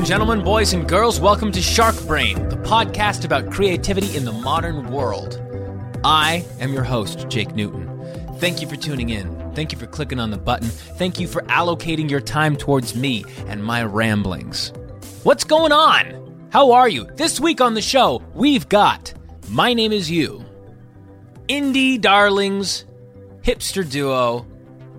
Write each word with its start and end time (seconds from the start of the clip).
and 0.00 0.06
gentlemen, 0.06 0.42
boys 0.42 0.72
and 0.72 0.88
girls, 0.88 1.20
welcome 1.20 1.52
to 1.52 1.60
Shark 1.60 1.94
Brain, 2.06 2.48
the 2.48 2.56
podcast 2.56 3.26
about 3.26 3.50
creativity 3.50 4.16
in 4.16 4.24
the 4.24 4.32
modern 4.32 4.90
world. 4.90 5.38
I 6.02 6.42
am 6.58 6.72
your 6.72 6.84
host, 6.84 7.28
Jake 7.28 7.54
Newton. 7.54 7.86
Thank 8.38 8.62
you 8.62 8.66
for 8.66 8.76
tuning 8.76 9.10
in. 9.10 9.52
Thank 9.54 9.72
you 9.72 9.78
for 9.78 9.86
clicking 9.86 10.18
on 10.18 10.30
the 10.30 10.38
button. 10.38 10.68
Thank 10.68 11.20
you 11.20 11.28
for 11.28 11.42
allocating 11.42 12.08
your 12.08 12.22
time 12.22 12.56
towards 12.56 12.96
me 12.96 13.26
and 13.46 13.62
my 13.62 13.84
ramblings. 13.84 14.72
What's 15.22 15.44
going 15.44 15.70
on? 15.70 16.48
How 16.50 16.72
are 16.72 16.88
you? 16.88 17.04
This 17.16 17.38
week 17.38 17.60
on 17.60 17.74
the 17.74 17.82
show, 17.82 18.22
we've 18.32 18.70
got 18.70 19.12
My 19.50 19.74
Name 19.74 19.92
Is 19.92 20.10
You, 20.10 20.42
Indie 21.46 22.00
Darlings, 22.00 22.86
Hipster 23.42 23.86
Duo, 23.88 24.46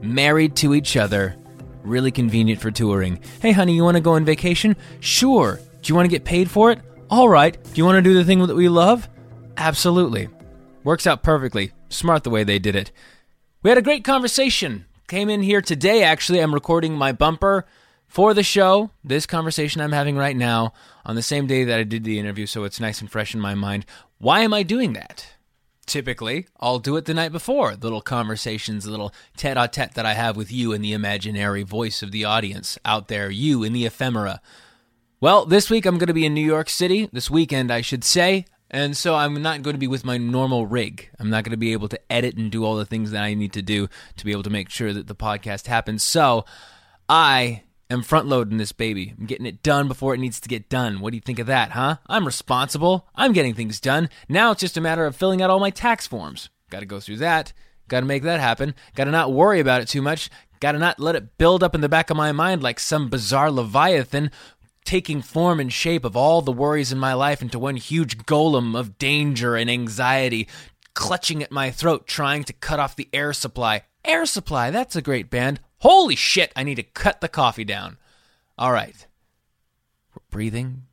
Married 0.04 0.55
to 0.58 0.76
Each 0.76 0.95
Other, 0.95 1.36
really 1.84 2.12
convenient 2.12 2.62
for 2.62 2.71
touring. 2.71 3.20
Hey, 3.41 3.52
honey, 3.52 3.73
you 3.73 3.84
want 3.84 3.98
to 3.98 4.02
go 4.02 4.13
on 4.13 4.26
vacation? 4.26 4.76
Sure. 4.99 5.59
Do 5.81 5.89
you 5.89 5.95
want 5.95 6.05
to 6.05 6.16
get 6.16 6.23
paid 6.23 6.49
for 6.49 6.72
it? 6.72 6.80
All 7.09 7.27
right. 7.27 7.62
Do 7.62 7.72
you 7.76 7.85
want 7.85 7.98
to 7.98 8.02
do 8.02 8.13
the 8.13 8.23
thing 8.23 8.45
that 8.45 8.55
we 8.55 8.70
love? 8.70 9.09
Absolutely. 9.58 10.30
Works 10.84 11.08
out 11.08 11.23
perfectly. 11.23 11.72
Smart 11.89 12.23
the 12.23 12.30
way 12.30 12.44
they 12.44 12.59
did 12.59 12.75
it. 12.75 12.91
We 13.63 13.70
had 13.70 13.77
a 13.77 13.84
great 13.84 14.03
conversation. 14.03 14.86
Came 15.08 15.30
in 15.30 15.41
here 15.41 15.62
today, 15.62 16.03
actually. 16.03 16.39
I'm 16.39 16.53
recording 16.53 16.94
my 16.94 17.12
bumper 17.12 17.66
for 18.08 18.34
the 18.34 18.44
show, 18.44 18.91
this 19.03 19.25
conversation 19.25 19.81
I'm 19.81 19.94
having 19.94 20.17
right 20.17 20.36
now, 20.36 20.73
on 21.05 21.16
the 21.16 21.22
same 21.22 21.48
day 21.48 21.63
that 21.63 21.80
I 21.80 21.84
did 21.84 22.03
the 22.03 22.20
interview, 22.20 22.45
so 22.45 22.66
it's 22.66 22.80
nice 22.80 23.00
and 23.00 23.09
fresh 23.09 23.34
in 23.34 23.39
my 23.39 23.55
mind. 23.55 23.86
Why 24.17 24.41
am 24.41 24.53
I 24.53 24.63
doing 24.63 24.94
that? 24.94 25.27
Typically, 25.85 26.47
I'll 26.59 26.80
do 26.80 26.95
it 26.95 27.06
the 27.06 27.14
night 27.14 27.31
before. 27.31 27.75
Little 27.75 28.02
conversations, 28.02 28.88
little 28.88 29.14
tete 29.36 29.58
a 29.58 29.67
tete 29.67 29.94
that 29.95 30.06
I 30.06 30.14
have 30.14 30.38
with 30.38 30.52
you 30.52 30.72
in 30.73 30.81
the 30.81 30.94
imaginary 30.94 31.64
voice 31.64 32.02
of 32.02 32.11
the 32.11 32.23
audience 32.23 32.78
out 32.86 33.08
there, 33.08 33.30
you 33.30 33.64
in 33.64 33.73
the 33.73 33.86
ephemera. 33.86 34.41
Well, 35.19 35.45
this 35.45 35.69
week 35.69 35.86
I'm 35.86 35.97
going 35.97 36.08
to 36.08 36.14
be 36.14 36.25
in 36.25 36.33
New 36.33 36.45
York 36.45 36.69
City, 36.69 37.09
this 37.11 37.30
weekend, 37.30 37.72
I 37.72 37.81
should 37.81 38.03
say, 38.03 38.45
and 38.69 38.95
so 38.95 39.16
I'm 39.16 39.41
not 39.41 39.64
going 39.64 39.73
to 39.73 39.80
be 39.80 39.88
with 39.88 40.06
my 40.06 40.17
normal 40.17 40.66
rig. 40.66 41.09
I'm 41.19 41.30
not 41.30 41.44
going 41.44 41.52
to 41.52 41.58
be 41.58 41.73
able 41.73 41.89
to 41.89 42.00
edit 42.11 42.38
and 42.38 42.50
do 42.50 42.63
all 42.63 42.75
the 42.75 42.86
things 42.86 43.11
that 43.11 43.23
I 43.23 43.34
need 43.34 43.52
to 43.53 43.61
do 43.61 43.89
to 44.16 44.25
be 44.25 44.31
able 44.31 44.44
to 44.44 44.50
make 44.50 44.69
sure 44.69 44.94
that 44.94 45.08
the 45.08 45.16
podcast 45.16 45.67
happens. 45.67 46.03
So 46.03 46.45
I 47.09 47.63
am 47.92 48.03
front 48.03 48.28
loading 48.28 48.58
this 48.58 48.72
baby. 48.72 49.14
I'm 49.17 49.25
getting 49.25 49.45
it 49.45 49.64
done 49.64 49.88
before 49.88 50.14
it 50.14 50.20
needs 50.20 50.39
to 50.39 50.50
get 50.50 50.70
done. 50.70 51.00
What 51.00 51.11
do 51.11 51.17
you 51.17 51.22
think 51.22 51.39
of 51.39 51.47
that, 51.47 51.72
huh? 51.72 51.97
I'm 52.08 52.25
responsible. 52.25 53.08
I'm 53.16 53.34
getting 53.34 53.53
things 53.53 53.80
done. 53.80 54.09
Now 54.30 54.52
it's 54.52 54.61
just 54.61 54.78
a 54.78 54.81
matter 54.81 55.06
of 55.06 55.16
filling 55.16 55.42
out 55.42 55.50
all 55.50 55.59
my 55.59 55.70
tax 55.70 56.08
forms. 56.08 56.50
Got 56.69 56.80
to 56.80 56.86
go 56.86 57.00
through 57.00 57.17
that. 57.17 57.53
Got 57.88 58.02
to 58.02 58.06
make 58.06 58.23
that 58.23 58.39
happen. 58.39 58.73
Got 58.95 59.06
to 59.06 59.12
not 59.12 59.34
worry 59.34 59.59
about 59.59 59.81
it 59.81 59.88
too 59.88 60.02
much. 60.02 60.30
Got 60.59 60.73
to 60.73 60.80
not 60.80 61.00
let 61.00 61.16
it 61.16 61.38
build 61.38 61.64
up 61.64 61.75
in 61.75 61.81
the 61.81 61.89
back 61.89 62.09
of 62.09 62.17
my 62.17 62.31
mind 62.31 62.64
like 62.64 62.80
some 62.80 63.09
bizarre 63.09 63.52
leviathan 63.52 64.31
taking 64.86 65.22
form 65.22 65.59
and 65.59 65.72
shape 65.72 66.06
of 66.06 66.16
all 66.16 66.42
the 66.42 66.52
worries 66.52 66.92
in 66.92 66.97
my 66.97 67.14
life 67.14 67.42
into 67.42 67.59
one 67.59 67.75
huge 67.75 68.17
golem 68.19 68.78
of 68.78 68.97
danger 68.97 69.56
and 69.56 69.69
anxiety, 69.69 70.47
clutching 70.94 71.44
at 71.44 71.52
my 71.52 71.69
throat, 71.69 72.08
trying 72.08 72.44
to 72.44 72.53
cut 72.53 72.80
off 72.80 72.95
the 72.95 73.09
air 73.14 73.34
supply. 73.34 73.84
Air 74.03 74.25
Supply, 74.25 74.72
that's 74.72 74.95
a 74.95 75.02
great 75.02 75.30
band. 75.30 75.59
Holy 75.82 76.16
shit, 76.16 76.52
I 76.56 76.64
need 76.64 76.76
to 76.76 76.84
cut 76.84 77.22
the 77.22 77.28
coffee 77.28 77.64
down. 77.64 77.98
All 78.56 78.72
right. 78.72 79.08
We're 80.14 80.22
breathing. 80.30 80.84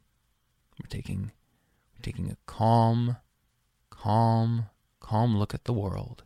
We're 0.81 0.89
taking 0.89 1.33
we're 1.93 2.03
taking 2.03 2.31
a 2.31 2.39
calm, 2.47 3.19
calm, 3.91 4.71
calm 4.99 5.37
look 5.37 5.53
at 5.53 5.65
the 5.65 5.75
world 5.75 6.25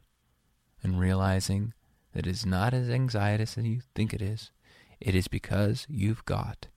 and 0.80 1.00
realizing 1.00 1.72
that 2.12 2.24
it 2.24 2.30
is 2.30 2.46
not 2.46 2.72
as 2.72 2.88
anxietous 2.88 3.58
as 3.58 3.64
you 3.64 3.80
think 3.96 4.14
it 4.14 4.22
is. 4.22 4.52
It 5.00 5.16
is 5.16 5.26
because 5.26 5.84
you've 5.88 6.24
got 6.24 6.68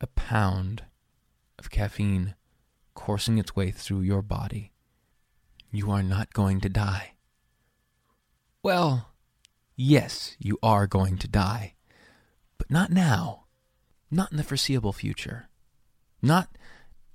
a 0.00 0.06
pound 0.06 0.84
of 1.58 1.70
caffeine 1.70 2.36
coursing 2.94 3.38
its 3.38 3.56
way 3.56 3.72
through 3.72 4.02
your 4.02 4.22
body. 4.22 4.70
You 5.72 5.90
are 5.90 6.04
not 6.04 6.32
going 6.32 6.60
to 6.60 6.68
die. 6.68 7.14
Well, 8.62 9.07
yes, 9.78 10.36
you 10.38 10.58
are 10.62 10.86
going 10.86 11.16
to 11.16 11.28
die, 11.28 11.74
but 12.58 12.70
not 12.70 12.90
now. 12.90 13.44
Not 14.10 14.30
in 14.30 14.36
the 14.36 14.44
foreseeable 14.44 14.92
future. 14.92 15.48
Not 16.20 16.48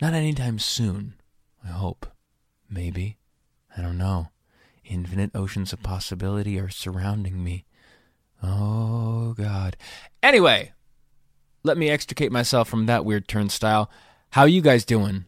not 0.01 0.13
anytime 0.13 0.59
soon, 0.59 1.15
I 1.63 1.69
hope. 1.69 2.07
Maybe. 2.69 3.17
I 3.75 3.81
don't 3.81 3.97
know. 3.97 4.29
Infinite 4.85 5.31
oceans 5.35 5.73
of 5.73 5.83
possibility 5.83 6.59
are 6.59 6.69
surrounding 6.69 7.43
me. 7.43 7.65
Oh 8.41 9.33
god. 9.33 9.77
Anyway, 10.21 10.73
let 11.63 11.77
me 11.77 11.89
extricate 11.89 12.31
myself 12.31 12.67
from 12.69 12.85
that 12.85 13.05
weird 13.05 13.27
turnstile. 13.27 13.89
How 14.31 14.45
you 14.45 14.61
guys 14.61 14.85
doing? 14.85 15.25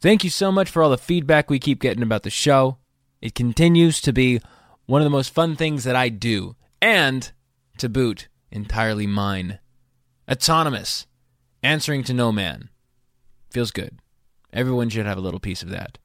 Thank 0.00 0.24
you 0.24 0.30
so 0.30 0.50
much 0.50 0.68
for 0.68 0.82
all 0.82 0.90
the 0.90 0.98
feedback 0.98 1.48
we 1.48 1.58
keep 1.58 1.80
getting 1.80 2.02
about 2.02 2.22
the 2.24 2.30
show. 2.30 2.78
It 3.20 3.34
continues 3.34 4.00
to 4.00 4.12
be 4.12 4.40
one 4.92 5.00
of 5.00 5.06
the 5.06 5.10
most 5.10 5.32
fun 5.32 5.56
things 5.56 5.84
that 5.84 5.96
I 5.96 6.10
do, 6.10 6.54
and 6.82 7.32
to 7.78 7.88
boot, 7.88 8.28
entirely 8.50 9.06
mine. 9.06 9.58
Autonomous, 10.30 11.06
answering 11.62 12.04
to 12.04 12.12
no 12.12 12.30
man. 12.30 12.68
Feels 13.48 13.70
good. 13.70 14.00
Everyone 14.52 14.90
should 14.90 15.06
have 15.06 15.16
a 15.16 15.22
little 15.22 15.40
piece 15.40 15.62
of 15.62 15.70
that. 15.70 15.96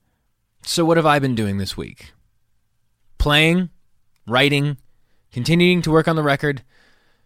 So, 0.62 0.86
what 0.86 0.96
have 0.96 1.06
I 1.06 1.20
been 1.20 1.36
doing 1.36 1.58
this 1.58 1.76
week? 1.76 2.14
Playing, 3.18 3.72
writing, 4.26 4.78
continuing 5.34 5.82
to 5.82 5.92
work 5.92 6.08
on 6.08 6.16
the 6.16 6.24
record, 6.24 6.64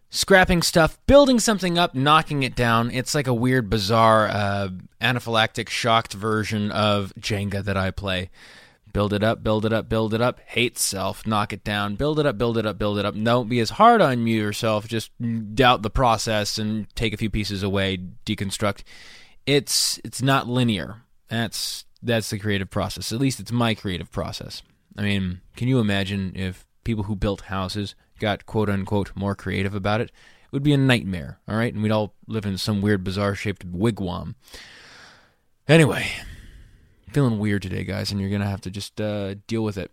scrapping 0.09 0.63
stuff, 0.63 0.97
building 1.05 1.39
something 1.39 1.77
up, 1.77 1.93
knocking 1.93 2.41
it 2.41 2.55
down. 2.55 2.89
It's 2.89 3.13
like 3.13 3.27
a 3.27 3.35
weird, 3.35 3.69
bizarre, 3.69 4.27
uh, 4.29 4.69
anaphylactic, 4.99 5.69
shocked 5.69 6.13
version 6.13 6.71
of 6.71 7.13
Jenga 7.19 7.63
that 7.63 7.77
I 7.77 7.91
play. 7.91 8.31
Build 8.93 9.13
it 9.13 9.23
up, 9.23 9.43
build 9.43 9.65
it 9.65 9.73
up, 9.73 9.89
build 9.89 10.13
it 10.13 10.21
up. 10.21 10.39
Hate 10.45 10.77
self, 10.77 11.25
knock 11.25 11.53
it 11.53 11.63
down. 11.63 11.95
Build 11.95 12.19
it 12.19 12.25
up, 12.25 12.37
build 12.37 12.57
it 12.57 12.65
up, 12.65 12.77
build 12.77 12.97
it 12.97 13.05
up. 13.05 13.15
Don't 13.15 13.49
be 13.49 13.59
as 13.59 13.71
hard 13.71 14.01
on 14.01 14.27
you 14.27 14.39
yourself. 14.39 14.87
Just 14.87 15.11
doubt 15.55 15.81
the 15.81 15.89
process 15.89 16.57
and 16.57 16.93
take 16.95 17.13
a 17.13 17.17
few 17.17 17.29
pieces 17.29 17.63
away, 17.63 17.97
deconstruct. 18.25 18.83
It's 19.45 19.99
it's 20.03 20.21
not 20.21 20.47
linear. 20.47 21.03
That's 21.29 21.85
that's 22.03 22.29
the 22.29 22.39
creative 22.39 22.69
process. 22.69 23.11
At 23.11 23.19
least 23.19 23.39
it's 23.39 23.51
my 23.51 23.73
creative 23.75 24.11
process. 24.11 24.61
I 24.97 25.03
mean, 25.03 25.41
can 25.55 25.67
you 25.67 25.79
imagine 25.79 26.33
if 26.35 26.65
people 26.83 27.05
who 27.05 27.15
built 27.15 27.41
houses 27.41 27.95
got 28.19 28.45
quote 28.45 28.69
unquote 28.69 29.11
more 29.15 29.35
creative 29.35 29.73
about 29.73 30.01
it? 30.01 30.09
It 30.09 30.51
would 30.51 30.63
be 30.63 30.73
a 30.73 30.77
nightmare, 30.77 31.39
all 31.47 31.55
right? 31.55 31.73
And 31.73 31.81
we'd 31.81 31.91
all 31.91 32.13
live 32.27 32.45
in 32.45 32.57
some 32.57 32.81
weird, 32.81 33.03
bizarre 33.05 33.35
shaped 33.35 33.71
wigwam. 33.71 34.35
Anyway, 35.67 36.07
feeling 37.11 37.39
weird 37.39 37.61
today, 37.61 37.83
guys, 37.83 38.11
and 38.11 38.19
you're 38.19 38.29
to 38.39 38.45
have 38.45 38.61
to 38.61 38.71
just 38.71 38.99
uh, 38.99 39.35
deal 39.47 39.63
with 39.63 39.77
it. 39.77 39.91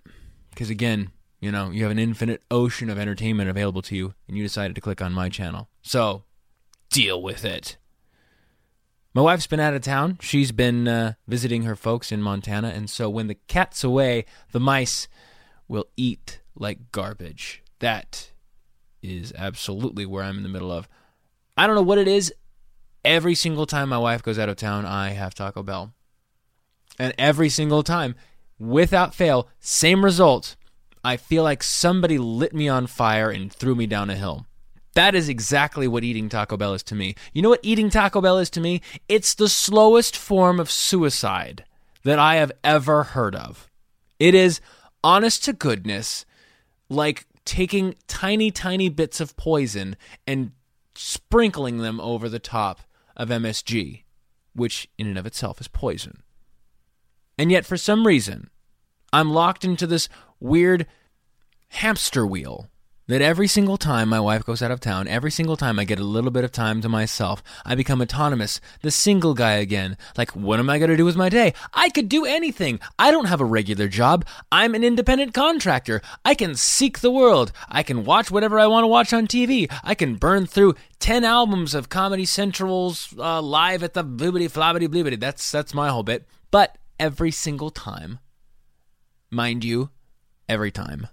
Because 0.50 0.70
again, 0.70 1.10
you 1.40 1.52
know, 1.52 1.70
you 1.70 1.82
have 1.82 1.92
an 1.92 1.98
infinite 1.98 2.42
ocean 2.50 2.90
of 2.90 2.98
entertainment 2.98 3.50
available 3.50 3.82
to 3.82 3.96
you, 3.96 4.14
and 4.26 4.36
you 4.36 4.42
decided 4.42 4.74
to 4.74 4.80
click 4.80 5.00
on 5.00 5.12
my 5.12 5.28
channel. 5.28 5.68
So, 5.82 6.24
deal 6.90 7.22
with 7.22 7.44
it. 7.44 7.76
My 9.14 9.22
wife's 9.22 9.46
been 9.46 9.60
out 9.60 9.74
of 9.74 9.82
town. 9.82 10.18
She's 10.20 10.52
been 10.52 10.86
uh, 10.86 11.14
visiting 11.26 11.62
her 11.62 11.76
folks 11.76 12.12
in 12.12 12.22
Montana, 12.22 12.68
and 12.68 12.90
so 12.90 13.08
when 13.08 13.26
the 13.26 13.34
cat's 13.34 13.82
away, 13.82 14.24
the 14.52 14.60
mice 14.60 15.08
will 15.66 15.86
eat 15.96 16.40
like 16.54 16.92
garbage. 16.92 17.62
That 17.78 18.32
is 19.02 19.32
absolutely 19.36 20.06
where 20.06 20.24
I'm 20.24 20.36
in 20.36 20.42
the 20.42 20.48
middle 20.48 20.72
of. 20.72 20.88
I 21.56 21.66
don't 21.66 21.76
know 21.76 21.82
what 21.82 21.98
it 21.98 22.08
is. 22.08 22.32
Every 23.04 23.34
single 23.34 23.66
time 23.66 23.88
my 23.88 23.98
wife 23.98 24.22
goes 24.22 24.38
out 24.38 24.48
of 24.48 24.56
town, 24.56 24.84
I 24.84 25.10
have 25.10 25.34
Taco 25.34 25.62
Bell. 25.62 25.94
And 26.98 27.14
every 27.18 27.48
single 27.48 27.82
time, 27.82 28.14
without 28.58 29.14
fail, 29.14 29.48
same 29.60 30.04
result. 30.04 30.56
I 31.04 31.16
feel 31.16 31.44
like 31.44 31.62
somebody 31.62 32.18
lit 32.18 32.52
me 32.52 32.68
on 32.68 32.86
fire 32.86 33.30
and 33.30 33.52
threw 33.52 33.74
me 33.74 33.86
down 33.86 34.10
a 34.10 34.16
hill. 34.16 34.46
That 34.94 35.14
is 35.14 35.28
exactly 35.28 35.86
what 35.86 36.02
eating 36.02 36.28
Taco 36.28 36.56
Bell 36.56 36.74
is 36.74 36.82
to 36.84 36.94
me. 36.96 37.14
You 37.32 37.40
know 37.40 37.50
what 37.50 37.60
eating 37.62 37.88
Taco 37.88 38.20
Bell 38.20 38.38
is 38.38 38.50
to 38.50 38.60
me? 38.60 38.80
It's 39.08 39.34
the 39.34 39.48
slowest 39.48 40.16
form 40.16 40.58
of 40.58 40.70
suicide 40.70 41.64
that 42.02 42.18
I 42.18 42.36
have 42.36 42.50
ever 42.64 43.04
heard 43.04 43.36
of. 43.36 43.70
It 44.18 44.34
is, 44.34 44.60
honest 45.04 45.44
to 45.44 45.52
goodness, 45.52 46.26
like 46.88 47.26
taking 47.44 47.94
tiny, 48.08 48.50
tiny 48.50 48.88
bits 48.88 49.20
of 49.20 49.36
poison 49.36 49.96
and 50.26 50.52
sprinkling 50.94 51.78
them 51.78 52.00
over 52.00 52.28
the 52.28 52.40
top 52.40 52.80
of 53.16 53.28
MSG, 53.28 54.02
which 54.54 54.88
in 54.98 55.06
and 55.06 55.18
of 55.18 55.26
itself 55.26 55.60
is 55.60 55.68
poison. 55.68 56.22
And 57.38 57.50
yet, 57.52 57.64
for 57.64 57.76
some 57.76 58.06
reason, 58.06 58.50
I'm 59.12 59.30
locked 59.30 59.64
into 59.64 59.86
this 59.86 60.08
weird 60.40 60.86
hamster 61.68 62.26
wheel 62.26 62.68
that 63.08 63.22
every 63.22 63.48
single 63.48 63.78
time 63.78 64.08
my 64.10 64.20
wife 64.20 64.44
goes 64.44 64.60
out 64.60 64.70
of 64.70 64.80
town, 64.80 65.08
every 65.08 65.30
single 65.30 65.56
time 65.56 65.78
I 65.78 65.84
get 65.84 65.98
a 65.98 66.04
little 66.04 66.30
bit 66.30 66.44
of 66.44 66.52
time 66.52 66.82
to 66.82 66.90
myself, 66.90 67.42
I 67.64 67.74
become 67.74 68.02
autonomous, 68.02 68.60
the 68.82 68.90
single 68.90 69.32
guy 69.32 69.54
again. 69.54 69.96
Like, 70.16 70.36
what 70.36 70.58
am 70.58 70.68
I 70.68 70.78
going 70.78 70.90
to 70.90 70.96
do 70.96 71.06
with 71.06 71.16
my 71.16 71.30
day? 71.30 71.54
I 71.72 71.88
could 71.88 72.08
do 72.08 72.26
anything. 72.26 72.80
I 72.98 73.10
don't 73.10 73.24
have 73.24 73.40
a 73.40 73.46
regular 73.46 73.88
job. 73.88 74.26
I'm 74.52 74.74
an 74.74 74.84
independent 74.84 75.32
contractor. 75.32 76.02
I 76.24 76.34
can 76.34 76.54
seek 76.54 76.98
the 76.98 77.10
world. 77.10 77.50
I 77.68 77.82
can 77.82 78.04
watch 78.04 78.30
whatever 78.30 78.58
I 78.58 78.66
want 78.66 78.84
to 78.84 78.88
watch 78.88 79.14
on 79.14 79.26
TV. 79.26 79.72
I 79.82 79.94
can 79.94 80.16
burn 80.16 80.46
through 80.46 80.74
10 80.98 81.24
albums 81.24 81.74
of 81.74 81.88
Comedy 81.88 82.26
Central's 82.26 83.14
uh, 83.18 83.40
live 83.40 83.82
at 83.82 83.94
the 83.94 84.04
blibbity 84.04 84.50
flobbity 84.52 84.86
blibbity. 84.86 85.18
That's, 85.18 85.50
that's 85.50 85.72
my 85.72 85.88
whole 85.88 86.02
bit. 86.02 86.26
But 86.50 86.76
every 86.98 87.30
single 87.30 87.70
time, 87.70 88.18
mind 89.30 89.64
you, 89.64 89.90
every 90.48 90.70
time 90.70 91.08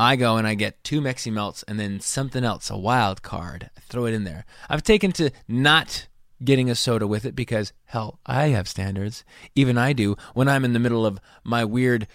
I 0.00 0.16
go 0.16 0.38
and 0.38 0.46
I 0.46 0.54
get 0.54 0.82
two 0.82 1.02
Mexi 1.02 1.30
Melts 1.30 1.62
and 1.64 1.78
then 1.78 2.00
something 2.00 2.42
else, 2.42 2.70
a 2.70 2.76
wild 2.78 3.20
card. 3.20 3.68
I 3.76 3.80
throw 3.80 4.06
it 4.06 4.14
in 4.14 4.24
there. 4.24 4.46
I've 4.70 4.82
taken 4.82 5.12
to 5.12 5.30
not 5.46 6.08
getting 6.42 6.70
a 6.70 6.74
soda 6.74 7.06
with 7.06 7.26
it 7.26 7.36
because, 7.36 7.74
hell, 7.84 8.18
I 8.24 8.48
have 8.48 8.66
standards. 8.66 9.26
Even 9.54 9.76
I 9.76 9.92
do 9.92 10.16
when 10.32 10.48
I'm 10.48 10.64
in 10.64 10.72
the 10.72 10.78
middle 10.78 11.04
of 11.04 11.20
my 11.44 11.66
weird 11.66 12.06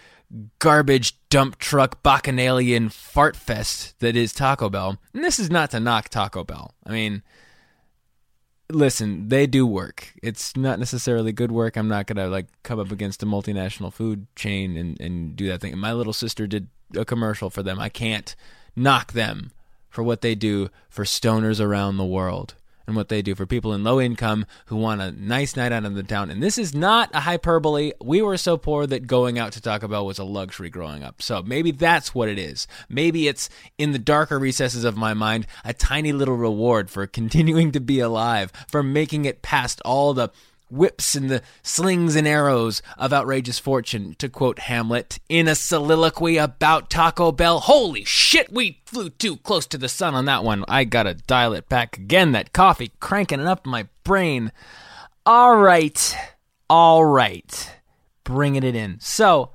garbage 0.58 1.14
dump 1.28 1.58
truck 1.58 2.02
bacchanalian 2.02 2.88
fart 2.88 3.36
fest 3.36 3.96
that 4.00 4.16
is 4.16 4.32
Taco 4.32 4.68
Bell. 4.68 4.98
And 5.14 5.22
this 5.22 5.38
is 5.38 5.48
not 5.48 5.70
to 5.70 5.78
knock 5.78 6.08
Taco 6.08 6.42
Bell. 6.42 6.74
I 6.84 6.90
mean, 6.90 7.22
listen, 8.70 9.28
they 9.28 9.46
do 9.46 9.66
work. 9.66 10.14
It's 10.22 10.56
not 10.56 10.78
necessarily 10.78 11.32
good 11.32 11.52
work. 11.52 11.76
I'm 11.76 11.88
not 11.88 12.06
gonna 12.06 12.28
like 12.28 12.46
come 12.62 12.78
up 12.78 12.90
against 12.90 13.22
a 13.22 13.26
multinational 13.26 13.92
food 13.92 14.26
chain 14.36 14.76
and, 14.76 15.00
and 15.00 15.36
do 15.36 15.48
that 15.48 15.60
thing. 15.60 15.76
My 15.78 15.92
little 15.92 16.12
sister 16.12 16.46
did 16.46 16.68
a 16.96 17.04
commercial 17.04 17.50
for 17.50 17.62
them. 17.62 17.78
I 17.78 17.88
can't 17.88 18.34
knock 18.74 19.12
them 19.12 19.52
for 19.88 20.02
what 20.02 20.20
they 20.20 20.34
do 20.34 20.68
for 20.88 21.04
stoners 21.04 21.60
around 21.60 21.96
the 21.96 22.04
world 22.04 22.54
and 22.86 22.96
what 22.96 23.08
they 23.08 23.22
do 23.22 23.34
for 23.34 23.46
people 23.46 23.72
in 23.72 23.84
low 23.84 24.00
income 24.00 24.46
who 24.66 24.76
want 24.76 25.00
a 25.00 25.12
nice 25.12 25.56
night 25.56 25.72
out 25.72 25.84
in 25.84 25.94
the 25.94 26.02
town. 26.02 26.30
And 26.30 26.42
this 26.42 26.58
is 26.58 26.74
not 26.74 27.10
a 27.12 27.20
hyperbole. 27.20 27.92
We 28.00 28.22
were 28.22 28.36
so 28.36 28.56
poor 28.56 28.86
that 28.86 29.06
going 29.06 29.38
out 29.38 29.52
to 29.52 29.60
Taco 29.60 29.88
Bell 29.88 30.06
was 30.06 30.18
a 30.18 30.24
luxury 30.24 30.70
growing 30.70 31.02
up. 31.02 31.20
So 31.20 31.42
maybe 31.42 31.70
that's 31.70 32.14
what 32.14 32.28
it 32.28 32.38
is. 32.38 32.66
Maybe 32.88 33.28
it's 33.28 33.48
in 33.78 33.92
the 33.92 33.98
darker 33.98 34.38
recesses 34.38 34.84
of 34.84 34.96
my 34.96 35.14
mind 35.14 35.46
a 35.64 35.72
tiny 35.72 36.12
little 36.12 36.36
reward 36.36 36.90
for 36.90 37.06
continuing 37.16 37.72
to 37.72 37.80
be 37.80 38.00
alive, 38.00 38.52
for 38.68 38.82
making 38.82 39.24
it 39.24 39.42
past 39.42 39.80
all 39.84 40.14
the 40.14 40.30
whips 40.70 41.14
and 41.14 41.30
the 41.30 41.42
slings 41.62 42.16
and 42.16 42.26
arrows 42.26 42.82
of 42.98 43.12
outrageous 43.12 43.58
fortune, 43.58 44.14
to 44.18 44.28
quote 44.28 44.60
Hamlet 44.60 45.18
in 45.28 45.48
a 45.48 45.54
soliloquy 45.54 46.36
about 46.36 46.90
Taco 46.90 47.32
Bell. 47.32 47.60
Holy 47.60 48.04
shit, 48.04 48.52
we 48.52 48.80
flew 48.86 49.10
too 49.10 49.36
close 49.36 49.66
to 49.66 49.78
the 49.78 49.88
sun 49.88 50.14
on 50.14 50.24
that 50.24 50.44
one. 50.44 50.64
I 50.68 50.84
gotta 50.84 51.14
dial 51.14 51.52
it 51.52 51.68
back 51.68 51.96
again. 51.96 52.32
That 52.32 52.52
coffee 52.52 52.92
cranking 53.00 53.40
it 53.40 53.46
up 53.46 53.66
my 53.66 53.88
brain. 54.04 54.52
All 55.24 55.56
right, 55.56 56.16
all 56.68 57.04
right, 57.04 57.70
bringing 58.24 58.62
it 58.62 58.74
in. 58.74 58.98
So, 59.00 59.50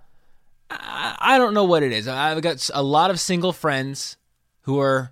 I 0.70 1.38
don't 1.38 1.54
know 1.54 1.66
what 1.66 1.84
it 1.84 1.92
is. 1.92 2.08
I've 2.08 2.42
got 2.42 2.70
a 2.74 2.84
lot 2.84 3.12
of 3.12 3.20
single 3.20 3.52
friends 3.52 4.18
who 4.62 4.80
are 4.80 5.12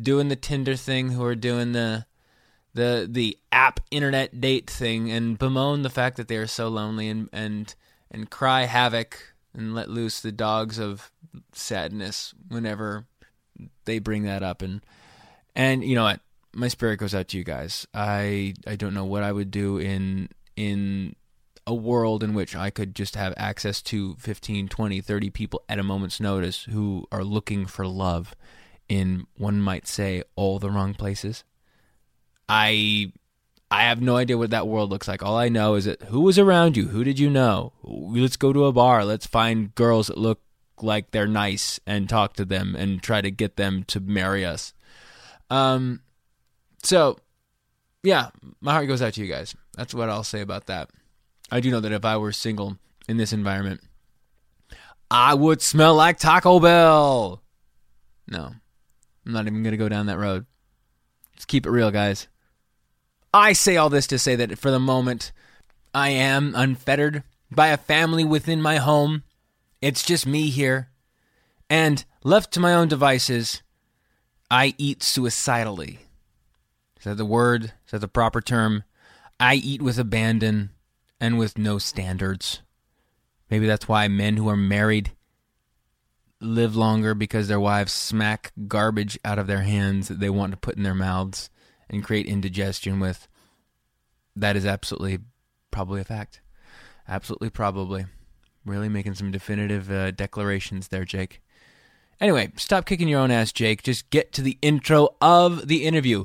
doing 0.00 0.28
the 0.28 0.36
Tinder 0.36 0.76
thing, 0.76 1.10
who 1.10 1.24
are 1.24 1.34
doing 1.34 1.72
the 1.72 2.06
the 2.78 3.08
the 3.10 3.36
app 3.50 3.80
internet 3.90 4.40
date 4.40 4.70
thing 4.70 5.10
and 5.10 5.36
bemoan 5.36 5.82
the 5.82 5.90
fact 5.90 6.16
that 6.16 6.28
they 6.28 6.36
are 6.36 6.46
so 6.46 6.68
lonely 6.68 7.08
and 7.08 7.28
and 7.32 7.74
and 8.08 8.30
cry 8.30 8.62
havoc 8.62 9.34
and 9.52 9.74
let 9.74 9.90
loose 9.90 10.20
the 10.20 10.30
dogs 10.30 10.78
of 10.78 11.10
sadness 11.52 12.32
whenever 12.48 13.06
they 13.84 13.98
bring 13.98 14.22
that 14.22 14.44
up. 14.44 14.62
And 14.62 14.80
and 15.56 15.82
you 15.82 15.96
know 15.96 16.04
what? 16.04 16.20
My 16.54 16.68
spirit 16.68 16.98
goes 16.98 17.14
out 17.14 17.28
to 17.28 17.36
you 17.36 17.44
guys. 17.44 17.86
I 17.92 18.54
i 18.66 18.76
don't 18.76 18.94
know 18.94 19.04
what 19.04 19.24
i 19.24 19.32
would 19.32 19.50
do 19.50 19.78
in 19.78 20.28
in 20.56 21.16
a 21.66 21.74
world 21.74 22.22
in 22.22 22.32
which 22.32 22.56
i 22.56 22.70
could 22.70 22.94
just 22.94 23.14
have 23.14 23.34
access 23.36 23.82
to 23.82 24.14
15 24.20 24.68
20 24.68 25.00
30 25.02 25.30
people 25.30 25.62
at 25.68 25.78
a 25.78 25.82
moment's 25.82 26.18
notice 26.18 26.62
who 26.64 27.06
are 27.12 27.22
looking 27.22 27.66
for 27.66 27.86
love 27.86 28.34
in 28.88 29.26
one 29.36 29.60
might 29.60 29.86
say 29.86 30.22
all 30.34 30.58
the 30.58 30.70
wrong 30.70 30.94
places 30.94 31.44
I 32.48 33.12
I 33.70 33.82
have 33.82 34.00
no 34.00 34.16
idea 34.16 34.38
what 34.38 34.50
that 34.50 34.66
world 34.66 34.90
looks 34.90 35.08
like. 35.08 35.22
All 35.22 35.36
I 35.36 35.48
know 35.48 35.74
is 35.74 35.84
that 35.84 36.02
who 36.04 36.20
was 36.20 36.38
around 36.38 36.76
you? 36.76 36.88
Who 36.88 37.04
did 37.04 37.18
you 37.18 37.28
know? 37.28 37.72
Let's 37.82 38.36
go 38.36 38.52
to 38.52 38.66
a 38.66 38.72
bar. 38.72 39.04
Let's 39.04 39.26
find 39.26 39.74
girls 39.74 40.06
that 40.06 40.18
look 40.18 40.40
like 40.80 41.10
they're 41.10 41.26
nice 41.26 41.80
and 41.86 42.08
talk 42.08 42.34
to 42.34 42.44
them 42.44 42.74
and 42.76 43.02
try 43.02 43.20
to 43.20 43.30
get 43.30 43.56
them 43.56 43.84
to 43.88 44.00
marry 44.00 44.44
us. 44.44 44.72
Um 45.50 46.00
so 46.82 47.18
yeah, 48.02 48.30
my 48.60 48.72
heart 48.72 48.88
goes 48.88 49.02
out 49.02 49.14
to 49.14 49.20
you 49.20 49.26
guys. 49.32 49.54
That's 49.76 49.92
what 49.92 50.08
I'll 50.08 50.24
say 50.24 50.40
about 50.40 50.66
that. 50.66 50.90
I 51.50 51.60
do 51.60 51.70
know 51.70 51.80
that 51.80 51.92
if 51.92 52.04
I 52.04 52.16
were 52.16 52.32
single 52.32 52.78
in 53.08 53.16
this 53.16 53.32
environment, 53.32 53.80
I 55.10 55.34
would 55.34 55.62
smell 55.62 55.94
like 55.94 56.18
Taco 56.18 56.60
Bell. 56.60 57.42
No. 58.28 58.52
I'm 59.26 59.32
not 59.32 59.46
even 59.46 59.62
going 59.62 59.72
to 59.72 59.78
go 59.78 59.88
down 59.88 60.06
that 60.06 60.18
road. 60.18 60.46
Just 61.36 61.48
keep 61.48 61.66
it 61.66 61.70
real, 61.70 61.90
guys. 61.90 62.28
I 63.32 63.52
say 63.52 63.76
all 63.76 63.90
this 63.90 64.06
to 64.08 64.18
say 64.18 64.36
that 64.36 64.58
for 64.58 64.70
the 64.70 64.78
moment, 64.78 65.32
I 65.94 66.10
am 66.10 66.54
unfettered 66.56 67.22
by 67.50 67.68
a 67.68 67.76
family 67.76 68.24
within 68.24 68.62
my 68.62 68.76
home. 68.76 69.22
It's 69.82 70.04
just 70.04 70.26
me 70.26 70.48
here. 70.48 70.88
And 71.68 72.04
left 72.24 72.52
to 72.52 72.60
my 72.60 72.74
own 72.74 72.88
devices, 72.88 73.62
I 74.50 74.74
eat 74.78 75.02
suicidally. 75.02 75.98
Is 76.98 77.04
that 77.04 77.16
the 77.16 77.26
word? 77.26 77.72
Is 77.84 77.90
that 77.92 77.98
the 78.00 78.08
proper 78.08 78.40
term? 78.40 78.84
I 79.38 79.54
eat 79.54 79.82
with 79.82 79.98
abandon 79.98 80.70
and 81.20 81.38
with 81.38 81.58
no 81.58 81.78
standards. 81.78 82.62
Maybe 83.50 83.66
that's 83.66 83.88
why 83.88 84.08
men 84.08 84.36
who 84.36 84.48
are 84.48 84.56
married 84.56 85.12
live 86.40 86.76
longer 86.76 87.14
because 87.14 87.48
their 87.48 87.60
wives 87.60 87.92
smack 87.92 88.52
garbage 88.66 89.18
out 89.24 89.38
of 89.38 89.46
their 89.46 89.62
hands 89.62 90.08
that 90.08 90.20
they 90.20 90.30
want 90.30 90.52
to 90.52 90.58
put 90.58 90.76
in 90.76 90.82
their 90.82 90.94
mouths 90.94 91.50
and 91.90 92.04
create 92.04 92.26
indigestion 92.26 93.00
with. 93.00 93.28
That 94.36 94.56
is 94.56 94.66
absolutely 94.66 95.18
probably 95.70 96.00
a 96.00 96.04
fact. 96.04 96.40
Absolutely 97.08 97.50
probably. 97.50 98.06
Really 98.64 98.88
making 98.88 99.14
some 99.14 99.30
definitive 99.30 99.90
uh, 99.90 100.10
declarations 100.10 100.88
there, 100.88 101.04
Jake. 101.04 101.42
Anyway, 102.20 102.52
stop 102.56 102.84
kicking 102.84 103.08
your 103.08 103.20
own 103.20 103.30
ass, 103.30 103.52
Jake. 103.52 103.82
Just 103.82 104.10
get 104.10 104.32
to 104.32 104.42
the 104.42 104.58
intro 104.60 105.10
of 105.20 105.68
the 105.68 105.84
interview. 105.84 106.24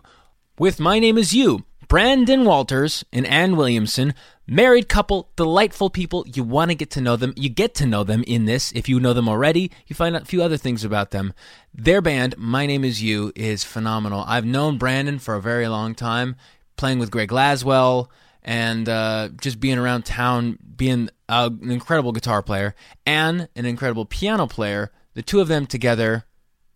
With 0.57 0.80
My 0.80 1.00
Name 1.00 1.18
Is 1.18 1.33
You, 1.33 1.66
Brandon 1.94 2.44
Walters 2.44 3.06
and 3.13 3.24
Ann 3.28 3.56
Williamson, 3.56 4.16
married 4.48 4.90
couple, 4.90 5.30
delightful 5.36 5.92
people. 5.92 6.25
You 6.28 6.44
want 6.44 6.71
to 6.71 6.76
get 6.76 6.90
to 6.90 7.02
know 7.02 7.16
them. 7.16 7.35
You 7.38 7.50
get 7.50 7.76
to 7.76 7.85
know 7.85 8.04
them 8.04 8.23
in 8.26 8.45
this. 8.45 8.71
If 8.71 8.90
you 8.90 9.00
know 9.00 9.14
them 9.14 9.30
already, 9.30 9.69
you 9.85 9.95
find 9.95 10.16
out 10.16 10.23
a 10.23 10.26
few 10.26 10.42
other 10.42 10.57
things 10.57 10.83
about 10.83 11.12
them. 11.12 11.35
Their 11.71 12.02
band, 12.02 12.35
My 12.35 12.66
Name 12.66 12.83
Is 12.83 13.04
You, 13.04 13.31
is 13.35 13.64
phenomenal. 13.64 14.26
I've 14.26 14.44
known 14.44 14.80
Brandon 14.80 15.19
for 15.19 15.35
a 15.35 15.40
very 15.40 15.68
long 15.68 15.94
time, 15.94 16.35
playing 16.78 16.97
with 16.97 17.12
Greg 17.12 17.30
Laswell 17.30 18.07
and 18.42 18.90
uh, 18.90 19.30
just 19.40 19.59
being 19.59 19.78
around 19.78 20.04
town, 20.04 20.57
being 20.76 21.12
an 21.30 21.69
incredible 21.69 22.12
guitar 22.12 22.42
player 22.42 22.73
and 23.06 23.50
an 23.56 23.68
incredible 23.68 24.06
piano 24.06 24.47
player. 24.47 24.90
The 25.14 25.21
two 25.21 25.42
of 25.42 25.47
them 25.47 25.68
together 25.68 26.26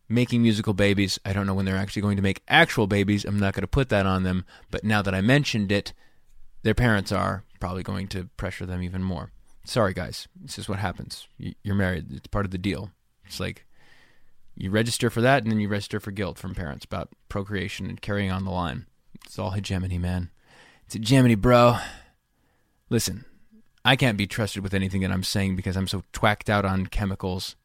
making 0.09 0.41
musical 0.41 0.73
babies. 0.73 1.19
I 1.25 1.33
don't 1.33 1.45
know 1.45 1.53
when 1.53 1.65
they're 1.65 1.77
actually 1.77 2.01
going 2.01 2.17
to 2.17 2.23
make 2.23 2.43
actual 2.47 2.87
babies. 2.87 3.25
I'm 3.25 3.39
not 3.39 3.53
going 3.53 3.61
to 3.61 3.67
put 3.67 3.89
that 3.89 4.05
on 4.05 4.23
them. 4.23 4.45
But 4.71 4.83
now 4.83 5.01
that 5.01 5.13
I 5.13 5.21
mentioned 5.21 5.71
it, 5.71 5.93
their 6.63 6.73
parents 6.73 7.11
are 7.11 7.43
probably 7.59 7.83
going 7.83 8.07
to 8.09 8.29
pressure 8.37 8.65
them 8.65 8.81
even 8.81 9.03
more. 9.03 9.31
Sorry, 9.65 9.93
guys. 9.93 10.27
This 10.39 10.57
is 10.57 10.69
what 10.69 10.79
happens. 10.79 11.27
You're 11.37 11.75
married. 11.75 12.07
It's 12.11 12.27
part 12.27 12.45
of 12.45 12.51
the 12.51 12.57
deal. 12.57 12.91
It's 13.25 13.39
like 13.39 13.65
you 14.55 14.71
register 14.71 15.09
for 15.09 15.21
that 15.21 15.43
and 15.43 15.51
then 15.51 15.59
you 15.59 15.67
register 15.67 15.99
for 15.99 16.11
guilt 16.11 16.39
from 16.39 16.55
parents 16.55 16.85
about 16.85 17.09
procreation 17.29 17.87
and 17.87 18.01
carrying 18.01 18.31
on 18.31 18.45
the 18.45 18.51
line. 18.51 18.85
It's 19.25 19.37
all 19.37 19.51
hegemony, 19.51 19.97
man. 19.97 20.31
It's 20.85 20.93
hegemony, 20.93 21.35
bro. 21.35 21.77
Listen, 22.89 23.25
I 23.83 23.95
can't 23.97 24.17
be 24.17 24.25
trusted 24.25 24.63
with 24.63 24.73
anything 24.73 25.01
that 25.01 25.11
I'm 25.11 25.23
saying 25.23 25.57
because 25.57 25.75
I'm 25.75 25.87
so 25.87 26.03
twacked 26.13 26.49
out 26.49 26.63
on 26.63 26.87
chemicals 26.87 27.55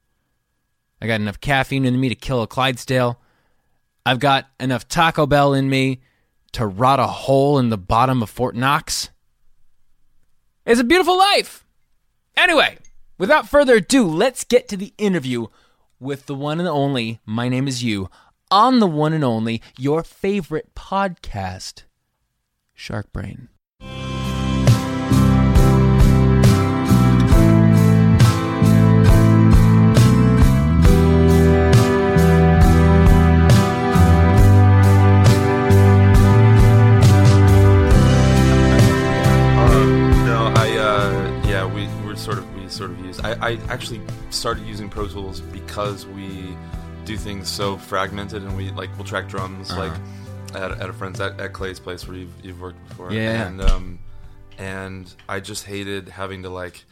I 1.02 1.09
got 1.09 1.21
enough 1.21 1.40
caffeine 1.40 1.85
in 1.85 1.99
me 1.99 2.09
to 2.11 2.14
kill 2.14 2.42
a 2.42 2.47
Clydesdale. 2.47 3.21
I've 4.06 4.21
got 4.21 4.47
enough 4.61 4.87
Taco 4.87 5.26
Bell 5.26 5.52
in 5.52 5.68
me 5.68 6.00
to 6.52 6.64
rot 6.64 7.00
a 7.00 7.09
hole 7.09 7.59
in 7.59 7.71
the 7.71 7.76
bottom 7.76 8.23
of 8.23 8.30
Fort 8.30 8.54
Knox. 8.54 9.11
It's 10.64 10.80
a 10.80 10.85
beautiful 10.85 11.18
life. 11.18 11.66
Anyway, 12.37 12.78
without 13.18 13.49
further 13.49 13.78
ado, 13.78 14.06
let's 14.06 14.44
get 14.44 14.68
to 14.68 14.76
the 14.76 14.94
interview 14.97 15.49
with 15.99 16.26
the 16.26 16.37
one 16.37 16.61
and 16.61 16.68
only 16.68 17.18
My 17.26 17.49
Name 17.49 17.66
is 17.66 17.82
You 17.82 18.09
on 18.49 18.78
the 18.78 18.87
one 18.87 19.12
and 19.12 19.25
only 19.25 19.61
your 19.76 20.04
favorite 20.04 20.73
podcast, 20.76 21.82
Shark 22.75 23.12
Brain. 23.12 23.49
I, 43.23 43.52
I 43.52 43.59
actually 43.69 44.00
started 44.31 44.67
using 44.67 44.88
Pro 44.88 45.07
Tools 45.07 45.41
because 45.41 46.07
we 46.07 46.57
do 47.05 47.17
things 47.17 47.49
so 47.49 47.76
fragmented, 47.76 48.43
and 48.43 48.57
we 48.57 48.71
like 48.71 48.91
we'll 48.97 49.05
track 49.07 49.29
drums 49.29 49.71
Uh-huh. 49.71 49.81
like 49.81 49.93
at, 50.55 50.71
at 50.81 50.91
a 50.91 50.93
friend's 50.93 51.21
at, 51.21 51.41
at 51.41 51.52
Clay's 51.52 51.81
place 51.81 52.07
where 52.07 52.17
you've 52.17 52.33
you've 52.43 52.61
worked 52.61 52.87
before. 52.88 53.12
Yeah. 53.12 53.47
and 53.47 53.61
um, 53.61 53.99
and 54.59 55.12
I 55.29 55.41
just 55.41 55.64
hated 55.64 56.09
having 56.09 56.43
to 56.43 56.49
like 56.50 56.85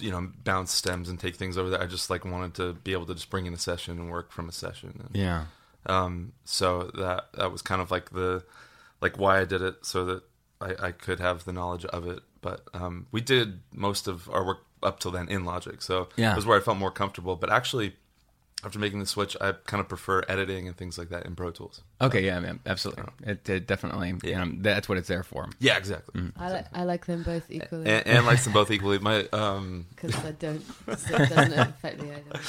you 0.00 0.10
know 0.10 0.28
bounce 0.44 0.72
stems 0.72 1.08
and 1.08 1.18
take 1.20 1.36
things 1.36 1.58
over 1.58 1.70
there. 1.70 1.82
I 1.82 1.86
just 1.86 2.08
like 2.10 2.24
wanted 2.24 2.54
to 2.54 2.72
be 2.74 2.92
able 2.92 3.06
to 3.06 3.14
just 3.14 3.30
bring 3.30 3.46
in 3.46 3.52
a 3.52 3.58
session 3.58 3.98
and 3.98 4.10
work 4.10 4.32
from 4.32 4.48
a 4.48 4.52
session. 4.52 5.00
And, 5.06 5.16
Yeah. 5.16 5.44
um, 5.86 6.32
so 6.44 6.90
that 6.94 7.26
that 7.34 7.52
was 7.52 7.62
kind 7.62 7.80
of 7.82 7.90
like 7.90 8.10
the 8.10 8.44
like 9.00 9.18
why 9.18 9.40
I 9.40 9.44
did 9.44 9.60
it 9.62 9.84
so 9.84 10.04
that 10.06 10.22
I, 10.60 10.86
I 10.88 10.92
could 10.92 11.18
have 11.20 11.44
the 11.44 11.52
knowledge 11.52 11.84
of 11.86 12.06
it. 12.06 12.20
But 12.42 12.62
um, 12.74 13.06
we 13.12 13.20
did 13.22 13.60
most 13.72 14.06
of 14.08 14.28
our 14.28 14.44
work 14.44 14.58
up 14.82 15.00
till 15.00 15.10
then 15.12 15.28
in 15.28 15.44
Logic, 15.46 15.80
so 15.80 16.08
Yeah. 16.16 16.32
it 16.32 16.36
was 16.36 16.44
where 16.44 16.58
I 16.58 16.60
felt 16.60 16.76
more 16.76 16.90
comfortable. 16.90 17.36
But 17.36 17.50
actually, 17.50 17.94
after 18.64 18.78
making 18.78 18.98
the 19.00 19.06
switch, 19.06 19.36
I 19.40 19.52
kind 19.66 19.80
of 19.80 19.88
prefer 19.88 20.22
editing 20.28 20.68
and 20.68 20.76
things 20.76 20.96
like 20.98 21.08
that 21.10 21.24
in 21.26 21.34
Pro 21.34 21.50
Tools. 21.50 21.82
Okay. 22.00 22.24
Yeah. 22.24 22.38
man, 22.40 22.60
Absolutely. 22.66 23.04
It, 23.24 23.48
it 23.48 23.66
definitely. 23.66 24.14
Yeah. 24.22 24.42
You 24.42 24.44
know, 24.44 24.52
that's 24.60 24.88
what 24.88 24.98
it's 24.98 25.08
there 25.08 25.22
for. 25.24 25.48
Yeah, 25.60 25.76
exactly. 25.76 26.20
Mm-hmm. 26.20 26.40
I, 26.42 26.52
li- 26.52 26.66
I 26.72 26.82
like 26.84 27.06
them 27.06 27.22
both 27.24 27.48
equally 27.50 27.88
And, 27.90 28.06
and 28.06 28.26
likes 28.26 28.44
them 28.44 28.52
both 28.52 28.70
equally. 28.72 28.98
My 29.00 29.26
um, 29.32 29.86
because 29.94 30.14
I 30.24 30.32
don't. 30.32 30.62
So 30.98 31.14
it 31.16 31.28
doesn't 31.28 31.52
affect 31.58 32.02
me 32.02 32.10
either. 32.10 32.40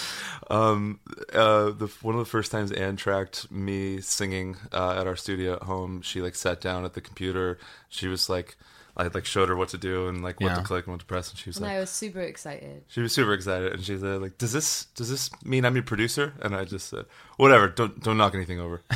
um, 0.50 1.00
uh, 1.34 1.72
the 1.72 1.88
one 2.02 2.16
of 2.16 2.20
the 2.20 2.26
first 2.30 2.52
times 2.52 2.72
Anne 2.72 2.96
tracked 2.96 3.52
me 3.52 4.02
singing 4.02 4.58
uh, 4.72 4.98
at 5.00 5.08
our 5.08 5.16
studio 5.16 5.54
at 5.54 5.64
home, 5.64 6.02
she 6.02 6.22
like 6.22 6.36
sat 6.36 6.62
down 6.62 6.84
at 6.86 6.94
the 6.94 7.02
computer. 7.02 7.58
She 7.90 8.08
was 8.08 8.30
like, 8.30 8.56
I 8.96 9.08
like 9.08 9.26
showed 9.26 9.50
her 9.50 9.56
what 9.56 9.70
to 9.70 9.78
do 9.78 10.08
and 10.08 10.24
like 10.24 10.40
what 10.40 10.50
Yeah. 10.50 10.56
to 10.58 10.62
click 10.64 10.86
and 10.86 10.94
what 10.94 11.00
to 11.00 11.06
press, 11.06 11.30
and 11.32 11.38
she 11.40 11.50
was 11.50 11.58
And 11.58 11.66
like, 11.66 11.76
I 11.76 11.80
was 11.80 11.90
super 11.90 12.22
excited. 12.22 12.84
she 12.88 13.02
was 13.02 13.12
super 13.14 13.34
excited, 13.34 13.74
and 13.74 13.84
she 13.84 13.98
said 13.98 14.22
like, 14.22 14.38
"Does 14.38 14.54
this 14.54 14.86
does 14.96 15.10
this 15.10 15.30
mean 15.44 15.66
I'm 15.66 15.74
your 15.76 15.84
producer?" 15.84 16.34
And 16.42 16.56
I 16.56 16.64
just 16.66 16.90
said, 16.90 17.06
"Whatever, 17.38 17.68
don't 17.70 18.04
don't 18.04 18.18
knock 18.18 18.36
anything 18.36 18.60
over." 18.60 18.82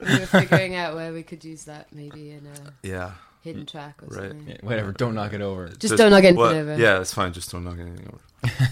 We 0.00 0.18
were 0.18 0.26
figuring 0.26 0.74
out 0.74 0.96
where 0.96 1.12
we 1.12 1.22
could 1.22 1.44
use 1.44 1.64
that, 1.66 1.86
maybe 1.92 2.30
in 2.32 2.44
a 2.46 2.72
yeah, 2.86 3.12
hidden 3.42 3.66
track 3.66 4.02
or 4.02 4.06
Right. 4.06 4.30
something. 4.30 4.48
Yeah, 4.48 4.56
whatever. 4.62 4.90
Don't 4.90 5.14
knock 5.14 5.32
it 5.32 5.40
over. 5.40 5.68
Just 5.68 5.96
don't 5.96 6.10
knock 6.10 6.24
anything 6.24 6.38
well, 6.38 6.52
over. 6.52 6.72
Yeah, 6.76 6.98
that's 6.98 7.14
fine. 7.14 7.32
Just 7.32 7.52
don't 7.52 7.62
knock 7.64 7.78
anything 7.78 8.08
over. 8.08 8.18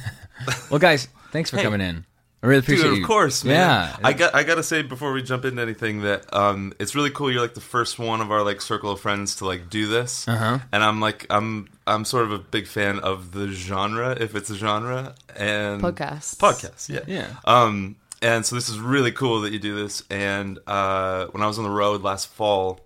Well, 0.70 0.80
guys, 0.80 1.06
thanks 1.32 1.50
for 1.50 1.58
Hey. 1.58 1.62
coming 1.64 1.80
in. 1.82 2.04
I 2.42 2.46
really 2.46 2.60
appreciate 2.60 2.84
Dude, 2.88 2.96
you. 2.98 3.02
of 3.02 3.06
course, 3.06 3.44
man. 3.44 3.54
Yeah. 3.54 3.96
I 4.02 4.12
got 4.14 4.34
I 4.34 4.44
gotta 4.44 4.62
say 4.62 4.80
before 4.80 5.12
we 5.12 5.22
jump 5.22 5.44
into 5.44 5.60
anything 5.60 6.00
that 6.02 6.32
um, 6.34 6.72
it's 6.78 6.94
really 6.94 7.10
cool. 7.10 7.30
You're 7.30 7.42
like 7.42 7.52
the 7.54 7.60
first 7.60 7.98
one 7.98 8.22
of 8.22 8.30
our 8.30 8.42
like 8.42 8.62
circle 8.62 8.90
of 8.92 9.00
friends 9.00 9.36
to 9.36 9.44
like 9.46 9.68
do 9.68 9.86
this, 9.88 10.26
Uh-huh. 10.26 10.58
and 10.72 10.82
I'm 10.82 11.00
like 11.00 11.26
I'm 11.28 11.68
I'm 11.86 12.06
sort 12.06 12.24
of 12.24 12.32
a 12.32 12.38
big 12.38 12.66
fan 12.66 12.98
of 13.00 13.32
the 13.32 13.48
genre 13.48 14.12
if 14.18 14.34
it's 14.34 14.48
a 14.48 14.54
genre 14.56 15.14
and 15.36 15.82
podcast 15.82 16.36
podcast 16.38 16.88
Yeah, 16.88 17.00
Yeah. 17.06 17.26
Um, 17.44 17.96
and 18.22 18.44
so 18.46 18.54
this 18.54 18.68
is 18.70 18.78
really 18.78 19.12
cool 19.12 19.42
that 19.42 19.52
you 19.52 19.58
do 19.58 19.74
this. 19.76 20.02
And 20.10 20.58
uh, 20.66 21.26
when 21.32 21.42
I 21.42 21.46
was 21.46 21.58
on 21.58 21.64
the 21.64 21.70
road 21.70 22.02
last 22.02 22.28
fall, 22.28 22.80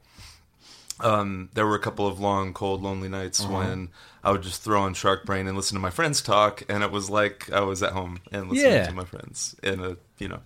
um, 1.00 1.49
there 1.54 1.66
were 1.66 1.75
a 1.75 1.80
couple 1.80 2.06
of 2.06 2.20
long, 2.20 2.52
cold, 2.54 2.82
lonely 2.82 3.08
nights 3.08 3.40
Uh-huh. 3.44 3.54
when 3.58 3.88
I 4.25 4.31
would 4.33 4.43
just 4.43 4.62
throw 4.62 4.81
on 4.83 4.95
Shark 4.95 5.25
Brain 5.26 5.47
and 5.47 5.57
listen 5.57 5.75
to 5.76 5.81
my 5.83 5.90
friends 5.90 6.23
talk, 6.23 6.62
and 6.69 6.83
it 6.83 6.90
was 6.90 7.11
like 7.11 7.50
I 7.52 7.61
was 7.61 7.83
at 7.83 7.93
home 7.93 8.21
and 8.33 8.49
listening 8.49 8.73
Yeah. 8.73 8.87
to 8.87 8.95
my 8.95 9.04
friends 9.04 9.54
in 9.62 9.81
a 9.81 9.97
you 10.19 10.28
know 10.28 10.40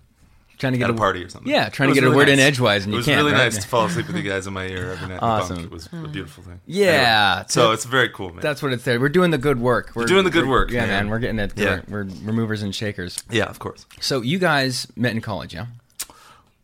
Trying 0.58 0.72
to 0.72 0.78
get 0.80 0.90
at 0.90 0.96
a 0.96 0.98
party 0.98 1.22
or 1.22 1.28
something. 1.28 1.48
Yeah, 1.52 1.68
trying 1.68 1.86
to 1.86 1.90
was 1.90 1.94
get 1.94 2.02
a 2.04 2.06
really 2.10 2.16
word 2.16 2.28
in 2.30 2.40
edgewise, 2.40 2.84
and 2.84 2.92
it 2.92 2.94
you 2.94 2.98
was 2.98 3.06
can't. 3.06 3.18
really 3.18 3.30
right? 3.30 3.44
nice 3.44 3.58
to 3.62 3.68
fall 3.68 3.84
asleep 3.86 4.08
with 4.08 4.16
you 4.16 4.24
guys 4.24 4.48
in 4.48 4.52
my 4.52 4.66
ear 4.66 4.90
every 4.90 5.06
night. 5.06 5.20
Awesome. 5.22 5.60
It 5.60 5.70
was 5.70 5.88
a 5.92 6.08
beautiful 6.08 6.42
thing. 6.42 6.60
Yeah. 6.66 7.34
Anyway, 7.36 7.44
so 7.48 7.70
it's 7.70 7.84
very 7.84 8.08
cool, 8.08 8.30
man. 8.30 8.40
That's 8.40 8.60
what 8.60 8.72
it's 8.72 8.82
there. 8.82 8.98
We're 8.98 9.08
doing 9.08 9.30
the 9.30 9.38
good 9.38 9.60
work. 9.60 9.92
We're 9.94 10.06
doing 10.06 10.24
the 10.24 10.30
good 10.32 10.48
work, 10.48 10.72
Yeah, 10.72 10.80
man. 10.80 10.88
man. 10.88 11.10
We're 11.10 11.20
getting 11.20 11.38
it. 11.38 11.52
Yeah. 11.54 11.82
We're, 11.86 12.02
we're, 12.06 12.10
we're 12.26 12.32
movers 12.32 12.62
and 12.62 12.74
shakers. 12.74 13.22
yeah, 13.30 13.44
of 13.44 13.60
course. 13.60 13.86
So 14.00 14.20
you 14.20 14.40
guys 14.40 14.88
met 14.96 15.12
in 15.12 15.20
college, 15.20 15.54
yeah? 15.54 15.66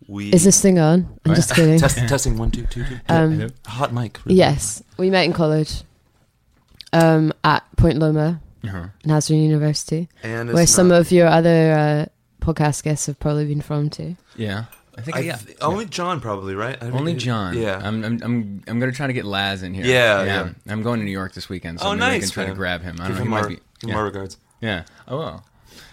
We 0.09 0.31
Is 0.33 0.43
this 0.43 0.61
thing 0.61 0.81
on? 0.81 1.21
I'm 1.25 1.37
just 1.37 1.55
kidding. 1.55 1.79
Test, 1.85 1.97
testing 2.09 2.37
one 2.37 2.51
two 2.51 2.67
two 2.67 2.85
two. 2.85 2.99
Um, 3.09 3.49
Hot 3.67 3.93
mic. 3.95 4.19
yes, 4.27 4.83
we 4.99 5.09
met 5.09 5.25
in 5.25 5.33
college 5.33 5.83
um, 6.95 7.33
at 7.43 7.63
Point 7.77 7.99
Loma, 7.99 8.41
Uh-huh. 8.65 8.87
Nazarene 9.05 9.43
University, 9.45 10.09
and 10.23 10.49
it's 10.49 10.55
where 10.55 10.67
some 10.67 10.89
not- 10.89 11.01
of 11.01 11.11
your 11.13 11.27
other 11.29 11.73
uh, 11.73 12.07
podcast 12.45 12.83
guests 12.83 13.07
have 13.07 13.19
probably 13.21 13.47
been 13.47 13.61
from 13.61 13.91
too. 13.91 14.17
Yeah. 14.37 14.65
I 14.97 15.01
think 15.03 15.17
I 15.17 15.21
yeah. 15.21 15.37
th- 15.37 15.59
only 15.61 15.87
John 15.87 16.21
probably 16.21 16.55
right. 16.55 16.81
I 16.81 16.87
Only 16.91 17.13
think- 17.13 17.19
John. 17.23 17.59
Yeah. 17.59 17.81
I'm 17.83 18.05
I'm 18.05 18.21
I'm, 18.23 18.63
I'm 18.69 18.79
going 18.79 18.93
to 18.93 18.97
try 18.97 19.09
to 19.09 19.13
get 19.13 19.25
Laz 19.25 19.65
in 19.65 19.75
here. 19.75 19.85
Yeah, 19.85 20.23
yeah. 20.25 20.49
I'm 20.69 20.83
going 20.85 21.01
to 21.01 21.05
New 21.05 21.11
York 21.11 21.35
this 21.35 21.49
weekend, 21.49 21.81
so 21.81 21.87
oh, 21.87 21.91
maybe 21.91 22.01
nice. 22.01 22.15
I 22.15 22.21
can 22.21 22.31
try 22.31 22.45
to 22.47 22.55
grab 22.55 22.83
him. 22.83 22.97
I 23.01 23.09
don't 23.09 23.17
Give 23.17 23.17
know. 23.19 23.23
him 23.25 23.29
He 23.31 23.35
our, 23.35 23.43
might 23.43 23.49
be. 23.49 23.55
give 23.57 23.63
him 23.83 23.89
Yeah. 23.91 23.97
our 23.97 24.05
regards. 24.05 24.37
yeah. 24.61 24.85
Oh 25.09 25.19
well. 25.19 25.45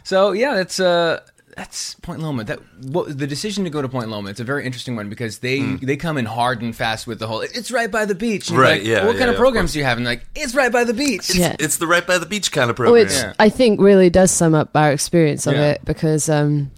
So 0.03 0.33
yeah, 0.33 0.53
that's 0.53 0.79
uh 0.79 1.19
that's 1.55 1.95
Point 1.95 2.21
Loma. 2.21 2.43
That 2.43 2.59
what 2.83 3.17
the 3.17 3.27
decision 3.27 3.63
to 3.63 3.69
go 3.69 3.81
to 3.81 3.89
Point 3.89 4.09
Loma. 4.09 4.29
It's 4.29 4.39
a 4.39 4.43
very 4.43 4.65
interesting 4.65 4.95
one 4.95 5.09
because 5.09 5.39
they 5.39 5.59
they 5.75 5.97
come 5.97 6.17
in 6.17 6.25
hard 6.25 6.61
and 6.61 6.75
fast 6.75 7.07
with 7.07 7.19
the 7.19 7.27
whole. 7.27 7.41
It's 7.41 7.71
right 7.71 7.89
by 7.91 8.05
the 8.05 8.15
beach. 8.15 8.49
And. 8.49 8.57
Right, 8.59 8.79
like, 8.81 8.87
yeah, 8.87 8.97
"Well, 8.99 9.07
what 9.07 9.13
yeah, 9.15 9.19
kind 9.19 9.27
yeah, 9.27 9.27
of 9.29 9.35
of 9.35 9.37
programs 9.39 9.67
course. 9.69 9.73
do 9.73 9.79
you 9.79 9.85
have? 9.85 9.97
And 9.97 10.05
like, 10.05 10.25
it's 10.35 10.55
right 10.55 10.71
by 10.71 10.83
the 10.83 10.93
beach. 10.93 11.29
It's, 11.29 11.35
Yeah. 11.37 11.55
it's 11.59 11.77
the 11.77 11.87
right 11.87 12.05
by 12.05 12.17
the 12.17 12.25
beach 12.25 12.51
kind 12.51 12.69
of 12.69 12.75
program. 12.75 12.93
Which 13.03 13.11
Yeah. 13.13 13.33
I 13.39 13.49
think 13.49 13.79
really 13.79 14.09
does 14.09 14.31
sum 14.31 14.55
up 14.55 14.69
our 14.75 14.91
experience 14.91 15.47
of 15.47 15.53
Yeah. 15.53 15.71
it 15.71 15.81
because, 15.85 16.29
um, 16.29 16.71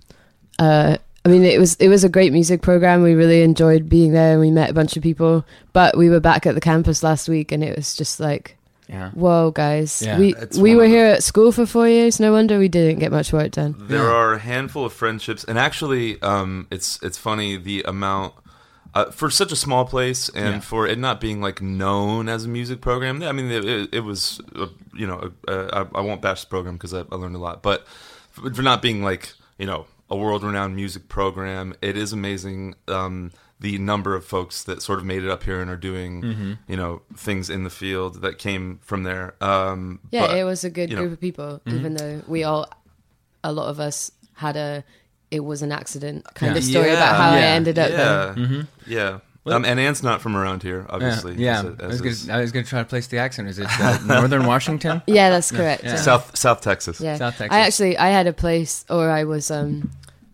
uh, 0.60 0.98
I 1.26 1.30
mean, 1.30 1.44
it 1.46 1.60
was 1.60 1.76
it 1.76 1.88
was 1.88 2.04
a 2.04 2.10
great 2.10 2.34
music 2.34 2.62
program. 2.62 3.02
We 3.02 3.14
really 3.14 3.44
enjoyed 3.44 3.88
being 3.88 4.12
there, 4.12 4.32
and 4.34 4.42
we 4.42 4.52
met 4.52 4.70
a 4.70 4.74
bunch 4.74 4.98
of 4.98 5.04
people. 5.04 5.46
But 5.72 5.98
we 5.98 6.10
were 6.10 6.20
back 6.20 6.46
at 6.46 6.56
the 6.56 6.62
campus 6.62 7.02
last 7.04 7.30
week, 7.30 7.52
and 7.52 7.64
it 7.64 7.76
was 7.76 7.96
just 7.96 8.20
like, 8.20 8.58
yeah. 8.94 9.10
whoa, 9.12 9.52
guys, 9.52 10.02
Yeah. 10.06 10.20
we 10.20 10.36
It's 10.36 10.58
we 10.58 10.70
one 10.72 10.78
were 10.78 10.84
of 10.86 10.90
the- 10.92 10.96
here 10.96 11.06
at 11.08 11.24
school 11.24 11.52
for 11.52 11.66
four 11.66 11.88
years. 11.90 12.20
No 12.20 12.32
wonder 12.32 12.60
we 12.60 12.70
didn't 12.70 13.00
get 13.00 13.12
much 13.12 13.34
work 13.34 13.52
done. 13.52 13.76
There 13.78 14.04
Yeah. 14.04 14.10
are 14.22 14.34
a 14.34 14.40
handful 14.40 14.86
of 14.86 14.94
friendships, 14.94 15.44
and 15.44 15.58
actually, 15.58 16.22
um, 16.22 16.68
it's 16.72 17.00
it's 17.02 17.18
funny 17.18 17.58
the 17.58 17.82
amount 17.84 18.34
uh, 18.96 19.10
for 19.10 19.32
such 19.32 19.52
a 19.52 19.56
small 19.56 19.86
place, 19.86 20.30
and 20.30 20.56
Yeah. 20.56 20.60
for 20.60 20.86
it 20.88 21.00
not 21.00 21.20
being 21.20 21.42
like 21.42 21.62
known 21.64 22.30
as 22.30 22.46
a 22.46 22.48
music 22.48 22.80
program. 22.80 23.24
I 23.24 23.32
mean, 23.32 23.50
it, 23.50 23.66
it, 23.66 23.90
it 23.92 24.00
was 24.02 24.40
uh, 24.56 24.68
you 24.94 25.08
know 25.08 25.32
uh, 25.48 25.68
I, 25.94 25.98
I 26.00 26.02
won't 26.02 26.22
bash 26.22 26.42
the 26.42 26.48
program 26.48 26.76
because 26.76 26.94
I, 26.94 27.00
I 27.12 27.16
learned 27.16 27.36
a 27.36 27.40
lot, 27.40 27.64
but 27.64 27.88
for, 28.30 28.54
for 28.54 28.62
not 28.62 28.82
being 28.84 29.02
like 29.04 29.34
you 29.58 29.66
know 29.66 29.88
a 30.12 30.16
world 30.16 30.44
renowned 30.44 30.76
music 30.76 31.10
program, 31.10 31.74
it 31.82 31.98
is 31.98 32.14
amazing. 32.14 32.76
Um, 32.88 33.32
the 33.64 33.78
number 33.80 34.14
of 34.14 34.26
folks 34.26 34.64
that 34.66 34.82
sort 34.82 35.00
of 35.00 35.06
made 35.06 35.24
it 35.24 35.30
up 35.30 35.44
here 35.44 35.62
and 35.62 35.70
are 35.72 35.78
doing, 35.78 36.22
Mm-hmm. 36.22 36.54
you 36.68 36.76
know, 36.76 37.02
things 37.16 37.50
in 37.50 37.64
the 37.64 37.70
field 37.70 38.22
that 38.22 38.38
came 38.38 38.80
from 38.84 39.04
there. 39.04 39.36
Um, 39.42 40.00
Yeah, 40.12 40.28
but- 40.28 40.38
it 40.38 40.44
was 40.44 40.64
a 40.66 40.70
good 40.70 40.90
you 40.90 40.96
know. 40.98 41.04
group 41.04 41.14
of 41.14 41.22
people, 41.22 41.62
Mm-hmm. 41.66 41.78
even 41.80 41.94
though 41.96 42.22
we 42.28 42.44
all, 42.44 42.68
a 43.44 43.52
lot 43.54 43.70
of 43.70 43.80
us 43.80 44.12
had 44.34 44.58
a, 44.58 44.84
it 45.32 45.40
was 45.46 45.62
an 45.62 45.72
accident 45.72 46.26
kind 46.36 46.52
Yeah. 46.54 46.58
of 46.60 46.64
story 46.66 46.88
Yeah. 46.88 46.94
about 46.98 47.16
how 47.16 47.30
I 47.32 47.40
ended 47.42 47.80
up 47.80 47.90
there. 47.90 48.36
Yeah, 48.38 48.64
yeah. 48.86 49.20
Um, 49.46 49.66
and 49.66 49.80
Anne's 49.80 50.04
not 50.04 50.22
from 50.22 50.36
around 50.38 50.62
here, 50.64 50.86
obviously. 50.90 51.36
Yeah, 51.36 51.60
as 51.60 51.64
yeah. 51.64 51.70
it- 51.72 51.82
I 51.82 51.86
as 51.86 52.02
was 52.02 52.26
gonna, 52.26 52.38
I 52.38 52.42
was 52.42 52.52
gonna 52.52 52.66
try 52.66 52.80
to 52.80 52.86
place 52.86 53.08
the 53.08 53.18
accent. 53.18 53.48
Is 53.50 53.60
it 53.60 53.68
uh, 53.80 53.98
Northern 54.06 54.46
Washington? 54.46 55.02
Yeah, 55.08 55.30
that's 55.30 55.52
correct. 55.52 55.84
Yeah. 55.84 55.92
yeah. 55.92 55.96
South 55.98 56.36
South 56.38 56.60
Texas. 56.62 57.00
Yeah, 57.02 57.16
South 57.18 57.38
Texas. 57.38 57.56
I 57.56 57.60
actually 57.62 57.98
I 57.98 58.10
had 58.10 58.28
a 58.28 58.34
place, 58.34 58.86
or 58.90 59.10
I 59.10 59.24
was 59.26 59.50
um, 59.52 59.92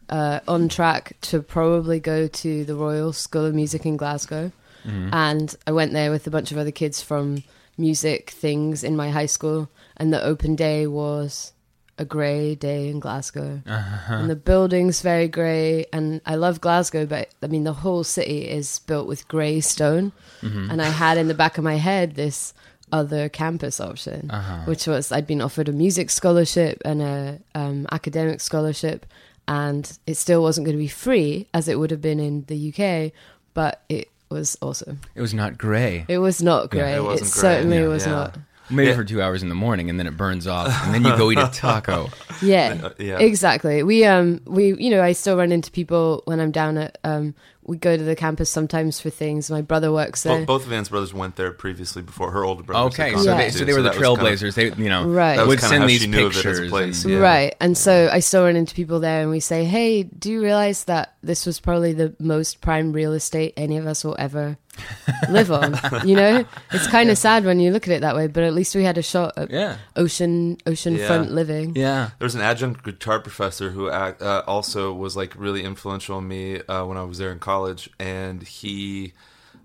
uh, 0.10 0.40
on 0.48 0.70
track 0.70 1.16
to 1.22 1.42
probably 1.42 2.00
go 2.00 2.28
to 2.28 2.66
the 2.66 2.76
Royal 2.76 3.14
School 3.14 3.46
of 3.46 3.54
Music 3.56 3.86
in 3.86 3.98
Glasgow, 3.98 4.52
Mm-hmm. 4.88 5.10
and 5.14 5.56
I 5.68 5.72
went 5.74 5.92
there 5.92 6.10
with 6.10 6.26
a 6.26 6.30
bunch 6.32 6.54
of 6.54 6.58
other 6.58 6.72
kids 6.72 7.02
from 7.02 7.44
music 7.78 8.30
things 8.30 8.82
in 8.84 8.96
my 8.96 9.10
high 9.10 9.26
school, 9.26 9.70
and 9.98 10.14
the 10.14 10.24
open 10.24 10.56
day 10.56 10.88
was 10.88 11.52
a 11.98 12.06
grey 12.06 12.56
day 12.56 12.88
in 12.88 13.00
Glasgow, 13.02 13.62
Uh-huh. 13.68 14.14
and 14.14 14.30
the 14.30 14.38
building's 14.38 15.02
very 15.02 15.28
grey, 15.28 15.86
and 15.92 16.22
I 16.26 16.36
love 16.36 16.62
Glasgow, 16.62 17.06
but 17.06 17.28
I 17.44 17.48
mean 17.48 17.66
the 17.66 17.74
whole 17.74 18.06
city 18.06 18.48
is 18.48 18.80
built 18.80 19.06
with 19.08 19.28
grey 19.28 19.60
stone, 19.60 20.14
Mm-hmm. 20.42 20.72
and 20.72 20.82
I 20.82 20.86
had 20.90 21.18
in 21.18 21.28
the 21.28 21.34
back 21.34 21.58
of 21.58 21.64
my 21.66 21.76
head 21.76 22.16
this 22.16 22.54
other 22.92 23.28
campus 23.28 23.82
option, 23.82 24.32
Uh-huh. 24.32 24.60
which 24.66 24.88
was 24.88 25.12
I'd 25.12 25.28
been 25.28 25.42
offered 25.42 25.68
a 25.68 25.74
music 25.74 26.10
scholarship 26.10 26.82
and 26.86 27.02
a 27.02 27.40
um, 27.54 27.86
academic 27.92 28.40
scholarship, 28.40 29.06
and 29.50 29.98
it 30.08 30.16
still 30.16 30.42
wasn't 30.42 30.64
going 30.66 30.78
to 30.78 30.82
be 30.82 30.88
free 30.88 31.48
as 31.54 31.68
it 31.68 31.78
would 31.80 31.92
have 31.92 32.02
been 32.02 32.20
in 32.22 32.46
the 32.48 32.70
UK, 32.72 33.12
but 33.54 33.82
it 33.90 34.08
was 34.30 34.56
awesome. 34.62 35.00
It 35.16 35.22
was 35.22 35.34
not 35.34 35.58
gray. 35.58 36.06
It 36.08 36.20
was 36.20 36.42
not 36.42 36.72
Yeah, 36.74 36.88
it 36.88 36.98
it 36.98 37.04
wasn't 37.04 37.32
great, 37.34 37.42
certainly 37.42 37.78
yeah, 37.80 37.88
was 37.88 38.06
yeah. 38.06 38.12
not. 38.12 38.38
Maybe 38.70 38.90
Yeah. 38.90 38.96
for 38.98 39.04
two 39.04 39.20
hours 39.20 39.42
in 39.42 39.50
the 39.50 39.56
morning, 39.56 39.90
and 39.90 39.98
then 40.00 40.06
it 40.06 40.16
burns 40.16 40.46
off, 40.46 40.68
and 40.86 40.94
then 40.94 41.04
you 41.04 41.18
go 41.18 41.32
eat 41.32 41.40
a 41.40 41.50
taco. 41.52 42.10
Yeah, 42.44 42.78
Uh, 42.84 42.90
yeah. 43.00 43.18
exactly. 43.20 43.82
We 43.84 44.06
um 44.06 44.40
we 44.46 44.76
you 44.78 44.92
know 44.92 45.02
I 45.04 45.14
still 45.14 45.36
run 45.36 45.52
into 45.52 45.72
people 45.72 46.22
when 46.26 46.40
I'm 46.40 46.52
down 46.52 46.78
at 46.78 47.00
um 47.04 47.34
we 47.70 47.78
go 47.78 47.96
to 47.96 48.04
the 48.04 48.16
campus 48.16 48.50
sometimes 48.50 49.00
for 49.00 49.10
things. 49.10 49.50
My 49.52 49.62
brother 49.62 49.92
works 49.92 50.24
there. 50.24 50.40
Both, 50.40 50.48
both 50.48 50.66
of 50.66 50.74
Anne's 50.74 50.90
brothers 50.90 51.14
went 51.14 51.36
there 51.36 51.52
previously 51.52 52.02
before 52.02 52.32
her 52.32 52.44
older 52.44 52.64
brother. 52.64 52.88
Okay, 52.88 53.14
so 53.16 53.24
Yeah. 53.24 53.38
they 53.38 53.50
so 53.52 53.64
they 53.64 53.74
were 53.74 53.82
the 53.82 53.90
that 53.92 54.00
was 54.00 54.18
kinda- 54.18 54.24
trailblazers. 54.52 54.54
They 54.56 54.84
you 54.84 54.90
know 54.90 55.06
Right. 55.08 55.36
That 55.38 55.48
was 55.48 55.50
would 55.50 55.60
kinda 55.60 55.70
send 55.70 55.82
how 55.84 55.88
these 55.88 56.02
she 56.02 56.08
knew 56.08 56.26
of 56.26 56.32
it 56.34 56.38
as 56.38 56.44
pictures. 56.44 56.70
place, 56.70 57.04
and- 57.06 57.14
yeah. 57.14 57.20
Right. 57.20 57.56
And 57.62 57.78
so 57.78 58.10
I 58.12 58.20
still 58.20 58.44
run 58.44 58.56
into 58.56 58.74
people 58.76 59.00
there 59.00 59.22
and 59.22 59.30
we 59.30 59.40
say, 59.40 59.64
hey, 59.66 60.04
do 60.04 60.32
you 60.32 60.42
realize 60.42 60.86
that 60.86 61.14
this 61.24 61.46
was 61.46 61.60
probably 61.60 61.94
the 61.94 62.14
most 62.20 62.62
prime 62.62 62.92
real 62.92 63.14
estate 63.14 63.54
any 63.56 63.78
of 63.78 63.86
us 63.86 64.04
will 64.04 64.16
ever 64.18 64.58
live 65.30 65.52
on? 65.52 65.78
you 66.06 66.16
know? 66.16 66.46
It's 66.72 66.88
kind 66.88 67.10
of 67.10 67.18
sad 67.18 67.44
when 67.46 67.60
you 67.60 67.72
look 67.72 67.88
at 67.88 67.94
it 67.94 68.02
that 68.02 68.16
way, 68.16 68.28
but 68.28 68.44
at 68.44 68.54
least 68.54 68.76
we 68.76 68.84
had 68.84 68.98
a 68.98 69.02
shot 69.04 69.34
at 69.38 69.52
Yeah. 69.52 69.76
ocean 69.96 70.58
oceanfront 70.66 71.26
Yeah. 71.28 71.32
living. 71.34 71.76
Yeah. 71.76 72.10
There 72.18 72.26
was 72.26 72.36
an 72.36 72.42
adjunct 72.42 72.84
guitar 72.84 73.20
professor 73.20 73.72
who 73.72 73.90
act, 73.90 74.22
uh, 74.22 74.44
also 74.48 74.94
was 74.94 75.16
like 75.18 75.34
really 75.38 75.64
influential 75.64 76.16
on 76.18 76.28
me 76.28 76.62
uh, 76.62 76.86
when 76.86 76.98
I 76.98 77.04
was 77.04 77.18
there 77.18 77.32
in 77.32 77.40
college, 77.40 77.59
and 78.00 78.42
he 78.44 79.14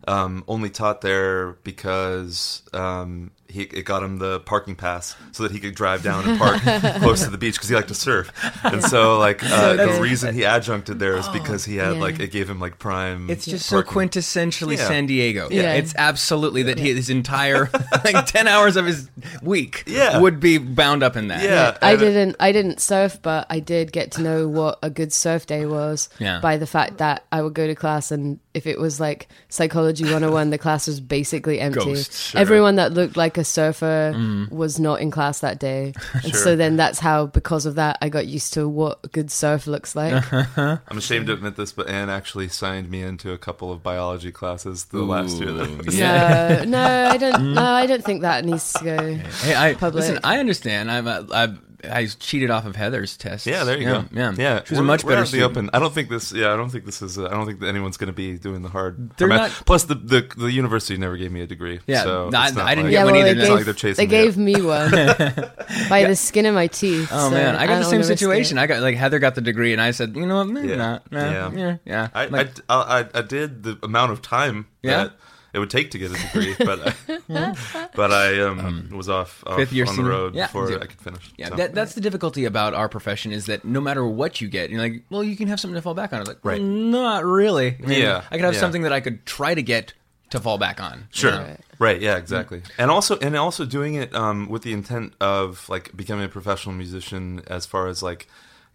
um, 0.06 0.44
only 0.48 0.70
taught 0.70 1.00
there 1.00 1.52
because 1.64 2.62
um, 2.72 3.30
he 3.48 3.62
it 3.62 3.84
got 3.84 4.02
him 4.02 4.18
the 4.18 4.40
parking 4.40 4.74
pass 4.74 5.14
so 5.32 5.42
that 5.44 5.52
he 5.52 5.60
could 5.60 5.74
drive 5.74 6.02
down 6.02 6.28
and 6.28 6.38
park 6.38 6.60
close 7.02 7.24
to 7.24 7.30
the 7.30 7.38
beach 7.38 7.54
because 7.54 7.68
he 7.68 7.74
liked 7.74 7.88
to 7.88 7.94
surf. 7.94 8.30
And 8.64 8.82
so 8.82 9.18
like 9.18 9.44
uh, 9.44 9.48
So 9.48 9.76
the 9.76 9.86
good. 9.86 10.00
reason 10.02 10.34
he 10.34 10.42
adjuncted 10.44 10.98
there 10.98 11.16
is 11.16 11.28
because 11.28 11.64
he 11.64 11.76
had 11.76 11.94
Yeah. 11.96 12.00
like 12.00 12.18
it 12.20 12.30
gave 12.32 12.48
him 12.50 12.58
like 12.58 12.78
prime. 12.78 13.28
It's 13.30 13.44
just 13.44 13.66
so 13.66 13.82
quintessentially 13.82 14.76
Yeah. 14.76 14.88
San 14.88 15.06
Diego. 15.06 15.48
Yeah. 15.50 15.74
It's 15.74 15.94
absolutely 15.96 16.62
that 16.64 16.78
he, 16.78 16.92
his 16.94 17.10
entire 17.10 17.70
like 18.04 18.26
ten 18.26 18.48
hours 18.48 18.76
of 18.76 18.86
his 18.86 19.08
week 19.42 19.84
Yeah. 19.86 20.18
would 20.18 20.40
be 20.40 20.58
bound 20.58 21.02
up 21.02 21.16
in 21.16 21.28
that. 21.28 21.42
Yeah. 21.42 21.76
I 21.82 21.96
didn't 21.96 22.36
I 22.40 22.52
didn't 22.52 22.80
surf, 22.80 23.20
but 23.22 23.46
I 23.50 23.60
did 23.60 23.92
get 23.92 24.10
to 24.12 24.22
know 24.22 24.48
what 24.48 24.78
a 24.82 24.90
good 24.90 25.12
surf 25.12 25.46
day 25.46 25.66
was 25.66 26.08
Yeah. 26.18 26.40
by 26.40 26.56
the 26.56 26.66
fact 26.66 26.98
that 26.98 27.24
I 27.30 27.42
would 27.42 27.54
go 27.54 27.66
to 27.66 27.74
class 27.74 28.10
and 28.10 28.40
if 28.54 28.66
it 28.66 28.78
was 28.78 29.00
like 29.00 29.28
psychology 29.48 30.04
101 30.04 30.50
the 30.50 30.58
class 30.58 30.86
was 30.86 31.00
basically 31.00 31.60
empty. 31.60 31.80
Ghosts, 31.84 32.30
sure. 32.30 32.40
Everyone 32.40 32.76
that 32.76 32.92
looked 32.92 33.16
like 33.16 33.36
a 33.36 33.44
surfer 33.44 34.14
was 34.50 34.78
not 34.80 35.00
in 35.00 35.10
class 35.10 35.40
that 35.40 35.58
day. 35.58 35.92
And 36.14 36.32
Sure. 36.32 36.40
so 36.40 36.56
then 36.56 36.76
that's 36.76 36.98
how 37.00 37.26
because 37.26 37.66
of 37.66 37.74
that 37.74 37.98
I 38.00 38.08
got 38.08 38.26
used 38.26 38.54
to 38.54 38.68
what 38.68 39.00
a 39.04 39.08
good 39.08 39.30
surf 39.30 39.66
looks 39.66 39.94
like. 39.96 40.22
I'm 40.56 40.80
ashamed 40.96 41.26
to 41.26 41.32
admit 41.34 41.56
this, 41.56 41.72
but 41.72 41.88
Anne 41.88 42.08
actually 42.10 42.48
signed 42.48 42.90
me 42.90 43.02
into 43.02 43.32
a 43.32 43.38
couple 43.38 43.72
of 43.72 43.82
biology 43.82 44.30
classes 44.32 44.84
the 44.86 45.02
last 45.02 45.38
year. 45.40 45.52
That 45.52 45.84
was 45.86 45.96
Yeah. 45.98 46.64
No, 46.66 46.84
no, 46.84 47.10
I 47.10 47.16
don't 47.16 47.54
no, 47.54 47.62
I 47.62 47.86
don't 47.86 48.04
think 48.04 48.22
that 48.22 48.44
needs 48.44 48.72
to 48.74 48.84
go. 48.84 49.14
Hey, 49.42 49.54
I 49.54 49.74
Public. 49.74 50.02
listen. 50.02 50.18
I 50.24 50.38
understand. 50.38 50.90
I'm. 50.90 51.06
Uh, 51.08 51.24
I've. 51.32 51.58
I 51.90 52.06
cheated 52.06 52.50
off 52.50 52.66
of 52.66 52.76
Heather's 52.76 53.16
test. 53.16 53.46
Yeah, 53.46 53.64
there 53.64 53.76
you 53.78 53.84
yeah, 53.86 53.92
go. 53.92 54.04
Yeah, 54.12 54.32
yeah. 54.36 54.64
She 54.64 54.72
was 54.72 54.78
a 54.78 54.82
We're- 54.82 54.86
much 54.86 55.04
we're 55.04 55.10
better 55.10 55.18
out 55.18 55.20
in 55.22 55.26
student. 55.26 55.54
the 55.54 55.60
open. 55.60 55.70
I 55.72 55.78
don't 55.78 55.92
think 55.94 56.08
this. 56.08 56.32
Yeah, 56.32 56.52
I 56.52 56.56
don't 56.56 56.70
think 56.70 56.84
this 56.84 57.02
is. 57.02 57.18
Uh, 57.18 57.26
I 57.26 57.30
don't 57.30 57.46
think 57.46 57.60
that 57.60 57.68
anyone's 57.68 57.96
going 57.96 58.08
to 58.08 58.12
be 58.12 58.38
doing 58.38 58.62
the 58.62 58.68
hard. 58.68 59.16
They're 59.16 59.30
I 59.32 59.36
not- 59.36 59.50
Plus, 59.66 59.84
the, 59.84 59.94
the 59.94 60.28
the 60.36 60.50
university 60.52 60.96
never 60.98 61.16
gave 61.16 61.32
me 61.32 61.40
a 61.42 61.46
degree. 61.46 61.80
Yeah, 61.86 62.02
so 62.04 62.30
no, 62.30 62.38
I- 62.38 62.46
it's 62.48 62.56
not 62.56 62.66
I 62.66 62.74
didn't 62.74 62.84
like, 62.86 62.90
get 62.92 62.96
Yeah, 62.98 63.04
one 63.04 63.12
well, 63.14 63.26
either. 63.26 63.34
they 63.34 63.40
It's 63.40 63.50
like 63.50 63.58
gave, 63.58 63.64
they're 63.66 63.74
chasing 63.74 64.08
they 64.08 64.16
me 64.18 64.24
gave 64.24 64.36
me 64.36 64.62
one 64.62 64.90
by 65.88 66.04
the 66.04 66.16
skin 66.16 66.46
of 66.46 66.54
my 66.54 66.66
teeth. 66.66 67.08
Oh 67.12 67.28
so 67.28 67.34
man, 67.34 67.56
I 67.56 67.66
got 67.66 67.78
the 67.78 67.84
same 67.84 67.92
wanna 67.92 67.98
risk 67.98 68.10
it. 68.10 68.18
situation. 68.18 68.58
I 68.58 68.66
got 68.66 68.82
like 68.82 68.96
Heather 68.96 69.18
got 69.18 69.34
the 69.34 69.40
degree, 69.40 69.72
and 69.72 69.80
I 69.80 69.90
said, 69.90 70.16
you 70.16 70.26
know 70.26 70.36
what, 70.36 70.48
maybe 70.48 70.68
Yeah. 70.68 70.76
not. 70.76 71.12
Nah, 71.12 71.18
Yeah. 71.30 71.50
yeah, 71.54 71.76
yeah. 71.84 72.08
I, 72.14 72.26
Like, 72.26 72.50
I, 72.68 73.04
I, 73.14 73.18
I 73.18 73.22
did 73.22 73.62
the 73.62 73.78
amount 73.82 74.12
of 74.12 74.22
time 74.22 74.66
Yeah? 74.82 75.04
that 75.04 75.12
it 75.54 75.60
would 75.60 75.70
take 75.70 75.92
to 75.92 75.98
get 75.98 76.10
a 76.10 76.14
degree, 76.14 76.54
but 76.64 76.96
I, 77.28 77.88
but 77.94 78.12
I 78.12 78.40
um, 78.40 78.90
was 78.92 79.08
off, 79.08 79.42
off 79.46 79.56
fifth 79.56 79.72
year 79.72 79.86
on 79.86 79.96
the 79.96 80.02
road 80.04 80.34
yeah, 80.34 80.46
before 80.46 80.70
yeah. 80.70 80.78
I 80.78 80.86
could 80.86 81.00
finish. 81.00 81.32
yeah, 81.38 81.48
so. 81.48 81.56
that, 81.56 81.74
that's 81.74 81.94
the 81.94 82.00
difficulty 82.00 82.44
about 82.44 82.74
our 82.74 82.88
profession 82.88 83.32
is 83.32 83.46
that 83.46 83.64
no 83.64 83.80
matter 83.80 84.04
what 84.04 84.40
you 84.40 84.48
get, 84.48 84.70
you're 84.70 84.80
like, 84.80 85.04
well, 85.10 85.22
you 85.22 85.36
can 85.36 85.46
have 85.48 85.60
something 85.60 85.76
to 85.76 85.82
fall 85.82 85.94
back 85.94 86.12
on. 86.12 86.18
I 86.18 86.20
was 86.20 86.28
like, 86.28 86.40
Right. 86.42 86.60
well, 86.60 86.68
not 86.68 87.24
really. 87.24 87.76
I 87.82 87.86
mean, 87.86 88.02
Yeah, 88.02 88.24
I 88.30 88.36
could 88.36 88.44
have 88.44 88.54
yeah. 88.54 88.60
something 88.60 88.82
that 88.82 88.92
I 88.92 89.00
could 89.00 89.24
try 89.24 89.54
to 89.54 89.62
get 89.62 89.94
to 90.30 90.40
fall 90.40 90.58
back 90.58 90.80
on. 90.80 91.06
Sure. 91.10 91.30
Right. 91.30 91.60
Right. 91.78 92.00
Yeah. 92.00 92.16
Exactly. 92.16 92.62
And 92.76 92.90
also, 92.90 93.16
and 93.18 93.36
also 93.36 93.64
doing 93.64 93.94
it 93.94 94.12
um, 94.14 94.48
with 94.48 94.62
the 94.62 94.72
intent 94.72 95.14
of 95.20 95.68
like 95.68 95.96
becoming 95.96 96.24
a 96.24 96.28
professional 96.28 96.74
musician, 96.74 97.42
as 97.46 97.64
far 97.64 97.86
as 97.86 98.02
like 98.02 98.26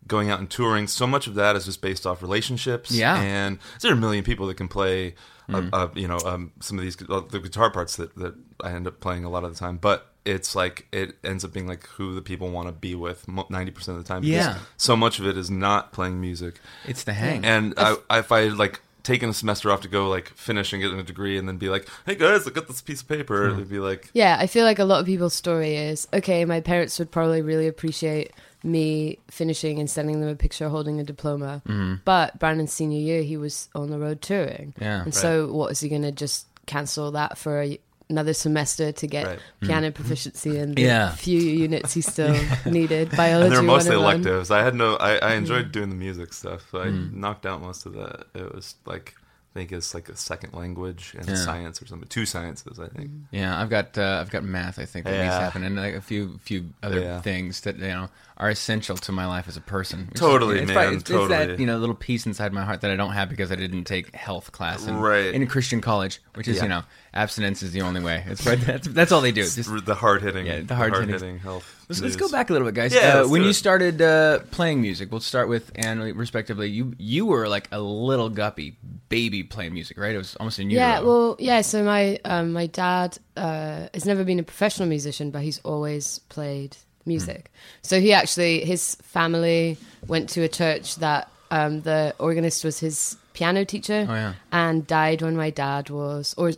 going 0.08 0.30
out 0.30 0.40
and 0.40 0.50
touring. 0.50 0.88
So 0.88 1.06
much 1.06 1.28
of 1.28 1.36
that 1.36 1.58
is 1.58 1.66
just 1.66 1.82
based 1.82 2.08
off 2.08 2.22
relationships. 2.22 2.92
Yeah. 2.92 3.20
And 3.20 3.60
there 3.82 3.92
are 3.92 3.96
a 3.96 3.98
million 3.98 4.24
people 4.24 4.48
that 4.48 4.56
can 4.56 4.70
play. 4.70 5.16
Uh, 5.56 5.70
uh, 5.74 5.88
you 5.96 6.08
know, 6.08 6.18
um, 6.26 6.52
some 6.60 6.78
of 6.78 6.84
these 6.84 6.98
uh, 7.10 7.22
the 7.30 7.40
guitar 7.40 7.70
parts 7.72 7.96
that 7.98 8.16
that 8.18 8.36
I 8.64 8.72
end 8.72 8.88
up 8.88 9.00
playing 9.00 9.24
a 9.26 9.30
lot 9.30 9.44
of 9.44 9.54
the 9.54 9.60
time, 9.60 9.78
but. 9.78 10.06
It's 10.26 10.54
like 10.54 10.86
it 10.92 11.16
ends 11.24 11.44
up 11.46 11.54
being 11.54 11.66
like 11.66 11.88
who 11.88 12.14
the 12.14 12.22
people 12.22 12.50
want 12.52 12.68
to 12.68 12.72
be 12.74 12.94
with 12.94 13.26
ninety 13.50 13.72
percent 13.72 13.98
of 13.98 14.04
the 14.04 14.08
time. 14.08 14.22
because 14.22 14.46
Yeah. 14.46 14.58
so 14.78 14.96
much 14.96 15.18
of 15.18 15.26
it 15.26 15.38
is 15.38 15.50
not 15.50 15.92
playing 15.92 16.20
music, 16.22 16.56
It's 16.86 17.04
the 17.04 17.14
hang. 17.14 17.44
and 17.46 17.74
I, 17.78 17.96
if 18.12 18.32
I 18.32 18.42
had 18.42 18.58
like 18.58 18.82
taken 19.02 19.30
a 19.30 19.34
semester 19.34 19.72
off 19.72 19.82
to 19.82 19.88
go 19.88 20.08
like 20.10 20.28
finish 20.36 20.72
and 20.74 20.82
get 20.84 20.94
a 20.94 21.02
degree, 21.02 21.38
and 21.40 21.48
then 21.48 21.58
be 21.58 21.70
like, 21.70 21.88
"Hey 22.06 22.14
guys, 22.16 22.46
look 22.46 22.58
at 22.58 22.68
this 22.68 22.82
piece 22.82 23.02
of 23.02 23.08
paper," 23.08 23.48
it'd 23.50 23.70
be 23.70 23.80
like, 23.80 24.12
Yeah, 24.14 24.36
I 24.40 24.46
feel 24.46 24.66
like 24.66 24.78
a 24.78 24.84
lot 24.86 25.00
of 25.00 25.06
people's 25.08 25.34
story 25.34 25.76
is 25.78 26.08
okay, 26.14 26.44
my 26.46 26.60
parents 26.60 27.00
would 27.00 27.10
probably 27.12 27.42
really 27.42 27.68
appreciate 27.68 28.32
me 28.64 29.20
finishing 29.32 29.80
and 29.80 29.90
sending 29.90 30.20
them 30.22 30.30
a 30.30 30.36
picture 30.36 30.70
holding 30.70 31.00
a 31.00 31.04
diploma. 31.04 31.62
Mm-hmm. 31.68 31.96
But 32.06 32.38
Brandon's 32.40 32.74
senior 32.74 33.00
year, 33.00 33.22
he 33.24 33.38
was 33.38 33.70
on 33.76 33.90
the 33.90 34.00
road 34.00 34.22
touring. 34.22 34.74
Yeah. 34.82 35.04
And 35.04 35.14
so, 35.14 35.52
what 35.52 35.72
is 35.72 35.80
he 35.80 35.90
going 35.90 36.02
to 36.04 36.12
just 36.12 36.48
cancel 36.66 37.12
that 37.12 37.38
for 37.38 37.62
a, 37.62 37.80
another 38.10 38.34
semester 38.34 38.92
to 38.92 39.08
get 39.08 39.26
Right. 39.28 39.40
piano 39.62 39.92
proficiency 39.92 40.58
and 40.58 40.76
the 40.76 40.82
Yeah. 40.82 41.12
few 41.16 41.40
units 41.40 41.94
he 41.94 42.02
still 42.02 42.36
needed? 42.66 43.12
Biology. 43.16 43.48
and 43.48 43.56
they're 43.56 43.62
mostly 43.64 43.96
electives. 43.96 44.52
I 44.52 44.64
had 44.64 44.76
no, 44.76 44.96
I, 44.96 45.18
I 45.18 45.34
enjoyed 45.36 45.72
doing 45.72 45.90
the 45.90 45.96
music 45.96 46.34
stuff, 46.34 46.68
so 46.72 46.82
I 46.82 46.90
knocked 46.90 47.46
out 47.46 47.62
most 47.62 47.86
of 47.86 47.94
that. 47.94 48.26
It 48.36 48.54
was 48.54 48.76
like. 48.86 49.16
I 49.56 49.62
think 49.62 49.72
it's 49.72 49.96
like 49.96 50.10
a 50.10 50.16
second 50.16 50.54
language 50.54 51.16
and 51.18 51.28
Yeah. 51.28 51.34
science 51.34 51.82
or 51.82 51.88
something. 51.88 52.08
Two 52.08 52.28
sciences, 52.28 52.80
I 52.80 52.88
think. 52.88 53.10
Yeah, 53.32 53.60
I've 53.60 53.70
got 53.72 53.98
uh, 53.98 54.20
I've 54.22 54.30
got 54.30 54.44
math. 54.44 54.78
I 54.78 54.86
think 54.86 55.06
that 55.06 55.12
needs 55.24 55.34
to 55.36 55.42
happen, 55.42 55.64
and 55.64 55.76
like 55.76 55.96
a 55.96 56.02
few 56.02 56.38
few 56.38 56.70
other 56.84 57.00
Yeah. 57.02 57.22
things 57.22 57.62
that 57.62 57.76
you 57.78 57.88
know 57.88 58.10
are 58.40 58.50
essential 58.50 58.96
to 58.96 59.12
my 59.12 59.26
life 59.26 59.50
as 59.50 59.58
a 59.58 59.62
person. 59.62 60.06
Which 60.08 60.16
is- 60.16 60.20
Totally, 60.22 60.60
it's 60.60 60.68
man, 60.68 60.76
probably- 60.76 60.96
it's, 60.98 61.10
it's 61.10 61.28
that 61.28 61.60
you 61.60 61.66
know 61.66 61.78
little 61.78 61.96
piece 61.96 62.26
inside 62.26 62.54
my 62.54 62.64
heart 62.64 62.82
that 62.82 62.92
I 62.92 62.96
don't 62.96 63.12
have 63.12 63.30
because 63.30 63.52
I 63.52 63.56
didn't 63.56 63.84
take 63.84 64.16
health 64.16 64.52
class 64.54 64.88
in, 64.88 64.96
Right. 64.98 65.34
in 65.34 65.42
a 65.44 65.46
Christian 65.46 65.82
college, 65.82 66.22
which 66.36 66.48
is 66.48 66.58
Yeah. 66.58 66.64
you 66.64 66.70
know 66.70 66.84
abstinence 67.14 67.64
is 67.64 67.72
the 67.74 67.82
only 67.82 68.02
way. 68.02 68.24
It's 68.28 68.46
right. 68.46 68.60
That's, 68.62 68.88
that's 68.88 69.12
all 69.12 69.20
they 69.22 69.32
do. 69.34 69.42
Just, 69.44 69.86
the 69.86 69.96
hard 69.96 70.22
hitting, 70.22 70.46
Yeah, 70.46 70.62
the 70.62 70.76
hard-hitting. 70.76 71.40
health. 71.40 71.66
let's, 71.90 72.00
let's 72.02 72.16
go 72.16 72.30
back 72.30 72.50
a 72.50 72.54
little 72.54 72.68
bit, 72.68 72.76
guys. 72.76 72.94
Yeah, 72.94 73.22
uh, 73.24 73.28
when 73.28 73.44
you 73.44 73.52
started 73.52 74.02
uh, 74.02 74.40
playing 74.52 74.82
music, 74.82 75.12
we'll 75.12 75.20
start 75.20 75.50
with 75.50 75.72
Anne, 75.76 76.00
respectively. 76.16 76.70
You 76.70 76.94
you 76.98 77.26
were 77.26 77.50
like 77.50 77.68
a 77.72 77.82
little 77.82 78.30
guppy 78.30 78.78
baby 79.10 79.44
playing 79.44 79.74
music, 79.74 79.98
right? 79.98 80.14
It 80.16 80.18
was 80.20 80.36
almost 80.38 80.60
in 80.60 80.70
utero. 80.70 80.88
Yeah, 80.88 81.00
well, 81.02 81.36
yeah. 81.40 81.62
So 81.62 81.84
my 81.84 82.20
um, 82.24 82.54
my 82.54 82.68
dad 82.68 83.18
uh, 83.36 83.88
has 83.94 84.06
never 84.06 84.24
been 84.24 84.40
a 84.40 84.44
professional 84.44 84.88
musician, 84.88 85.32
but 85.32 85.42
he's 85.42 85.60
always 85.66 86.20
played 86.30 86.78
music. 87.10 87.52
So 87.82 88.00
he 88.00 88.14
actually 88.14 88.64
his 88.64 88.96
family 89.18 89.78
went 90.08 90.30
to 90.30 90.44
a 90.44 90.48
church 90.48 90.96
that 90.98 91.30
um, 91.52 91.82
the 91.82 92.16
organist 92.20 92.64
was 92.64 92.80
his 92.80 93.18
piano 93.40 93.64
teacher, 93.74 94.06
Oh, 94.10 94.14
yeah. 94.24 94.34
and 94.52 94.86
died 94.86 95.22
when 95.24 95.36
my 95.44 95.50
dad 95.50 95.90
was, 95.90 96.36
or 96.38 96.52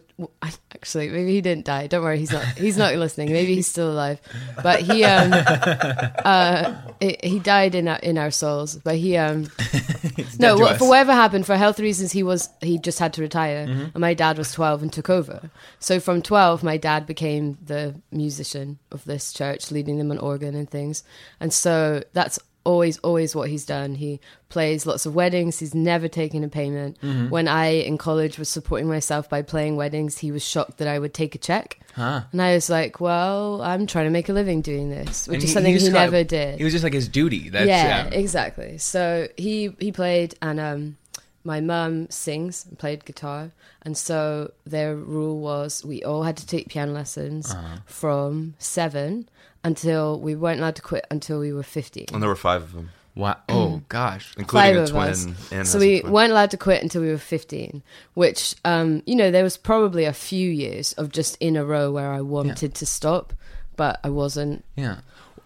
actually 0.76 1.10
maybe 1.10 1.32
he 1.38 1.41
didn't 1.41 1.65
die. 1.65 1.86
Don't 1.91 2.04
worry, 2.04 2.20
he's 2.24 2.32
not 2.38 2.46
he's 2.65 2.78
not 2.84 2.96
listening. 2.96 3.32
Maybe 3.32 3.54
he's 3.56 3.67
still 3.76 3.91
alive, 3.96 4.20
but 4.67 4.78
he 4.82 5.04
um 5.04 5.32
uh 6.34 6.74
it, 7.00 7.24
he 7.24 7.39
died 7.39 7.76
in 7.76 7.88
our, 7.88 7.98
in 8.00 8.17
our 8.17 8.32
souls. 8.32 8.76
But 8.78 8.96
he 8.96 9.17
um 9.17 9.44
no, 10.39 10.56
dead 10.56 10.56
to 10.56 10.56
wha- 10.62 10.67
us. 10.74 10.78
for 10.80 10.88
whatever 10.89 11.13
happened, 11.13 11.46
for 11.46 11.56
health 11.56 11.80
reasons, 11.80 12.12
he 12.12 12.24
was 12.24 12.50
he 12.62 12.78
just 12.78 13.00
had 13.00 13.13
to 13.13 13.22
retire, 13.22 13.67
Mm-hmm. 13.67 13.82
and 13.96 14.00
my 14.00 14.13
dad 14.13 14.38
was 14.38 14.52
twelve 14.52 14.82
and 14.82 14.91
took 14.91 15.10
over. 15.10 15.50
So 15.80 16.00
from 16.00 16.22
twelve, 16.22 16.63
my 16.63 16.78
dad 16.78 17.06
became 17.06 17.58
the 17.63 17.96
musician 18.12 18.80
of 18.91 19.04
this 19.06 19.34
church, 19.34 19.72
leading 19.72 19.98
them 19.98 20.12
on 20.12 20.17
organ 20.17 20.56
and 20.56 20.70
things, 20.70 21.04
and 21.39 21.52
so 21.54 22.04
that's 22.13 22.39
always 22.63 22.97
always 23.00 23.36
what 23.36 23.50
he's 23.50 23.65
done. 23.65 23.95
He 23.95 24.19
plays 24.50 24.86
lots 24.86 25.06
of 25.06 25.15
weddings. 25.15 25.60
He's 25.60 25.74
never 25.74 26.08
taken 26.08 26.43
a 26.43 26.47
payment. 26.47 26.97
Mm-hmm. 27.02 27.30
When 27.30 27.47
I 27.47 27.67
in 27.67 27.97
college 27.97 28.38
was 28.38 28.50
supporting 28.50 28.88
myself 28.88 29.30
by 29.30 29.41
playing 29.41 29.76
weddings, 29.78 30.19
he 30.19 30.32
was 30.32 30.43
shocked 30.43 30.78
that 30.78 30.88
I 30.88 31.00
would 31.00 31.13
take 31.13 31.34
a 31.36 31.38
check. 31.39 31.80
Huh. 31.95 32.21
And 32.32 32.41
I 32.41 32.54
was 32.54 32.69
like, 32.69 33.00
"Well, 33.02 33.62
I'm 33.62 33.86
trying 33.88 34.06
to 34.06 34.12
make 34.12 34.30
a 34.30 34.34
living 34.34 34.62
doing 34.62 34.89
this," 34.89 35.28
which 35.28 35.36
And 35.36 35.43
is 35.43 35.50
he- 35.50 35.54
something 35.54 35.74
he 35.74 35.80
he, 35.80 35.89
never 35.89 36.24
did 36.24 36.60
It 36.62 36.63
was 36.63 36.74
just 36.74 36.84
like 36.84 36.93
his 36.93 37.08
duty. 37.08 37.50
That's, 37.50 37.67
yeah, 37.67 38.06
yeah. 38.06 38.10
exactly. 38.13 38.78
So 38.78 39.28
he 39.38 39.76
he 39.80 39.91
played, 39.91 40.36
and 40.41 40.60
um, 40.60 40.97
my 41.43 41.60
mum 41.60 42.10
sings 42.10 42.65
and 42.69 42.78
played 42.78 43.04
guitar, 43.06 43.52
and 43.82 43.97
so 43.97 44.52
their 44.65 44.95
rule 44.95 45.39
was 45.39 45.84
we 45.84 46.04
all 46.04 46.24
had 46.24 46.38
to 46.38 46.45
take 46.45 46.69
piano 46.69 46.91
lessons 46.93 47.52
Uh-huh. 47.52 47.78
from 47.88 48.54
seven 48.60 49.28
until 49.63 50.19
we 50.19 50.36
weren't 50.36 50.60
allowed 50.60 50.76
to 50.78 50.82
quit 50.82 51.06
until 51.12 51.39
we 51.39 51.54
were 51.54 51.63
fifteen. 51.63 52.06
And 52.13 52.21
there 52.21 52.30
were 52.30 52.36
five 52.36 52.62
of 52.63 52.74
them, 52.74 52.89
Wow. 53.15 53.38
Oh 53.50 53.82
gosh. 53.89 54.34
including 54.38 54.69
Five 54.69 54.76
a 54.78 54.84
of 54.84 54.89
twin. 54.89 55.04
us. 55.10 55.28
And 55.52 55.67
so 55.67 55.80
we 55.80 56.00
twin. 56.02 56.12
weren't 56.13 56.32
allowed 56.32 56.52
to 56.52 56.58
quit 56.58 56.82
until 56.82 57.02
we 57.02 57.10
were 57.10 57.17
15 57.17 57.84
which 58.13 58.56
um 58.63 59.04
you 59.06 59.15
know 59.15 59.30
there 59.32 59.43
was 59.43 59.58
probably 59.58 60.06
a 60.06 60.13
few 60.13 60.50
years 60.50 60.93
of 60.93 61.12
just 61.12 61.36
in 61.41 61.56
a 61.58 61.65
row 61.65 61.91
where 61.91 62.12
i 62.13 62.21
wanted 62.21 62.74
to 62.76 62.86
stop 62.86 63.34
but 63.76 64.00
i 64.04 64.10
wasn't 64.10 64.63
Yeah. 64.78 64.97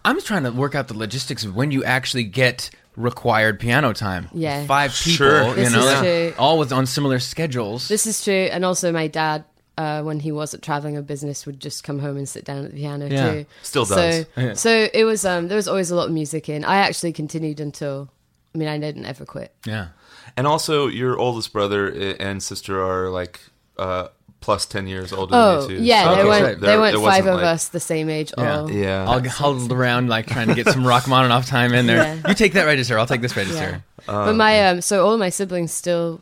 I'm 0.06 0.15
just 0.17 0.28
trying 0.28 0.43
to 0.43 0.51
work 0.51 0.75
out 0.75 0.88
the 0.88 0.95
logistics 0.97 1.43
of 1.43 1.56
when 1.56 1.71
you 1.71 1.84
actually 1.84 2.25
get 2.25 2.69
required 2.95 3.60
piano 3.60 3.91
time. 3.91 4.30
Yeah. 4.34 4.63
five 4.67 4.91
people. 4.93 5.12
Sure. 5.17 5.47
You 5.49 5.56
This 5.56 5.73
know, 5.73 5.88
is 5.88 5.99
true. 5.99 6.34
all 6.38 6.60
with 6.60 6.71
on 6.71 6.86
similar 6.86 7.17
schedules. 7.19 7.88
This 7.88 8.06
is 8.06 8.23
true, 8.23 8.47
and 8.51 8.63
also 8.63 8.91
my 8.91 9.08
dad, 9.08 9.43
uh, 9.77 10.01
when 10.03 10.19
he 10.21 10.31
wasn't 10.31 10.63
traveling 10.63 10.95
a 10.97 11.01
business, 11.01 11.45
would 11.45 11.59
just 11.59 11.83
come 11.83 11.99
home 11.99 12.15
and 12.17 12.27
sit 12.29 12.45
down 12.45 12.63
at 12.65 12.71
the 12.71 12.77
piano 12.77 13.07
Yeah. 13.07 13.31
too. 13.31 13.45
Still 13.63 13.85
does. 13.85 14.25
So, 14.35 14.41
Yeah. 14.41 14.53
so 14.53 14.88
it 14.93 15.03
was. 15.03 15.25
Um, 15.25 15.47
there 15.49 15.57
was 15.57 15.67
always 15.67 15.91
a 15.91 15.95
lot 15.95 16.07
of 16.07 16.13
music 16.13 16.47
in. 16.49 16.63
I 16.63 16.77
actually 16.77 17.13
continued 17.13 17.59
until. 17.59 18.09
I 18.53 18.57
mean, 18.57 18.69
I 18.69 18.77
didn't 18.77 19.05
ever 19.05 19.25
quit. 19.25 19.53
yeah. 19.65 19.88
And 20.38 20.47
also, 20.47 20.88
your 20.88 21.17
oldest 21.17 21.51
brother 21.53 21.88
and 22.19 22.41
sister 22.41 22.81
are 22.83 23.09
like 23.09 23.39
uh, 23.77 24.07
plus 24.41 24.65
ten 24.65 24.88
years 24.88 25.11
older 25.13 25.33
Oh 25.35 25.61
than 25.61 25.69
you 25.71 25.77
too. 25.77 25.83
yeah, 25.83 26.11
Okay, 26.11 26.15
they 26.15 26.21
so 26.21 26.27
weren't. 26.29 26.61
there- 26.61 26.71
they 26.71 26.77
weren't 26.77 27.03
five 27.03 27.25
of 27.27 27.35
like- 27.35 27.43
us 27.43 27.67
the 27.69 27.79
same 27.79 28.09
age. 28.09 28.31
Yeah. 28.38 28.59
All. 28.59 28.71
Yeah. 28.71 29.09
I'll 29.09 29.19
get 29.21 29.31
huddled 29.33 29.71
around 29.73 30.07
like 30.09 30.27
trying 30.27 30.47
to 30.47 30.55
get 30.55 30.67
some 30.69 30.85
Rachmaninoff 30.88 31.47
time 31.47 31.73
in 31.73 31.85
there. 31.85 31.97
Yeah. 31.97 32.27
You 32.29 32.33
take 32.33 32.53
that 32.53 32.65
register. 32.65 32.97
I'll 32.97 33.05
take 33.07 33.21
this 33.21 33.35
register. 33.35 33.83
but 34.07 34.33
my 34.35 34.67
um, 34.69 34.81
so 34.81 35.05
all 35.05 35.17
my 35.17 35.29
siblings 35.29 35.71
still 35.73 36.21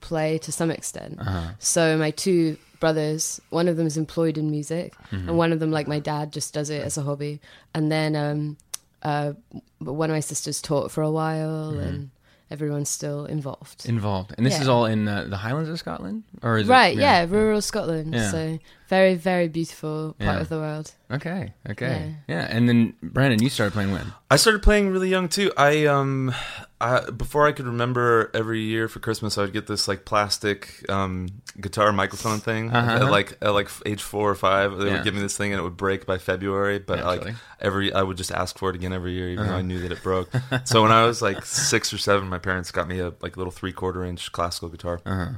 play 0.00 0.38
to 0.38 0.52
some 0.52 0.70
extent. 0.70 1.18
Uh-huh. 1.20 1.48
So 1.58 1.96
my 1.98 2.10
two 2.12 2.56
brothers, 2.80 3.40
one 3.50 3.68
of 3.68 3.76
them 3.76 3.86
is 3.86 3.96
employed 3.96 4.38
in 4.38 4.50
music, 4.50 4.94
Mm-hmm. 5.10 5.28
and 5.28 5.38
one 5.38 5.52
of 5.52 5.60
them, 5.60 5.70
like 5.70 5.88
my 5.88 5.98
dad, 5.98 6.32
just 6.32 6.52
does 6.54 6.70
it 6.70 6.82
as 6.82 6.96
a 6.98 7.02
hobby. 7.02 7.40
And 7.74 7.90
then 7.90 8.14
um, 8.16 8.56
uh, 9.02 9.32
one 9.78 10.10
of 10.10 10.14
my 10.14 10.20
sisters 10.20 10.60
taught 10.62 10.90
for 10.90 11.02
a 11.02 11.10
while, 11.10 11.72
Mm-hmm. 11.72 11.80
and 11.80 12.10
everyone's 12.50 12.88
still 12.88 13.26
involved. 13.26 13.86
Involved, 13.86 14.34
and 14.36 14.46
this 14.46 14.54
Yeah. 14.54 14.62
is 14.62 14.68
all 14.68 14.86
in 14.86 15.06
uh, 15.08 15.24
the 15.24 15.36
Highlands 15.36 15.68
of 15.70 15.78
Scotland, 15.78 16.24
or 16.42 16.58
is 16.58 16.66
right? 16.68 16.96
It, 16.96 17.00
yeah. 17.00 17.26
rural 17.28 17.60
Scotland. 17.62 18.14
Yeah. 18.14 18.30
So 18.30 18.58
very, 18.88 19.14
very 19.14 19.48
beautiful 19.48 20.16
part 20.18 20.36
Yeah. 20.36 20.40
of 20.40 20.48
the 20.48 20.56
world. 20.58 20.92
Okay. 21.10 21.52
Okay. 21.70 22.16
Yeah. 22.26 22.46
And 22.50 22.68
then 22.68 22.94
Brandon, 23.02 23.42
you 23.42 23.48
started 23.50 23.72
playing 23.72 23.92
when? 23.92 24.12
I 24.30 24.36
started 24.36 24.62
playing 24.62 24.90
really 24.90 25.08
young 25.08 25.28
too. 25.28 25.52
I 25.56 25.86
um, 25.86 26.34
I, 26.80 27.08
before 27.10 27.46
I 27.46 27.52
could 27.52 27.66
remember, 27.66 28.30
every 28.34 28.60
year 28.60 28.88
for 28.88 29.00
Christmas 29.00 29.36
I 29.38 29.42
would 29.42 29.52
get 29.52 29.66
this 29.66 29.88
like 29.88 30.04
plastic 30.04 30.84
um 30.90 31.28
guitar 31.60 31.92
microphone 31.92 32.40
thing. 32.40 32.70
Uh-huh. 32.70 33.04
At 33.06 33.10
like 33.10 33.36
at 33.42 33.50
like 33.50 33.68
age 33.86 34.02
four 34.02 34.30
or 34.30 34.34
five, 34.34 34.76
they 34.78 34.86
Yeah. 34.86 34.92
would 34.94 35.04
give 35.04 35.14
me 35.14 35.20
this 35.20 35.36
thing 35.36 35.52
and 35.52 35.60
it 35.60 35.62
would 35.62 35.76
break 35.76 36.04
by 36.06 36.18
February. 36.18 36.78
But 36.78 36.96
Naturally. 37.00 37.18
like 37.32 37.34
every, 37.60 37.92
I 37.92 38.02
would 38.02 38.16
just 38.16 38.30
ask 38.32 38.58
for 38.58 38.70
it 38.70 38.76
again 38.76 38.92
every 38.92 39.12
year, 39.12 39.28
even 39.30 39.46
though 39.48 39.54
I 39.56 39.62
knew 39.62 39.80
that 39.80 39.92
it 39.92 40.02
broke. 40.02 40.30
so 40.64 40.82
when 40.82 40.92
I 40.92 41.04
was 41.06 41.20
like 41.22 41.44
six 41.44 41.92
or 41.92 41.98
seven, 41.98 42.28
my 42.28 42.38
parents 42.38 42.70
got 42.70 42.86
me 42.88 43.00
a 43.00 43.12
like 43.20 43.36
little 43.36 43.52
three 43.52 43.72
quarter 43.72 44.04
inch 44.04 44.32
classical 44.32 44.68
guitar. 44.68 45.00
Uh-huh. 45.04 45.30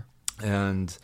and 0.42 0.96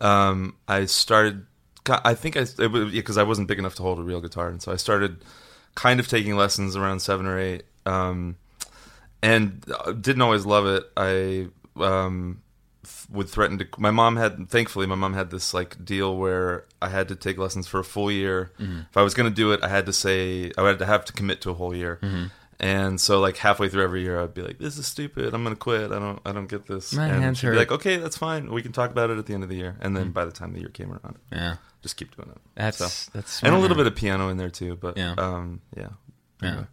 um, 0.00 0.56
I 0.68 0.86
started. 0.86 1.46
I 1.88 2.14
think 2.14 2.36
I 2.36 2.44
because 2.44 3.18
I 3.18 3.22
wasn't 3.22 3.48
big 3.48 3.58
enough 3.58 3.74
to 3.76 3.82
hold 3.82 3.98
a 3.98 4.02
real 4.02 4.20
guitar, 4.20 4.48
and 4.48 4.62
so 4.62 4.72
I 4.72 4.76
started 4.76 5.24
kind 5.74 6.00
of 6.00 6.08
taking 6.08 6.36
lessons 6.36 6.76
around 6.76 7.00
seven 7.00 7.26
or 7.26 7.38
eight, 7.38 7.64
um, 7.86 8.36
and 9.22 9.64
uh, 9.70 9.92
didn't 9.92 10.22
always 10.22 10.46
love 10.46 10.66
it. 10.66 10.84
I 10.96 11.48
um, 11.76 12.42
would 13.10 13.28
threaten 13.28 13.58
to. 13.58 13.66
My 13.78 13.90
mom 13.90 14.16
had, 14.16 14.48
thankfully, 14.48 14.86
my 14.86 14.94
mom 14.94 15.14
had 15.14 15.30
this 15.30 15.52
like 15.54 15.84
deal 15.84 16.16
where 16.16 16.64
I 16.80 16.88
had 16.88 17.08
to 17.08 17.16
take 17.16 17.38
lessons 17.38 17.66
for 17.66 17.80
a 17.80 17.84
full 17.84 18.10
year. 18.10 18.52
If 18.90 18.96
I 18.96 19.02
was 19.02 19.14
going 19.14 19.28
to 19.28 19.34
do 19.34 19.52
it, 19.52 19.62
I 19.62 19.68
had 19.68 19.86
to 19.86 19.92
say 19.92 20.52
I 20.56 20.62
had 20.66 20.78
to 20.78 20.86
have 20.86 21.04
to 21.06 21.12
commit 21.12 21.40
to 21.42 21.50
a 21.50 21.54
whole 21.54 21.74
year. 21.74 21.98
And 22.64 23.00
so, 23.00 23.18
like 23.18 23.36
halfway 23.38 23.68
through 23.68 23.82
every 23.82 24.02
year, 24.02 24.20
I'd 24.22 24.34
be 24.34 24.42
like, 24.42 24.58
"This 24.58 24.78
is 24.78 24.86
stupid. 24.86 25.34
I'm 25.34 25.42
gonna 25.42 25.56
quit. 25.56 25.90
I 25.90 25.98
don't. 25.98 26.20
I 26.24 26.30
don't 26.30 26.46
get 26.48 26.66
this." 26.68 26.92
My 26.94 27.08
and 27.08 27.20
hands 27.22 27.38
she'd 27.38 27.48
hurt. 27.48 27.52
be 27.54 27.58
like, 27.58 27.72
"Okay, 27.72 27.96
that's 27.96 28.16
fine. 28.16 28.52
We 28.52 28.62
can 28.62 28.70
talk 28.70 28.90
about 28.92 29.10
it 29.10 29.18
at 29.18 29.26
the 29.26 29.34
end 29.34 29.42
of 29.42 29.48
the 29.48 29.56
year." 29.56 29.76
And 29.80 29.96
then 29.96 30.12
by 30.12 30.24
the 30.24 30.30
time 30.30 30.52
the 30.52 30.60
year 30.60 30.68
came 30.68 30.92
around, 30.92 31.16
Yeah. 31.32 31.56
just 31.82 31.96
keep 31.96 32.14
doing 32.16 32.30
it. 32.30 32.38
That's 32.54 32.76
So- 32.78 33.10
that's 33.12 33.40
and 33.42 33.48
a 33.48 33.50
smart, 33.50 33.62
little 33.62 33.76
bit 33.76 33.88
of 33.88 33.96
piano 33.96 34.28
in 34.28 34.36
there 34.36 34.48
too. 34.48 34.76
But 34.80 34.96
Yeah. 34.96 35.14
um, 35.18 35.60
yeah, 35.76 35.88
Yeah. 36.40 36.64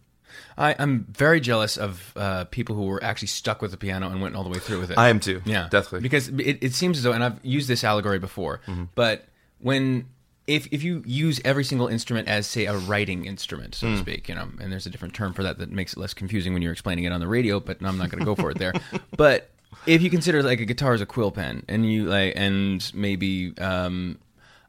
I, 0.56 0.76
I'm 0.78 1.06
very 1.10 1.40
jealous 1.40 1.76
of 1.76 2.12
uh, 2.14 2.44
people 2.44 2.76
who 2.76 2.84
were 2.84 3.02
actually 3.02 3.26
stuck 3.28 3.60
with 3.60 3.72
the 3.72 3.76
piano 3.76 4.08
and 4.10 4.22
went 4.22 4.36
all 4.36 4.44
the 4.44 4.48
way 4.50 4.60
through 4.60 4.78
with 4.78 4.92
it. 4.92 4.96
I 4.98 5.08
am 5.08 5.18
too. 5.18 5.42
Yeah, 5.44 5.66
definitely. 5.70 6.00
Because 6.02 6.28
it, 6.28 6.58
it 6.62 6.72
seems 6.74 6.98
as 6.98 7.02
though, 7.02 7.10
and 7.12 7.24
I've 7.24 7.44
used 7.44 7.66
this 7.66 7.82
allegory 7.82 8.20
before, 8.20 8.60
Mm-hmm. 8.68 8.84
but 8.94 9.24
when 9.58 10.06
if 10.50 10.66
if 10.72 10.82
you 10.82 11.02
use 11.06 11.40
every 11.44 11.64
single 11.64 11.86
instrument 11.88 12.28
as 12.28 12.46
say 12.46 12.66
a 12.66 12.76
writing 12.76 13.24
instrument, 13.24 13.74
so 13.74 13.86
to 13.86 13.94
Mm. 13.94 14.00
speak, 14.00 14.28
you 14.28 14.34
know, 14.34 14.48
and 14.60 14.70
there's 14.72 14.86
a 14.86 14.90
different 14.90 15.14
term 15.14 15.32
for 15.32 15.42
that 15.42 15.58
that 15.58 15.70
makes 15.70 15.92
it 15.94 15.98
less 15.98 16.12
confusing 16.14 16.52
when 16.52 16.62
you're 16.62 16.72
explaining 16.72 17.04
it 17.04 17.12
on 17.12 17.20
the 17.20 17.28
radio, 17.28 17.60
but 17.60 17.78
I'm 17.82 17.96
not 17.98 18.10
going 18.10 18.18
to 18.20 18.24
go 18.24 18.34
for 18.34 18.50
it 18.50 18.58
there. 18.58 18.72
But 19.16 19.50
if 19.86 20.02
you 20.02 20.10
consider 20.10 20.42
like 20.42 20.60
a 20.60 20.64
guitar 20.64 20.92
as 20.94 21.00
a 21.00 21.06
quill 21.06 21.30
pen, 21.30 21.64
and 21.68 21.90
you 21.90 22.04
like, 22.06 22.32
and 22.36 22.90
maybe 22.94 23.54
um, 23.58 24.18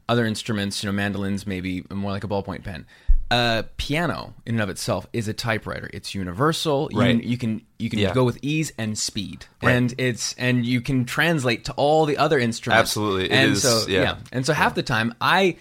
other 0.08 0.24
instruments, 0.26 0.82
you 0.82 0.88
know, 0.88 0.92
mandolins, 0.92 1.46
maybe 1.46 1.84
more 1.90 2.12
like 2.12 2.24
a 2.24 2.28
ballpoint 2.28 2.62
pen. 2.64 2.86
Uh, 3.30 3.62
piano, 3.78 4.34
in 4.44 4.56
and 4.56 4.62
of 4.62 4.68
itself, 4.68 5.06
is 5.14 5.26
a 5.26 5.32
typewriter. 5.32 5.88
It's 5.94 6.14
universal. 6.14 6.90
You, 6.92 6.98
Right. 7.00 7.24
you 7.24 7.38
can 7.38 7.62
you 7.78 7.88
can 7.88 7.98
Yeah. 7.98 8.12
go 8.12 8.24
with 8.24 8.38
ease 8.42 8.72
and 8.76 8.98
speed, 8.98 9.46
Right. 9.62 9.72
and 9.72 9.94
it's 9.96 10.34
and 10.36 10.66
you 10.66 10.82
can 10.82 11.06
translate 11.06 11.64
to 11.64 11.72
all 11.72 12.04
the 12.04 12.18
other 12.18 12.38
instruments. 12.38 12.90
Absolutely. 12.90 13.24
It 13.30 13.32
and 13.32 13.52
is- 13.52 13.62
so 13.62 13.86
yeah. 13.88 14.16
and 14.32 14.44
so 14.44 14.52
half 14.52 14.74
the 14.74 14.82
time 14.82 15.14
I. 15.20 15.56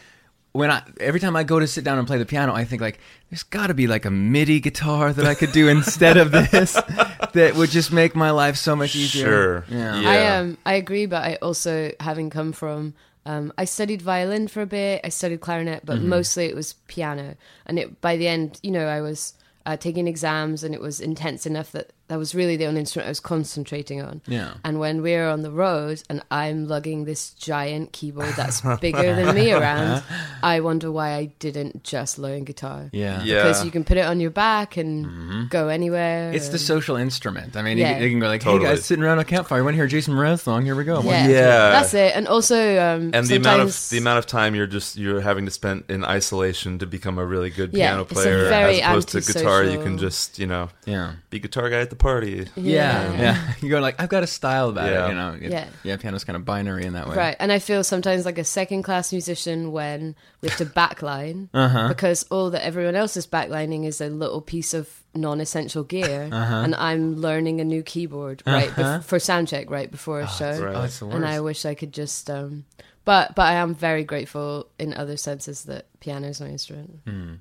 When 0.53 0.69
I 0.69 0.83
every 0.99 1.19
time 1.21 1.35
I 1.35 1.43
go 1.43 1.59
to 1.59 1.67
sit 1.67 1.83
down 1.85 1.97
and 1.97 2.05
play 2.05 2.17
the 2.17 2.25
piano, 2.25 2.53
I 2.53 2.65
think 2.65 2.81
like 2.81 2.99
there's 3.29 3.43
got 3.43 3.67
to 3.67 3.73
be 3.73 3.87
like 3.87 4.03
a 4.05 4.11
MIDI 4.11 4.59
guitar 4.59 5.13
that 5.13 5.25
I 5.25 5.33
could 5.33 5.51
do 5.53 5.69
instead 5.69 6.17
of 6.17 6.31
this 6.31 6.73
that 7.33 7.53
would 7.55 7.69
just 7.69 7.91
make 7.93 8.15
my 8.15 8.31
life 8.31 8.57
so 8.57 8.75
much 8.75 8.95
easier. 8.95 9.25
Sure. 9.25 9.65
Yeah. 9.69 9.99
Yeah. 10.01 10.09
I 10.09 10.37
um 10.37 10.57
I 10.65 10.73
agree, 10.73 11.05
but 11.05 11.23
I 11.23 11.35
also 11.41 11.91
having 12.01 12.29
come 12.29 12.51
from 12.51 12.93
um 13.25 13.53
I 13.57 13.63
studied 13.65 14.01
violin 14.01 14.49
for 14.49 14.61
a 14.61 14.65
bit, 14.65 15.01
I 15.05 15.09
studied 15.09 15.39
clarinet, 15.39 15.85
Mm-hmm. 15.85 15.85
but 15.87 16.01
mostly 16.01 16.45
it 16.47 16.55
was 16.55 16.73
piano. 16.87 17.35
And 17.65 17.79
it 17.79 18.01
by 18.01 18.17
the 18.17 18.27
end, 18.27 18.59
you 18.61 18.71
know, 18.71 18.87
I 18.87 18.99
was 18.99 19.33
uh, 19.65 19.77
taking 19.77 20.07
exams, 20.07 20.63
and 20.63 20.73
it 20.73 20.81
was 20.81 20.99
intense 20.99 21.45
enough 21.45 21.71
that 21.73 21.91
that 22.11 22.19
was 22.19 22.35
really 22.35 22.57
the 22.57 22.65
only 22.65 22.81
instrument 22.81 23.07
I 23.07 23.09
was 23.11 23.21
concentrating 23.21 24.01
on. 24.01 24.19
Yeah. 24.27 24.55
And 24.65 24.79
when 24.79 25.01
we're 25.01 25.29
on 25.29 25.43
the 25.43 25.49
road 25.51 26.03
and 26.09 26.21
I'm 26.29 26.67
lugging 26.67 27.05
this 27.05 27.29
giant 27.31 27.93
keyboard 27.93 28.33
that's 28.35 28.59
bigger 28.81 29.15
than 29.15 29.33
me 29.33 29.53
around, 29.53 30.03
I 30.43 30.59
wonder 30.59 30.91
why 30.91 31.13
I 31.13 31.25
didn't 31.39 31.85
just 31.85 32.19
learn 32.19 32.43
guitar. 32.43 32.89
Yeah. 32.91 33.23
Yeah. 33.23 33.43
Because 33.43 33.63
you 33.63 33.71
can 33.71 33.85
put 33.85 33.95
it 33.95 34.05
on 34.05 34.19
your 34.19 34.29
back 34.29 34.75
and 34.75 35.49
go 35.49 35.69
anywhere. 35.69 36.33
It's 36.33 36.49
the 36.49 36.59
social 36.59 36.97
instrument. 36.97 37.55
I 37.55 37.61
mean, 37.61 37.77
Yeah. 37.77 37.91
you, 37.91 37.93
can- 37.95 38.03
you 38.03 38.09
can 38.09 38.19
go 38.19 38.27
like, 38.27 38.43
"Hey 38.43 38.59
guys, 38.59 38.83
sitting 38.83 39.05
around 39.05 39.19
a 39.19 39.23
campfire. 39.23 39.63
Want 39.63 39.75
to 39.75 39.77
hear 39.77 39.87
Jason 39.87 40.13
Mraz 40.13 40.41
song? 40.41 40.65
Here 40.65 40.75
we 40.75 40.83
go." 40.83 41.01
yeah, 41.03 41.27
Yeah. 41.29 41.69
that's 41.71 41.93
it. 41.93 42.13
And 42.13 42.27
also, 42.27 42.57
um, 42.77 43.11
and 43.13 43.25
the 43.25 43.37
amount 43.37 43.61
of 43.61 43.89
the 43.89 43.97
amount 43.99 44.19
of 44.19 44.25
time 44.27 44.53
you're 44.53 44.67
just 44.67 44.97
you're 44.97 45.21
having 45.21 45.45
to 45.45 45.51
spend 45.51 45.85
in 45.87 46.03
isolation 46.03 46.77
to 46.79 46.85
become 46.85 47.17
a 47.17 47.25
really 47.25 47.49
good 47.51 47.71
Yeah, 47.73 47.87
piano 47.91 48.01
it's 48.03 48.11
a 48.11 48.15
player 48.15 48.49
very 48.49 48.81
as 48.81 48.89
opposed 49.05 49.09
to 49.09 49.33
guitar 49.33 49.63
you 49.63 49.81
can 49.81 49.97
just 49.97 50.37
you 50.39 50.47
know 50.47 50.67
Yeah. 50.85 51.13
be 51.29 51.39
guitar 51.39 51.69
guy 51.69 51.79
at 51.79 51.89
the 51.89 51.95
party 52.01 52.47
Yeah, 52.55 53.13
yeah. 53.13 53.53
You 53.61 53.69
go 53.69 53.79
like, 53.79 53.95
I've 54.01 54.09
got 54.09 54.23
a 54.23 54.27
style 54.27 54.69
about 54.69 54.89
Yeah. 54.89 55.05
it. 55.05 55.09
You 55.09 55.15
know, 55.15 55.31
It- 55.39 55.51
Yeah. 55.51 55.67
yeah. 55.83 55.97
Piano's 55.97 56.23
kind 56.25 56.35
of 56.35 56.43
binary 56.43 56.85
in 56.85 56.93
that 56.93 57.07
way. 57.07 57.15
Right, 57.15 57.35
and 57.39 57.51
I 57.51 57.59
feel 57.59 57.83
sometimes 57.83 58.25
like 58.25 58.37
a 58.39 58.43
second 58.43 58.83
class 58.83 59.11
musician 59.13 59.71
when 59.71 60.15
we 60.41 60.49
have 60.49 60.57
to 60.57 60.65
backline 60.81 61.47
Uh-huh. 61.53 61.87
because 61.87 62.25
all 62.31 62.49
that 62.51 62.65
everyone 62.65 62.95
else 62.95 63.15
is 63.15 63.27
backlining 63.27 63.85
is 63.85 64.01
a 64.01 64.09
little 64.09 64.41
piece 64.41 64.73
of 64.73 64.89
non-essential 65.13 65.83
gear, 65.83 66.29
Uh-huh. 66.31 66.55
and 66.65 66.73
I'm 66.75 67.15
learning 67.21 67.61
a 67.61 67.65
new 67.65 67.83
keyboard 67.83 68.41
right 68.47 68.69
bef- 68.69 69.03
for 69.03 69.19
sound 69.19 69.47
check 69.49 69.69
right 69.69 69.91
before 69.91 70.21
a 70.21 70.27
show, 70.27 70.57
right. 70.59 70.75
Oh, 70.75 70.83
it's 70.83 70.99
the 70.99 71.05
worst. 71.05 71.15
and 71.17 71.25
I 71.25 71.39
wish 71.41 71.65
I 71.65 71.75
could 71.75 71.93
just. 71.93 72.29
Um, 72.29 72.63
but 73.03 73.35
but 73.35 73.43
I 73.47 73.53
am 73.53 73.75
very 73.75 74.03
grateful 74.05 74.67
in 74.79 74.93
other 74.93 75.17
senses 75.17 75.65
that 75.65 75.85
piano 75.99 76.27
is 76.29 76.39
my 76.39 76.47
instrument. 76.47 77.03
Mm. 77.05 77.39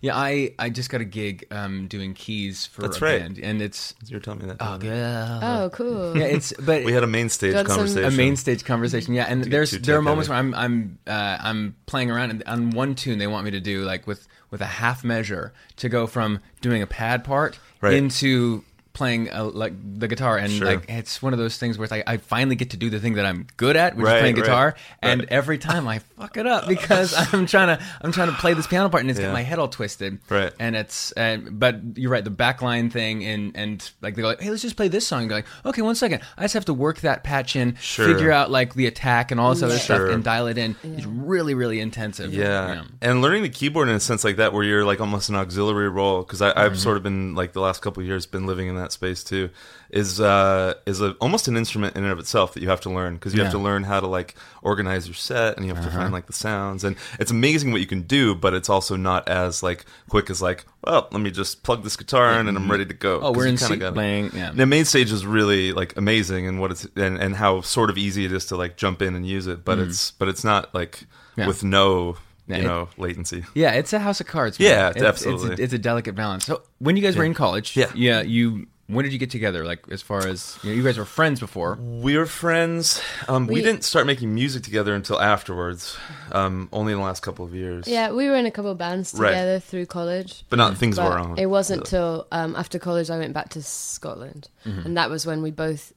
Yeah, 0.00 0.16
I 0.16 0.54
I 0.58 0.70
just 0.70 0.90
got 0.90 1.00
a 1.00 1.04
gig 1.04 1.46
um, 1.50 1.86
doing 1.88 2.14
keys 2.14 2.66
for 2.66 2.82
That's 2.82 2.98
a 2.98 3.04
right. 3.04 3.20
band, 3.20 3.38
and 3.38 3.60
it's 3.62 3.94
you're 4.06 4.20
telling 4.20 4.40
me 4.40 4.46
that 4.46 4.56
oh 4.60 4.78
yeah, 4.82 5.40
Oh, 5.42 5.70
cool! 5.70 6.16
yeah. 6.16 6.24
It's 6.24 6.52
but 6.58 6.84
we 6.84 6.92
had 6.92 7.04
a 7.04 7.06
MainStage 7.06 7.52
Got 7.52 7.66
some- 7.68 7.76
conversation 7.76 8.04
a 8.04 8.22
MainStage 8.22 8.64
conversation. 8.64 9.14
Yeah, 9.14 9.24
and 9.28 9.44
there's 9.44 9.70
too 9.72 9.78
there 9.78 9.96
are 9.96 9.98
tech 10.00 10.04
moments 10.04 10.28
where 10.28 10.38
I'm 10.38 10.54
I'm 10.54 10.98
uh, 11.06 11.38
I'm 11.40 11.74
playing 11.86 12.10
around 12.10 12.30
and 12.30 12.42
on 12.46 12.70
one 12.70 12.94
tune 12.94 13.18
they 13.18 13.26
want 13.26 13.44
me 13.44 13.50
to 13.52 13.60
do 13.60 13.82
like 13.84 14.06
with 14.06 14.26
with 14.50 14.60
a 14.60 14.66
half 14.66 15.02
measure 15.04 15.52
to 15.76 15.88
go 15.88 16.06
from 16.06 16.40
doing 16.60 16.82
a 16.82 16.86
pad 16.86 17.24
part 17.24 17.58
Right. 17.80 17.94
into 17.94 18.64
playing 18.92 19.30
uh 19.32 19.44
like 19.44 19.72
the 19.98 20.06
guitar 20.06 20.36
and 20.36 20.52
Sure. 20.52 20.66
like 20.66 20.84
it's 20.88 21.22
one 21.22 21.32
of 21.32 21.38
those 21.38 21.56
things 21.56 21.78
where 21.78 21.84
it's 21.84 21.90
like 21.90 22.04
I 22.06 22.18
finally 22.18 22.56
get 22.56 22.70
to 22.70 22.76
do 22.76 22.90
the 22.90 23.00
thing 23.00 23.14
that 23.14 23.24
I'm 23.24 23.46
good 23.56 23.74
at, 23.76 23.96
which 23.96 24.04
Right, 24.04 24.16
is 24.16 24.20
playing 24.20 24.36
right, 24.36 24.44
guitar, 24.44 24.74
and 25.00 25.20
right. 25.22 25.28
every 25.30 25.56
time 25.58 25.88
I 25.88 26.00
fuck 26.00 26.36
it 26.36 26.46
up 26.46 26.68
because 26.68 27.14
I'm 27.34 27.46
trying 27.46 27.76
to 27.76 27.82
I'm 28.02 28.12
trying 28.12 28.28
to 28.28 28.34
play 28.36 28.52
this 28.54 28.66
piano 28.66 28.88
part 28.90 29.02
and 29.02 29.10
it's 29.10 29.18
got 29.18 29.32
my 29.32 29.42
head 29.42 29.58
all 29.58 29.68
twisted. 29.68 30.18
Right. 30.28 30.52
And 30.60 30.76
it's 30.76 31.12
and 31.12 31.58
but 31.58 31.80
you're 31.96 32.10
right, 32.10 32.22
the 32.24 32.30
backline 32.30 32.92
thing 32.92 33.24
and 33.24 33.56
and 33.56 33.90
like 34.02 34.14
they 34.14 34.22
go 34.22 34.28
like, 34.28 34.40
hey, 34.42 34.50
let's 34.50 34.62
just 34.62 34.76
play 34.76 34.88
this 34.88 35.06
song. 35.06 35.22
And 35.22 35.28
go 35.30 35.36
like, 35.36 35.46
okay, 35.64 35.80
one 35.82 35.94
second, 35.94 36.20
I 36.36 36.42
just 36.42 36.54
have 36.54 36.66
to 36.66 36.74
work 36.74 37.00
that 37.00 37.24
patch 37.24 37.56
in, 37.56 37.76
Sure. 37.80 38.06
figure 38.12 38.30
out 38.30 38.50
like 38.50 38.74
the 38.74 38.86
attack 38.86 39.30
and 39.30 39.40
all 39.40 39.54
this 39.54 39.62
other 39.62 39.74
Yeah. 39.74 39.80
stuff, 39.80 40.00
and 40.10 40.22
dial 40.22 40.48
it 40.48 40.58
in. 40.58 40.76
It's 40.82 41.06
really 41.06 41.54
really 41.54 41.80
intensive. 41.80 42.34
Yeah. 42.34 42.84
and 43.00 43.22
learning 43.22 43.42
the 43.42 43.48
keyboard 43.48 43.88
in 43.88 43.94
a 43.94 44.00
sense 44.00 44.22
like 44.22 44.36
that, 44.36 44.52
where 44.52 44.64
you're 44.64 44.84
like 44.84 45.00
almost 45.00 45.28
an 45.30 45.36
auxiliary 45.36 45.88
role, 45.88 46.22
because 46.22 46.40
Mm-hmm. 46.42 46.58
I've 46.58 46.76
sort 46.78 46.96
of 46.96 47.04
been 47.04 47.36
like 47.36 47.52
the 47.52 47.60
last 47.60 47.82
couple 47.82 48.00
of 48.02 48.06
years 48.08 48.26
been 48.26 48.46
living 48.46 48.66
in 48.66 48.74
that 48.74 48.81
space 48.90 49.22
too, 49.22 49.50
is 49.90 50.20
uh, 50.20 50.74
is 50.86 51.00
a, 51.00 51.10
almost 51.20 51.46
an 51.46 51.56
instrument 51.56 51.94
in 51.94 52.02
and 52.02 52.12
of 52.12 52.18
itself 52.18 52.54
that 52.54 52.62
you 52.62 52.68
have 52.70 52.80
to 52.80 52.90
learn 52.90 53.14
because 53.14 53.34
you 53.34 53.42
have 53.42 53.52
to 53.52 53.58
learn 53.58 53.84
how 53.84 54.00
to 54.00 54.06
like 54.08 54.34
organize 54.62 55.06
your 55.06 55.14
set 55.14 55.56
and 55.56 55.66
you 55.66 55.74
have 55.74 55.84
to 55.84 55.90
find 55.90 56.12
like 56.12 56.26
the 56.26 56.32
sounds 56.32 56.82
and 56.82 56.96
it's 57.20 57.30
amazing 57.30 57.70
what 57.70 57.80
you 57.82 57.86
can 57.86 58.02
do, 58.02 58.34
but 58.34 58.54
it's 58.54 58.70
also 58.70 58.96
not 58.96 59.28
as 59.28 59.62
like 59.62 59.84
quick 60.08 60.30
as 60.30 60.40
like 60.42 60.64
well 60.82 61.06
let 61.12 61.20
me 61.20 61.30
just 61.30 61.62
plug 61.62 61.84
this 61.84 61.94
guitar 61.96 62.40
in 62.40 62.48
and 62.48 62.56
I'm 62.56 62.68
ready 62.70 62.86
to 62.86 62.94
go. 62.94 63.20
oh 63.20 63.30
we're 63.32 63.46
in 63.46 63.58
sync 63.58 63.80
gotta- 63.80 63.92
playing. 63.92 64.30
Yeah. 64.34 64.50
the 64.52 64.64
MainStage 64.64 65.12
is 65.12 65.24
really 65.26 65.72
like 65.72 65.96
amazing 65.96 66.48
and 66.48 66.58
what 66.60 66.70
it's 66.70 66.88
and, 66.96 67.18
and 67.18 67.36
how 67.36 67.60
sort 67.60 67.90
of 67.90 67.98
easy 67.98 68.24
it 68.24 68.32
is 68.32 68.46
to 68.46 68.56
like 68.56 68.78
jump 68.78 69.02
in 69.02 69.14
and 69.14 69.26
use 69.26 69.46
it, 69.46 69.64
but 69.64 69.78
it's 69.78 70.10
but 70.12 70.28
it's 70.28 70.42
not 70.42 70.74
like 70.74 71.04
Mm-hmm. 71.32 71.40
Yeah. 71.40 71.46
with 71.46 71.64
no 71.64 72.16
you 72.46 72.56
it- 72.56 72.62
know 72.64 72.88
latency. 72.98 73.44
Yeah, 73.54 73.70
it's 73.72 73.94
a 73.94 73.98
house 73.98 74.20
of 74.20 74.26
cards. 74.26 74.58
man. 74.58 74.68
Yeah, 74.68 74.88
It's- 74.90 75.02
absolutely. 75.02 75.52
It's 75.52 75.60
a, 75.60 75.62
it's 75.64 75.72
a 75.72 75.78
delicate 75.78 76.14
balance. 76.14 76.44
So 76.44 76.60
when 76.78 76.94
you 76.96 77.02
guys 77.02 77.16
were 77.16 77.24
in 77.24 77.32
college, 77.32 77.74
Yeah. 77.74 77.90
yeah, 77.94 78.20
you 78.20 78.66
when 78.94 79.04
did 79.04 79.12
you 79.12 79.18
get 79.18 79.30
together? 79.30 79.64
Like 79.64 79.80
as 79.90 80.02
far 80.02 80.26
as 80.26 80.58
you, 80.62 80.70
know, 80.70 80.76
you 80.76 80.82
guys 80.82 80.98
were 80.98 81.04
friends 81.04 81.40
before. 81.40 81.76
We 81.80 82.16
were 82.16 82.26
friends. 82.26 83.00
Um, 83.28 83.46
we, 83.46 83.54
We- 83.54 83.62
didn't 83.62 83.84
start 83.84 84.06
making 84.06 84.34
music 84.34 84.62
together 84.62 84.94
until 84.94 85.20
afterwards, 85.20 85.96
um, 86.32 86.68
only 86.72 86.92
in 86.92 86.98
the 86.98 87.04
last 87.04 87.20
couple 87.20 87.44
of 87.44 87.54
years. 87.54 87.86
Yeah, 87.88 88.12
we 88.12 88.28
were 88.28 88.36
in 88.36 88.46
a 88.46 88.50
couple 88.50 88.70
of 88.70 88.78
bands 88.78 89.14
Right. 89.14 89.30
together 89.30 89.58
through 89.60 89.86
college. 89.86 90.44
but 90.50 90.56
not 90.56 90.76
things 90.76 90.98
of 90.98 91.04
But 91.04 91.12
our 91.12 91.18
own. 91.18 91.38
it 91.38 91.46
wasn't 91.46 91.80
really. 91.80 91.90
till 91.90 92.26
um, 92.32 92.54
after 92.56 92.78
college 92.78 93.10
I 93.10 93.18
went 93.18 93.32
back 93.34 93.48
to 93.50 93.62
Scotland, 93.62 94.48
Mm-hmm. 94.66 94.86
and 94.86 94.96
that 94.96 95.10
was 95.10 95.26
when 95.26 95.42
we 95.42 95.50
both 95.50 95.92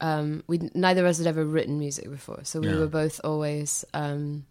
um, 0.00 0.42
we 0.48 0.58
neither 0.74 1.02
of 1.04 1.10
us 1.10 1.18
had 1.18 1.28
ever 1.28 1.44
written 1.44 1.78
music 1.78 2.10
before, 2.10 2.40
so 2.42 2.60
we 2.60 2.66
Yeah. 2.68 2.78
were 2.78 2.88
both 2.88 3.20
always 3.22 3.84
um, 3.94 4.44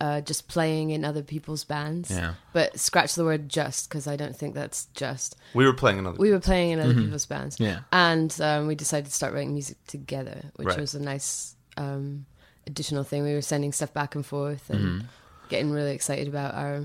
uh, 0.00 0.20
just 0.20 0.46
playing 0.48 0.90
in 0.90 1.04
other 1.04 1.22
people's 1.22 1.64
bands. 1.64 2.10
Yeah. 2.10 2.34
But 2.52 2.78
scratch 2.78 3.14
the 3.14 3.24
word 3.24 3.48
just 3.48 3.88
because 3.88 4.06
I 4.06 4.16
don't 4.16 4.36
think 4.36 4.54
that's 4.54 4.86
just. 4.94 5.36
We 5.54 5.66
were 5.66 5.72
playing 5.72 5.98
another. 5.98 6.18
We 6.18 6.30
were 6.30 6.38
playing 6.40 6.70
in 6.70 6.80
other 6.80 6.94
people's 6.94 7.26
bands. 7.26 7.56
Mm-hmm. 7.56 7.64
Yeah. 7.64 7.80
And 7.92 8.40
um, 8.40 8.66
we 8.68 8.74
decided 8.76 9.06
to 9.06 9.12
start 9.12 9.32
writing 9.34 9.52
music 9.54 9.76
together, 9.86 10.52
which 10.56 10.68
Right. 10.68 10.78
was 10.78 10.94
a 10.94 11.00
nice 11.02 11.56
um, 11.76 12.26
additional 12.66 13.02
thing. 13.04 13.24
We 13.24 13.34
were 13.34 13.42
sending 13.42 13.72
stuff 13.72 13.92
back 13.92 14.14
and 14.14 14.24
forth 14.24 14.70
and 14.70 14.80
Mm-hmm. 14.80 15.06
getting 15.48 15.70
really 15.72 15.92
excited 15.92 16.28
about 16.28 16.54
our 16.54 16.84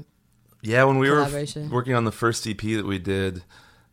yeah, 0.65 0.85
when 0.85 0.97
we 0.97 1.09
were 1.11 1.19
f- 1.21 1.57
working 1.69 1.93
on 1.93 2.05
the 2.05 2.11
first 2.13 2.47
EP 2.47 2.57
that 2.61 2.85
we 2.85 2.97
did, 2.97 3.43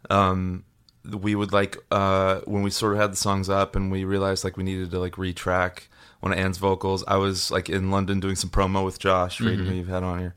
um, 0.09 0.65
we 1.05 1.35
would 1.35 1.53
like 1.53 1.77
uh, 1.91 2.41
when 2.45 2.63
we 2.63 2.71
sort 2.71 2.93
of 2.95 3.01
had 3.01 3.13
the 3.13 3.17
songs 3.17 3.49
up 3.49 3.75
and 3.75 3.91
we 3.91 4.05
realized 4.05 4.45
like 4.45 4.57
we 4.57 4.63
needed 4.63 4.91
to 4.93 4.99
like 5.01 5.15
retrack 5.15 5.89
one 6.21 6.33
of 6.33 6.39
Anne's 6.39 6.59
vocals. 6.59 7.03
I 7.07 7.17
was 7.17 7.51
like 7.51 7.69
in 7.69 7.91
London 7.91 8.21
doing 8.21 8.37
some 8.37 8.51
promo 8.51 8.85
with 8.85 8.99
Josh, 8.99 9.39
Mm-hmm. 9.41 9.65
Who 9.65 9.75
you've 9.75 9.89
had 9.89 10.03
on 10.03 10.19
here. 10.19 10.35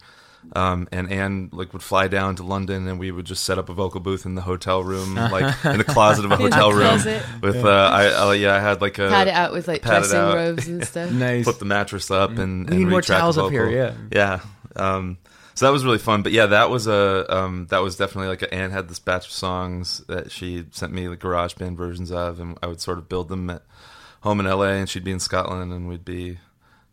Um, 0.56 0.90
and 0.92 1.10
Anne 1.10 1.50
like 1.54 1.72
would 1.72 1.82
fly 1.82 2.10
down 2.10 2.36
to 2.36 2.44
London, 2.44 2.86
and 2.88 3.00
we 3.00 3.12
would 3.12 3.26
just 3.26 3.46
set 3.46 3.58
up 3.58 3.70
a 3.70 3.74
vocal 3.74 4.02
booth 4.02 4.26
in 4.26 4.36
the 4.36 4.42
hotel 4.42 4.84
room, 4.84 5.16
like 5.16 5.56
in 5.66 5.78
the 5.78 5.86
closet 5.86 6.26
of 6.26 6.32
a 6.32 6.36
In 6.36 6.50
the 6.50 6.56
hotel 6.56 6.72
room. 6.72 6.88
closet. 6.88 7.24
With 7.42 7.64
uh, 7.64 7.70
I, 7.70 8.08
I 8.08 8.34
yeah, 8.34 8.56
I 8.56 8.60
had 8.60 8.82
like 8.82 9.00
a 9.00 9.08
pad 9.08 9.28
it 9.30 9.34
out 9.34 9.54
with 9.54 9.68
like 9.70 9.84
dressing 9.84 10.20
robes 10.20 10.68
and 10.68 10.86
stuff. 10.88 11.12
Nice. 11.12 11.46
flip 11.46 11.60
the 11.60 11.66
mattress 11.66 12.12
up 12.12 12.32
and, 12.32 12.70
and 12.70 12.78
need 12.78 12.88
more 12.88 13.02
towels 13.02 13.38
up 13.38 13.52
here, 13.52 13.70
yeah. 13.70 13.94
yeah. 14.12 14.40
Um, 14.76 15.18
so 15.56 15.66
that 15.66 15.72
was 15.72 15.86
really 15.86 15.98
fun. 15.98 16.24
But 16.24 16.34
yeah, 16.34 16.48
that 16.48 16.70
was 16.70 16.88
a 16.88 17.26
um, 17.34 17.68
that 17.70 17.82
was 17.82 17.96
definitely 17.96 18.28
like 18.28 18.42
a, 18.42 18.54
Anne 18.54 18.72
had 18.72 18.90
this 18.90 19.00
batch 19.00 19.28
of 19.28 19.32
songs 19.32 20.00
that 20.10 20.30
she 20.30 20.66
sent 20.72 20.92
me 20.92 21.08
like 21.08 21.20
GarageBand 21.20 21.78
versions 21.78 22.12
of, 22.12 22.40
and 22.42 22.58
I 22.62 22.68
would 22.68 22.82
sort 22.82 22.98
of 22.98 23.08
build 23.08 23.30
them 23.30 23.50
at 23.50 23.62
home 24.24 24.40
in 24.40 24.46
LA, 24.46 24.72
and 24.72 24.90
she'd 24.90 25.04
be 25.04 25.12
in 25.12 25.20
Scotland, 25.20 25.74
and 25.74 25.90
we'd 25.90 26.06
be 26.06 26.40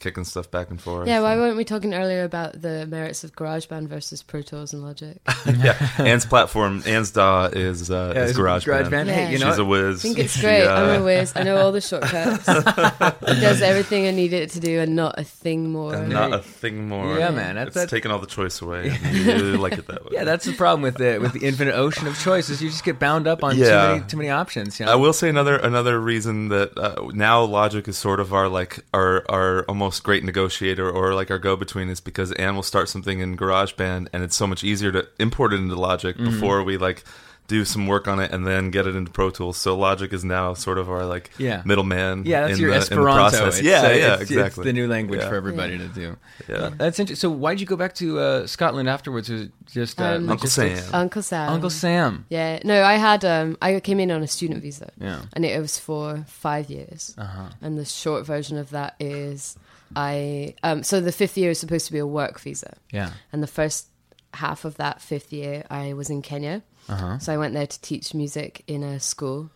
kicking 0.01 0.25
stuff 0.25 0.51
back 0.51 0.71
and 0.71 0.81
forth. 0.81 1.07
Yeah, 1.07 1.21
why 1.21 1.37
weren't 1.37 1.57
we 1.57 1.65
talking 1.65 1.95
earlier 1.95 2.25
about 2.25 2.61
the 2.61 2.87
merits 2.87 3.23
of 3.23 3.37
GarageBand 3.37 3.87
versus 3.89 4.23
Pro 4.23 4.43
Tools 4.43 4.73
and 4.73 4.83
Logic? 4.83 5.19
yeah. 5.59 5.77
Anne's 5.99 6.27
platform, 6.27 6.83
Anne's 6.87 7.11
DAW 7.13 7.47
is 7.53 7.91
uh, 7.91 8.13
Yeah, 8.15 8.23
is 8.25 8.31
it's 8.31 8.39
garage, 8.39 8.67
GarageBand. 8.67 8.91
band. 8.91 9.09
Yeah. 9.09 9.15
Hey, 9.15 9.33
you 9.33 9.39
know 9.39 9.51
She's 9.51 9.59
a 9.59 9.65
what? 9.65 9.71
whiz. 9.71 10.01
I 10.01 10.03
think 10.03 10.19
it's 10.19 10.35
She, 10.35 10.41
great. 10.41 10.65
uh, 10.67 10.75
I'm 10.75 11.03
a 11.03 11.05
whiz. 11.05 11.33
I 11.37 11.43
know 11.45 11.57
all 11.59 11.71
the 11.73 11.81
shortcuts. 11.81 12.49
it 12.49 13.41
does 13.41 13.63
everything 13.63 14.07
I 14.07 14.11
need 14.11 14.33
it 14.33 14.51
to 14.51 14.61
do 14.61 14.81
and 14.81 14.97
not 14.97 15.19
a 15.19 15.25
thing 15.25 15.71
more. 15.71 15.95
and 15.95 16.09
not 16.11 16.33
a 16.33 16.39
thing 16.39 16.89
more. 16.89 17.19
Yeah, 17.19 17.31
man, 17.31 17.55
that's- 17.55 17.69
it's 17.69 17.75
that's- 17.75 17.91
taking 17.91 18.11
all 18.11 18.19
the 18.19 18.27
choice 18.27 18.61
away. 18.63 18.97
you 19.13 19.25
really 19.27 19.57
like 19.57 19.75
it 19.75 19.87
that 19.87 20.05
way. 20.05 20.11
Yeah, 20.13 20.25
that's 20.25 20.45
the 20.47 20.55
problem 20.55 20.83
with 20.83 20.97
the 20.97 21.19
with 21.21 21.33
the 21.35 21.47
infinite 21.47 21.75
ocean 21.75 22.07
of 22.07 22.19
choices. 22.19 22.63
You 22.63 22.71
just 22.71 22.85
get 22.85 22.99
bound 22.99 23.27
up 23.27 23.45
on 23.45 23.57
Yeah. 23.57 23.67
too 23.67 23.95
many 23.95 24.07
too 24.07 24.17
many 24.17 24.31
options. 24.31 24.81
You 24.81 24.87
know? 24.87 24.93
I 24.93 24.97
will 24.97 25.13
say 25.13 25.29
another 25.29 25.57
another 25.57 26.01
reason 26.01 26.49
that 26.49 26.77
uh, 26.79 27.09
now 27.13 27.43
Logic 27.45 27.87
is 27.87 27.99
sort 27.99 28.19
of 28.21 28.33
our 28.33 28.49
like 28.49 28.79
our 28.95 29.25
our 29.29 29.65
almost 29.65 29.90
great 29.99 30.23
negotiator 30.23 30.89
or 30.89 31.15
like 31.15 31.31
our 31.31 31.39
go 31.39 31.57
between 31.57 31.89
is 31.89 32.01
because 32.01 32.31
Anne 32.33 32.55
will 32.55 32.63
start 32.63 32.89
something 32.89 33.19
in 33.19 33.37
GarageBand 33.37 34.09
and 34.13 34.23
it's 34.23 34.37
so 34.37 34.47
much 34.47 34.63
easier 34.63 34.93
to 34.93 35.09
import 35.19 35.53
it 35.53 35.57
into 35.57 35.75
Logic 35.75 36.15
Mm-hmm. 36.17 36.25
before 36.31 36.63
we 36.63 36.77
like 36.77 37.03
do 37.49 37.65
some 37.65 37.89
work 37.89 38.07
on 38.07 38.21
it 38.21 38.31
and 38.31 38.47
then 38.47 38.71
get 38.71 38.87
it 38.87 38.95
into 38.95 39.11
Pro 39.11 39.29
Tools. 39.29 39.57
So 39.57 39.77
Logic 39.77 40.13
is 40.13 40.23
now 40.25 40.55
sort 40.55 40.79
of 40.79 40.89
our 40.89 41.05
like 41.05 41.31
Yeah. 41.37 41.63
middleman. 41.65 42.23
Yeah, 42.25 42.43
that's 42.43 42.55
in 42.55 42.61
your 42.61 42.71
the, 42.71 42.77
Esperanto. 42.77 43.13
process. 43.13 43.59
It's, 43.59 43.63
yeah, 43.67 43.81
uh, 43.81 43.89
yeah, 43.89 43.95
it's- 43.95 44.21
exactly. 44.21 44.45
It's 44.47 44.57
the 44.67 44.73
new 44.73 44.87
language 44.87 45.19
Yeah. 45.19 45.29
for 45.31 45.35
everybody 45.35 45.77
to 45.79 45.89
do. 45.89 46.17
Yeah. 46.49 46.71
That's 46.79 47.01
interesting. 47.01 47.17
So, 47.29 47.29
why 47.35 47.55
did 47.55 47.61
you 47.61 47.67
go 47.67 47.75
back 47.75 47.97
to 47.97 48.21
uh, 48.21 48.47
Scotland 48.47 48.89
afterwards? 48.89 49.29
Was 49.31 49.41
it 49.43 49.53
just 49.67 50.01
uh, 50.01 50.05
Um, 50.05 50.31
Uncle? 50.31 50.49
Sam. 50.49 50.79
Uncle 50.93 51.23
Sam. 51.23 51.49
Uncle 51.53 51.71
Sam. 51.71 52.25
Yeah, 52.29 52.61
no, 52.63 52.85
I 52.85 52.95
had 52.95 53.25
um, 53.25 53.57
I 53.61 53.81
came 53.81 53.99
in 53.99 54.13
on 54.13 54.23
a 54.23 54.29
student 54.29 54.63
visa. 54.63 54.93
Yeah. 55.01 55.23
and 55.33 55.45
it 55.45 55.61
was 55.61 55.77
for 55.77 56.25
five 56.29 56.71
years. 56.71 57.17
Uh-huh. 57.19 57.49
And 57.61 57.77
the 57.77 57.85
short 57.85 58.25
version 58.27 58.59
of 58.59 58.71
that 58.71 58.95
is, 59.01 59.57
I 59.97 60.55
um, 60.63 60.83
so 60.83 61.01
the 61.01 61.13
fifth 61.13 61.37
year 61.37 61.51
is 61.51 61.59
supposed 61.59 61.87
to 61.87 61.93
be 61.93 61.99
a 61.99 62.07
work 62.07 62.41
visa, 62.41 62.77
Yeah. 62.93 63.11
and 63.33 63.43
the 63.43 63.47
first 63.49 63.89
half 64.35 64.65
of 64.65 64.77
that 64.77 65.01
fifth 65.01 65.33
year 65.33 65.65
I 65.71 65.93
was 65.95 66.09
in 66.11 66.23
Kenya. 66.23 66.63
Uh-huh. 66.89 67.19
So 67.19 67.33
I 67.33 67.37
went 67.37 67.55
there 67.55 67.67
to 67.67 67.81
teach 67.81 68.15
music 68.15 68.63
in 68.67 68.83
a 68.83 69.01
school, 69.01 69.51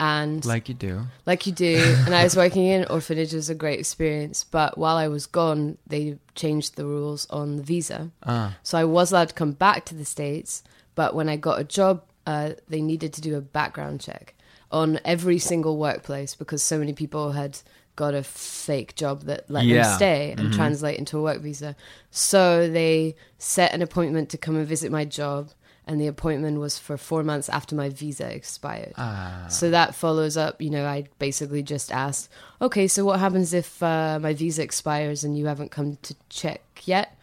and 0.00 0.44
Like 0.44 0.68
you 0.68 0.74
do. 0.74 1.02
like 1.26 1.46
you 1.46 1.52
do. 1.52 1.76
And 2.06 2.14
I 2.14 2.24
was 2.24 2.36
working 2.36 2.64
in 2.66 2.82
an 2.82 2.88
orphanage. 2.90 3.32
It 3.32 3.36
was 3.36 3.50
a 3.50 3.54
great 3.54 3.78
experience. 3.80 4.44
But 4.44 4.76
while 4.78 4.96
I 4.96 5.08
was 5.08 5.26
gone, 5.26 5.78
they 5.86 6.18
changed 6.34 6.76
the 6.76 6.84
rules 6.84 7.26
on 7.30 7.56
the 7.56 7.62
visa. 7.62 8.10
Ah. 8.24 8.56
So 8.62 8.78
I 8.78 8.84
was 8.84 9.10
allowed 9.12 9.28
to 9.30 9.34
come 9.34 9.52
back 9.52 9.84
to 9.86 9.94
the 9.94 10.04
States. 10.04 10.62
But 10.94 11.14
when 11.14 11.28
I 11.28 11.36
got 11.36 11.60
a 11.60 11.64
job, 11.64 12.02
uh, 12.26 12.50
they 12.68 12.80
needed 12.82 13.12
to 13.14 13.20
do 13.20 13.36
a 13.36 13.40
background 13.40 14.00
check 14.00 14.34
on 14.70 15.00
every 15.04 15.38
single 15.38 15.78
workplace 15.78 16.34
because 16.34 16.62
so 16.62 16.78
many 16.78 16.92
people 16.92 17.32
had 17.32 17.58
got 18.04 18.14
a 18.14 18.22
fake 18.22 18.94
job 18.94 19.16
that 19.24 19.50
let 19.50 19.64
Yeah. 19.66 19.82
them 19.82 19.96
stay 19.96 20.34
and 20.38 20.52
translate 20.52 20.98
into 20.98 21.18
a 21.18 21.22
work 21.22 21.40
visa. 21.42 21.74
So 22.10 22.70
they 22.70 23.16
set 23.38 23.72
an 23.74 23.82
appointment 23.82 24.30
to 24.30 24.38
come 24.38 24.56
and 24.56 24.66
visit 24.66 24.90
my 24.90 25.04
job. 25.04 25.50
And 25.90 25.98
the 25.98 26.06
appointment 26.06 26.60
was 26.60 26.78
for 26.78 26.98
four 26.98 27.22
months 27.24 27.48
after 27.48 27.74
my 27.74 27.88
visa 27.88 28.26
expired. 28.30 28.92
Ah. 28.98 29.46
So 29.48 29.70
that 29.70 29.94
follows 29.94 30.36
up. 30.36 30.60
You 30.60 30.68
know, 30.68 30.84
I 30.86 31.04
basically 31.18 31.62
just 31.62 31.90
asked, 31.90 32.28
okay, 32.60 32.86
so 32.88 33.06
what 33.06 33.18
happens 33.20 33.54
if 33.54 33.82
uh, 33.82 34.18
my 34.20 34.34
visa 34.34 34.62
expires 34.62 35.24
and 35.24 35.32
you 35.38 35.46
haven't 35.46 35.70
come 35.70 35.96
to 36.02 36.14
check 36.28 36.60
yet? 36.84 37.17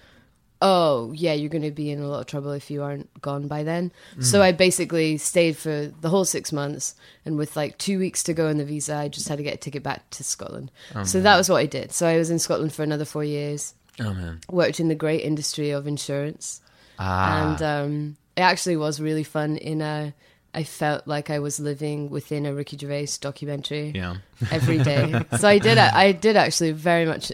Oh, 0.68 1.12
yeah, 1.14 1.34
you're 1.34 1.50
going 1.50 1.62
to 1.62 1.70
be 1.72 1.92
in 1.92 2.00
a 2.00 2.08
lot 2.08 2.22
of 2.22 2.26
trouble 2.26 2.52
if 2.52 2.72
you 2.72 2.82
aren't 2.82 3.08
gone 3.22 3.48
by 3.48 3.62
then. 3.64 3.92
So 4.20 4.42
I 4.42 4.52
basically 4.52 5.18
stayed 5.18 5.56
for 5.58 5.92
the 6.02 6.10
whole 6.10 6.26
six 6.26 6.52
months. 6.52 6.96
And 7.24 7.38
with 7.38 7.56
like 7.56 7.78
two 7.78 8.00
weeks 8.00 8.24
to 8.24 8.34
go 8.34 8.48
in 8.48 8.58
the 8.58 8.66
visa, 8.66 8.96
I 8.96 9.08
just 9.08 9.28
had 9.30 9.38
to 9.38 9.44
get 9.44 9.54
a 9.54 9.58
ticket 9.58 9.84
back 9.84 10.10
to 10.12 10.24
Scotland. 10.24 10.72
so 11.04 11.22
that 11.22 11.38
was 11.38 11.50
what 11.50 11.58
I 11.58 11.68
did. 11.68 11.92
So 11.92 12.08
I 12.08 12.18
was 12.18 12.32
in 12.32 12.40
Scotland 12.40 12.74
for 12.74 12.82
another 12.84 13.06
four 13.06 13.24
years, 13.24 13.76
Oh 14.00 14.14
man. 14.14 14.40
worked 14.50 14.80
in 14.80 14.88
the 14.88 14.96
great 14.96 15.22
industry 15.22 15.70
of 15.70 15.86
insurance 15.88 16.62
Ah. 16.98 17.54
and 17.54 17.62
um, 17.62 18.18
it 18.36 18.42
actually 18.42 18.78
was 18.78 19.00
really 19.00 19.24
fun. 19.24 19.58
In 19.58 19.82
a, 19.82 20.14
I 20.54 20.64
felt 20.64 21.06
like 21.08 21.30
I 21.30 21.40
was 21.40 21.60
living 21.60 22.10
within 22.10 22.46
a 22.46 22.54
Ricky 22.54 22.78
Gervais 22.78 23.08
documentary 23.22 23.92
yeah. 23.94 24.16
every 24.52 24.78
day. 24.80 25.22
so 25.40 25.48
I 25.48 25.60
did. 25.60 25.78
I 25.78 26.12
did 26.14 26.38
actually 26.38 26.72
very 26.72 27.06
much 27.06 27.32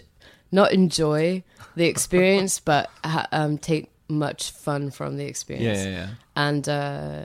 not 0.52 0.72
enjoy 0.72 1.42
the 1.74 1.86
experience, 1.86 2.58
but 2.64 2.90
ha- 3.04 3.26
um, 3.32 3.58
take 3.58 3.90
much 4.08 4.50
fun 4.52 4.90
from 4.90 5.16
the 5.16 5.24
Yeah. 5.24 5.28
experience. 5.30 5.78
Yeah. 5.84 5.90
Yeah. 5.90 6.08
And 6.36 6.68
uh, 6.68 7.22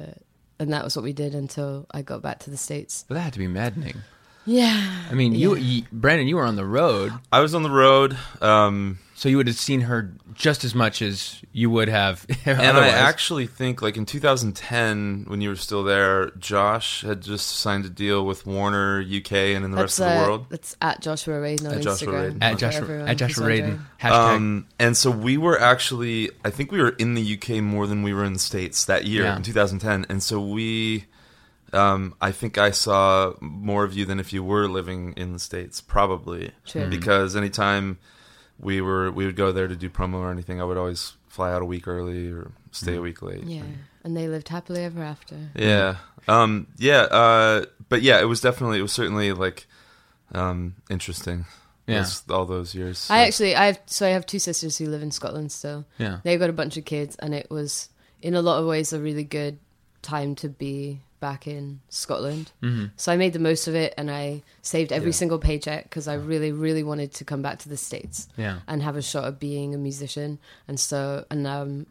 and 0.59 0.73
that 0.73 0.83
was 0.83 0.95
what 0.95 1.03
we 1.03 1.13
did 1.13 1.35
until 1.35 1.85
I 1.91 2.01
got 2.01 2.21
back 2.23 2.39
to 2.39 2.49
the 2.49 2.57
states. 2.57 3.05
But 3.07 3.15
that 3.15 3.21
had 3.21 3.33
to 3.33 3.39
be 3.39 3.47
maddening. 3.47 3.97
Yeah. 4.45 5.05
I 5.11 5.13
mean, 5.13 5.33
you, 5.35 5.55
Yeah. 5.55 5.61
you, 5.61 5.83
Brandon, 5.91 6.27
you 6.27 6.37
were 6.37 6.45
on 6.45 6.55
the 6.55 6.65
road, 6.65 7.11
I 7.31 7.41
was 7.41 7.53
on 7.53 7.63
the 7.63 7.69
road. 7.69 8.17
Um, 8.41 8.97
so 9.17 9.27
you 9.29 9.37
would 9.37 9.47
have 9.47 9.55
seen 9.55 9.81
her 9.81 10.13
just 10.35 10.63
as 10.63 10.75
much 10.75 11.01
as 11.01 11.41
you 11.51 11.71
would 11.71 11.89
have. 11.89 12.23
And 12.45 12.59
otherwise. 12.61 12.93
I 12.93 12.97
actually 12.97 13.47
think, 13.47 13.81
like 13.81 13.97
in 13.97 14.05
2010, 14.05 15.25
when 15.27 15.41
you 15.41 15.49
were 15.49 15.55
still 15.55 15.83
there, 15.83 16.29
Josh 16.37 17.01
had 17.01 17.23
just 17.23 17.47
signed 17.47 17.83
a 17.85 17.89
deal 17.89 18.27
with 18.27 18.45
Warner 18.45 19.01
UK 19.01 19.31
and 19.33 19.65
in 19.65 19.71
the 19.71 19.77
rest 19.77 19.99
of 19.99 20.05
the 20.05 20.11
uh, 20.11 20.23
world. 20.27 20.45
That's 20.49 20.75
at 20.83 21.01
Joshua 21.01 21.33
Radin 21.39 21.67
on 21.67 21.73
At 21.77 21.81
Joshua 21.81 22.07
Instagram. 22.13 22.31
Radin. 22.31 22.43
at 22.43 22.57
Joshua 22.59 22.81
everyone 22.81 23.07
at 23.07 23.17
Joshua 23.17 23.47
Radin 23.47 23.79
hashtag. 23.99 24.11
Um, 24.35 24.67
and 24.77 24.95
so 24.95 25.09
we 25.09 25.37
were 25.37 25.59
actually, 25.59 26.29
I 26.45 26.51
think 26.51 26.71
we 26.71 26.79
were 26.79 26.89
in 26.99 27.15
the 27.15 27.39
UK 27.41 27.63
more 27.63 27.87
than 27.87 28.03
we 28.03 28.13
were 28.13 28.23
in 28.23 28.33
the 28.33 28.39
States 28.39 28.85
that 28.85 29.05
year 29.05 29.23
Yeah. 29.23 29.35
in 29.37 29.41
2010. 29.41 30.05
And 30.09 30.21
so 30.21 30.39
we, 30.39 31.05
um, 31.73 32.13
I 32.21 32.31
think 32.31 32.59
I 32.59 32.69
saw 32.69 33.33
more 33.41 33.83
of 33.83 33.93
you 33.97 34.05
than 34.05 34.19
if 34.19 34.31
you 34.31 34.43
were 34.43 34.67
living 34.67 35.13
in 35.17 35.33
the 35.33 35.39
States, 35.39 35.81
probably. 35.81 36.51
True. 36.67 36.85
Because 36.87 37.35
anytime 37.35 37.97
we 38.59 38.81
were 38.81 39.11
we 39.11 39.25
would 39.25 39.35
go 39.35 39.51
there 39.51 39.67
to 39.67 39.75
do 39.75 39.89
promo 39.89 40.15
or 40.15 40.31
anything, 40.31 40.59
I 40.61 40.63
would 40.63 40.77
always 40.77 41.13
fly 41.27 41.51
out 41.53 41.61
a 41.61 41.65
week 41.65 41.87
early 41.87 42.31
or 42.31 42.51
stay 42.71 42.93
Mm. 42.93 42.97
a 42.97 43.01
week 43.01 43.21
late. 43.21 43.43
Yeah, 43.43 43.63
and 44.03 44.15
they 44.17 44.27
lived 44.27 44.49
happily 44.49 44.83
ever 44.83 45.03
after. 45.03 45.35
Yeah. 45.55 45.97
Um, 46.27 46.67
yeah. 46.77 47.01
Uh, 47.03 47.65
but 47.89 48.01
yeah, 48.01 48.19
it 48.19 48.25
was 48.25 48.41
definitely, 48.41 48.79
it 48.79 48.81
was 48.81 48.91
certainly 48.91 49.31
like, 49.33 49.65
um, 50.33 50.75
interesting. 50.89 51.45
Yeah. 51.85 52.05
all 52.29 52.45
those 52.45 52.75
years. 52.75 53.07
I 53.09 53.19
actually, 53.27 53.55
I 53.55 53.67
have 53.67 53.79
so 53.85 54.05
I 54.05 54.09
have 54.09 54.25
two 54.25 54.39
sisters 54.39 54.77
who 54.77 54.87
live 54.87 55.01
in 55.01 55.09
Scotland 55.11 55.53
still. 55.53 55.85
Yeah. 55.97 56.19
They've 56.23 56.39
got 56.39 56.49
a 56.49 56.53
bunch 56.53 56.75
of 56.75 56.83
kids, 56.83 57.15
and 57.17 57.33
it 57.33 57.49
was 57.49 57.87
in 58.21 58.35
a 58.35 58.41
lot 58.41 58.59
of 58.59 58.65
ways 58.67 58.91
a 58.91 58.99
really 58.99 59.23
good 59.23 59.57
time 60.01 60.35
to 60.35 60.49
be 60.49 60.99
back 61.19 61.47
in 61.47 61.79
Scotland. 61.89 62.51
Mhm. 62.61 62.91
So 62.95 63.11
I 63.11 63.17
made 63.17 63.33
the 63.33 63.39
most 63.39 63.67
of 63.67 63.75
it, 63.75 63.93
and 63.97 64.11
I 64.11 64.43
saved 64.61 64.91
every 64.91 65.09
Yeah. 65.09 65.15
single 65.15 65.39
paycheck 65.39 65.83
because 65.85 66.07
I 66.07 66.13
really, 66.13 66.51
really 66.51 66.83
wanted 66.83 67.13
to 67.15 67.25
come 67.25 67.41
back 67.41 67.59
to 67.59 67.69
the 67.69 67.77
states 67.77 68.27
Yeah. 68.37 68.59
and 68.67 68.83
have 68.83 68.95
a 68.95 69.01
shot 69.01 69.25
at 69.25 69.39
being 69.39 69.73
a 69.73 69.77
musician. 69.77 70.37
And 70.67 70.79
so, 70.79 71.25
and 71.31 71.47
um, 71.47 71.87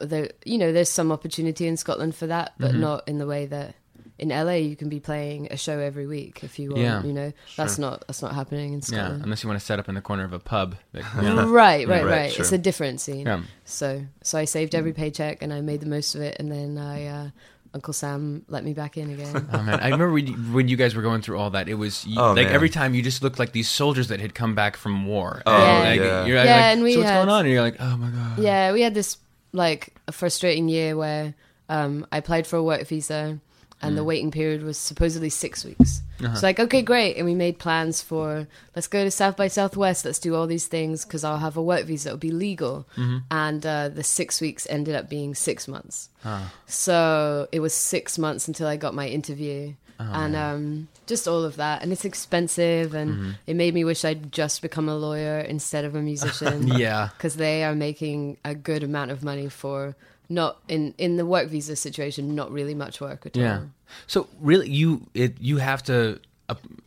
there, 0.00 0.30
you 0.44 0.58
know, 0.58 0.72
there's 0.72 0.88
some 0.88 1.10
opportunity 1.12 1.66
in 1.66 1.76
Scotland 1.76 2.14
for 2.14 2.26
that, 2.26 2.52
but 2.58 2.72
Mhm. 2.72 2.80
not 2.80 3.08
in 3.08 3.18
the 3.18 3.26
way 3.26 3.46
that 3.46 3.74
in 4.18 4.30
LA 4.30 4.56
you 4.60 4.76
can 4.76 4.90
be 4.90 5.00
playing 5.00 5.48
a 5.50 5.56
show 5.56 5.78
every 5.78 6.06
week 6.06 6.40
if 6.44 6.58
you 6.58 6.70
want. 6.70 6.82
Yeah. 6.82 7.02
You 7.02 7.12
know, 7.14 7.32
that's 7.56 7.78
not 7.78 8.04
that's 8.06 8.20
not 8.20 8.34
happening 8.34 8.74
in 8.74 8.80
Yeah. 8.80 8.84
Scotland. 8.84 9.24
Unless 9.24 9.42
you 9.42 9.48
want 9.48 9.58
to 9.58 9.64
set 9.64 9.78
up 9.78 9.88
in 9.88 9.94
the 9.94 10.02
corner 10.02 10.24
of 10.24 10.34
a 10.34 10.38
pub. 10.38 10.76
Yeah. 10.94 11.02
Right, 11.46 11.48
right, 11.48 11.88
Right, 11.88 12.04
right. 12.04 12.32
sure. 12.32 12.42
It's 12.42 12.52
a 12.52 12.58
different 12.58 13.00
scene. 13.00 13.24
Yeah. 13.26 13.40
So, 13.64 14.04
so 14.22 14.38
I 14.38 14.44
saved 14.44 14.74
every 14.74 14.92
paycheck 14.92 15.40
and 15.42 15.52
I 15.54 15.62
made 15.62 15.80
the 15.80 15.86
most 15.86 16.14
of 16.14 16.20
it, 16.20 16.36
and 16.38 16.52
then 16.52 16.76
I, 16.76 17.06
uh, 17.06 17.30
Uncle 17.72 17.92
Sam 17.92 18.44
let 18.48 18.64
me 18.64 18.74
back 18.74 18.96
in 18.96 19.10
again. 19.10 19.48
Oh 19.52 19.62
man, 19.62 19.78
I 19.80 19.84
remember 19.84 20.10
when 20.12 20.26
you, 20.26 20.34
when 20.34 20.68
you 20.68 20.76
guys 20.76 20.94
were 20.94 21.02
going 21.02 21.22
through 21.22 21.38
all 21.38 21.50
that. 21.50 21.68
It 21.68 21.74
was 21.74 22.04
you, 22.06 22.20
Oh, 22.20 22.32
like 22.32 22.46
man. 22.46 22.54
every 22.54 22.68
time 22.68 22.94
you 22.94 23.02
just 23.02 23.22
looked 23.22 23.38
like 23.38 23.52
these 23.52 23.68
soldiers 23.68 24.08
that 24.08 24.18
had 24.20 24.34
come 24.34 24.54
back 24.54 24.76
from 24.76 25.06
war. 25.06 25.42
Oh, 25.46 25.52
And, 25.54 25.88
like, 25.88 26.00
yeah. 26.00 26.24
You're 26.26 26.36
Yeah, 26.36 26.42
like, 26.44 26.62
and 26.64 26.82
we 26.82 26.92
so 26.94 26.98
what's 27.00 27.10
had- 27.10 27.16
going 27.18 27.28
on? 27.28 27.44
And 27.44 27.52
you're 27.54 27.62
like, 27.62 27.76
oh 27.80 27.96
my 27.96 28.10
god. 28.10 28.38
yeah, 28.38 28.72
we 28.72 28.80
had 28.82 28.94
this 28.94 29.18
like 29.52 29.94
frustrating 30.10 30.68
year 30.68 30.96
where 30.96 31.34
um, 31.68 32.06
I 32.10 32.18
applied 32.18 32.46
for 32.46 32.56
a 32.56 32.62
work 32.62 32.86
visa, 32.88 33.38
and 33.82 33.96
the 33.96 34.04
waiting 34.04 34.30
period 34.30 34.62
was 34.62 34.76
supposedly 34.78 35.30
six 35.30 35.64
weeks. 35.64 36.02
Uh-huh. 36.22 36.34
So 36.34 36.46
like, 36.46 36.60
okay, 36.60 36.82
great, 36.82 37.16
and 37.16 37.24
we 37.24 37.34
made 37.34 37.58
plans 37.58 38.02
for 38.02 38.46
let's 38.76 38.88
go 38.88 39.04
to 39.04 39.10
South 39.10 39.36
by 39.36 39.48
Southwest, 39.48 40.04
let's 40.04 40.18
do 40.18 40.34
all 40.34 40.46
these 40.46 40.66
things 40.66 41.04
because 41.04 41.24
I'll 41.24 41.38
have 41.38 41.56
a 41.56 41.62
work 41.62 41.86
visa, 41.86 42.10
it'll 42.10 42.18
be 42.18 42.30
legal, 42.30 42.86
and 43.30 43.64
uh, 43.64 43.88
the 43.88 44.04
six 44.04 44.40
weeks 44.40 44.66
ended 44.70 44.94
up 44.94 45.08
being 45.08 45.34
six 45.34 45.66
months. 45.66 46.10
Ah. 46.24 46.52
So 46.66 47.48
it 47.52 47.60
was 47.60 47.72
six 47.74 48.18
months 48.18 48.48
until 48.48 48.66
I 48.66 48.76
got 48.76 48.94
my 48.94 49.08
interview. 49.08 49.74
and 49.98 50.34
um, 50.34 50.88
just 51.06 51.28
all 51.28 51.44
of 51.44 51.56
that. 51.56 51.82
And 51.82 51.92
it's 51.92 52.06
expensive. 52.06 52.94
And 52.94 53.36
it 53.46 53.54
made 53.54 53.74
me 53.74 53.84
wish 53.84 54.02
I'd 54.02 54.32
just 54.32 54.62
become 54.62 54.88
a 54.88 54.96
lawyer 54.96 55.40
instead 55.40 55.84
of 55.84 55.94
a 55.94 56.00
musician. 56.00 56.68
Yeah. 56.78 57.08
Because 57.16 57.36
they 57.36 57.64
are 57.64 57.74
making 57.74 58.38
a 58.44 58.54
good 58.54 58.82
amount 58.82 59.10
of 59.10 59.22
money 59.22 59.48
for 59.50 59.94
not 60.30 60.58
in, 60.68 60.94
in 60.96 61.16
the 61.16 61.26
work 61.26 61.48
visa 61.48 61.76
situation, 61.76 62.34
not 62.34 62.50
really 62.50 62.74
much 62.74 63.00
work 63.00 63.26
at 63.26 63.36
Yeah. 63.36 63.58
all. 63.58 63.64
So 64.06 64.28
really, 64.40 64.70
you 64.70 65.06
it 65.12 65.36
you 65.40 65.58
have 65.58 65.82
to 65.84 66.20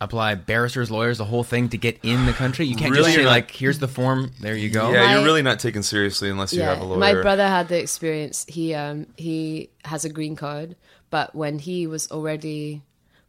apply 0.00 0.34
barristers, 0.34 0.90
lawyers, 0.90 1.16
the 1.18 1.24
whole 1.24 1.44
thing 1.44 1.68
to 1.70 1.78
get 1.78 1.98
in 2.02 2.26
the 2.26 2.32
country. 2.32 2.66
You 2.66 2.76
can't 2.76 2.90
Really, 2.92 3.04
just 3.12 3.16
say 3.16 3.24
like, 3.26 3.50
"Here's 3.50 3.78
the 3.78 3.88
form. 3.88 4.32
There 4.40 4.56
you 4.56 4.68
go." 4.70 4.90
yeah, 4.92 5.04
My- 5.06 5.14
you're 5.14 5.24
really 5.24 5.42
not 5.42 5.58
taken 5.58 5.82
seriously 5.82 6.28
unless 6.30 6.52
you 6.52 6.62
have 6.62 6.80
a 6.80 6.84
lawyer. 6.84 6.98
My 6.98 7.12
brother 7.14 7.46
had 7.46 7.68
the 7.68 7.78
experience. 7.78 8.44
He 8.48 8.74
um 8.74 9.06
he 9.16 9.70
has 9.84 10.04
a 10.04 10.08
green 10.08 10.34
card, 10.36 10.76
but 11.10 11.34
when 11.34 11.58
he 11.58 11.86
was 11.86 12.10
already 12.10 12.82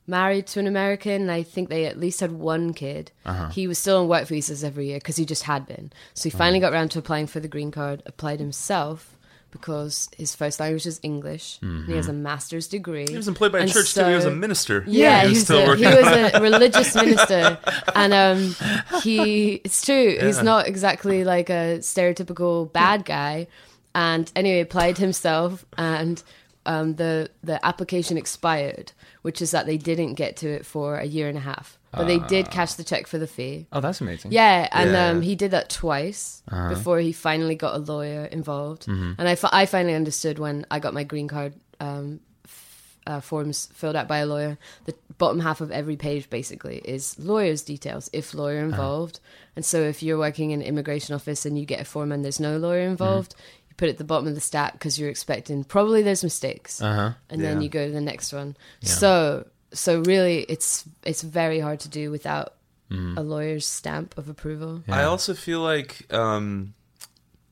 married 0.08 0.46
to 0.48 0.60
an 0.60 0.68
American, 0.68 1.30
I 1.30 1.42
think 1.44 1.70
they 1.70 1.86
at 1.86 2.00
least 2.00 2.20
had 2.20 2.32
one 2.32 2.74
kid. 2.74 3.12
Uh-huh. 3.26 3.50
He 3.50 3.66
was 3.68 3.78
still 3.80 3.98
on 4.02 4.08
work 4.08 4.28
visas 4.28 4.64
every 4.64 4.88
year 4.88 4.98
because 5.00 5.16
he 5.16 5.26
just 5.26 5.44
had 5.44 5.66
been. 5.66 5.92
So 6.14 6.30
he 6.30 6.32
Uh-huh. 6.34 6.38
finally 6.38 6.60
got 6.60 6.74
around 6.74 6.90
to 6.92 7.00
applying 7.00 7.28
for 7.28 7.40
the 7.40 7.48
green 7.48 7.72
card. 7.72 8.04
Applied 8.06 8.40
himself 8.40 9.18
because 9.56 10.10
his 10.18 10.36
first 10.36 10.60
language 10.60 10.86
is 10.86 11.00
English. 11.02 11.60
And 11.62 11.86
he 11.88 11.96
has 11.96 12.10
a 12.10 12.14
master's 12.14 12.68
degree. 12.68 13.06
He 13.08 13.16
was 13.16 13.30
employed 13.30 13.54
by 13.54 13.60
a 13.60 13.62
And 13.62 13.72
church 13.72 13.94
too. 13.94 14.06
He 14.06 14.14
was 14.14 14.26
a 14.26 14.32
minister. 14.32 14.84
Yeah, 14.86 15.22
he 15.22 15.28
he 15.28 15.30
was 15.30 15.38
was, 15.38 15.44
still 15.46 15.72
a, 15.72 15.76
he 15.78 15.86
was 15.86 16.34
a 16.34 16.42
religious 16.42 16.94
minister, 16.94 17.58
and 17.96 18.14
um, 18.14 18.56
he 19.02 19.54
it's 19.64 19.86
true. 19.86 20.18
He's 20.20 20.44
not 20.44 20.68
exactly 20.68 21.24
like 21.24 21.50
a 21.50 21.80
stereotypical 21.80 22.72
bad 22.72 23.06
guy. 23.06 23.48
And 23.94 24.30
anyway, 24.36 24.60
applied 24.60 24.98
himself, 24.98 25.66
and 25.78 26.22
um, 26.66 26.96
the 26.96 27.30
the 27.44 27.64
application 27.66 28.18
expired, 28.18 28.92
which 29.22 29.42
is 29.42 29.52
that 29.52 29.66
they 29.66 29.78
didn't 29.78 30.14
get 30.16 30.36
to 30.38 30.48
it 30.50 30.66
for 30.66 30.98
a 30.98 31.06
year 31.06 31.28
and 31.30 31.38
a 31.38 31.42
half, 31.42 31.78
but 31.92 32.06
they 32.08 32.20
did 32.20 32.50
cash 32.52 32.74
the 32.74 32.84
check 32.84 33.08
for 33.08 33.18
the 33.18 33.28
fee. 33.28 33.68
Oh, 33.72 33.80
that's 33.82 34.02
amazing. 34.02 34.32
Yeah, 34.32 34.68
and 34.72 34.92
Yeah. 34.92 35.10
um, 35.10 35.22
he 35.22 35.36
did 35.36 35.52
that 35.52 35.70
twice 35.70 36.42
Uh-huh. 36.52 36.70
before 36.70 37.00
he 37.00 37.12
finally 37.14 37.56
got 37.56 37.76
a 37.76 37.80
lawyer 37.80 38.26
involved. 38.26 38.86
Mm-hmm. 38.88 39.14
And 39.18 39.30
I, 39.30 39.38
I 39.52 39.66
finally 39.66 39.96
understood 39.96 40.40
when 40.40 40.66
I 40.72 40.80
got 40.80 40.94
my 40.94 41.04
green 41.04 41.28
card 41.28 41.54
um, 41.80 42.20
f- 42.46 42.98
uh, 43.08 43.20
forms 43.22 43.68
filled 43.74 43.96
out 43.96 44.08
by 44.08 44.18
a 44.20 44.26
lawyer. 44.26 44.58
The 44.86 44.96
bottom 45.18 45.40
half 45.40 45.62
of 45.62 45.72
every 45.72 45.96
page 45.98 46.30
basically 46.30 46.78
is 46.80 47.18
lawyer's 47.20 47.62
details, 47.62 48.10
if 48.14 48.34
lawyer 48.34 48.60
Uh-huh. 48.60 48.66
involved. 48.70 49.20
And 49.56 49.64
so 49.64 49.80
if 49.82 50.04
you're 50.04 50.18
working 50.18 50.52
in 50.52 50.62
an 50.62 50.68
immigration 50.68 51.16
office 51.16 51.46
and 51.46 51.58
you 51.58 51.66
get 51.66 51.80
a 51.80 51.86
form 51.86 52.12
and 52.12 52.24
there's 52.24 52.40
no 52.40 52.58
lawyer 52.58 52.82
involved, 52.88 53.34
Mm-hmm. 53.36 53.65
You 53.76 53.78
put 53.78 53.88
it 53.90 53.92
at 53.92 53.98
the 53.98 54.04
bottom 54.04 54.28
of 54.28 54.36
the 54.36 54.42
stack 54.42 54.74
because 54.74 55.00
you're 55.00 55.10
expecting 55.10 55.64
probably 55.64 56.02
those 56.02 56.24
mistakes 56.24 56.82
Uh 56.82 56.94
huh. 56.96 57.12
and 57.30 57.42
then 57.44 57.62
you 57.62 57.70
go 57.70 57.86
to 57.86 57.92
the 57.94 58.02
next 58.02 58.34
one. 58.34 58.56
Yeah. 58.82 58.90
So 58.90 59.48
so 59.74 60.00
really, 60.02 60.46
it's 60.50 60.86
it's 61.04 61.22
very 61.22 61.60
hard 61.60 61.80
to 61.82 61.90
do 61.90 62.12
without 62.12 62.54
Mm-hmm. 62.92 63.18
a 63.18 63.24
lawyer's 63.24 63.66
stamp 63.66 64.16
of 64.16 64.30
approval. 64.30 64.84
I 64.88 65.04
also 65.06 65.34
feel 65.34 65.60
like 65.60 66.06
um, 66.14 66.76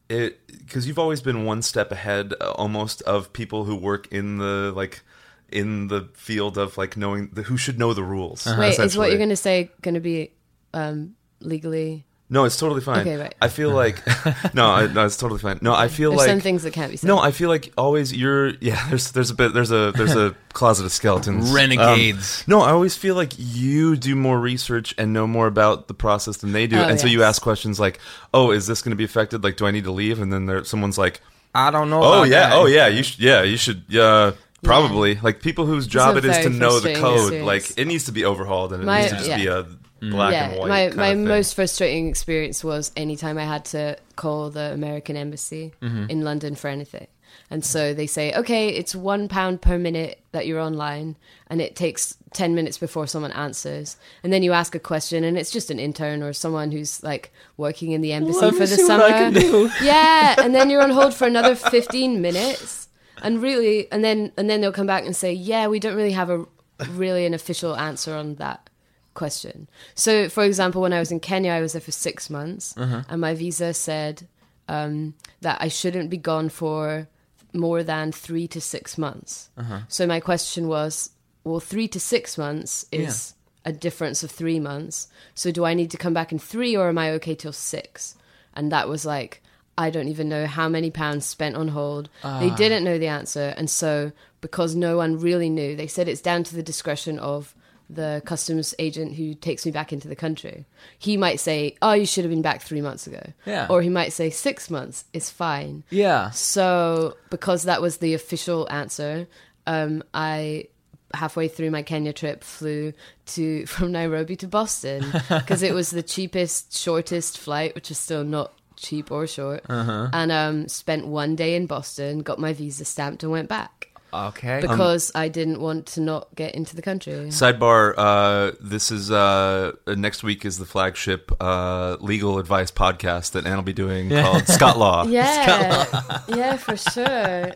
it 0.07 0.45
because 0.47 0.87
you've 0.87 0.99
always 0.99 1.21
been 1.23 1.43
one 1.43 1.63
step 1.63 1.91
ahead, 1.91 2.33
uh, 2.39 2.51
almost 2.51 3.01
of 3.01 3.33
people 3.33 3.63
who 3.65 3.75
work 3.75 4.07
in 4.11 4.37
the 4.37 4.71
like 4.75 5.01
in 5.49 5.87
the 5.87 6.07
field 6.13 6.57
of 6.59 6.77
like 6.77 6.95
knowing 6.97 7.29
the, 7.33 7.41
who 7.41 7.57
should 7.57 7.79
know 7.79 7.95
the 7.95 8.03
rules. 8.03 8.45
Uh-huh. 8.45 8.59
Wait, 8.61 8.77
is 8.77 8.95
what 8.95 9.09
you're 9.09 9.17
going 9.17 9.29
to 9.29 9.35
say 9.35 9.71
going 9.81 9.95
to 9.95 9.99
be 9.99 10.31
um, 10.73 11.15
legally? 11.39 12.05
No, 12.33 12.45
it's 12.45 12.57
totally 12.57 12.81
fine. 12.81 13.01
Okay, 13.01 13.15
right. 13.15 13.35
I 13.39 13.47
feel 13.47 13.69
like 13.69 14.01
no, 14.55 14.65
I, 14.65 14.87
no, 14.91 15.05
it's 15.05 15.17
totally 15.17 15.39
fine. 15.39 15.59
No, 15.61 15.71
I 15.75 15.87
feel 15.87 16.09
There's 16.09 16.21
like 16.21 16.29
some 16.31 16.39
things 16.39 16.63
that 16.63 16.73
can't 16.73 16.89
be 16.89 16.97
said. 16.97 17.07
no, 17.07 17.19
I 17.19 17.29
feel 17.29 17.47
like 17.47 17.71
always 17.77 18.11
you're 18.11 18.49
yeah. 18.59 18.83
There's 18.89 19.11
there's 19.11 19.29
a 19.29 19.35
bit 19.35 19.53
there's 19.53 19.71
a 19.71 19.91
there's 19.95 20.15
a 20.15 20.35
closet 20.53 20.83
of 20.85 20.91
skeletons. 20.91 21.51
Renegades. 21.51 22.39
Um, 22.41 22.45
no, 22.47 22.61
I 22.61 22.71
always 22.71 22.97
feel 22.97 23.13
like 23.13 23.33
you 23.37 23.95
do 23.95 24.15
more 24.15 24.39
research 24.39 24.95
and 24.97 25.13
know 25.13 25.27
more 25.27 25.45
about 25.45 25.87
the 25.87 25.93
process 25.93 26.37
than 26.37 26.53
they 26.53 26.65
do, 26.65 26.77
Oh, 26.79 26.83
and 26.89 26.99
so 26.99 27.05
you 27.05 27.21
ask 27.21 27.39
questions 27.39 27.79
like, 27.79 27.99
"Oh, 28.33 28.49
is 28.49 28.65
this 28.65 28.81
going 28.81 28.89
to 28.91 28.95
be 28.97 29.03
affected? 29.03 29.43
Like, 29.43 29.55
do 29.57 29.67
I 29.67 29.71
need 29.71 29.83
to 29.83 29.91
leave?" 29.91 30.19
And 30.19 30.33
then 30.33 30.47
there 30.47 30.63
someone's 30.63 30.97
like, 30.97 31.21
I 31.53 31.69
don't 31.69 31.91
know. 31.91 32.01
"Oh 32.01 32.13
about 32.23 32.29
yeah, 32.29 32.49
that. 32.49 32.55
oh 32.55 32.65
yeah, 32.65 32.87
you 32.87 33.03
should 33.03 33.19
yeah, 33.19 33.43
you 33.43 33.57
should 33.57 33.95
uh, 33.95 34.31
probably 34.63 35.15
like 35.15 35.39
people 35.41 35.67
whose 35.67 35.85
job 35.85 36.15
a 36.15 36.17
it 36.17 36.25
is 36.25 36.37
to 36.39 36.49
know 36.49 36.79
the 36.79 36.95
code. 36.95 37.33
experience. 37.33 37.45
Like, 37.45 37.77
it 37.77 37.85
needs 37.85 38.05
to 38.05 38.11
be 38.11 38.25
overhauled, 38.25 38.73
and 38.73 38.81
it 38.81 38.85
My- 38.87 39.01
needs 39.01 39.11
to 39.11 39.17
just 39.17 39.29
yeah. 39.29 39.37
be 39.37 39.47
a 39.47 39.65
black 40.11 40.33
yeah, 40.33 40.49
and 40.49 40.59
white. 40.59 40.95
my 40.95 41.13
my 41.13 41.15
most 41.15 41.55
frustrating 41.55 42.07
experience 42.09 42.63
was 42.63 42.91
anytime 42.95 43.37
I 43.37 43.45
had 43.45 43.65
to 43.65 43.97
call 44.15 44.49
the 44.49 44.73
American 44.73 45.15
embassy 45.17 45.73
Mm-hmm. 45.81 46.09
in 46.09 46.21
London 46.23 46.55
for 46.55 46.67
anything. 46.67 47.07
And 47.49 47.65
so 47.65 47.93
they 47.93 48.07
say, 48.07 48.33
okay, 48.33 48.69
it's 48.69 48.95
one 48.95 49.27
pound 49.27 49.61
per 49.61 49.77
minute 49.77 50.21
that 50.31 50.45
you're 50.47 50.59
online, 50.59 51.15
and 51.47 51.61
it 51.61 51.75
takes 51.75 52.15
10 52.33 52.53
minutes 52.55 52.77
before 52.77 53.05
someone 53.07 53.31
answers. 53.31 53.97
And 54.23 54.31
then 54.31 54.43
you 54.43 54.53
ask 54.53 54.75
a 54.75 54.79
question, 54.79 55.23
and 55.23 55.37
it's 55.37 55.51
just 55.51 55.69
an 55.71 55.79
intern 55.79 56.21
or 56.23 56.33
someone 56.33 56.71
who's 56.71 57.01
like 57.03 57.31
working 57.57 57.91
in 57.91 58.01
the 58.01 58.13
embassy 58.13 58.45
me 58.45 58.51
for 58.51 58.65
the 58.67 58.77
summer. 58.77 59.03
I 59.05 59.11
can 59.11 59.33
do. 59.33 59.69
yeah, 59.83 60.35
and 60.39 60.53
then 60.55 60.69
you're 60.69 60.81
on 60.81 60.91
hold 60.91 61.13
for 61.13 61.25
another 61.27 61.55
15 61.55 62.21
minutes. 62.21 62.87
And 63.21 63.41
really, 63.41 63.91
and 63.91 64.03
then 64.03 64.31
and 64.37 64.49
then 64.49 64.61
they'll 64.61 64.71
come 64.71 64.87
back 64.87 65.05
and 65.05 65.15
say, 65.15 65.33
yeah, 65.33 65.67
we 65.67 65.79
don't 65.79 65.95
really 65.95 66.11
have 66.11 66.29
a 66.29 66.45
really 66.91 67.25
an 67.25 67.33
official 67.33 67.75
answer 67.75 68.13
on 68.15 68.35
that 68.35 68.69
question. 69.13 69.67
So, 69.95 70.29
for 70.29 70.43
example, 70.43 70.81
when 70.81 70.93
I 70.93 70.99
was 70.99 71.11
in 71.11 71.19
Kenya, 71.19 71.51
I 71.51 71.61
was 71.61 71.73
there 71.73 71.81
for 71.81 71.91
six 71.91 72.29
months, 72.29 72.75
uh-huh. 72.77 73.03
and 73.09 73.21
my 73.21 73.33
visa 73.35 73.73
said 73.73 74.27
um, 74.67 75.13
that 75.41 75.57
I 75.61 75.67
shouldn't 75.67 76.09
be 76.09 76.17
gone 76.17 76.49
for 76.49 77.07
more 77.53 77.83
than 77.83 78.11
three 78.11 78.47
to 78.47 78.61
six 78.61 78.97
months. 78.97 79.49
Uh-huh. 79.57 79.81
So 79.87 80.07
my 80.07 80.19
question 80.19 80.67
was, 80.67 81.11
well, 81.43 81.59
three 81.59 81.87
to 81.89 81.99
six 81.99 82.37
months 82.37 82.85
is 82.91 83.35
a 83.65 83.71
difference 83.71 84.23
of 84.23 84.31
three 84.31 84.59
months. 84.59 85.07
So 85.35 85.51
do 85.51 85.65
I 85.65 85.73
need 85.73 85.91
to 85.91 85.97
come 85.97 86.13
back 86.13 86.31
in 86.31 86.39
three, 86.39 86.75
or 86.75 86.89
am 86.89 86.97
I 86.97 87.11
okay 87.11 87.35
till 87.35 87.53
six? 87.53 88.15
And 88.53 88.71
that 88.71 88.89
was 88.89 89.05
like. 89.05 89.41
I 89.75 89.89
don't 89.89 90.07
even 90.07 90.29
know 90.29 90.45
how 90.45 90.69
many 90.69 90.91
pounds 90.91 91.25
spent 91.25 91.55
on 91.55 91.69
hold. 91.69 92.07
They 92.21 92.51
ah. 92.51 92.55
didn't 92.55 92.83
know 92.83 92.99
the 92.99 93.07
answer. 93.07 93.55
And 93.57 93.67
so, 93.67 94.11
because 94.39 94.75
no 94.75 94.97
one 94.97 95.19
really 95.19 95.49
knew, 95.49 95.75
they 95.75 95.87
said 95.87 96.07
it's 96.07 96.21
down 96.21 96.43
to 96.43 96.55
the 96.55 96.61
discretion 96.61 97.17
of 97.17 97.55
the 97.95 98.21
customs 98.25 98.73
agent 98.79 99.13
who 99.13 99.33
takes 99.33 99.65
me 99.65 99.71
back 99.71 99.93
into 99.93 100.07
the 100.07 100.15
country. 100.15 100.65
He 100.99 101.17
might 101.17 101.39
say, 101.39 101.75
"Oh, 101.81 101.93
you 101.93 102.05
should 102.05 102.23
have 102.23 102.31
been 102.31 102.41
back 102.41 102.61
three 102.61 102.81
months 102.81 103.07
ago," 103.07 103.21
Yeah. 103.45 103.67
or 103.69 103.81
he 103.81 103.89
might 103.89 104.13
say 104.13 104.29
six 104.29 104.69
months 104.69 105.05
is 105.13 105.29
fine. 105.29 105.83
Yeah. 105.89 106.29
So 106.31 107.15
because 107.29 107.63
that 107.63 107.81
was 107.81 107.97
the 107.97 108.13
official 108.13 108.67
answer, 108.71 109.27
um, 109.67 110.03
I 110.13 110.67
halfway 111.13 111.47
through 111.47 111.69
my 111.69 111.83
Kenya 111.83 112.11
trip, 112.11 112.43
flew 112.43 112.91
to 113.27 113.65
from 113.73 113.91
Nairobi 113.91 114.35
to 114.37 114.47
Boston 114.47 115.05
because 115.29 115.61
it 115.61 115.73
was 115.73 115.91
the 115.91 116.03
cheapest, 116.03 116.75
shortest 116.75 117.37
flight, 117.37 117.75
which 117.75 117.91
is 117.91 117.97
still 117.99 118.23
not 118.23 118.53
cheap 118.75 119.11
or 119.11 119.27
short. 119.27 119.63
Uh-huh. 119.69 120.09
And 120.11 120.31
um, 120.31 120.67
spent 120.67 121.05
one 121.07 121.35
day 121.35 121.55
in 121.55 121.67
Boston, 121.67 122.19
got 122.23 122.39
my 122.39 122.53
visa 122.53 122.83
stamped, 122.85 123.21
and 123.23 123.31
went 123.31 123.47
back 123.47 123.89
Okay. 124.13 124.61
because 124.61 125.11
I 125.15 125.27
didn't 125.27 125.59
want 125.59 125.87
to 125.87 126.01
not 126.01 126.27
get 126.35 126.55
into 126.55 126.75
the 126.75 126.81
country. 126.81 127.13
Sidebar: 127.29 127.93
uh, 127.97 128.51
This 128.61 128.91
is 128.91 129.11
uh, 129.11 129.71
next 129.87 130.23
week 130.23 130.45
is 130.45 130.57
the 130.57 130.65
flagship 130.65 131.31
uh, 131.41 131.97
legal 131.99 132.39
advice 132.39 132.71
podcast 132.71 133.31
that 133.31 133.45
Anne 133.45 133.55
will 133.55 133.63
be 133.63 133.73
doing 133.73 134.09
called 134.09 134.47
Scott 134.47 134.77
Law. 134.77 135.05
Yeah, 135.13 135.85
yeah, 136.27 136.57
for 136.57 136.77
sure. 136.77 137.53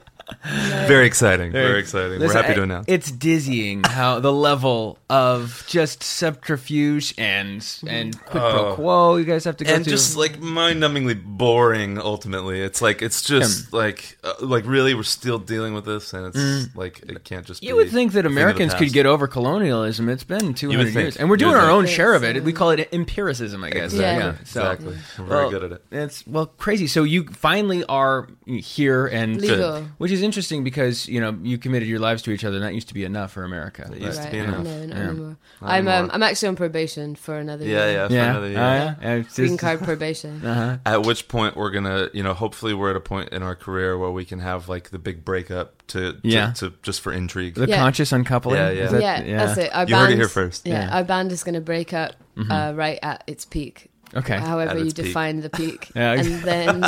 Very 0.87 1.05
exciting. 1.05 1.51
Very, 1.51 1.79
exciting. 1.79 2.19
Listen, 2.19 2.27
We're 2.35 2.41
happy 2.41 2.51
I- 2.53 2.55
to 2.55 2.63
announce. 2.63 2.85
It's 2.87 3.11
dizzying 3.11 3.83
how 3.85 4.19
the 4.19 4.31
level 4.31 4.97
of 5.09 5.63
just 5.67 6.03
subterfuge 6.03 7.13
and 7.17 7.65
and 7.87 8.19
quid 8.25 8.41
pro 8.41 8.67
Oh. 8.71 8.75
quo 8.75 9.15
you 9.17 9.25
guys 9.25 9.43
have 9.45 9.57
to 9.57 9.63
go 9.63 9.73
and 9.73 9.83
through. 9.83 9.91
just 9.91 10.17
like 10.17 10.39
mind-numbingly 10.39 11.23
boring. 11.23 11.97
Ultimately, 11.97 12.61
it's 12.61 12.81
like 12.81 13.01
it's 13.01 13.21
just 13.21 13.71
like 13.73 14.17
uh, 14.23 14.33
like 14.41 14.65
really 14.65 14.93
we're 14.93 15.03
still 15.03 15.39
dealing 15.39 15.73
with 15.73 15.85
this, 15.85 16.13
and 16.13 16.35
it's 16.35 16.75
like 16.75 16.99
it 17.07 17.23
can't 17.23 17.45
just. 17.45 17.61
Mm. 17.61 17.67
you 17.67 17.73
be 17.73 17.83
would 17.83 17.89
think 17.91 18.11
that 18.13 18.21
thing 18.23 18.25
of 18.27 18.33
the 18.35 18.41
Americans 18.41 18.73
could 18.73 18.85
past. 18.85 18.93
get 18.93 19.05
over 19.05 19.27
colonialism. 19.27 20.09
It's 20.09 20.23
been 20.23 20.53
200 20.53 20.83
think. 20.85 20.95
years. 20.95 21.17
And 21.17 21.29
we're 21.29 21.35
You 21.35 21.39
doing 21.39 21.53
would 21.53 21.61
our 21.63 21.69
own 21.71 21.85
share 21.87 22.13
of 22.13 22.23
it. 22.23 22.43
We 22.43 22.53
call 22.53 22.71
it 22.71 22.89
empiricism, 22.91 23.63
I 23.63 23.69
guess. 23.69 23.93
Exactly. 23.93 24.25
Yeah. 24.25 24.33
So, 24.45 24.71
exactly. 24.71 24.97
We're 25.19 25.25
very 25.25 25.41
well, 25.41 25.49
good 25.51 25.63
at 25.63 25.71
it. 25.71 25.83
It's 25.91 26.27
well 26.27 26.47
crazy. 26.47 26.87
So 26.87 27.03
you 27.03 27.25
finally 27.27 27.83
are 27.85 28.27
here 28.45 29.07
and 29.07 29.39
Legal. 29.41 29.83
which 29.97 30.11
is 30.11 30.16
interesting 30.21 30.63
because, 30.63 31.07
you 31.07 31.19
know, 31.21 31.37
you 31.43 31.57
committed 31.57 31.87
your 31.87 31.99
lives 31.99 32.21
to 32.23 32.31
each 32.31 32.43
other 32.45 32.55
and 32.57 32.65
that 32.65 32.73
used 32.73 32.87
to 32.89 32.93
be 32.93 33.03
enough 33.03 33.31
for 33.33 33.43
America. 33.43 33.89
It 33.93 34.01
used 34.01 34.21
to 34.23 34.29
be 34.31 34.39
enough. 34.39 34.63
No, 34.63 34.85
not 34.85 34.95
Yeah. 34.97 35.03
anymore. 35.09 35.37
Not 35.61 35.69
I'm 35.71 35.87
um. 35.87 36.09
I'm 36.13 36.23
actually 36.23 36.49
on 36.49 36.55
probation 36.55 37.15
for 37.15 37.37
another 37.37 37.65
Yeah, 37.65 37.85
year. 37.85 37.91
yeah. 37.93 38.07
For 38.07 38.13
yeah. 38.13 38.29
another 38.29 38.47
year. 38.49 38.57
Oh, 38.59 38.61
yeah. 38.61 38.95
Yeah, 39.17 39.23
Green 39.35 39.57
card 39.57 39.81
probation. 39.81 40.45
Uh-huh. 40.45 40.77
At 40.85 41.05
which 41.05 41.27
point 41.27 41.55
we're 41.55 41.71
gonna, 41.71 42.09
you 42.13 42.23
know, 42.23 42.33
hopefully 42.33 42.73
we're 42.73 42.89
at 42.91 42.95
a 42.95 42.99
point 43.01 43.29
in 43.29 43.43
our 43.43 43.55
career 43.55 43.97
where 43.97 44.11
we 44.11 44.25
can 44.25 44.39
have 44.39 44.69
like 44.69 44.89
the 44.91 44.99
big 44.99 45.23
breakup 45.25 45.85
to, 45.87 46.13
to, 46.13 46.19
Yeah. 46.23 46.51
to 46.53 46.73
just 46.83 47.01
for 47.01 47.11
intrigue. 47.11 47.55
The 47.55 47.67
Yeah. 47.67 47.77
conscious 47.77 48.11
uncoupling. 48.11 48.57
Yeah, 48.57 48.69
yeah. 48.71 48.87
That- 48.87 49.01
yeah, 49.27 49.45
that's 49.45 49.57
it. 49.57 49.75
Our 49.75 49.85
You 49.87 49.95
heard 49.95 50.11
it 50.11 50.17
here 50.17 50.27
first. 50.27 50.65
Yeah, 50.67 50.73
Yeah. 50.73 50.85
Mm-hmm. 50.87 50.95
our 50.95 51.03
band 51.03 51.31
is 51.31 51.43
going 51.43 51.55
to 51.55 51.61
break 51.61 51.93
up 51.93 52.13
uh, 52.49 52.73
right 52.75 52.99
at 53.01 53.23
its 53.27 53.45
peak. 53.45 53.89
Okay. 54.15 54.37
However 54.37 54.77
you 54.77 54.85
its 54.85 54.93
peak. 54.93 55.05
define 55.07 55.41
the 55.41 55.49
peak, 55.49 55.89
Yeah. 55.95 56.13
and 56.13 56.41
then 56.43 56.83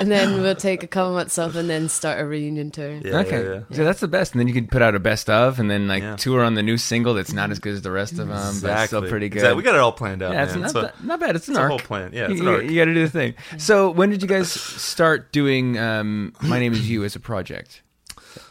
and 0.00 0.10
then 0.10 0.40
we'll 0.40 0.54
take 0.54 0.82
a 0.82 0.86
couple 0.86 1.12
months 1.12 1.38
off 1.38 1.54
and 1.54 1.68
then 1.68 1.88
start 1.90 2.18
a 2.20 2.24
reunion 2.24 2.70
tour. 2.70 2.92
Yeah, 3.04 3.18
okay, 3.18 3.42
yeah, 3.44 3.52
yeah. 3.68 3.76
so 3.76 3.84
that's 3.84 4.00
the 4.00 4.08
best, 4.08 4.32
and 4.32 4.40
then 4.40 4.48
you 4.48 4.54
could 4.54 4.70
put 4.70 4.80
out 4.80 4.94
a 4.94 4.98
best 4.98 5.28
of, 5.28 5.58
and 5.58 5.70
then 5.70 5.86
like 5.86 6.02
Yeah. 6.02 6.16
tour 6.16 6.42
on 6.42 6.54
the 6.54 6.62
new 6.62 6.78
single 6.78 7.12
that's 7.14 7.32
not 7.32 7.50
as 7.50 7.58
good 7.58 7.74
as 7.74 7.82
the 7.82 7.90
rest 7.90 8.12
of 8.12 8.18
them, 8.18 8.28
but 8.28 8.48
Exactly. 8.48 8.86
still 8.86 9.02
pretty 9.02 9.28
good. 9.28 9.38
Exactly. 9.38 9.56
We 9.58 9.62
got 9.62 9.74
it 9.74 9.80
all 9.80 9.92
planned 9.92 10.22
out. 10.22 10.32
yeah, 10.32 10.44
it's 10.44 10.54
not, 10.54 10.70
So- 10.70 10.80
ba- 10.82 10.92
not 11.02 11.20
bad. 11.20 11.36
It's 11.36 11.46
an 11.48 11.52
it's 11.52 11.58
a 11.58 11.62
arc. 11.62 11.70
whole 11.70 11.78
plan. 11.78 12.10
Yeah, 12.14 12.30
it's 12.30 12.40
you, 12.40 12.48
an 12.48 12.74
got 12.74 12.84
to 12.86 12.94
do 12.94 13.04
the 13.04 13.10
thing. 13.10 13.34
So 13.58 13.90
when 13.90 14.08
did 14.10 14.22
you 14.22 14.28
guys 14.28 14.50
start 14.50 15.30
doing 15.32 15.78
um, 15.78 16.32
"My 16.40 16.58
Name 16.58 16.72
Is 16.72 16.88
You" 16.88 17.04
as 17.04 17.14
a 17.16 17.20
project? 17.20 17.82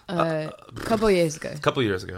Uh, 0.07 0.49
a 0.67 0.79
couple 0.81 1.09
years 1.09 1.37
ago, 1.37 1.51
a 1.55 1.59
couple 1.59 1.81
years 1.81 2.03
ago. 2.03 2.17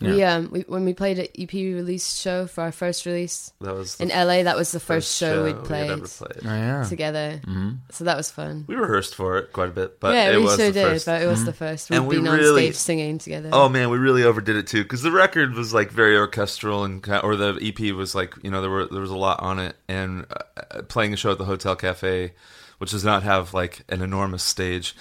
We 0.00 0.22
um 0.22 0.48
we, 0.50 0.60
when 0.62 0.84
we 0.84 0.94
played 0.94 1.18
an 1.18 1.26
EP 1.38 1.52
release 1.52 2.16
show 2.16 2.46
for 2.46 2.62
our 2.62 2.72
first 2.72 3.04
release 3.06 3.52
That 3.60 3.74
was 3.74 3.98
in 4.00 4.08
LA, 4.08 4.42
that 4.44 4.56
was 4.56 4.72
the 4.72 4.80
first, 4.80 5.16
show, 5.16 5.44
we'd 5.44 5.64
played 5.64 5.90
had 5.90 5.98
ever 5.98 6.08
played. 6.08 6.40
Oh 6.44 6.48
yeah, 6.54 6.84
together. 6.84 7.40
So 7.90 8.04
that 8.04 8.16
was 8.16 8.30
fun. 8.30 8.64
We 8.68 8.74
rehearsed 8.76 9.14
for 9.14 9.38
it 9.38 9.52
quite 9.52 9.68
a 9.68 9.72
bit, 9.72 9.98
but 10.00 10.14
yeah, 10.14 10.30
it 10.32 10.36
we 10.38 10.44
was 10.44 10.56
sure 10.56 10.66
the 10.66 10.72
did, 10.72 10.86
first. 10.86 11.06
but 11.06 11.22
it 11.22 11.26
was 11.26 11.44
the 11.44 11.52
first. 11.52 11.90
We'd 11.90 11.96
And 11.96 12.06
we 12.06 12.16
been 12.16 12.28
on 12.28 12.38
really- 12.38 12.62
stage 12.66 12.76
singing 12.76 13.18
together. 13.18 13.50
Oh 13.52 13.68
man, 13.68 13.90
we 13.90 13.98
really 13.98 14.22
overdid 14.24 14.56
it 14.56 14.66
too 14.66 14.82
because 14.82 15.02
the 15.02 15.10
record 15.12 15.54
was 15.54 15.74
like 15.74 15.90
very 15.90 16.16
orchestral 16.16 16.84
and 16.84 17.02
ki- 17.02 17.18
or 17.22 17.36
the 17.36 17.58
EP 17.62 17.94
was 17.94 18.14
like 18.14 18.34
you 18.42 18.50
know 18.50 18.60
there 18.60 18.70
were 18.70 18.86
there 18.86 19.00
was 19.00 19.10
a 19.10 19.16
lot 19.16 19.40
on 19.40 19.58
it 19.58 19.76
and 19.88 20.26
uh, 20.30 20.82
playing 20.88 21.12
a 21.12 21.16
show 21.16 21.32
at 21.32 21.38
the 21.38 21.44
Hotel 21.44 21.74
Cafe, 21.76 22.32
which 22.78 22.92
does 22.92 23.04
not 23.04 23.22
have 23.24 23.52
like 23.54 23.82
an 23.88 24.02
enormous 24.02 24.42
stage. 24.42 24.94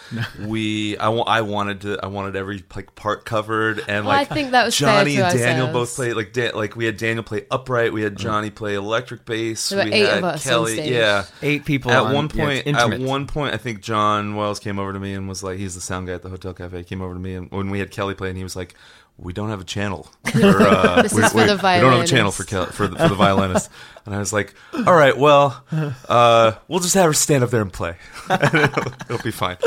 we 0.46 0.98
I, 0.98 1.10
I 1.12 1.42
wanted 1.42 1.82
to 1.82 2.00
I 2.04 2.08
wanted 2.08 2.36
every 2.36 2.64
like 2.76 2.96
part 2.96 3.24
covered 3.26 3.84
and 3.88 4.06
Well, 4.06 4.16
I 4.18 4.26
think 4.26 4.52
that 4.52 4.66
was 4.66 4.76
Johnny 4.76 5.18
and 5.18 5.38
Daniel 5.38 5.68
both 5.72 5.96
played 5.96 6.16
like 6.16 6.34
Dan, 6.34 6.52
like 6.56 6.76
we 6.76 6.86
had 6.86 6.98
Daniel 6.98 7.24
play 7.24 7.46
upright, 7.52 7.94
we 7.94 8.02
had 8.02 8.18
Johnny 8.18 8.50
play 8.50 8.76
electric 8.76 9.26
bass, 9.26 9.70
There 9.70 9.80
were 9.80 9.86
we 9.86 9.94
eight 9.94 10.06
had 10.10 10.18
of 10.20 10.24
us 10.24 10.46
on 10.48 10.52
Kelly, 10.52 10.74
stage. 10.74 10.92
yeah. 10.92 11.26
eight 11.42 11.66
people. 11.66 11.92
At 11.92 12.04
on- 12.04 12.14
one 12.14 12.30
point, 12.30 12.60
it's 12.60 12.68
intimate. 12.68 13.02
at 13.02 13.08
one 13.08 13.28
point, 13.28 13.54
I 13.54 13.58
think 13.58 13.82
John 13.82 14.36
Wells 14.36 14.60
came 14.60 14.80
over 14.80 14.92
to 14.94 15.00
me 15.00 15.14
and 15.14 15.28
was 15.30 15.44
like, 15.44 15.58
"He's 15.58 15.76
the 15.76 15.82
sound 15.82 16.08
guy 16.08 16.14
at 16.14 16.22
the 16.24 16.30
Hotel 16.30 16.54
Cafe." 16.54 16.78
He 16.80 16.84
came 16.84 17.02
over 17.02 17.14
to 17.14 17.20
me 17.20 17.36
and 17.36 17.50
when 17.52 17.70
we 17.70 17.80
had 17.80 17.92
Kelly 17.92 18.14
play, 18.16 18.30
and 18.30 18.38
he 18.38 18.44
was 18.44 18.56
like, 18.56 18.74
"We 19.18 19.34
don't 19.34 19.50
have 19.50 19.62
a 19.62 19.66
channel. 19.66 20.08
For, 20.32 20.40
uh, 20.62 21.02
This 21.04 21.14
we, 21.14 21.24
is 21.24 21.32
for 21.32 21.38
we- 21.38 21.44
the 21.46 21.56
We 21.56 21.62
don't 21.82 21.94
have 21.94 22.02
a 22.04 22.08
channel 22.08 22.32
for 22.32 22.44
Kel- 22.44 22.66
for 22.68 22.88
the, 22.88 22.98
for 22.98 23.10
the 23.10 23.16
violinist." 23.16 23.70
and 24.08 24.16
I 24.16 24.20
was 24.20 24.34
like, 24.34 24.56
"All 24.74 24.96
right, 24.96 25.16
well, 25.16 25.64
uh, 26.10 26.54
we'll 26.68 26.80
just 26.80 26.96
have 26.96 27.06
her 27.06 27.14
stand 27.14 27.44
up 27.44 27.52
there 27.52 27.62
and 27.62 27.72
play. 27.72 27.96
it'll, 28.30 28.92
it'll 29.10 29.24
be 29.24 29.32
fine." 29.32 29.58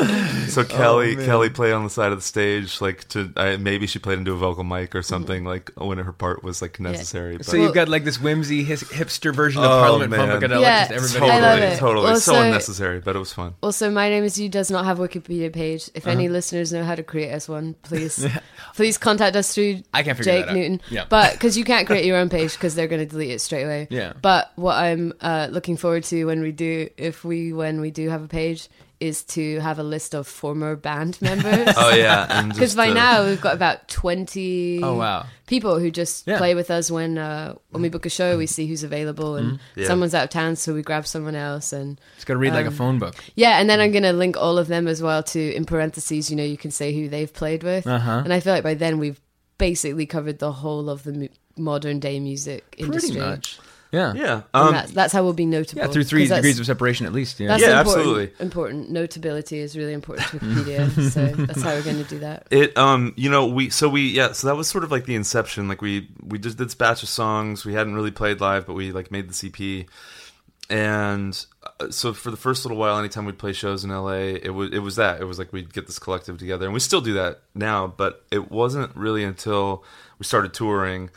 So 0.49 0.63
Kelly, 0.65 1.15
Kelly 1.15 1.49
played 1.49 1.71
on 1.73 1.83
the 1.85 1.89
side 1.89 2.11
of 2.11 2.17
the 2.17 2.23
stage, 2.23 2.81
like 2.81 3.07
to 3.09 3.31
I, 3.37 3.55
maybe 3.57 3.87
she 3.87 3.99
played 3.99 4.17
into 4.19 4.33
a 4.33 4.35
vocal 4.35 4.63
mic 4.65 4.95
or 4.95 5.01
something, 5.03 5.45
like 5.45 5.71
when 5.77 5.97
her 5.99 6.11
part 6.11 6.43
was 6.43 6.61
like 6.61 6.79
necessary. 6.79 7.37
But 7.37 7.45
So 7.45 7.55
you've 7.57 7.73
got 7.73 7.87
like 7.87 8.03
this 8.03 8.19
whimsy 8.19 8.63
his, 8.63 8.83
hipster 8.83 9.33
version 9.33 9.63
of 9.63 9.69
Oh, 9.71 9.79
Parliament 9.81 10.11
man. 10.11 10.27
Funkadelic. 10.41 10.61
Yeah, 10.61 10.87
just 10.89 11.13
totally, 11.13 11.31
everybody. 11.31 11.31
I 11.31 11.39
love 11.39 11.59
it. 11.73 11.77
totally, 11.79 12.15
so 12.17 12.35
unnecessary, 12.41 12.99
but 12.99 13.15
it 13.15 13.19
was 13.19 13.31
fun. 13.31 13.53
Also, 13.63 13.89
my 13.89 14.09
name 14.09 14.23
is 14.23 14.37
you 14.39 14.49
does 14.49 14.69
not 14.71 14.85
have 14.85 14.99
a 14.99 15.07
Wikipedia 15.07 15.53
page. 15.53 15.89
If 15.93 16.07
any 16.07 16.25
Uh-huh. 16.25 16.33
listeners 16.33 16.73
know 16.73 16.83
how 16.83 16.95
to 16.95 17.03
create 17.03 17.31
us 17.31 17.47
one, 17.47 17.75
please, 17.83 18.25
please 18.75 18.97
contact 18.97 19.35
us 19.35 19.53
through 19.53 19.81
I 19.93 20.03
can't 20.03 20.17
figure 20.17 20.43
Jake. 20.43 20.51
Newton. 20.51 20.81
Yeah. 20.89 21.05
But 21.07 21.33
because 21.33 21.57
you 21.57 21.63
can't 21.63 21.85
create 21.87 22.05
your 22.05 22.17
own 22.17 22.29
page 22.29 22.53
because 22.53 22.73
they're 22.75 22.87
going 22.87 23.01
to 23.01 23.05
delete 23.05 23.29
it 23.31 23.39
straight 23.41 23.63
away. 23.63 23.87
Yeah. 23.89 24.13
But 24.21 24.30
what 24.55 24.75
I'm 24.75 25.13
uh, 25.21 25.47
looking 25.51 25.77
forward 25.77 26.03
to 26.05 26.25
when 26.25 26.41
we 26.41 26.51
do, 26.51 26.89
if 26.97 27.23
we 27.23 27.53
when 27.53 27.81
we 27.81 27.91
do 27.91 28.09
have 28.09 28.23
a 28.23 28.27
page, 28.27 28.69
is 28.99 29.23
to 29.23 29.59
have 29.61 29.79
a 29.79 29.83
list 29.83 30.13
of 30.13 30.27
former 30.27 30.75
band 30.75 31.19
members. 31.27 31.73
Oh 31.75 31.89
yeah, 31.95 32.43
Because 32.43 32.59
just, 32.59 32.77
by 32.77 32.89
uh, 32.89 32.93
now 32.93 33.25
we've 33.25 33.41
got 33.41 33.55
about 33.55 33.87
twenty. 33.87 34.79
Oh 34.83 34.95
wow. 34.95 35.25
people 35.47 35.79
who 35.79 35.89
just 35.91 36.27
Yeah. 36.27 36.37
play 36.37 36.53
with 36.55 36.69
us 36.69 36.91
when 36.91 37.17
uh, 37.17 37.55
when 37.71 37.81
we 37.81 37.89
book 37.89 38.05
a 38.05 38.09
show. 38.09 38.37
We 38.37 38.45
see 38.47 38.67
who's 38.67 38.83
available, 38.83 39.35
and 39.37 39.59
Yeah. 39.75 39.87
someone's 39.87 40.13
out 40.13 40.25
of 40.25 40.29
town, 40.29 40.55
so 40.55 40.73
we 40.73 40.83
grab 40.83 41.07
someone 41.07 41.35
else. 41.35 41.73
And 41.73 41.99
it's 42.15 42.25
gonna 42.25 42.39
read 42.39 42.53
like 42.53 42.65
a 42.65 42.69
Um, 42.69 42.75
phone 42.75 42.99
book. 42.99 43.15
yeah, 43.35 43.59
and 43.59 43.69
then 43.69 43.79
I'm 43.79 43.91
gonna 43.91 44.13
link 44.13 44.37
all 44.37 44.57
of 44.59 44.67
them 44.67 44.87
as 44.87 45.01
well 45.01 45.23
to 45.23 45.39
in 45.55 45.65
parentheses. 45.65 46.29
You 46.29 46.35
know, 46.37 46.43
you 46.45 46.57
can 46.57 46.71
say 46.71 46.93
who 46.93 47.09
they've 47.09 47.33
played 47.33 47.63
with, 47.63 47.87
Uh-huh. 47.87 48.21
and 48.23 48.31
I 48.33 48.39
feel 48.39 48.53
like 48.53 48.63
by 48.63 48.75
then 48.75 48.99
we've 48.99 49.19
basically 49.57 50.05
covered 50.05 50.39
the 50.39 50.51
whole 50.51 50.89
of 50.89 51.03
the 51.03 51.13
mu- 51.13 51.27
modern 51.57 51.99
day 51.99 52.19
music 52.19 52.75
industry. 52.77 53.11
Pretty 53.15 53.29
much. 53.29 53.59
Yeah. 53.91 54.13
Yeah, 54.13 54.41
um, 54.53 54.71
that's, 54.73 54.91
that's 54.91 55.13
how 55.13 55.23
we'll 55.23 55.33
be 55.33 55.45
notable. 55.45 55.81
Yeah, 55.81 55.87
through 55.89 56.05
three 56.05 56.25
degrees 56.27 56.59
of 56.59 56.65
separation 56.65 57.05
at 57.05 57.13
least. 57.13 57.39
Yeah. 57.39 57.47
That's 57.49 57.61
Yeah, 57.61 57.79
important, 57.79 57.97
absolutely. 57.97 58.45
Important 58.45 58.89
notability 58.89 59.59
is 59.59 59.77
really 59.77 59.93
important 59.93 60.27
to 60.29 60.39
Wikipedia, 60.39 61.11
so 61.11 61.25
that's 61.45 61.61
how 61.61 61.71
we're 61.71 61.83
going 61.83 62.03
to 62.03 62.09
do 62.09 62.19
that. 62.19 62.47
It 62.51 62.77
um 62.77 63.13
you 63.17 63.29
know 63.29 63.47
we 63.47 63.69
so 63.69 63.89
we 63.89 64.07
yeah 64.09 64.31
so 64.31 64.47
that 64.47 64.55
was 64.55 64.69
sort 64.69 64.83
of 64.83 64.91
like 64.91 65.05
the 65.05 65.15
inception 65.15 65.67
like 65.67 65.81
we 65.81 66.09
we 66.23 66.39
just 66.39 66.57
did 66.57 66.67
this 66.67 66.75
batch 66.75 67.03
of 67.03 67.09
songs 67.09 67.65
we 67.65 67.73
hadn't 67.73 67.93
really 67.95 68.11
played 68.11 68.39
live 68.39 68.65
but 68.65 68.73
we 68.73 68.91
like 68.91 69.11
made 69.11 69.29
the 69.29 69.47
EP 69.47 69.85
and 70.69 71.45
uh, 71.79 71.89
so 71.89 72.13
for 72.13 72.31
the 72.31 72.37
first 72.37 72.63
little 72.63 72.77
while 72.77 72.97
anytime 72.97 73.25
we'd 73.25 73.37
play 73.37 73.53
shows 73.53 73.83
in 73.83 73.89
LA 73.89 74.11
it 74.41 74.53
was 74.53 74.71
it 74.71 74.79
was 74.79 74.95
that 74.95 75.19
it 75.21 75.25
was 75.25 75.37
like 75.37 75.51
we'd 75.51 75.73
get 75.73 75.85
this 75.87 75.99
collective 75.99 76.37
together 76.37 76.65
and 76.65 76.73
we 76.73 76.79
still 76.79 77.01
do 77.01 77.13
that 77.13 77.41
now 77.53 77.87
but 77.87 78.23
it 78.31 78.49
wasn't 78.51 78.95
really 78.95 79.23
until 79.23 79.83
we 80.17 80.23
started 80.25 80.53
touring 80.53 81.09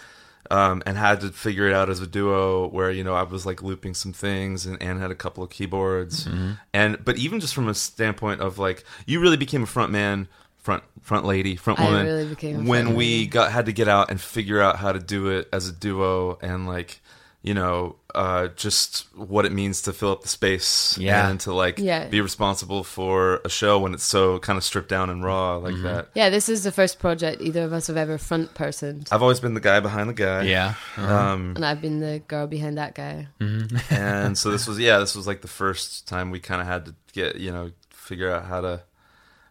um, 0.50 0.82
and 0.86 0.96
had 0.98 1.20
to 1.22 1.30
figure 1.30 1.66
it 1.66 1.74
out 1.74 1.88
as 1.88 2.00
a 2.00 2.06
duo 2.06 2.68
where 2.68 2.90
you 2.90 3.02
know 3.04 3.14
I 3.14 3.22
was 3.22 3.46
like 3.46 3.62
looping 3.62 3.94
some 3.94 4.12
things 4.12 4.66
and 4.66 4.80
Anne 4.82 4.98
had 5.00 5.10
a 5.10 5.14
couple 5.14 5.42
of 5.44 5.50
keyboards 5.50 6.28
and 6.72 7.04
but 7.04 7.16
even 7.16 7.40
just 7.40 7.54
from 7.54 7.68
a 7.68 7.74
standpoint 7.74 8.40
of 8.40 8.58
like 8.58 8.84
you 9.06 9.20
really 9.20 9.36
became 9.36 9.62
a 9.62 9.66
front 9.66 9.90
man 9.92 10.28
front 10.58 10.82
front 11.02 11.26
lady 11.26 11.56
front 11.56 11.78
I 11.80 11.84
woman 11.84 12.06
really 12.06 12.26
became 12.28 12.56
a 12.66 12.68
when 12.68 12.84
front 12.84 12.96
we 12.96 13.04
lady. 13.04 13.26
got 13.26 13.52
had 13.52 13.66
to 13.66 13.72
get 13.72 13.88
out 13.88 14.10
and 14.10 14.20
figure 14.20 14.60
out 14.62 14.76
how 14.76 14.92
to 14.92 14.98
do 14.98 15.28
it 15.28 15.48
as 15.52 15.68
a 15.68 15.72
duo 15.72 16.38
and 16.40 16.66
like 16.66 17.00
you 17.44 17.52
know 17.54 17.94
uh, 18.14 18.48
just 18.56 19.06
what 19.16 19.44
it 19.44 19.52
means 19.52 19.82
to 19.82 19.92
fill 19.92 20.10
up 20.12 20.22
the 20.22 20.28
space 20.28 20.96
Yeah. 20.98 21.28
and 21.28 21.38
to 21.40 21.52
like 21.52 21.78
Yeah. 21.78 22.06
be 22.08 22.20
responsible 22.20 22.82
for 22.84 23.40
a 23.44 23.48
show 23.50 23.78
when 23.80 23.92
it's 23.92 24.04
so 24.04 24.38
kind 24.38 24.56
of 24.56 24.64
stripped 24.64 24.88
down 24.88 25.10
and 25.10 25.22
raw 25.22 25.56
like 25.56 25.74
that 25.82 26.08
Yeah, 26.14 26.30
this 26.30 26.48
is 26.48 26.62
the 26.64 26.72
first 26.72 26.98
project 27.00 27.42
either 27.42 27.62
of 27.64 27.72
us 27.74 27.88
have 27.88 27.96
ever 27.98 28.16
front 28.18 28.54
personed, 28.54 29.08
I've 29.12 29.20
always 29.22 29.40
been 29.40 29.52
the 29.54 29.60
guy 29.60 29.80
behind 29.80 30.08
the 30.08 30.14
guy 30.14 30.42
Yeah. 30.44 30.74
um 30.96 31.52
and 31.56 31.64
I've 31.66 31.80
been 31.82 32.00
the 32.00 32.22
girl 32.26 32.46
behind 32.46 32.78
that 32.78 32.94
guy. 32.94 33.28
and 33.90 34.38
so 34.38 34.50
this 34.50 34.66
was 34.66 34.78
yeah 34.78 34.98
this 34.98 35.14
was 35.14 35.26
like 35.26 35.42
the 35.42 35.48
first 35.48 36.08
time 36.08 36.30
we 36.30 36.40
kind 36.40 36.60
of 36.62 36.66
had 36.66 36.86
to 36.86 36.94
get 37.12 37.36
you 37.36 37.50
know 37.52 37.70
figure 37.90 38.30
out 38.32 38.46
how 38.46 38.60
to 38.62 38.82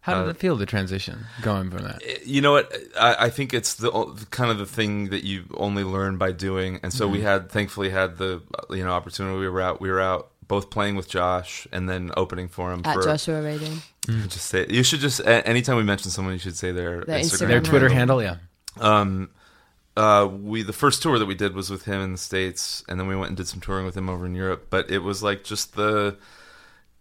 How 0.03 0.13
did 0.19 0.27
Uh, 0.27 0.29
it 0.31 0.37
feel 0.37 0.55
the 0.57 0.65
transition 0.65 1.25
going 1.41 1.71
from 1.71 1.83
that? 1.83 2.01
you 2.25 2.41
know 2.41 2.51
what 2.51 2.71
I, 2.99 3.15
I 3.25 3.29
think 3.29 3.53
it's 3.53 3.73
the 3.75 3.89
kind 4.31 4.51
of 4.51 4.57
the 4.57 4.65
thing 4.65 5.09
that 5.09 5.23
you 5.23 5.43
only 5.55 5.83
learn 5.83 6.17
by 6.17 6.31
doing 6.31 6.79
and 6.83 6.91
so 6.93 7.07
we 7.07 7.17
Mm-hmm. 7.19 7.27
had 7.27 7.49
thankfully 7.49 7.89
had 7.89 8.17
the 8.17 8.41
you 8.69 8.83
know 8.83 8.91
opportunity 8.91 9.37
we 9.39 9.47
were 9.49 9.61
out 9.61 9.79
we 9.81 9.89
were 9.89 10.01
out 10.01 10.29
both 10.47 10.69
playing 10.69 10.95
with 10.97 11.07
josh 11.09 11.67
and 11.71 11.87
then 11.89 12.11
opening 12.17 12.47
for 12.49 12.71
him 12.73 12.81
At 12.83 12.95
for 12.95 13.03
Joshua 13.03 13.39
Radin. 13.41 13.77
just 14.27 14.47
say 14.47 14.65
you 14.69 14.83
should 14.83 14.99
just 14.99 15.21
anytime 15.25 15.77
we 15.77 15.83
mention 15.83 16.11
someone 16.11 16.33
you 16.33 16.39
should 16.47 16.57
say 16.57 16.71
their, 16.73 17.05
Their 17.05 17.19
Instagram 17.21 17.47
Their 17.47 17.61
Twitter 17.61 17.89
handle. 17.89 18.19
handle, 18.19 18.37
yeah. 18.81 18.99
um 18.99 19.29
uh, 19.95 20.27
we 20.27 20.63
the 20.63 20.73
first 20.73 21.01
tour 21.03 21.19
that 21.19 21.27
we 21.27 21.35
did 21.35 21.53
was 21.53 21.69
with 21.69 21.85
him 21.85 22.01
in 22.01 22.11
the 22.13 22.17
states, 22.17 22.83
and 22.89 22.99
then 22.99 23.05
we 23.07 23.15
went 23.15 23.27
and 23.29 23.37
did 23.37 23.47
some 23.47 23.61
touring 23.61 23.85
with 23.85 23.95
him 23.95 24.09
over 24.09 24.25
in 24.25 24.33
Europe. 24.33 24.65
But 24.71 24.89
it 24.89 25.03
was 25.09 25.21
like 25.21 25.43
just 25.43 25.75
the 25.75 26.17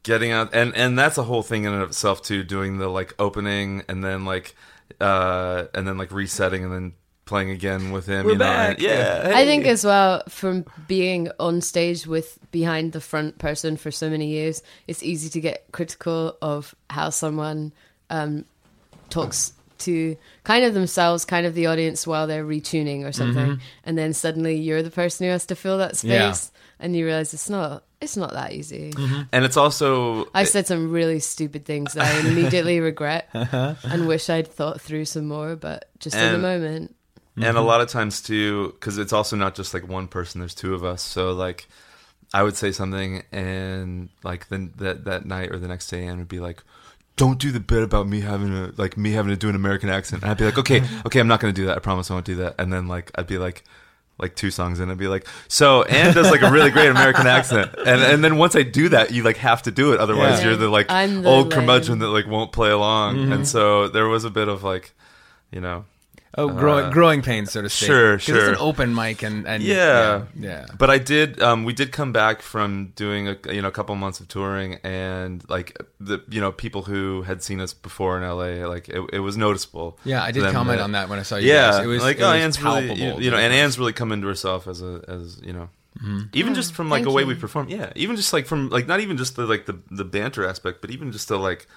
getting 0.03 0.33
out, 0.33 0.55
and 0.55 0.75
and 0.77 0.99
that's 0.99 1.19
a 1.19 1.23
whole 1.23 1.43
thing 1.43 1.65
in 1.65 1.73
and 1.73 1.83
of 1.83 1.91
itself 1.91 2.23
too. 2.23 2.43
Doing 2.45 2.79
the 2.79 2.89
like 2.89 3.15
opening, 3.19 3.83
and 3.89 4.03
then 4.05 4.25
like 4.25 4.55
uh, 5.01 5.65
and 5.75 5.87
then 5.87 5.99
like 5.99 6.13
resetting, 6.13 6.65
and 6.65 6.73
then 6.73 6.93
playing 7.25 7.51
again 7.51 7.93
with 7.93 8.07
him. 8.07 8.27
We're 8.27 8.33
you 8.33 8.39
know, 8.39 8.45
and- 8.47 8.79
yeah, 8.81 9.31
I 9.35 9.45
think 9.45 9.65
as 9.65 9.85
well 9.85 10.23
from 10.29 10.65
being 10.89 11.31
on 11.39 11.61
stage 11.61 12.07
with 12.07 12.39
behind 12.51 12.93
the 12.93 13.01
front 13.01 13.39
person 13.39 13.77
for 13.77 13.91
so 13.91 14.11
many 14.11 14.27
years, 14.27 14.63
it's 14.87 15.03
easy 15.03 15.29
to 15.31 15.41
get 15.41 15.65
critical 15.73 16.37
of 16.43 16.75
how 16.91 17.11
someone 17.11 17.73
um, 18.11 18.45
talks 19.09 19.53
to 19.79 20.17
kind 20.45 20.65
of 20.65 20.75
themselves, 20.75 21.25
kind 21.25 21.45
of 21.47 21.55
the 21.55 21.67
audience 21.67 22.07
while 22.07 22.27
they're 22.27 22.45
retuning 22.45 23.05
or 23.05 23.11
something, 23.13 23.61
and 23.85 23.99
then 23.99 24.13
suddenly 24.13 24.57
you're 24.57 24.83
the 24.83 24.91
person 24.91 25.27
who 25.27 25.33
has 25.33 25.47
to 25.47 25.57
fill 25.57 25.79
that 25.79 25.97
space, 25.97 26.11
Yeah. 26.11 26.35
And 26.83 26.95
you 26.97 27.07
realize 27.07 27.33
it's 27.33 27.49
not 27.49 27.85
it's 28.01 28.17
not 28.17 28.33
that 28.33 28.53
easy. 28.53 28.93
Mm-hmm. 28.93 29.23
and 29.33 29.45
it's 29.45 29.57
also 29.57 30.29
I've 30.35 30.49
said 30.49 30.67
some 30.67 30.91
really 30.91 31.21
stupid 31.21 31.65
things 31.65 31.95
that 31.95 32.05
I 32.05 32.29
immediately 32.29 32.81
regret 32.81 33.29
and 33.33 34.07
wish 34.09 34.29
I'd 34.29 34.49
thought 34.49 34.81
through 34.81 35.05
some 35.07 35.27
more, 35.27 35.57
but 35.57 35.89
just 36.01 36.17
in 36.17 36.21
the 36.21 36.35
And- 36.35 36.43
moment. 36.43 36.97
and 37.37 37.45
a 37.45 37.49
mm-hmm. 37.53 37.67
lot 37.67 37.81
of 37.81 37.89
times 37.89 38.21
too 38.21 38.73
because 38.73 38.99
it's 38.99 39.13
also 39.13 39.37
not 39.37 39.55
just 39.55 39.73
like 39.73 39.89
one 39.89 40.09
person 40.09 40.41
there's 40.41 40.55
two 40.55 40.75
of 40.75 40.85
us. 40.85 41.03
So 41.03 41.33
like 41.33 41.67
i 42.35 42.43
would 42.43 42.57
say 42.57 42.73
something 42.73 43.23
and 43.31 44.09
like 44.25 44.49
then 44.49 44.73
that 44.79 45.05
that 45.05 45.27
night 45.27 45.51
or 45.53 45.59
the 45.59 45.69
next 45.69 45.89
day 45.89 46.07
anne 46.07 46.17
would 46.17 46.29
be 46.29 46.41
like 46.41 46.63
don't 47.17 47.39
do 47.39 47.53
the 47.53 47.61
bit 47.61 47.83
about 47.83 48.09
me 48.09 48.21
having 48.23 48.57
a 48.57 48.73
like 48.79 48.97
me 48.97 49.13
having 49.13 49.29
to 49.31 49.37
do 49.37 49.51
an 49.51 49.55
american 49.55 49.91
accent. 49.91 50.23
And 50.23 50.31
i'd 50.31 50.39
be 50.39 50.47
like 50.47 50.57
okay 50.57 50.83
okay 51.07 51.21
i'm 51.21 51.29
not 51.29 51.41
gonna 51.41 51.53
do 51.53 51.67
that. 51.67 51.77
I 51.77 51.81
promise 51.81 52.11
i 52.11 52.15
won't 52.15 52.25
do 52.25 52.37
that. 52.37 52.55
And 52.59 52.73
then 52.73 52.89
like 52.89 53.11
i'd 53.17 53.27
be 53.27 53.37
like 53.39 53.65
like 54.19 54.37
two 54.37 54.51
songs 54.51 54.79
in, 54.79 54.91
I'd 54.91 54.99
be 54.99 55.09
like, 55.09 55.27
so 55.49 55.83
Anne 55.83 56.15
does 56.15 56.31
like 56.31 56.43
a 56.43 56.51
really 56.51 56.71
great 56.71 56.89
American 56.91 57.27
accent, 57.27 57.75
and 57.79 58.01
and 58.03 58.23
then 58.23 58.37
once 58.37 58.55
I 58.55 58.63
do 58.63 58.89
that, 58.91 59.11
you 59.11 59.23
like 59.23 59.39
have 59.39 59.63
to 59.63 59.71
do 59.71 59.93
it, 59.93 60.01
otherwise 60.01 60.41
Yeah. 60.41 60.49
you're 60.49 60.57
the 60.57 60.69
like 60.69 60.89
the 60.89 61.23
old 61.25 61.45
lame. 61.47 61.51
curmudgeon 61.51 61.99
that 62.01 62.09
like 62.09 62.27
won't 62.27 62.53
play 62.53 62.71
along, 62.71 63.19
and 63.19 63.33
mm-hmm. 63.33 63.45
so 63.45 63.89
there 63.89 64.07
was 64.09 64.25
a 64.25 64.31
bit 64.31 64.49
of 64.49 64.63
like, 64.63 64.95
you 65.51 65.61
know, 65.61 65.85
Oh, 66.39 66.49
growing 66.49 66.87
Uh, 66.87 66.91
growing 66.91 67.21
pains, 67.21 67.53
so 67.53 67.61
to 67.61 67.69
speak. 67.69 67.89
sure, 67.89 68.17
'Cause 68.17 68.29
It's 68.31 68.49
an 68.49 68.57
open 68.59 68.95
mic, 68.95 69.23
and, 69.23 69.47
and 69.47 69.63
Yeah. 69.63 70.23
yeah, 70.35 70.49
yeah. 70.49 70.67
But 70.79 70.89
I 70.89 70.97
did. 70.97 71.43
Um, 71.43 71.65
we 71.65 71.75
did 71.75 71.93
come 71.93 72.11
back 72.13 72.41
from 72.41 72.93
doing 72.97 73.29
a 73.29 73.37
you 73.51 73.61
know 73.61 73.69
a 73.69 73.73
couple 73.73 73.95
months 73.97 74.19
of 74.19 74.29
touring, 74.29 74.79
and 74.83 75.45
like 75.51 75.77
the 76.01 76.23
you 76.31 76.41
know 76.41 76.51
people 76.51 76.83
who 76.85 77.23
had 77.23 77.43
seen 77.43 77.61
us 77.61 77.75
before 77.75 78.17
in 78.17 78.23
LA, 78.23 78.67
like 78.67 78.89
it, 78.89 79.03
it 79.13 79.19
was 79.19 79.37
noticeable. 79.37 79.99
Yeah, 80.05 80.23
I 80.23 80.31
did 80.31 80.43
comment 80.53 80.79
that- 80.79 80.85
on 80.85 80.93
that 80.93 81.11
when 81.11 81.19
I 81.19 81.23
saw 81.23 81.37
you. 81.37 81.49
Yeah, 81.49 81.73
guys. 81.73 81.85
it 81.85 81.89
was 81.89 82.03
like 82.03 82.17
it 82.17 82.23
oh, 82.23 82.33
was 82.33 82.41
Anne's 82.43 82.63
really 82.63 82.93
you, 82.95 83.19
you 83.19 83.31
know, 83.31 83.37
and 83.37 83.53
Anne's 83.53 83.79
really 83.79 83.93
come 83.93 84.11
into 84.11 84.27
herself 84.27 84.67
as 84.67 84.81
a 84.81 85.03
as 85.07 85.39
you 85.45 85.53
know. 85.53 85.69
Even 86.33 86.55
just 86.55 86.73
from 86.73 86.89
like 86.89 87.05
a 87.05 87.11
way 87.11 87.23
you. 87.23 87.29
we 87.29 87.35
perform, 87.35 87.69
yeah. 87.69 87.93
Even 87.95 88.17
just 88.17 88.33
like 88.33 88.47
from 88.47 88.71
like 88.71 88.87
not 88.89 89.01
even 89.01 89.17
just 89.19 89.37
the 89.37 89.45
like 89.47 89.67
the 89.67 89.79
the 89.91 90.05
banter 90.05 90.49
aspect, 90.49 90.81
but 90.81 90.91
even 90.91 91.13
just 91.13 91.29
the 91.29 91.39
like 91.39 91.69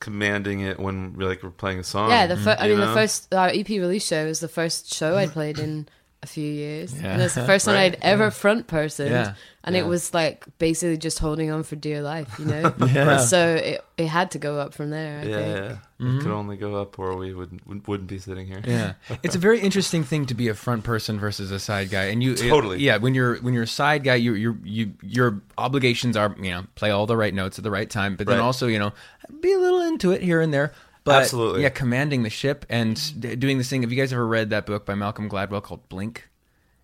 commanding 0.00 0.60
it 0.60 0.80
when 0.80 1.14
we're 1.14 1.28
like 1.28 1.42
we're 1.42 1.50
playing 1.50 1.78
a 1.78 1.84
song. 1.84 2.10
Yeah, 2.10 2.26
the 2.26 2.36
fir- 2.36 2.56
I 2.58 2.68
mean, 2.68 2.78
know? 2.78 2.88
the 2.88 2.94
first 2.94 3.32
our 3.34 3.48
EP 3.48 3.68
release 3.68 4.06
show 4.06 4.26
was 4.26 4.40
the 4.40 4.48
first 4.48 4.92
show 4.92 5.16
I'd 5.16 5.30
played 5.32 5.58
in 5.58 5.88
a 6.22 6.26
few 6.26 6.44
years, 6.52 6.92
Yeah. 6.94 7.12
and 7.14 7.22
it's 7.22 7.34
the 7.34 7.46
first 7.46 7.66
one 7.66 7.76
Right. 7.76 7.94
I'd 7.94 7.98
ever 8.02 8.30
front 8.30 8.66
person, 8.66 9.10
Yeah. 9.10 9.34
and 9.64 9.74
Yeah. 9.74 9.82
it 9.82 9.86
was 9.86 10.12
like 10.12 10.44
basically 10.58 10.98
just 10.98 11.18
holding 11.18 11.50
on 11.50 11.62
for 11.62 11.76
dear 11.76 12.02
life, 12.02 12.38
you 12.38 12.44
know. 12.44 12.74
Yeah. 12.92 13.18
So 13.18 13.54
it 13.54 13.84
it 13.96 14.06
had 14.06 14.30
to 14.32 14.38
go 14.38 14.58
up 14.58 14.74
from 14.74 14.90
there. 14.90 15.20
I 15.20 15.24
Yeah, 15.24 15.36
think. 15.36 15.56
yeah. 15.56 15.70
it 15.72 16.02
mm-hmm. 16.02 16.18
could 16.20 16.30
only 16.30 16.56
go 16.58 16.76
up, 16.76 16.98
or 16.98 17.16
we 17.16 17.32
wouldn't 17.32 17.66
wouldn't 17.88 18.08
be 18.08 18.18
sitting 18.18 18.46
here. 18.46 18.60
Yeah, 18.66 18.92
it's 19.22 19.34
a 19.34 19.38
very 19.38 19.60
interesting 19.60 20.04
thing 20.04 20.26
to 20.26 20.34
be 20.34 20.48
a 20.48 20.54
front 20.54 20.84
person 20.84 21.18
versus 21.18 21.50
a 21.50 21.58
side 21.58 21.88
guy, 21.90 22.04
and 22.12 22.22
you 22.22 22.34
Totally. 22.36 22.80
yeah. 22.80 22.98
When 22.98 23.14
you're 23.14 23.36
when 23.36 23.54
you're 23.54 23.62
a 23.64 23.66
side 23.66 24.04
guy, 24.04 24.16
you 24.16 24.34
you 24.34 24.58
you 24.62 24.92
your 25.02 25.40
obligations 25.56 26.16
are 26.18 26.34
you 26.38 26.50
know 26.50 26.64
play 26.74 26.90
all 26.90 27.06
the 27.06 27.16
right 27.16 27.32
notes 27.32 27.58
at 27.58 27.64
the 27.64 27.70
right 27.70 27.88
time, 27.88 28.16
but 28.16 28.26
then 28.26 28.40
also 28.40 28.66
you 28.66 28.78
know 28.78 28.92
be 29.40 29.52
a 29.54 29.58
little 29.58 29.80
into 29.80 30.10
it 30.12 30.20
here 30.22 30.42
and 30.42 30.52
there. 30.52 30.72
But 31.04 31.22
Absolutely. 31.22 31.62
yeah, 31.62 31.70
commanding 31.70 32.22
the 32.22 32.30
ship 32.30 32.66
and 32.68 32.96
doing 33.40 33.58
this 33.58 33.70
thing. 33.70 33.82
Have 33.82 33.90
you 33.90 33.96
guys 34.00 34.12
ever 34.12 34.26
read 34.26 34.50
that 34.50 34.66
book 34.66 34.84
by 34.84 34.94
Malcolm 34.94 35.30
Gladwell 35.30 35.62
called 35.62 35.88
Blink? 35.88 36.28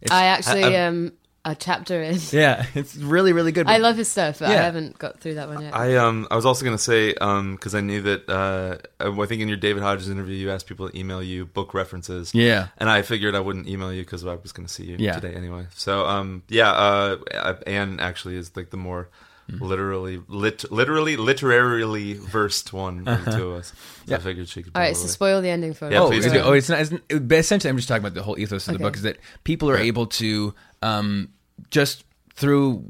It's, 0.00 0.10
I 0.10 0.26
actually 0.26 0.64
I- 0.64 0.86
um 0.86 1.12
a 1.44 1.54
chapter 1.54 2.02
in. 2.02 2.18
yeah, 2.32 2.66
it's 2.74 2.96
really 2.96 3.32
really 3.32 3.52
good. 3.52 3.68
I 3.68 3.76
love 3.78 3.96
his 3.96 4.08
stuff, 4.08 4.40
but 4.40 4.48
I 4.48 4.54
haven't 4.54 4.98
got 4.98 5.20
through 5.20 5.34
that 5.34 5.48
one 5.48 5.62
yet. 5.62 5.74
I 5.76 5.96
um 5.96 6.26
I 6.28 6.34
was 6.34 6.44
also 6.44 6.64
gonna 6.64 6.76
say 6.76 7.14
um 7.14 7.54
because 7.54 7.74
I 7.74 7.80
knew 7.80 8.02
that 8.02 8.28
uh 8.28 8.78
I 8.98 9.26
think 9.26 9.42
in 9.42 9.48
your 9.48 9.56
David 9.56 9.82
Hodges 9.84 10.08
interview 10.08 10.34
you 10.34 10.50
asked 10.50 10.66
people 10.66 10.90
to 10.90 10.98
email 10.98 11.22
you 11.22 11.46
book 11.46 11.72
references 11.72 12.34
yeah. 12.34 12.68
and 12.78 12.90
I 12.90 13.02
figured 13.02 13.36
I 13.36 13.40
wouldn't 13.40 13.68
email 13.68 13.92
you 13.92 14.02
because 14.02 14.26
I 14.26 14.34
was 14.34 14.50
gonna 14.50 14.66
see 14.66 14.86
you 14.86 14.96
Yeah. 14.98 15.12
today 15.12 15.34
anyway 15.34 15.66
so 15.74 16.04
um 16.06 16.42
yeah 16.48 16.72
uh 16.72 17.56
Anne 17.66 18.00
actually 18.00 18.36
is 18.36 18.56
like 18.56 18.70
the 18.70 18.76
more 18.76 19.08
Mm-hmm. 19.50 19.64
literally 19.64 20.20
lit 20.26 20.70
literally 20.72 21.16
literarily 21.16 22.14
versed 22.14 22.72
one 22.72 23.06
of 23.06 23.24
the 23.24 23.30
two 23.30 23.50
of 23.50 23.60
us 23.60 23.68
so 23.68 23.74
Yeah. 24.06 24.16
I 24.16 24.18
figured 24.18 24.48
she 24.48 24.64
could 24.64 24.72
All 24.74 24.82
right, 24.82 24.96
so 24.96 25.06
spoil 25.06 25.40
the 25.40 25.50
ending 25.50 25.72
for 25.72 25.88
Yeah, 25.88 26.00
oh, 26.00 26.08
please 26.08 26.26
is 26.26 26.32
oh, 26.32 26.52
it's 26.52 26.68
not. 26.68 26.80
It's, 26.80 26.92
it, 27.08 27.28
but 27.28 27.38
essentially, 27.38 27.70
I'm 27.70 27.76
just 27.76 27.88
talking 27.88 28.02
about 28.02 28.14
the 28.14 28.24
whole 28.24 28.38
ethos 28.38 28.66
of 28.66 28.72
the 28.72 28.80
book. 28.80 28.96
Is 28.96 29.02
that 29.02 29.18
people 29.44 29.70
are 29.70 29.76
able 29.76 30.06
to 30.06 30.52
um, 30.82 31.28
just 31.70 32.04
through 32.36 32.84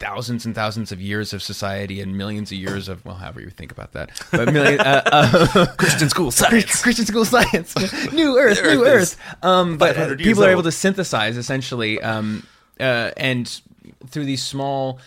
thousands 0.00 0.44
and 0.44 0.54
thousands 0.54 0.90
of 0.90 1.00
years 1.00 1.32
of 1.32 1.42
society 1.42 2.00
and 2.00 2.18
millions 2.18 2.50
of 2.50 2.58
years 2.58 2.88
of 2.88 3.04
well, 3.04 3.14
however 3.14 3.40
you 3.40 3.48
think 3.48 3.70
about 3.70 3.92
that, 3.92 4.10
but 4.32 4.52
million, 4.52 4.80
uh, 4.80 5.02
uh, 5.06 5.66
Christian 5.76 6.08
school 6.08 6.32
science, 6.32 6.82
Christian 6.82 7.06
school 7.06 7.24
science, 7.24 7.74
new 8.12 8.36
Earth, 8.36 8.60
new 8.62 8.84
Earth 8.84 9.02
is 9.02 9.12
Earth. 9.12 9.44
Um, 9.44 9.78
but 9.78 9.94
500 9.94 10.20
years 10.20 10.28
people 10.28 10.44
are 10.44 10.50
able 10.50 10.64
to 10.64 10.72
synthesize 10.72 11.36
essentially, 11.36 12.02
um, 12.02 12.46
uh, 12.80 13.12
and 13.16 13.60
through 14.08 14.24
these 14.24 14.42
small 14.42 14.98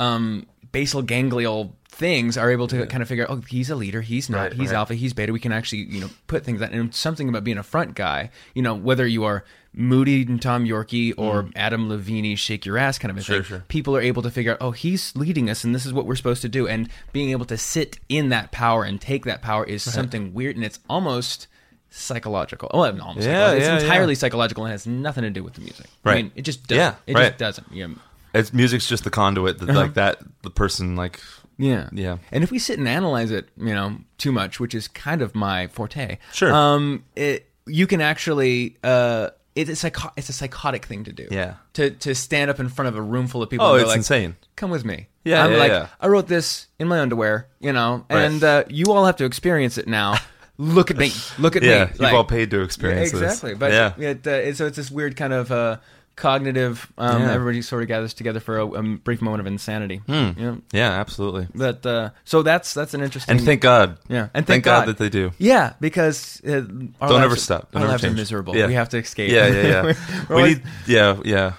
um, 0.00 0.46
basal 0.72 1.02
ganglial 1.02 1.72
things 1.88 2.38
are 2.38 2.50
able 2.50 2.66
to 2.68 2.86
kind 2.86 3.02
of 3.02 3.08
figure 3.08 3.24
out 3.24 3.30
oh 3.30 3.42
he's 3.48 3.68
a 3.68 3.74
leader 3.76 4.00
he's 4.00 4.30
not 4.30 4.42
Right, 4.42 4.52
he's 4.54 4.70
right. 4.70 4.76
alpha 4.76 4.94
he's 4.94 5.12
beta 5.12 5.32
we 5.32 5.40
can 5.40 5.52
actually 5.52 5.82
you 5.82 6.00
know 6.00 6.08
put 6.28 6.44
things 6.44 6.60
that 6.60 6.72
and 6.72 6.94
something 6.94 7.28
about 7.28 7.44
being 7.44 7.58
a 7.58 7.62
front 7.62 7.94
guy 7.94 8.30
you 8.54 8.62
know 8.62 8.74
whether 8.74 9.06
you 9.06 9.24
are 9.24 9.44
Moody 9.72 10.22
and 10.22 10.40
Tom 10.42 10.64
Yorkie 10.64 11.12
or 11.16 11.48
Adam 11.54 11.88
Levine 11.88 12.34
shake 12.36 12.64
your 12.66 12.76
ass 12.78 12.98
kind 12.98 13.10
of 13.10 13.16
a 13.18 13.20
Mm. 13.20 13.24
Sure, 13.24 13.36
thing 13.36 13.44
sure. 13.44 13.64
people 13.68 13.94
are 13.96 14.00
able 14.00 14.22
to 14.22 14.30
figure 14.30 14.52
out 14.52 14.58
oh 14.60 14.70
he's 14.70 15.14
leading 15.16 15.50
us 15.50 15.62
and 15.64 15.74
this 15.74 15.84
is 15.84 15.92
what 15.92 16.06
we're 16.06 16.16
supposed 16.16 16.42
to 16.42 16.48
do 16.48 16.66
and 16.66 16.88
being 17.12 17.30
able 17.30 17.44
to 17.46 17.58
sit 17.58 17.98
in 18.08 18.30
that 18.30 18.50
power 18.52 18.82
and 18.84 19.00
take 19.00 19.24
that 19.26 19.42
power 19.42 19.64
is 19.64 19.82
something 19.82 20.32
weird 20.32 20.56
and 20.56 20.64
it's 20.64 20.78
almost 20.88 21.46
psychological 21.90 22.70
oh 22.72 22.88
not 22.90 23.00
almost 23.00 23.26
Yeah, 23.26 23.34
psychological. 23.48 23.66
yeah, 23.68 23.74
it's 23.74 23.82
yeah. 23.82 23.88
entirely 23.90 24.14
psychological 24.14 24.64
and 24.64 24.72
has 24.72 24.86
nothing 24.86 25.22
to 25.24 25.30
do 25.30 25.42
with 25.44 25.54
the 25.54 25.60
music 25.60 25.86
I 26.04 26.08
Right. 26.08 26.24
mean 26.24 26.32
it 26.36 26.42
just 26.42 26.66
doesn't 26.66 26.78
Yeah, 26.80 26.94
it 27.06 27.14
right. 27.14 27.28
just 27.28 27.38
doesn't 27.38 27.72
you 27.72 27.88
know, 27.88 27.94
it's 28.34 28.52
music's 28.52 28.86
just 28.88 29.04
the 29.04 29.10
conduit 29.10 29.58
that 29.58 29.68
like 29.74 29.94
that 29.94 30.18
the 30.42 30.50
person 30.50 30.96
like 30.96 31.20
Yeah. 31.58 31.88
Yeah. 31.92 32.18
And 32.32 32.42
if 32.44 32.50
we 32.50 32.58
sit 32.58 32.78
and 32.78 32.88
analyze 32.88 33.30
it, 33.30 33.48
you 33.58 33.74
know, 33.74 33.96
too 34.18 34.32
much, 34.32 34.58
which 34.60 34.74
is 34.74 34.88
kind 34.88 35.20
of 35.22 35.34
my 35.34 35.66
forte. 35.68 36.18
Sure. 36.32 36.52
Um, 36.52 37.04
it, 37.16 37.46
you 37.66 37.86
can 37.86 38.00
actually, 38.00 38.78
uh, 38.82 39.30
it's 39.54 39.68
a 39.68 39.76
psycho- 39.76 40.12
it's 40.16 40.28
a 40.30 40.32
psychotic 40.32 40.86
thing 40.86 41.04
to 41.04 41.12
do. 41.12 41.28
Yeah. 41.30 41.54
To 41.74 41.90
to 41.90 42.14
stand 42.14 42.50
up 42.50 42.60
in 42.60 42.68
front 42.68 42.88
of 42.88 42.96
a 42.96 43.02
room 43.02 43.26
full 43.26 43.42
of 43.42 43.50
people. 43.50 43.66
Oh, 43.66 43.72
and 43.74 43.80
it's 43.82 43.88
like, 43.88 43.96
insane. 43.98 44.36
Come 44.56 44.70
with 44.70 44.84
me. 44.84 45.08
Yeah, 45.24 45.44
I'm 45.44 45.52
yeah, 45.52 45.58
like, 45.58 45.70
yeah. 45.72 45.86
I 46.00 46.06
wrote 46.06 46.28
this 46.28 46.66
in 46.78 46.88
my 46.88 46.98
underwear, 47.00 47.46
you 47.60 47.72
know, 47.74 48.06
Right. 48.08 48.22
and 48.24 48.42
uh, 48.42 48.64
you 48.68 48.86
all 48.92 49.04
have 49.04 49.16
to 49.16 49.24
experience 49.26 49.76
it 49.76 49.86
now. 49.86 50.16
Look 50.56 50.90
at 50.90 50.96
me. 50.96 51.10
Look 51.38 51.56
at 51.56 51.62
yeah 51.62 51.84
me. 51.84 51.90
you've 51.90 52.00
Like- 52.00 52.14
all 52.14 52.24
paid 52.24 52.50
to 52.52 52.62
experience 52.62 53.12
yeah, 53.12 53.20
exactly. 53.20 53.50
this 53.50 53.58
But 53.58 53.72
yeah 53.72 53.92
it, 54.10 54.26
uh, 54.26 54.30
it- 54.30 54.56
so 54.56 54.66
it's 54.66 54.76
this 54.78 54.90
weird 54.90 55.16
kind 55.16 55.32
of 55.34 55.50
uh, 55.52 55.76
cognitive. 56.20 56.86
Um, 56.98 57.22
Yeah. 57.22 57.32
Everybody 57.32 57.62
sort 57.62 57.82
of 57.82 57.88
gathers 57.88 58.14
together 58.14 58.40
for 58.40 58.58
a, 58.58 58.66
a 58.66 58.82
brief 58.82 59.20
moment 59.22 59.40
of 59.40 59.46
insanity. 59.46 60.02
Hmm. 60.06 60.30
Know? 60.36 60.58
yeah 60.72 61.00
absolutely 61.00 61.48
But 61.54 61.84
uh, 61.86 62.10
so 62.24 62.42
that's 62.42 62.74
that's 62.74 62.94
an 62.94 63.00
interesting. 63.02 63.36
and 63.36 63.44
thank 63.44 63.60
God 63.62 63.98
yeah, 64.08 64.28
and 64.34 64.46
thank, 64.46 64.62
thank, 64.62 64.64
God. 64.64 64.86
that 64.88 64.98
they 64.98 65.08
do 65.08 65.32
Yeah, 65.38 65.72
because 65.80 66.40
uh, 66.46 66.62
our 67.00 67.08
Don't 67.08 67.22
ever 67.22 67.36
stop. 67.36 67.72
Don't 67.72 67.82
our 67.82 67.88
ever 67.88 67.92
lives 67.92 68.04
are 68.04 68.06
change. 68.08 68.18
miserable. 68.18 68.54
Yeah. 68.56 68.66
We 68.68 68.74
have 68.74 68.88
to 68.90 68.98
escape. 68.98 69.30
yeah 69.32 69.46
yeah 69.48 69.66
yeah 69.66 69.82
we 70.28 70.34
always- 70.36 70.56
need 70.56 70.62
yeah 70.86 71.20
yeah 71.24 71.52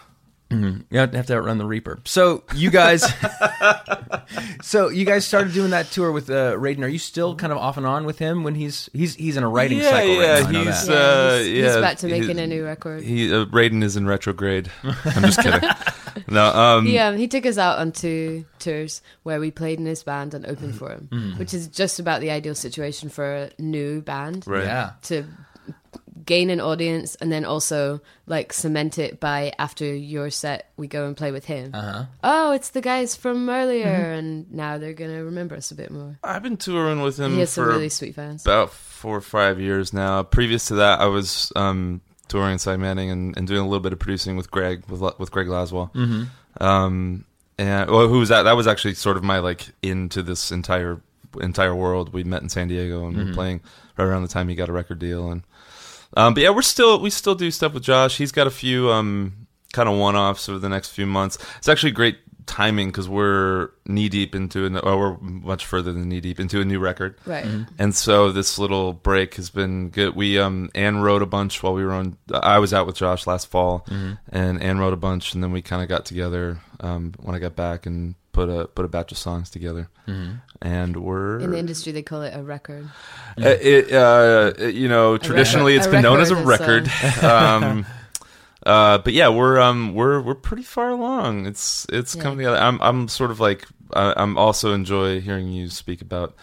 you 0.51 0.97
have 0.99 1.11
to 1.27 1.35
outrun 1.35 1.57
the 1.57 1.65
Reaper. 1.65 1.99
So 2.05 2.43
you 2.55 2.69
guys, 2.69 3.03
so 4.61 4.89
you 4.89 5.05
guys 5.05 5.25
started 5.25 5.53
doing 5.53 5.71
that 5.71 5.87
tour 5.91 6.11
with 6.11 6.29
uh, 6.29 6.53
Radin. 6.55 6.83
Are 6.83 6.87
you 6.87 6.99
still 6.99 7.35
kind 7.35 7.51
of 7.51 7.57
off 7.59 7.77
and 7.77 7.85
on 7.85 8.05
with 8.05 8.19
him 8.19 8.43
when 8.43 8.55
he's 8.55 8.89
he's 8.93 9.15
he's 9.15 9.37
in 9.37 9.43
a 9.43 9.49
writing 9.49 9.79
Yeah, 9.79 9.89
cycle 9.91 10.13
yeah, 10.21 10.33
right 10.33 10.43
now? 10.43 10.49
I 10.49 10.51
know 10.51 10.63
he's, 10.71 10.87
that. 10.87 10.93
yeah, 10.93 10.99
uh, 10.99 11.37
he's, 11.39 11.47
yeah, 11.49 11.65
he's 11.73 11.81
back 11.81 11.97
to 11.99 12.07
making 12.07 12.37
he- 12.37 12.43
a 12.43 12.47
new 12.47 12.65
record. 12.65 13.03
he 13.03 13.33
uh, 13.33 13.45
Radin 13.45 13.83
is 13.83 13.95
in 13.97 14.05
retrograde 14.07 14.69
I'm 14.83 15.23
just 15.23 15.41
kidding 15.41 15.69
no 16.27 16.45
um 16.47 16.85
He 16.85 16.97
um, 16.99 17.17
he 17.17 17.27
took 17.27 17.45
us 17.45 17.57
out 17.57 17.79
on 17.79 17.91
two 17.91 18.45
tours 18.59 19.01
where 19.23 19.39
we 19.39 19.51
played 19.51 19.79
in 19.79 19.85
his 19.85 20.03
band 20.03 20.33
and 20.33 20.41
Mm-hmm. 20.45 20.51
opened 20.51 20.75
for 20.77 20.89
him, 20.91 21.35
which 21.37 21.53
is 21.53 21.67
just 21.67 21.99
about 21.99 22.19
the 22.19 22.31
ideal 22.31 22.55
situation 22.55 23.09
for 23.09 23.33
a 23.33 23.51
new 23.59 24.01
band 24.01 24.45
right 24.47 24.63
Yeah. 24.65 24.91
to 25.03 25.23
gain 26.25 26.49
an 26.49 26.59
audience 26.59 27.15
and 27.15 27.31
then 27.31 27.45
also 27.45 28.01
like 28.27 28.53
cement 28.53 28.97
it 28.99 29.19
by 29.19 29.51
after 29.57 29.85
your 29.85 30.29
set 30.29 30.69
we 30.77 30.87
go 30.87 31.05
and 31.07 31.15
play 31.17 31.31
with 31.31 31.45
him. 31.45 31.71
Uh-huh. 31.73 32.05
Oh, 32.23 32.51
it's 32.51 32.69
the 32.69 32.81
guys 32.81 33.15
from 33.15 33.49
earlier, 33.49 33.85
Mm-hmm. 33.85 34.17
and 34.19 34.51
now 34.53 34.77
they're 34.77 34.93
gonna 34.93 35.23
remember 35.23 35.55
us 35.55 35.71
a 35.71 35.75
bit 35.75 35.89
more. 35.91 36.17
I've 36.23 36.43
been 36.43 36.57
touring 36.57 37.01
with 37.01 37.17
him 37.19 37.33
He 37.33 37.39
has 37.39 37.49
some 37.51 37.63
for 37.65 37.69
really 37.69 37.89
sweet 37.89 38.15
fans. 38.15 38.45
about 38.45 38.71
four 38.71 39.17
or 39.17 39.21
five 39.21 39.59
years 39.59 39.93
now. 39.93 40.23
Previous 40.23 40.65
to 40.65 40.75
that, 40.75 40.99
I 40.99 41.05
was 41.07 41.51
um, 41.55 42.01
touring 42.27 42.57
Cy 42.59 42.77
Manning 42.77 43.09
and, 43.09 43.35
and 43.37 43.47
doing 43.47 43.61
a 43.61 43.65
little 43.67 43.79
bit 43.79 43.93
of 43.93 43.99
producing 43.99 44.35
with 44.37 44.51
Greg 44.51 44.83
with 44.87 45.01
with 45.19 45.31
Greg 45.31 45.47
Laswell. 45.47 45.91
Mm-hmm. 45.93 46.63
Um, 46.63 47.25
and 47.57 47.89
well, 47.89 48.07
who 48.07 48.19
was 48.19 48.29
that? 48.29 48.43
That 48.43 48.55
was 48.57 48.67
actually 48.67 48.93
sort 48.95 49.17
of 49.17 49.23
my 49.23 49.39
like 49.39 49.67
into 49.81 50.21
this 50.23 50.51
entire 50.51 51.01
entire 51.39 51.73
world. 51.75 52.11
We 52.13 52.23
met 52.23 52.41
in 52.41 52.49
San 52.49 52.67
Diego 52.67 53.07
and 53.07 53.15
we 53.17 53.23
were 53.23 53.33
playing 53.33 53.61
right 53.97 54.05
around 54.05 54.23
the 54.23 54.27
time 54.27 54.49
he 54.49 54.55
got 54.55 54.69
a 54.69 54.73
record 54.73 54.99
deal. 54.99 55.31
And 55.31 55.43
um, 56.15 56.33
but 56.33 56.43
yeah, 56.43 56.49
we're 56.49 56.61
still 56.61 56.99
we 56.99 57.09
still 57.09 57.35
do 57.35 57.51
stuff 57.51 57.73
with 57.73 57.83
Josh. 57.83 58.17
He's 58.17 58.31
got 58.31 58.47
a 58.47 58.51
few 58.51 58.91
um 58.91 59.47
kind 59.73 59.87
of 59.87 59.97
one 59.97 60.15
offs 60.15 60.49
over 60.49 60.59
the 60.59 60.69
next 60.69 60.89
few 60.89 61.05
months. 61.05 61.37
It's 61.57 61.69
actually 61.69 61.91
great 61.91 62.17
timing 62.45 62.89
because 62.89 63.07
we're 63.07 63.69
knee 63.85 64.09
deep 64.09 64.35
into 64.35 64.65
an, 64.65 64.77
or 64.77 64.97
we're 64.97 65.17
much 65.19 65.65
further 65.65 65.93
than 65.93 66.09
knee 66.09 66.19
deep 66.19 66.39
into 66.39 66.59
a 66.59 66.65
new 66.65 66.79
record. 66.79 67.15
Right. 67.25 67.45
And 67.77 67.95
so 67.95 68.31
this 68.31 68.57
little 68.59 68.93
break 68.93 69.35
has 69.35 69.49
been 69.49 69.89
good. 69.89 70.15
We 70.15 70.39
um 70.39 70.69
Anne 70.75 70.97
wrote 71.01 71.21
a 71.21 71.25
bunch 71.27 71.61
while 71.63 71.73
we 71.73 71.85
were 71.85 71.93
on. 71.93 72.17
I 72.33 72.59
was 72.59 72.73
out 72.73 72.87
with 72.87 72.95
Josh 72.95 73.27
last 73.27 73.47
fall, 73.47 73.85
and 74.29 74.61
Anne 74.61 74.79
wrote 74.79 74.93
a 74.93 74.97
bunch, 74.97 75.33
and 75.33 75.43
then 75.43 75.51
we 75.51 75.61
kind 75.61 75.81
of 75.81 75.89
got 75.89 76.05
together 76.05 76.59
um 76.79 77.13
when 77.19 77.35
I 77.35 77.39
got 77.39 77.55
back 77.55 77.85
and 77.85 78.15
put 78.45 78.49
a 78.49 78.67
put 78.67 78.85
a 78.85 78.87
batch 78.87 79.11
of 79.11 79.17
songs 79.17 79.49
together. 79.49 79.89
And 80.63 80.97
we're 80.97 81.39
In 81.39 81.51
the 81.51 81.57
industry, 81.57 81.91
they 81.91 82.03
call 82.03 82.21
it 82.21 82.33
a 82.35 82.43
record. 82.43 82.85
uh, 83.39 83.47
it, 83.47 83.91
uh, 83.91 84.53
you 84.67 84.87
know, 84.89 85.17
traditionally 85.17 85.73
record- 85.73 85.85
it's 85.85 85.87
a 85.87 85.91
been 85.91 86.03
known 86.03 86.19
as 86.19 86.31
a 86.31 86.35
record 86.35 86.87
record. 86.87 87.23
um, 87.23 87.85
uh, 88.65 88.97
but 88.99 89.13
yeah, 89.13 89.29
we're 89.29 89.59
um, 89.59 89.93
we're 89.95 90.21
we're 90.21 90.35
pretty 90.35 90.63
far 90.63 90.89
along. 90.89 91.45
It's 91.47 91.85
it's 91.89 92.15
Yeah. 92.15 92.21
coming 92.23 92.37
together. 92.39 92.57
I'm 92.57 92.79
I'm 92.81 93.07
sort 93.07 93.31
of 93.31 93.39
like 93.39 93.65
I, 93.93 94.13
I'm 94.15 94.37
also 94.37 94.73
enjoy 94.73 95.19
hearing 95.21 95.47
you 95.47 95.69
speak 95.69 96.01
about 96.01 96.35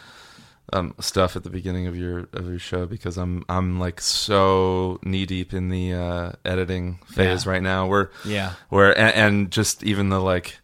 um, 0.73 0.95
stuff 1.01 1.37
at 1.37 1.45
the 1.45 1.51
beginning 1.51 1.87
of 1.87 1.97
your 1.97 2.27
of 2.33 2.49
your 2.49 2.59
show 2.59 2.87
because 2.87 3.17
I'm 3.19 3.45
I'm 3.49 3.79
like 3.79 4.01
so 4.01 4.99
knee 5.05 5.27
deep 5.27 5.53
in 5.55 5.69
the 5.69 5.95
uh, 5.95 6.33
editing 6.45 6.99
phase 7.07 7.45
Yeah. 7.47 7.53
right 7.53 7.63
now. 7.63 7.87
Where 7.87 8.11
Yeah. 8.25 8.53
where 8.69 8.99
and, 8.99 9.15
and 9.15 9.51
just 9.53 9.83
even 9.85 10.09
the 10.09 10.21
like 10.21 10.59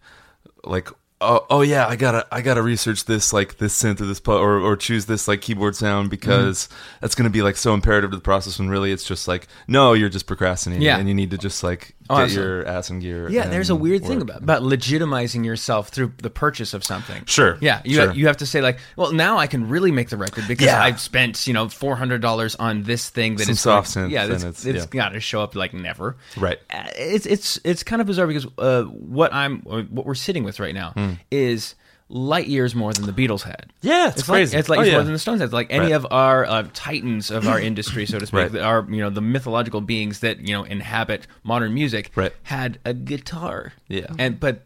like 0.64 0.89
oh 1.21 1.47
oh 1.51 1.61
yeah 1.61 1.87
I 1.87 1.97
gotta 1.97 2.27
I 2.33 2.41
gotta 2.43 2.62
research 2.62 3.05
this 3.05 3.33
like 3.33 3.59
this 3.59 3.81
synth 3.81 4.01
or 4.01 4.07
this 4.07 4.21
pu- 4.21 4.33
or 4.33 4.59
or 4.59 4.77
choose 4.77 5.07
this 5.07 5.29
like 5.29 5.41
keyboard 5.41 5.77
sound 5.77 6.11
because 6.11 6.67
mm-hmm. 6.67 6.99
that's 7.01 7.15
gonna 7.15 7.31
be 7.31 7.43
like 7.43 7.57
so 7.57 7.75
imperative 7.75 8.11
to 8.11 8.17
the 8.17 8.23
process 8.23 8.59
when 8.59 8.69
really 8.69 8.93
it's 8.93 9.05
just 9.05 9.29
like 9.29 9.47
no 9.69 9.93
you're 9.93 10.09
just 10.09 10.27
procrastinating 10.27 10.83
Yeah. 10.83 10.99
and 10.99 11.09
you 11.09 11.15
need 11.15 11.31
to 11.31 11.39
just 11.39 11.62
like 11.62 11.95
Oh, 12.11 12.16
get 12.16 12.24
absolutely. 12.24 12.52
your 12.52 12.66
ass 12.66 12.90
in 12.90 12.98
gear 13.00 13.28
Yeah, 13.30 13.46
there's 13.48 13.70
a 13.70 13.74
weird 13.76 14.05
thing 14.05 14.20
about 14.20 14.42
about 14.42 14.62
legitimizing 14.62 15.44
yourself 15.44 15.88
through 15.88 16.12
the 16.18 16.28
purchase 16.30 16.74
of 16.74 16.84
something. 16.84 17.24
Sure, 17.24 17.57
Yeah, 17.61 17.80
you 17.84 17.94
sure. 17.94 18.12
you 18.12 18.26
have 18.26 18.36
to 18.38 18.46
say 18.46 18.61
like, 18.61 18.78
well, 18.96 19.12
now 19.12 19.38
I 19.38 19.46
can 19.46 19.68
really 19.68 19.90
make 19.90 20.11
the 20.11 20.16
record 20.16 20.44
because 20.46 20.66
Yeah. 20.66 20.82
I've 20.82 21.00
spent 21.00 21.46
you 21.46 21.55
know 21.55 21.68
four 21.68 21.96
hundred 21.96 22.20
dollars 22.20 22.55
on 22.57 22.82
this 22.82 23.09
thing 23.09 23.36
that 23.36 23.44
Some 23.44 23.52
is 23.52 23.61
soft 23.61 23.88
synth 23.88 24.11
Yeah, 24.11 24.24
it's, 24.26 24.42
it's- 24.44 24.66
it's 24.66 24.84
yeah. 24.84 24.86
got 24.90 25.09
to 25.11 25.20
show 25.20 25.42
up 25.42 25.55
like 25.55 25.72
never. 25.72 26.16
Right. 26.36 26.59
Uh, 26.70 26.84
It's 26.96 27.26
it's 27.26 27.59
it's 27.64 27.82
kind 27.82 28.00
of 28.02 28.07
bizarre 28.07 28.26
because 28.26 28.46
uh, 28.59 28.82
what 28.82 29.32
I'm 29.32 29.61
what 29.62 30.05
we're 30.07 30.14
sitting 30.14 30.44
with 30.44 30.61
right 30.61 30.74
now 30.74 30.92
is 31.30 31.74
light 32.17 32.47
years 32.47 32.77
more 32.77 32.93
than 32.93 33.07
the 33.07 33.12
Beatles 33.12 33.43
had. 33.43 33.67
Yeah, 33.83 34.09
it's, 34.09 34.29
like- 34.29 34.37
crazy 34.37 34.57
it's 34.57 34.69
like 34.69 34.79
Oh, 34.79 34.83
yeah. 34.83 34.93
more 34.93 35.03
than 35.03 35.12
the 35.12 35.19
Stones 35.19 35.41
had. 35.41 35.53
Like 35.53 35.67
any 35.71 35.87
Right. 35.87 35.93
of 35.95 36.07
our 36.12 36.45
uh, 36.47 36.65
titans 36.73 37.29
of 37.33 37.49
our 37.49 37.59
industry, 37.71 38.07
so 38.07 38.21
to 38.21 38.27
speak, 38.27 38.39
Right. 38.39 38.53
that 38.53 38.62
are 38.62 38.87
you 38.89 39.01
know 39.03 39.11
the 39.11 39.21
mythological 39.21 39.81
beings 39.81 40.21
that 40.21 40.39
you 40.47 40.55
know 40.55 40.62
inhabit 40.62 41.27
modern 41.43 41.75
music, 41.75 42.12
Right. 42.15 42.33
had 42.45 42.79
a 42.85 42.95
guitar. 42.95 43.73
Yeah. 43.89 44.07
and 44.17 44.39
but 44.39 44.65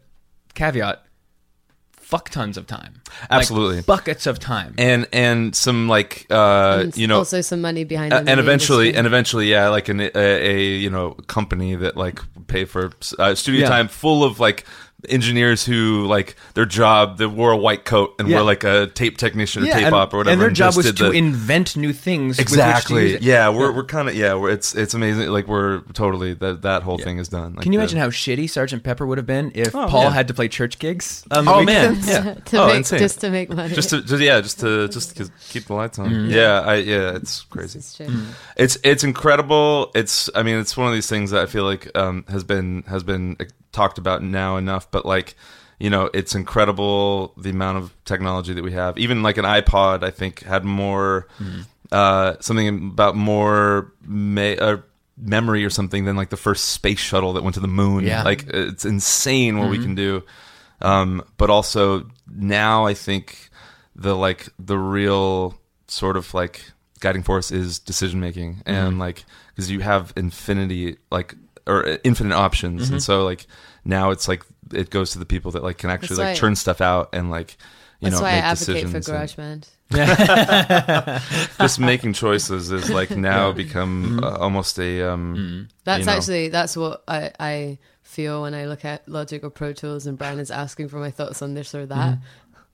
caveat, 0.53 1.03
fuck 1.95 2.29
tons 2.29 2.57
of 2.57 2.65
time, 2.67 3.01
Like, 3.21 3.31
Absolutely. 3.31 3.81
buckets 3.81 4.25
of 4.27 4.39
time. 4.39 4.73
and 4.77 5.07
and 5.13 5.55
some 5.55 5.87
like 5.87 6.25
uh 6.29 6.79
And 6.81 6.97
you 6.97 7.07
know 7.07 7.17
also 7.17 7.41
some 7.41 7.61
money 7.61 7.83
behind 7.83 8.11
them 8.11 8.27
and 8.27 8.39
eventually, 8.39 8.87
industry. 8.89 8.97
and 8.97 9.07
eventually, 9.07 9.49
yeah, 9.51 9.69
like 9.69 9.89
an, 9.89 9.99
a, 10.01 10.11
a 10.15 10.59
you 10.77 10.89
know 10.89 11.11
company 11.27 11.75
that 11.75 11.97
like 11.97 12.19
pay 12.47 12.65
for 12.65 12.91
uh, 13.19 13.35
studio 13.35 13.61
Yeah. 13.61 13.69
time 13.69 13.87
full 13.87 14.23
of 14.23 14.39
like 14.39 14.65
engineers 15.07 15.65
who 15.65 16.05
like 16.07 16.35
their 16.55 16.65
job 16.65 17.17
they 17.17 17.25
wore 17.25 17.51
a 17.51 17.57
white 17.57 17.85
coat 17.85 18.15
and 18.19 18.27
Yeah. 18.27 18.37
were 18.39 18.43
like 18.43 18.65
a 18.65 18.87
tape 18.87 19.17
technician 19.17 19.63
or 19.63 19.67
Yeah, 19.67 19.75
tape 19.75 19.85
and, 19.85 19.95
op 19.95 20.13
or 20.13 20.17
whatever 20.17 20.33
and 20.33 20.41
their 20.41 20.49
job 20.49 20.73
just 20.73 20.77
was 20.77 20.85
to 20.87 20.91
the- 20.91 21.11
invent 21.11 21.77
new 21.77 21.93
things. 21.93 22.37
with 22.37 22.39
which 22.39 22.47
to 22.47 22.53
exactly 22.53 23.17
yeah 23.19 23.47
we're 23.47 23.71
we're 23.71 23.85
kind 23.85 24.09
of 24.09 24.15
yeah 24.15 24.33
we're, 24.33 24.49
it's 24.49 24.75
it's 24.75 24.93
amazing 24.93 25.29
like 25.29 25.47
we're 25.47 25.79
totally 25.93 26.33
that 26.33 26.63
that 26.63 26.83
whole 26.83 26.97
thing 26.97 27.17
is 27.17 27.29
done 27.29 27.53
like 27.53 27.63
Can 27.63 27.71
you 27.71 27.79
the- 27.79 27.83
imagine 27.83 27.99
how 27.99 28.09
shitty 28.09 28.49
Sergeant 28.49 28.83
Pepper 28.83 29.07
would 29.07 29.17
have 29.17 29.27
been 29.27 29.53
if 29.55 29.73
Oh, 29.73 29.87
Paul 29.87 30.03
yeah. 30.03 30.09
had 30.11 30.27
to 30.27 30.33
play 30.33 30.49
church 30.49 30.79
gigs? 30.79 31.23
on 31.31 31.45
the 31.45 31.51
oh 31.53 31.63
man 31.63 31.97
yeah 32.03 32.33
to 32.45 32.61
oh 32.61 32.67
make, 32.67 32.77
insane 32.77 32.99
just 32.99 33.21
to 33.21 33.29
make 33.29 33.49
money. 33.53 33.73
just 33.73 33.91
to 33.91 34.01
just, 34.01 34.21
yeah 34.21 34.41
just 34.41 34.59
to 34.59 34.89
just 34.89 35.15
keep 35.49 35.63
the 35.65 35.73
lights 35.75 35.97
on 35.97 36.09
Mm-hmm. 36.09 36.31
yeah 36.31 36.59
I 36.61 36.75
yeah 36.75 37.15
it's 37.15 37.41
crazy 37.43 37.79
It's 37.79 37.95
true. 37.95 38.07
It's 38.57 38.77
it's 38.83 39.03
incredible. 39.05 39.91
It's 39.95 40.29
I 40.35 40.43
mean 40.43 40.57
it's 40.59 40.75
one 40.75 40.87
of 40.87 40.93
these 40.93 41.07
things 41.07 41.31
that 41.31 41.41
I 41.41 41.45
feel 41.45 41.63
like 41.63 41.95
um, 41.97 42.25
has 42.27 42.43
been 42.43 42.83
has 42.87 43.03
been 43.03 43.37
uh, 43.39 43.45
talked 43.71 43.97
about 43.97 44.23
now 44.23 44.57
enough. 44.57 44.89
But 44.91 45.05
like 45.05 45.35
you 45.79 45.89
know, 45.89 46.09
it's 46.13 46.35
incredible 46.35 47.33
the 47.37 47.51
amount 47.51 47.77
of 47.77 47.95
technology 48.03 48.53
that 48.53 48.63
we 48.63 48.73
have. 48.73 48.97
Even 48.97 49.23
like 49.23 49.37
an 49.37 49.45
iPod, 49.45 50.03
I 50.03 50.11
think 50.11 50.43
had 50.43 50.65
more 50.65 51.27
uh, 51.91 52.35
something 52.41 52.89
about 52.89 53.15
more 53.15 53.93
me- 54.05 54.57
uh, 54.57 54.77
memory 55.17 55.63
or 55.65 55.69
something 55.69 56.05
than 56.05 56.15
like 56.15 56.29
the 56.29 56.37
first 56.37 56.65
space 56.65 56.99
shuttle 56.99 57.33
that 57.33 57.43
went 57.43 57.53
to 57.55 57.59
the 57.61 57.67
moon. 57.67 58.05
Yeah. 58.05 58.23
like 58.23 58.45
it's 58.49 58.85
insane 58.85 59.57
what 59.59 59.69
we 59.69 59.77
can 59.79 59.95
do. 59.95 60.23
Um, 60.81 61.23
but 61.37 61.49
also 61.49 62.09
now 62.29 62.85
I 62.85 62.93
think 62.93 63.49
the 63.95 64.15
like 64.15 64.49
the 64.59 64.77
real 64.77 65.59
sort 65.87 66.15
of 66.17 66.33
like 66.33 66.61
guiding 66.99 67.23
force 67.23 67.51
is 67.51 67.79
decision 67.79 68.19
making 68.19 68.61
and 68.65 68.99
like 68.99 69.23
because 69.55 69.71
you 69.71 69.79
have 69.79 70.13
infinity 70.15 70.97
like 71.11 71.35
or 71.67 71.87
uh, 71.87 71.97
infinite 72.03 72.35
options. 72.35 72.89
And 72.89 73.01
so 73.01 73.23
like 73.25 73.47
now 73.85 74.11
it's 74.11 74.27
like 74.27 74.43
it 74.73 74.89
goes 74.89 75.11
to 75.11 75.19
the 75.19 75.25
people 75.25 75.51
that 75.51 75.63
like 75.63 75.77
can 75.77 75.89
actually 75.89 76.17
That's 76.17 76.19
like 76.19 76.27
why- 76.29 76.35
churn 76.35 76.55
stuff 76.55 76.81
out 76.81 77.09
and 77.13 77.29
like 77.31 77.57
you 78.01 78.09
That's 78.09 78.15
know 78.21 78.23
why 78.23 78.31
I 78.31 78.35
make 78.35 78.43
advocate 78.43 78.87
for 78.89 78.99
decisions 78.99 79.09
and 79.09 79.67
GarageBand. 79.91 81.51
just 81.59 81.79
making 81.79 82.13
choices 82.13 82.71
is 82.71 82.89
like 82.89 83.11
now 83.11 83.51
become 83.51 84.23
uh, 84.23 84.37
almost 84.37 84.79
a 84.79 85.01
um 85.03 85.67
That's 85.83 86.01
you 86.01 86.05
know. 86.05 86.11
actually 86.13 86.47
that's 86.49 86.77
what 86.77 87.03
I, 87.07 87.31
I 87.39 87.77
feel 88.03 88.43
when 88.43 88.53
I 88.53 88.65
look 88.65 88.85
at 88.85 89.07
Logic 89.09 89.43
or 89.43 89.49
Pro 89.49 89.73
Tools 89.73 90.05
and 90.07 90.17
Brian 90.17 90.39
is 90.39 90.51
asking 90.51 90.87
for 90.89 90.97
my 90.97 91.11
thoughts 91.11 91.41
on 91.41 91.53
this 91.53 91.75
or 91.75 91.85
that. 91.87 92.17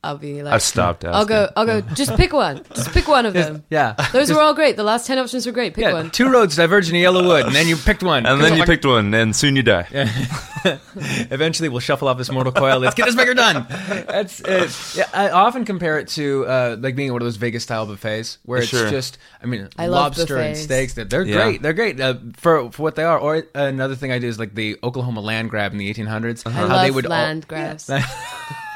I'll 0.05 0.17
be 0.17 0.43
like, 0.43 0.53
I've 0.53 0.61
stopped 0.61 1.03
asking. 1.03 1.15
I'll 1.15 1.25
go. 1.25 1.49
I'll 1.55 1.65
go. 1.65 1.81
Just 1.93 2.15
pick 2.15 2.31
one. 2.31 2.61
Just 2.73 2.91
pick 2.91 3.07
one 3.07 3.25
of 3.25 3.33
them. 3.33 3.63
Yeah. 3.69 3.95
Those 4.13 4.31
were 4.31 4.39
all 4.41 4.53
great. 4.53 4.77
The 4.77 4.83
last 4.83 5.07
ten 5.07 5.17
options 5.17 5.45
were 5.45 5.51
great. 5.51 5.73
Pick 5.73 5.83
Yeah, 5.83 5.93
one. 5.93 6.11
two 6.11 6.29
roads 6.29 6.55
diverge 6.55 6.89
in 6.89 6.95
a 6.95 6.99
yellow 6.99 7.25
wood, 7.25 7.45
and 7.47 7.55
then 7.55 7.67
you 7.67 7.75
picked 7.75 8.03
one. 8.03 8.25
and 8.25 8.41
then 8.41 8.55
you 8.55 8.63
picked 8.65 8.85
one 8.85 9.13
and 9.13 9.35
soon 9.35 9.55
you 9.55 9.63
die 9.63 9.87
Eventually, 10.95 11.69
we'll 11.69 11.79
shuffle 11.79 12.07
off 12.07 12.17
this 12.17 12.31
mortal 12.31 12.51
coil. 12.51 12.79
Let's 12.79 12.95
get 12.95 13.05
this 13.05 13.15
record 13.15 13.37
done. 13.37 13.65
That's 13.69 14.39
it. 14.39 14.97
Yeah, 14.97 15.09
I 15.13 15.29
often 15.29 15.63
compare 15.65 15.99
it 15.99 16.07
to 16.09 16.45
uh, 16.47 16.77
like 16.79 16.95
being 16.95 17.09
at 17.09 17.11
one 17.13 17.21
of 17.21 17.25
those 17.25 17.35
Vegas 17.37 17.63
style 17.63 17.85
buffets 17.85 18.39
where 18.45 18.59
it's 18.59 18.69
Sure. 18.69 18.89
just, 18.89 19.17
I 19.43 19.45
mean, 19.45 19.69
I 19.77 19.87
lobster 19.87 20.37
and 20.37 20.57
steaks. 20.57 20.93
They're, 20.93 21.05
they're 21.05 21.23
Yeah. 21.23 21.35
great. 21.43 21.61
They're 21.61 21.73
great 21.73 21.99
uh, 21.99 22.15
for 22.37 22.71
for 22.71 22.81
what 22.83 22.95
they 22.95 23.03
are. 23.03 23.17
Or 23.19 23.37
uh, 23.37 23.41
another 23.53 23.95
thing 23.95 24.11
I 24.11 24.17
do 24.19 24.27
is 24.27 24.39
like 24.39 24.55
the 24.55 24.77
Oklahoma 24.83 25.21
land 25.21 25.49
grab 25.51 25.71
in 25.71 25.77
the 25.77 25.93
1800s. 25.93 26.47
I 26.47 26.51
how 26.51 26.67
love 26.67 26.81
they 26.83 26.91
would 26.91 27.05
all- 27.05 27.11
land 27.11 27.47
grabs. 27.47 27.89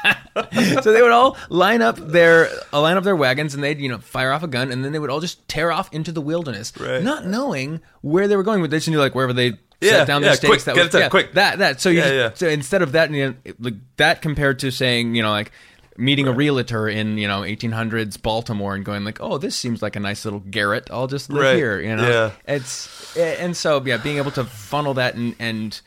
so 0.82 0.92
they 0.92 1.02
would 1.02 1.10
all 1.10 1.36
line 1.48 1.82
up 1.82 1.96
their 1.96 2.48
uh, 2.72 2.80
line 2.80 2.96
up 2.96 3.04
their 3.04 3.16
wagons 3.16 3.54
and 3.54 3.62
they'd 3.62 3.80
you 3.80 3.88
know 3.88 3.98
fire 3.98 4.32
off 4.32 4.42
a 4.42 4.48
gun 4.48 4.70
and 4.72 4.84
then 4.84 4.92
they 4.92 4.98
would 4.98 5.10
all 5.10 5.20
just 5.20 5.46
tear 5.48 5.70
off 5.72 5.92
into 5.92 6.12
the 6.12 6.20
wilderness, 6.20 6.72
Right. 6.78 7.02
not 7.02 7.26
knowing 7.26 7.80
where 8.02 8.28
they 8.28 8.36
were 8.36 8.42
going. 8.42 8.60
But 8.60 8.70
they 8.70 8.78
just 8.78 8.88
knew 8.88 8.98
like 8.98 9.14
wherever 9.14 9.32
they 9.32 9.54
Yeah, 9.80 9.90
set 9.90 10.06
down 10.06 10.22
their 10.22 10.30
yeah, 10.32 10.36
stakes. 10.36 10.50
quick, 10.50 10.64
that 10.64 10.74
get 10.74 10.80
was 10.80 10.88
it 10.88 10.92
done, 10.92 11.00
yeah, 11.02 11.08
quick. 11.08 11.32
That 11.34 11.58
that. 11.58 11.80
So 11.80 11.88
you 11.90 11.98
Yeah, 11.98 12.02
just- 12.04 12.14
yeah. 12.14 12.30
so 12.34 12.48
instead 12.48 12.82
of 12.82 12.92
that, 12.92 13.10
you 13.10 13.28
know, 13.44 13.52
like 13.60 13.74
that 13.96 14.22
compared 14.22 14.58
to 14.60 14.70
saying 14.70 15.14
you 15.14 15.22
know 15.22 15.30
like 15.30 15.52
meeting 15.96 16.26
a 16.26 16.32
realtor 16.32 16.88
in 16.88 17.18
you 17.18 17.28
know 17.28 17.40
1800s 17.42 18.16
Baltimore 18.22 18.74
and 18.74 18.84
going 18.86 19.04
like 19.04 19.18
oh 19.20 19.36
this 19.36 19.54
seems 19.54 19.82
like 19.82 19.96
a 19.96 20.00
nice 20.00 20.24
little 20.24 20.40
garret 20.40 20.88
I'll 20.90 21.08
just 21.08 21.28
live 21.28 21.42
Right. 21.42 21.56
here 21.56 21.78
you 21.78 21.94
know 21.94 22.08
Yeah. 22.08 22.54
it's 22.54 23.16
and 23.18 23.54
so 23.54 23.82
yeah 23.84 23.98
being 23.98 24.16
able 24.16 24.30
to 24.30 24.44
funnel 24.44 24.94
that 24.94 25.14
and 25.16 25.34
and 25.38 25.78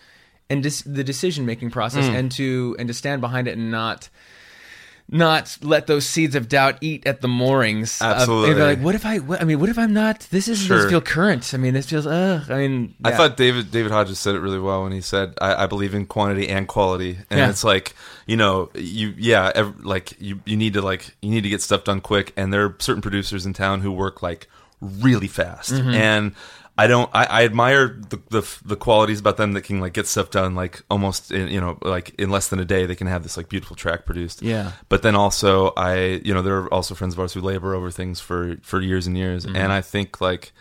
and 0.49 0.61
dis- 0.63 0.81
the 0.83 1.03
decision 1.03 1.45
making 1.45 1.71
process 1.71 2.05
Mm. 2.05 2.15
and 2.15 2.31
to 2.33 2.75
and 2.79 2.87
to 2.87 2.93
stand 2.93 3.21
behind 3.21 3.47
it 3.47 3.57
and 3.57 3.71
not 3.71 4.09
not 5.11 5.57
let 5.61 5.85
those 5.85 6.05
seeds 6.05 6.33
of 6.33 6.47
doubt 6.47 6.77
eat 6.79 7.05
at 7.05 7.19
the 7.21 7.27
moorings. 7.27 8.01
Absolutely. 8.01 8.51
and 8.51 8.57
be 8.57 8.63
like, 8.63 8.79
what 8.79 8.95
if 8.95 9.05
I? 9.05 9.19
What, 9.19 9.41
I 9.41 9.43
mean, 9.43 9.59
what 9.59 9.67
if 9.69 9.77
I'm 9.77 9.93
not? 9.93 10.21
This 10.31 10.47
is 10.47 10.59
Sure. 10.59 10.77
doesn't 10.77 10.89
feel 10.91 11.01
current. 11.01 11.53
I 11.53 11.57
mean, 11.57 11.73
this 11.73 11.87
feels. 11.89 12.07
Uh, 12.07 12.43
I 12.49 12.55
mean, 12.55 12.95
I 13.03 13.11
thought 13.11 13.35
David 13.35 13.69
David 13.69 13.91
Hodges 13.91 14.17
said 14.17 14.33
it 14.33 14.39
really 14.39 14.59
well 14.59 14.83
when 14.83 14.93
he 14.93 15.01
said, 15.01 15.33
"I, 15.41 15.63
I 15.63 15.67
believe 15.67 15.93
in 15.93 16.05
quantity 16.05 16.47
and 16.47 16.67
quality," 16.67 17.17
and 17.29 17.39
Yeah. 17.39 17.49
it's 17.49 17.63
like 17.65 17.95
you 18.25 18.37
know, 18.37 18.69
you 18.75 19.13
yeah, 19.17 19.51
ev- 19.53 19.83
like 19.83 20.13
you 20.21 20.39
you 20.45 20.55
need 20.55 20.73
to 20.75 20.81
like 20.81 21.15
you 21.21 21.31
need 21.31 21.43
to 21.43 21.49
get 21.49 21.61
stuff 21.61 21.83
done 21.83 21.99
quick, 21.99 22.31
and 22.37 22.53
there 22.53 22.63
are 22.63 22.75
certain 22.79 23.01
producers 23.01 23.45
in 23.45 23.51
town 23.53 23.81
who 23.81 23.91
work 23.91 24.23
like 24.23 24.47
really 24.81 25.27
fast, 25.27 25.73
Mm-hmm. 25.73 25.89
and 25.93 26.35
I 26.78 26.88
don't 26.88 27.09
I, 27.13 27.26
I 27.26 27.43
admire 27.45 27.99
the, 28.09 28.19
the 28.30 28.57
the 28.65 28.76
qualities 28.76 29.19
about 29.19 29.38
them 29.38 29.53
that 29.53 29.61
can 29.61 29.80
like 29.80 29.93
get 29.93 30.07
stuff 30.07 30.32
done 30.32 30.55
like 30.55 30.82
almost 30.89 31.32
in, 31.32 31.47
you 31.49 31.61
know 31.61 31.78
like 31.84 32.15
in 32.17 32.32
less 32.32 32.47
than 32.49 32.59
a 32.59 32.65
day 32.65 32.88
they 32.88 32.95
can 32.95 33.05
have 33.07 33.21
this 33.21 33.38
like 33.38 33.47
beautiful 33.47 33.76
track 33.76 34.05
produced. 34.05 34.41
Yeah. 34.41 34.71
But 34.89 35.03
then 35.03 35.15
also 35.15 35.74
I 35.78 36.21
you 36.26 36.34
know 36.34 36.41
there 36.41 36.57
are 36.57 36.74
also 36.74 36.95
friends 36.95 37.13
of 37.13 37.19
ours 37.19 37.34
who 37.34 37.41
labor 37.41 37.76
over 37.76 37.91
things 37.91 38.19
for 38.19 38.57
for 38.63 38.82
years 38.82 39.05
and 39.07 39.15
years, 39.17 39.45
Mm-hmm. 39.45 39.55
and 39.55 39.71
I 39.71 39.82
think 39.82 40.19
like 40.19 40.51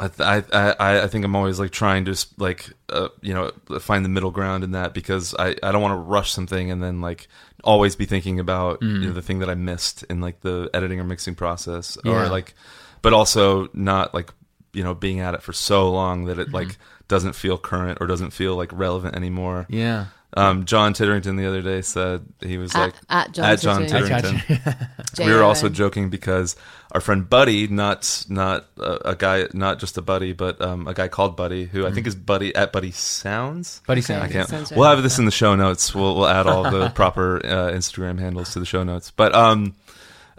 I, 0.00 0.08
I 0.18 0.42
I 0.80 1.02
I 1.02 1.06
think 1.08 1.24
I'm 1.26 1.36
always 1.36 1.60
like 1.60 1.70
trying 1.70 2.06
to 2.06 2.26
like 2.38 2.70
uh, 2.88 3.08
you 3.20 3.34
know 3.34 3.50
find 3.80 4.04
the 4.04 4.08
middle 4.08 4.30
ground 4.30 4.64
in 4.64 4.70
that 4.72 4.94
because 4.94 5.34
I 5.38 5.54
I 5.62 5.70
don't 5.72 5.82
want 5.82 5.92
to 5.92 5.96
rush 5.98 6.32
something 6.32 6.70
and 6.70 6.82
then 6.82 7.02
like 7.02 7.28
always 7.62 7.94
be 7.96 8.06
thinking 8.06 8.40
about 8.40 8.80
you 8.82 8.88
know, 8.98 9.12
the 9.12 9.22
thing 9.22 9.40
that 9.40 9.50
I 9.50 9.54
missed 9.54 10.02
in 10.04 10.20
like 10.22 10.40
the 10.40 10.70
editing 10.72 10.98
or 10.98 11.04
mixing 11.04 11.34
process 11.34 11.98
or 12.04 12.28
like 12.28 12.54
but 13.02 13.12
also 13.12 13.68
not 13.74 14.14
like 14.14 14.32
you 14.72 14.82
know 14.82 14.94
being 14.94 15.20
at 15.20 15.34
it 15.34 15.42
for 15.42 15.52
so 15.52 15.90
long 15.90 16.24
that 16.26 16.38
it 16.38 16.52
like 16.52 16.76
doesn't 17.08 17.34
feel 17.34 17.58
current 17.58 17.98
or 18.00 18.06
doesn't 18.06 18.30
feel 18.30 18.56
like 18.56 18.70
relevant 18.72 19.14
anymore. 19.16 19.66
Yeah. 19.68 20.06
Um, 20.34 20.64
John 20.64 20.94
Titterington 20.94 21.36
the 21.36 21.46
other 21.46 21.60
day 21.60 21.82
said 21.82 22.24
he 22.40 22.56
was 22.56 22.74
At- 22.74 22.80
like 22.80 22.94
at 23.10 23.32
John 23.32 23.44
at 23.44 23.60
John 23.60 23.82
Titterington. 23.84 24.38
Titterington. 24.40 25.26
we 25.26 25.30
were 25.30 25.42
also 25.42 25.68
joking 25.68 26.08
because 26.08 26.56
our 26.92 27.02
friend 27.02 27.28
Buddy, 27.28 27.66
not 27.68 28.24
not 28.30 28.64
a, 28.78 29.10
a 29.10 29.14
guy, 29.14 29.44
not 29.52 29.78
just 29.78 29.98
a 29.98 30.02
buddy, 30.02 30.32
but 30.32 30.58
um, 30.62 30.88
a 30.88 30.94
guy 30.94 31.08
called 31.08 31.36
Buddy, 31.36 31.66
who 31.66 31.86
I 31.86 31.90
think 31.90 32.06
is 32.06 32.14
Buddy 32.14 32.54
at 32.54 32.72
Buddy 32.72 32.92
Sounds. 32.92 33.82
Buddy 33.86 33.98
Okay. 33.98 34.06
Sound. 34.06 34.22
I 34.22 34.28
can't. 34.28 34.48
Sounds 34.48 34.70
right. 34.70 34.78
We'll 34.78 34.88
have 34.88 35.02
this 35.02 35.18
in 35.18 35.26
the 35.26 35.30
show 35.30 35.54
notes. 35.54 35.94
We'll 35.94 36.14
we'll 36.16 36.26
add 36.28 36.46
all 36.46 36.70
the 36.70 36.88
proper 36.94 37.36
uh, 37.44 37.70
Instagram 37.72 38.18
handles 38.18 38.54
to 38.54 38.58
the 38.58 38.64
show 38.66 38.84
notes. 38.84 39.10
But 39.10 39.34
um, 39.34 39.74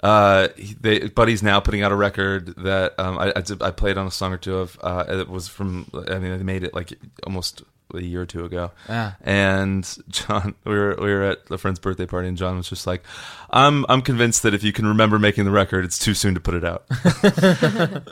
uh, 0.04 0.50
they, 0.82 1.08
Buddy's 1.08 1.42
now 1.42 1.62
putting 1.62 1.82
out 1.82 1.94
a 1.94 1.96
record 1.96 2.56
that 2.58 3.00
um, 3.00 3.18
I 3.18 3.32
I, 3.38 3.42
did, 3.42 3.64
I 3.64 3.72
played 3.72 3.98
on 3.98 4.06
a 4.06 4.12
song 4.12 4.34
or 4.34 4.38
two 4.38 4.58
of. 4.58 4.78
Uh, 4.84 5.06
it 5.08 5.30
was 5.30 5.48
from. 5.48 5.90
I 5.94 6.20
mean, 6.20 6.38
they 6.38 6.44
made 6.44 6.66
it 6.66 6.74
like 6.74 6.92
almost 7.26 7.64
a 7.94 8.02
year 8.02 8.22
or 8.22 8.26
two 8.26 8.44
ago. 8.44 8.72
Ah. 8.90 9.16
And 9.22 9.88
John, 10.10 10.56
we 10.66 10.74
were 10.74 10.98
we 11.00 11.14
were 11.14 11.24
at 11.24 11.40
a 11.50 11.58
friend's 11.58 11.80
birthday 11.80 12.06
party, 12.06 12.28
and 12.28 12.38
John 12.38 12.58
was 12.58 12.68
just 12.68 12.86
like, 12.86 13.02
"I'm 13.50 13.86
I'm 13.88 14.02
convinced 14.02 14.44
that 14.44 14.54
if 14.54 14.62
you 14.62 14.74
can 14.74 14.86
remember 14.88 15.20
making 15.20 15.46
the 15.46 15.52
record, 15.52 15.86
it's 15.86 15.98
too 16.00 16.14
soon 16.14 16.34
to 16.34 16.42
put 16.42 16.56
it 16.56 16.66
out." 16.66 16.84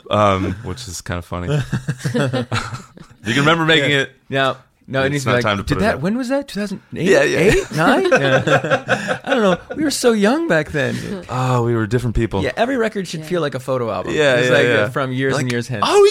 um, 0.10 0.54
which 0.64 0.88
is 0.88 1.02
kind 1.02 1.18
of 1.18 1.26
funny. 1.26 1.48
you 2.14 3.34
can 3.34 3.40
remember 3.40 3.66
making 3.66 3.92
it. 3.92 4.12
Yeah. 4.30 4.56
No, 4.92 5.02
it 5.02 5.06
It's 5.06 5.12
needs 5.12 5.24
to 5.24 5.30
not 5.30 5.32
be 5.32 5.36
like, 5.38 5.42
time 5.44 5.56
to 5.56 5.62
did 5.62 5.68
put 5.74 5.76
it 5.78 5.80
that? 5.86 5.94
out. 5.96 6.00
When 6.02 6.16
was 6.18 6.28
that? 6.28 6.46
2008? 6.48 7.02
Yeah, 7.04 7.22
yeah. 7.24 7.38
Eight? 7.38 7.70
Nine? 7.74 8.10
Yeah. 8.12 9.18
I 9.24 9.30
don't 9.34 9.42
know. 9.42 9.76
We 9.76 9.84
were 9.84 9.90
so 9.90 10.12
young 10.12 10.48
back 10.48 10.70
then. 10.70 11.24
Oh, 11.28 11.62
we 11.66 11.74
were 11.74 11.86
different 11.86 12.14
people. 12.16 12.42
Yeah, 12.42 12.52
every 12.56 12.76
record 12.76 13.08
should 13.08 13.20
Yeah. 13.20 13.26
feel 13.26 13.40
like 13.40 13.54
a 13.54 13.60
photo 13.60 13.90
album. 13.90 14.14
Yeah, 14.14 14.36
it's 14.36 14.48
yeah, 14.48 14.54
like 14.54 14.64
yeah. 14.66 14.88
from 14.90 15.12
years 15.12 15.32
Like, 15.34 15.42
and 15.42 15.52
years 15.52 15.66
hence. 15.68 15.84
Oh 15.86 16.04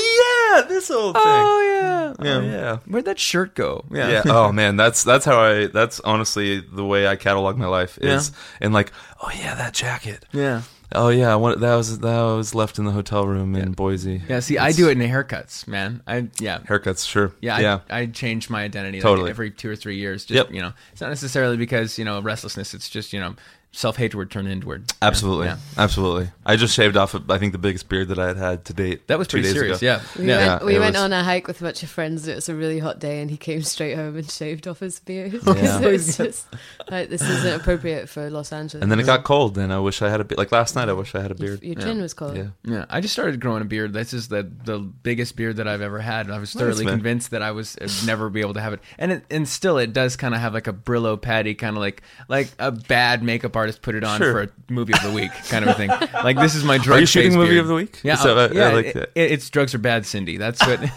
yeah, 0.57 0.61
this 0.67 0.89
old 0.91 1.15
thing. 1.15 1.23
Oh, 1.25 1.61
yeah. 1.71 2.13
Oh, 2.19 2.41
yeah. 2.41 2.77
Where'd 2.87 3.05
that 3.05 3.19
shirt 3.19 3.55
go? 3.55 3.85
Yeah. 3.91 4.09
yeah. 4.09 4.21
Oh 4.25 4.51
man, 4.51 4.75
that's 4.75 5.03
that's 5.03 5.25
how 5.25 5.39
I. 5.39 5.67
That's 5.67 5.99
honestly 6.01 6.59
the 6.59 6.83
way 6.85 7.07
I 7.07 7.15
catalog 7.15 7.57
my 7.57 7.67
life 7.67 7.97
is, 8.01 8.31
and 8.59 8.73
like, 8.73 8.91
oh 9.21 9.31
yeah, 9.37 9.55
that 9.55 9.73
jacket. 9.73 10.25
yeah. 10.33 10.63
Oh 10.93 11.09
yeah, 11.09 11.35
want, 11.35 11.59
that 11.61 11.75
was 11.75 11.99
that 11.99 12.21
was 12.21 12.53
left 12.53 12.77
in 12.77 12.85
the 12.85 12.91
hotel 12.91 13.25
room 13.25 13.55
in 13.55 13.71
Boise. 13.71 14.21
Yeah, 14.27 14.41
see, 14.41 14.57
I 14.57 14.71
do 14.71 14.89
it 14.89 14.99
in 14.99 15.09
haircuts, 15.09 15.67
man. 15.67 16.01
I 16.05 16.27
yeah. 16.39 16.59
Haircuts, 16.59 17.07
sure. 17.07 17.33
Yeah, 17.41 17.59
yeah. 17.59 17.79
I, 17.89 17.99
I 17.99 18.05
change 18.07 18.49
my 18.49 18.63
identity 18.63 18.97
like, 18.97 19.03
Totally. 19.03 19.29
every 19.29 19.51
two 19.51 19.69
or 19.69 19.75
three 19.75 19.95
years. 19.97 20.25
Just 20.25 20.35
Yep. 20.35 20.51
you 20.53 20.61
know, 20.61 20.73
it's 20.91 20.99
not 21.01 21.09
necessarily 21.09 21.55
because 21.57 21.97
you 21.97 22.03
know 22.05 22.21
restlessness. 22.21 22.73
It's 22.73 22.89
just 22.89 23.13
you 23.13 23.19
know 23.19 23.35
self 23.73 23.95
hatred 23.97 24.29
turned 24.29 24.47
inward. 24.49 24.91
Absolutely, 25.01 25.47
Yeah. 25.47 25.57
absolutely. 25.77 26.29
I 26.45 26.55
just 26.57 26.73
shaved 26.75 26.97
off. 26.97 27.15
I 27.29 27.37
think 27.37 27.53
the 27.53 27.57
biggest 27.57 27.87
beard 27.87 28.09
that 28.09 28.19
I 28.19 28.27
had 28.27 28.37
had 28.37 28.65
to 28.65 28.73
date. 28.73 29.07
That 29.07 29.17
was 29.17 29.27
two 29.27 29.37
pretty 29.37 29.47
days 29.47 29.53
serious. 29.53 29.77
ago. 29.81 29.85
Yeah, 29.85 30.01
We 30.21 30.27
yeah. 30.27 30.47
went, 30.55 30.65
we 30.65 30.79
went 30.79 30.95
was- 30.95 31.03
on 31.03 31.13
a 31.13 31.23
hike 31.23 31.47
with 31.47 31.61
a 31.61 31.63
bunch 31.63 31.81
of 31.83 31.89
friends. 31.89 32.27
It 32.27 32.35
was 32.35 32.49
a 32.49 32.55
really 32.55 32.79
hot 32.79 32.99
day, 32.99 33.21
and 33.21 33.31
he 33.31 33.37
came 33.37 33.61
straight 33.61 33.95
home 33.95 34.17
and 34.17 34.29
shaved 34.29 34.67
off 34.67 34.79
his 34.79 34.99
beard. 34.99 35.39
Yeah. 35.61 35.79
so 35.81 35.89
it's 35.89 36.17
just 36.17 36.47
like 36.89 37.09
this 37.09 37.21
isn't 37.21 37.61
appropriate 37.61 38.09
for 38.09 38.29
Los 38.29 38.51
Angeles. 38.51 38.81
And 38.81 38.91
then 38.91 38.99
it 38.99 39.05
got 39.05 39.23
cold, 39.23 39.57
and 39.57 39.71
I 39.71 39.79
wish 39.79 40.01
I 40.01 40.09
had 40.09 40.19
a 40.21 40.23
beard. 40.23 40.37
Like 40.37 40.51
last 40.51 40.75
night, 40.75 40.89
I 40.89 40.93
wish 40.93 41.13
I 41.15 41.21
had 41.21 41.31
a 41.31 41.35
beard. 41.35 41.61
your 41.63 41.75
chin 41.75 42.01
was 42.01 42.13
cold. 42.13 42.35
Yeah. 42.37 42.47
Yeah, 42.63 42.85
I 42.89 42.99
just 43.01 43.13
started 43.13 43.39
growing 43.39 43.61
a 43.61 43.65
beard. 43.65 43.93
This 43.93 44.13
is 44.13 44.27
the 44.27 44.43
the 44.65 44.79
biggest 44.79 45.35
beard 45.35 45.57
that 45.57 45.67
I've 45.67 45.81
ever 45.81 45.99
had. 45.99 46.29
I 46.31 46.39
was 46.39 46.51
thoroughly 46.53 46.85
man. 46.85 46.95
convinced 46.95 47.31
that 47.31 47.41
I 47.41 47.51
was 47.51 47.77
I'd 47.81 47.89
never 48.05 48.29
be 48.29 48.41
able 48.41 48.53
to 48.55 48.61
have 48.61 48.73
it, 48.73 48.79
and 48.97 49.11
it, 49.13 49.25
and 49.29 49.47
still 49.47 49.77
it 49.77 49.93
does 49.93 50.15
kind 50.15 50.33
of 50.33 50.41
have 50.41 50.53
like 50.53 50.67
a 50.67 50.73
Brillo 50.73 51.21
patty, 51.21 51.53
kind 51.55 51.75
of 51.77 51.81
like 51.81 52.01
like 52.27 52.49
a 52.59 52.71
bad 52.71 53.23
makeup 53.23 53.55
artist 53.61 53.81
put 53.81 53.95
it 53.95 54.03
on 54.03 54.17
Sure. 54.19 54.33
for 54.33 54.41
a 54.43 54.49
movie 54.71 54.93
of 54.93 55.01
the 55.03 55.11
week 55.11 55.31
kind 55.49 55.63
of 55.65 55.71
a 55.71 55.73
thing. 55.75 55.89
Like 56.23 56.37
this 56.37 56.53
is 56.55 56.63
my 56.63 56.77
drug. 56.77 56.97
Are 56.97 56.99
you 57.01 57.05
shooting 57.05 57.31
phase 57.31 57.37
movie 57.37 57.49
beard. 57.51 57.61
of 57.61 57.67
the 57.67 57.73
week? 57.75 57.99
Yeah, 58.03 58.15
So, 58.15 58.37
uh, 58.37 58.41
I- 58.41 58.45
I 58.45 58.51
yeah. 58.57 58.69
like 58.73 58.85
it- 58.87 58.93
that. 58.95 59.11
it- 59.15 59.31
it's 59.31 59.49
drugs 59.49 59.73
are 59.73 59.79
bad, 59.79 60.05
Cindy. 60.05 60.37
That's 60.37 60.59
what. 60.65 60.79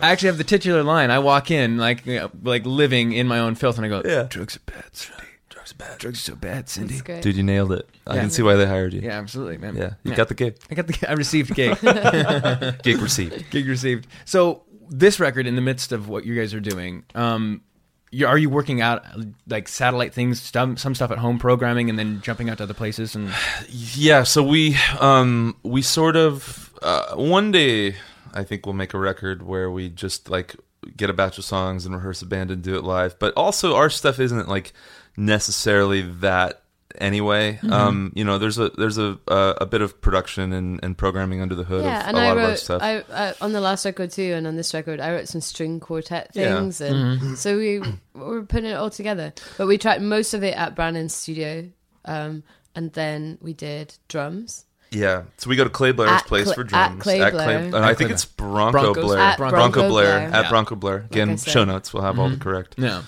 I 0.00 0.12
actually 0.12 0.28
have 0.28 0.38
the 0.38 0.44
titular 0.44 0.82
line. 0.82 1.10
I 1.10 1.18
walk 1.18 1.50
in 1.50 1.76
like 1.78 2.06
you 2.06 2.16
know, 2.16 2.30
like 2.42 2.64
living 2.66 3.12
in 3.12 3.26
my 3.26 3.38
own 3.40 3.54
filth, 3.54 3.76
and 3.78 3.84
I 3.86 3.88
go, 3.88 4.02
Yeah. 4.04 4.24
drugs 4.28 4.56
are 4.56 4.60
bad, 4.66 4.84
Cindy. 4.94 5.22
Drugs 5.48 5.72
are 5.72 5.76
bad. 5.76 5.98
Drugs 5.98 6.18
are 6.20 6.22
so 6.32 6.36
bad, 6.36 6.68
Cindy." 6.68 7.00
Dude, 7.20 7.36
you 7.36 7.42
nailed 7.42 7.72
it. 7.72 7.88
I 8.06 8.14
Yeah. 8.14 8.20
can 8.22 8.30
see 8.30 8.42
why 8.42 8.54
they 8.54 8.66
hired 8.66 8.92
you. 8.94 9.00
Yeah, 9.00 9.18
absolutely, 9.18 9.58
man. 9.58 9.76
Yeah, 9.76 9.94
you 10.04 10.14
got 10.14 10.28
the 10.28 10.34
gig. 10.34 10.56
I 10.70 10.74
got 10.74 10.86
the. 10.86 10.96
I 11.10 11.14
received 11.14 11.54
gig. 11.54 11.76
Gig 12.82 12.98
received. 13.02 13.50
gig 13.50 13.66
received. 13.66 14.06
So 14.24 14.62
this 14.88 15.18
record, 15.20 15.46
in 15.46 15.56
the 15.56 15.60
midst 15.62 15.92
of 15.92 16.08
what 16.08 16.24
you 16.24 16.34
guys 16.34 16.54
are 16.54 16.60
doing, 16.60 17.04
um, 17.14 17.62
you, 18.10 18.26
are 18.26 18.38
you 18.38 18.50
working 18.50 18.80
out 18.80 19.04
like 19.46 19.68
satellite 19.68 20.14
things, 20.14 20.40
some 20.40 20.76
some 20.76 20.94
stuff 20.94 21.10
at 21.10 21.18
home 21.18 21.38
programming, 21.38 21.90
and 21.90 21.98
then 21.98 22.20
jumping 22.22 22.48
out 22.50 22.58
to 22.58 22.64
other 22.64 22.74
places? 22.74 23.14
And 23.14 23.32
Yeah, 23.68 24.22
so 24.22 24.42
we 24.42 24.76
um 25.00 25.56
we 25.62 25.82
sort 25.82 26.16
of 26.16 26.72
uh, 26.82 27.14
one 27.16 27.50
day 27.52 27.96
I 28.34 28.44
think 28.44 28.66
we'll 28.66 28.74
make 28.74 28.94
a 28.94 28.98
record 28.98 29.42
where 29.42 29.70
we 29.70 29.88
just 29.88 30.30
like 30.30 30.56
get 30.96 31.10
a 31.10 31.12
batch 31.12 31.38
of 31.38 31.44
songs 31.44 31.84
and 31.84 31.94
rehearse 31.94 32.22
a 32.22 32.26
band 32.26 32.50
and 32.50 32.62
do 32.62 32.76
it 32.76 32.84
live. 32.84 33.18
But 33.18 33.34
also 33.36 33.74
our 33.74 33.90
stuff 33.90 34.18
isn't 34.20 34.48
like 34.48 34.72
necessarily 35.16 36.02
that 36.02 36.62
anyway. 37.00 37.54
Mm-hmm. 37.54 37.72
Um 37.72 38.12
you 38.14 38.24
know, 38.24 38.38
there's 38.38 38.58
a 38.58 38.68
there's 38.70 38.98
a 38.98 39.18
a, 39.28 39.54
a 39.62 39.66
bit 39.66 39.80
of 39.82 40.00
production 40.00 40.52
and, 40.52 40.80
and 40.82 40.96
programming 40.96 41.40
under 41.40 41.54
the 41.54 41.64
hood 41.64 41.84
Yeah, 41.84 42.00
of 42.00 42.06
and 42.08 42.16
a 42.16 42.20
I 42.20 42.24
lot 42.28 42.36
of 42.36 42.42
our 42.42 42.48
wrote 42.50 42.58
stuff. 42.58 42.82
I, 42.82 43.02
I 43.12 43.34
on 43.40 43.52
the 43.52 43.60
last 43.60 43.84
record 43.84 44.10
too, 44.10 44.32
and 44.34 44.46
on 44.46 44.56
this 44.56 44.74
record, 44.74 45.00
I 45.00 45.12
wrote 45.12 45.28
some 45.28 45.40
string 45.40 45.80
quartet 45.80 46.30
Yeah. 46.34 46.56
things, 46.56 46.80
and 46.80 47.38
so 47.38 47.56
we 47.56 47.80
were 48.14 48.42
putting 48.42 48.70
it 48.70 48.74
all 48.74 48.90
together. 48.90 49.32
But 49.56 49.66
we 49.66 49.78
tried 49.78 50.02
most 50.02 50.34
of 50.34 50.42
it 50.44 50.56
at 50.56 50.74
Brannan's 50.76 51.14
studio, 51.14 51.68
um, 52.04 52.42
and 52.74 52.92
then 52.92 53.38
we 53.40 53.52
did 53.54 53.94
drums. 54.08 54.64
yeah. 54.90 55.24
So 55.36 55.50
we 55.50 55.56
go 55.56 55.64
to 55.64 55.70
Clay 55.70 55.92
Blair's 55.92 56.12
At 56.12 56.26
place 56.26 56.44
Cla- 56.44 56.54
for 56.54 56.60
at 56.62 56.66
drums. 56.68 57.02
Clay 57.02 57.18
Blair. 57.30 57.58
and 57.58 57.74
At 57.74 57.82
I 57.84 57.88
think 57.88 58.08
Blair. 58.08 58.12
it's 58.12 58.24
Bronco 58.24 58.70
Broncos? 58.94 59.04
Blair. 59.04 59.18
At 59.20 59.36
Bronco, 59.38 59.56
Bronco 59.56 59.88
Blair. 59.88 59.90
Blair. 60.18 60.18
At 60.32 60.44
Yeah. 60.44 60.48
Bronco 60.50 60.74
Blair. 60.76 60.96
Again, 61.10 61.30
I 61.30 61.34
said. 61.36 61.52
show 61.52 61.64
notes. 61.64 61.92
We'll 61.92 62.02
have 62.04 62.18
all 62.18 62.30
the 62.30 62.36
correct. 62.38 62.74
yeah, 62.78 63.02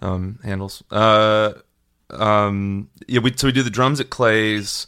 um, 0.00 0.38
handles. 0.42 0.82
Uh, 0.90 1.52
um, 2.10 2.88
yeah, 3.06 3.20
we 3.20 3.32
so 3.36 3.48
we 3.48 3.52
do 3.52 3.62
the 3.62 3.70
drums 3.70 4.00
at 4.00 4.10
Clay's. 4.10 4.86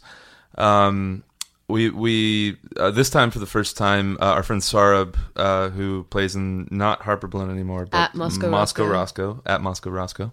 Um, 0.57 1.23
we 1.67 1.89
we 1.89 2.57
uh, 2.77 2.91
this 2.91 3.09
time 3.09 3.31
for 3.31 3.39
the 3.39 3.45
first 3.45 3.77
time, 3.77 4.17
uh, 4.19 4.25
our 4.33 4.43
friend 4.43 4.61
Sarab, 4.61 5.15
uh, 5.35 5.69
who 5.69 6.03
plays 6.09 6.35
in 6.35 6.67
not 6.71 7.01
Harper 7.03 7.27
Blynn 7.27 7.49
anymore, 7.51 7.85
but 7.85 7.97
At 7.97 8.15
Moscow 8.15 8.49
Moscow 8.49 8.85
Roscoe. 8.85 9.27
Roscoe 9.33 9.41
at 9.45 9.61
Moscow 9.61 9.89
Roscoe, 9.91 10.31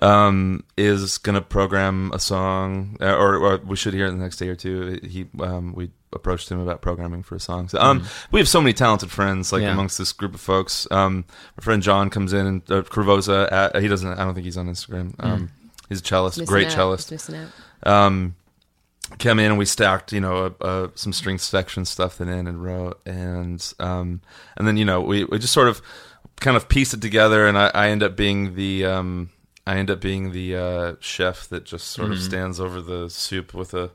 um, 0.00 0.64
is 0.76 1.18
gonna 1.18 1.42
program 1.42 2.10
a 2.14 2.18
song, 2.18 2.96
uh, 3.00 3.14
or, 3.14 3.36
or 3.36 3.58
we 3.58 3.76
should 3.76 3.92
hear 3.94 4.06
it 4.06 4.10
the 4.12 4.16
next 4.16 4.38
day 4.38 4.48
or 4.48 4.56
two. 4.56 4.98
He 5.02 5.26
um, 5.40 5.74
we 5.74 5.90
approached 6.14 6.48
him 6.50 6.60
about 6.60 6.80
programming 6.80 7.22
for 7.22 7.34
a 7.34 7.40
song. 7.40 7.68
So, 7.68 7.78
um, 7.80 8.04
we 8.30 8.40
have 8.40 8.48
so 8.48 8.60
many 8.60 8.72
talented 8.72 9.10
friends 9.10 9.52
like 9.52 9.62
Yeah. 9.62 9.72
amongst 9.72 9.98
this 9.98 10.12
group 10.12 10.34
of 10.34 10.40
folks. 10.40 10.86
Um, 10.90 11.24
my 11.58 11.62
friend 11.62 11.82
John 11.82 12.08
comes 12.08 12.32
in 12.32 12.46
and 12.46 12.70
uh. 12.70 13.48
At, 13.50 13.82
he 13.82 13.88
doesn't. 13.88 14.08
I 14.18 14.24
don't 14.24 14.34
think 14.34 14.44
he's 14.44 14.56
on 14.56 14.68
Instagram. 14.68 15.14
Um, 15.18 15.50
He's 15.94 16.00
a 16.00 16.04
cellist, 16.04 16.38
Missing 16.38 16.46
great 16.52 16.66
out, 16.68 16.72
cellist. 16.72 17.08
Just 17.08 17.28
missing 17.28 17.36
out. 17.84 17.90
um, 17.92 18.34
came 19.18 19.38
in 19.38 19.46
and 19.46 19.58
we 19.58 19.64
stacked, 19.64 20.12
you 20.12 20.20
know, 20.20 20.46
uh, 20.60 20.64
uh, 20.64 20.88
some 20.94 21.12
string 21.12 21.38
section 21.38 21.84
stuff 21.84 22.18
then 22.18 22.28
in 22.28 22.46
and 22.46 22.62
wrote, 22.62 23.00
and 23.06 23.74
um, 23.78 24.20
and 24.56 24.66
then 24.66 24.76
you 24.76 24.84
know 24.84 25.00
we, 25.00 25.24
we 25.24 25.38
just 25.38 25.52
sort 25.52 25.68
of 25.68 25.80
kind 26.40 26.56
of 26.56 26.68
pieced 26.68 26.94
it 26.94 27.00
together, 27.02 27.46
and 27.46 27.56
I, 27.56 27.70
I 27.74 27.88
end 27.90 28.02
up 28.02 28.16
being 28.16 28.54
the 28.54 28.86
um, 28.86 29.30
I 29.66 29.76
end 29.76 29.90
up 29.90 30.00
being 30.00 30.32
the 30.32 30.56
uh, 30.56 30.94
chef 31.00 31.48
that 31.48 31.64
just 31.64 31.88
sort 31.88 32.10
of 32.10 32.20
stands 32.20 32.58
over 32.60 32.80
the 32.80 33.08
soup 33.08 33.54
with 33.54 33.72
a 33.74 33.90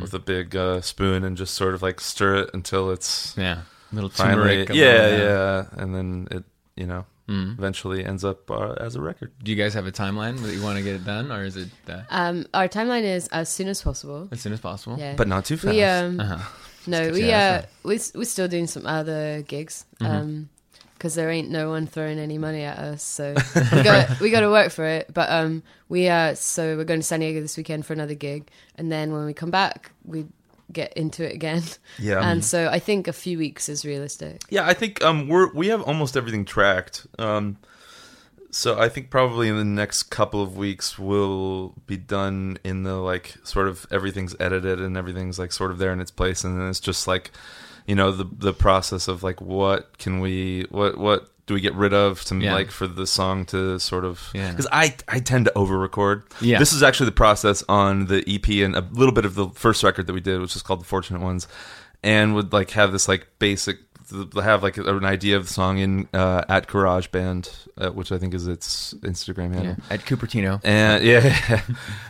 with 0.00 0.12
a 0.14 0.18
big 0.18 0.56
uh, 0.56 0.80
spoon 0.80 1.22
and 1.24 1.36
just 1.36 1.54
sort 1.54 1.74
of 1.74 1.82
like 1.82 2.00
stir 2.00 2.36
it 2.36 2.50
until 2.54 2.90
it's 2.90 3.34
yeah, 3.36 3.62
little 3.92 4.10
finally 4.10 4.64
turmeric. 4.66 4.68
yeah 4.70 5.16
yeah, 5.16 5.66
and 5.72 5.94
then 5.94 6.26
it 6.30 6.44
you 6.76 6.86
know 6.86 7.04
eventually 7.28 8.04
ends 8.04 8.24
up 8.24 8.50
uh, 8.50 8.72
as 8.80 8.94
a 8.96 9.00
record. 9.00 9.32
Do 9.42 9.50
you 9.50 9.56
guys 9.56 9.74
have 9.74 9.86
a 9.86 9.92
timeline 9.92 10.40
that 10.42 10.54
you 10.54 10.62
want 10.62 10.78
to 10.78 10.82
get 10.84 10.94
it 10.94 11.04
done, 11.04 11.30
or 11.30 11.44
is 11.44 11.56
it 11.56 11.68
uh, 11.88 12.02
Um, 12.10 12.46
our 12.54 12.68
timeline 12.68 13.02
is 13.04 13.28
as 13.28 13.48
soon 13.48 13.68
as 13.68 13.82
possible. 13.82 14.28
as 14.32 14.40
soon 14.40 14.52
as 14.52 14.60
possible? 14.60 14.98
Yeah, 14.98 15.14
But 15.16 15.28
not 15.28 15.44
too 15.44 15.56
fast. 15.56 15.74
We 15.74 15.82
um, 15.84 16.20
Uh-huh. 16.20 16.38
no, 16.86 17.10
we 17.10 17.26
Yeah, 17.28 17.62
uh, 17.64 17.66
we 17.84 18.00
we're 18.14 18.24
still 18.24 18.48
doing 18.48 18.66
some 18.66 18.86
other 18.86 19.42
gigs. 19.42 19.84
Mm-hmm. 20.00 20.12
Um, 20.12 20.48
because 20.94 21.14
there 21.14 21.30
ain't 21.30 21.48
no 21.48 21.70
one 21.70 21.86
throwing 21.86 22.18
any 22.18 22.38
money 22.38 22.62
at 22.64 22.76
us, 22.76 23.04
so 23.04 23.32
we 23.72 23.82
got 23.84 24.18
we 24.18 24.30
got 24.30 24.40
to 24.40 24.50
work 24.50 24.72
for 24.72 24.84
it. 24.84 25.14
But 25.14 25.30
um, 25.30 25.62
we 25.88 26.08
uh, 26.08 26.34
so 26.34 26.76
we're 26.76 26.82
going 26.82 26.98
to 26.98 27.06
San 27.06 27.20
Diego 27.20 27.40
this 27.40 27.56
weekend 27.56 27.86
for 27.86 27.92
another 27.92 28.16
gig, 28.16 28.50
and 28.74 28.90
then 28.90 29.12
when 29.12 29.24
we 29.24 29.32
come 29.32 29.52
back, 29.52 29.92
we 30.04 30.26
get 30.72 30.92
into 30.94 31.24
it 31.24 31.32
again. 31.34 31.62
Yeah. 31.98 32.20
and 32.30 32.44
so 32.44 32.68
I 32.68 32.78
think 32.78 33.08
a 33.08 33.12
few 33.12 33.38
weeks 33.38 33.68
is 33.68 33.84
realistic. 33.84 34.42
Yeah, 34.50 34.66
I 34.66 34.74
think 34.74 35.02
um, 35.02 35.28
we're 35.28 35.52
we 35.52 35.68
have 35.68 35.82
almost 35.82 36.16
everything 36.16 36.44
tracked. 36.44 37.06
Um, 37.18 37.56
So 38.50 38.78
I 38.78 38.88
think 38.88 39.10
probably 39.10 39.48
in 39.48 39.56
the 39.58 39.64
next 39.64 40.04
couple 40.04 40.40
of 40.42 40.56
weeks 40.56 40.98
we'll 40.98 41.74
be 41.86 41.96
done 41.98 42.58
in 42.64 42.82
the 42.82 42.94
like 42.96 43.34
sort 43.44 43.68
of 43.68 43.86
everything's 43.90 44.34
edited 44.40 44.80
and 44.80 44.96
everything's 44.96 45.38
like 45.38 45.52
sort 45.52 45.70
of 45.70 45.78
there 45.78 45.92
in 45.92 46.00
its 46.00 46.10
place, 46.10 46.44
and 46.44 46.58
then 46.58 46.68
it's 46.70 46.80
just 46.80 47.06
like, 47.06 47.30
you 47.86 47.94
know, 47.94 48.10
the 48.10 48.24
the 48.24 48.54
process 48.54 49.06
of 49.08 49.22
like 49.22 49.40
what 49.40 49.98
can 49.98 50.20
we 50.20 50.64
what 50.70 50.96
what 50.96 51.28
do 51.48 51.54
we 51.54 51.60
get 51.60 51.74
rid 51.74 51.92
of 51.92 52.22
to 52.26 52.36
Yeah. 52.36 52.52
like 52.54 52.70
for 52.70 52.86
the 52.86 53.06
song 53.06 53.44
to 53.46 53.80
sort 53.80 54.04
of 54.04 54.28
Yeah. 54.34 54.50
because 54.50 54.68
I 54.70 54.94
I 55.08 55.18
tend 55.18 55.46
to 55.46 55.58
over 55.58 55.76
record. 55.78 56.22
Yeah. 56.40 56.58
This 56.60 56.72
is 56.72 56.82
actually 56.84 57.06
the 57.06 57.12
process 57.12 57.64
on 57.68 58.06
the 58.06 58.22
EP 58.32 58.62
and 58.62 58.76
a 58.76 58.86
little 58.92 59.14
bit 59.14 59.24
of 59.24 59.34
the 59.34 59.48
first 59.48 59.82
record 59.82 60.06
that 60.06 60.12
we 60.12 60.20
did, 60.20 60.40
which 60.40 60.54
is 60.54 60.62
called 60.62 60.80
The 60.80 60.84
Fortunate 60.84 61.20
Ones, 61.22 61.48
and 62.04 62.34
would 62.36 62.52
like 62.52 62.70
have 62.72 62.92
this 62.92 63.08
like 63.08 63.26
basic 63.40 63.87
have 64.42 64.62
like 64.62 64.76
an 64.78 65.04
idea 65.04 65.36
of 65.36 65.46
the 65.46 65.52
song 65.52 65.78
in 65.78 66.08
uh, 66.14 66.42
at 66.48 66.66
GarageBand, 66.66 67.50
uh, 67.76 67.90
which 67.90 68.10
I 68.12 68.18
think 68.18 68.34
is 68.34 68.46
its 68.46 68.94
Instagram 68.94 69.54
handle. 69.54 69.76
Yeah. 69.78 69.94
At 69.94 70.00
Cupertino. 70.00 70.60
And 70.64 71.04
yeah, 71.04 71.62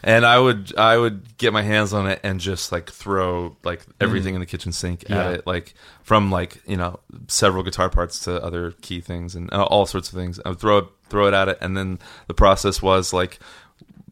and 0.03 0.24
I 0.24 0.38
would 0.38 0.76
I 0.76 0.96
would 0.96 1.36
get 1.38 1.53
my 1.53 1.62
hands 1.62 1.92
on 1.92 2.07
it 2.09 2.20
and 2.22 2.40
just 2.40 2.72
like 2.72 2.90
throw 2.90 3.57
like 3.64 3.84
everything 4.01 4.34
in 4.34 4.40
the 4.40 4.46
kitchen 4.46 4.72
sink 4.72 5.05
Yeah. 5.09 5.26
at 5.26 5.32
it, 5.34 5.46
like 5.46 5.74
from 6.03 6.30
like 6.30 6.62
you 6.66 6.76
know 6.76 7.01
several 7.26 7.62
guitar 7.62 7.90
parts 7.90 8.20
to 8.24 8.42
other 8.42 8.72
key 8.80 9.01
things 9.01 9.34
and 9.34 9.53
uh, 9.53 9.64
all 9.64 9.86
sorts 9.86 10.09
of 10.11 10.14
things. 10.14 10.40
I 10.44 10.51
would 10.51 10.61
throw 10.61 10.78
it 10.78 10.84
throw 11.09 11.26
it 11.26 11.34
at 11.34 11.49
it, 11.49 11.59
and 11.61 11.76
then 11.76 11.99
the 12.26 12.34
process 12.34 12.80
was 12.82 13.12
like 13.12 13.38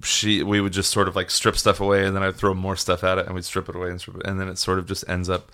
she 0.02 0.42
we 0.42 0.60
would 0.60 0.72
just 0.72 0.90
sort 0.90 1.08
of 1.08 1.16
like 1.16 1.30
strip 1.30 1.56
stuff 1.56 1.80
away, 1.80 2.04
and 2.06 2.14
then 2.14 2.22
I'd 2.22 2.36
throw 2.36 2.54
more 2.54 2.76
stuff 2.76 3.02
at 3.04 3.18
it, 3.18 3.26
and 3.26 3.34
we'd 3.34 3.44
strip 3.44 3.68
it 3.68 3.76
away 3.76 3.90
and 3.90 4.00
strip 4.00 4.16
it, 4.18 4.26
and 4.26 4.38
then 4.40 4.48
it 4.48 4.58
sort 4.58 4.78
of 4.78 4.86
just 4.86 5.04
ends 5.08 5.28
up 5.30 5.50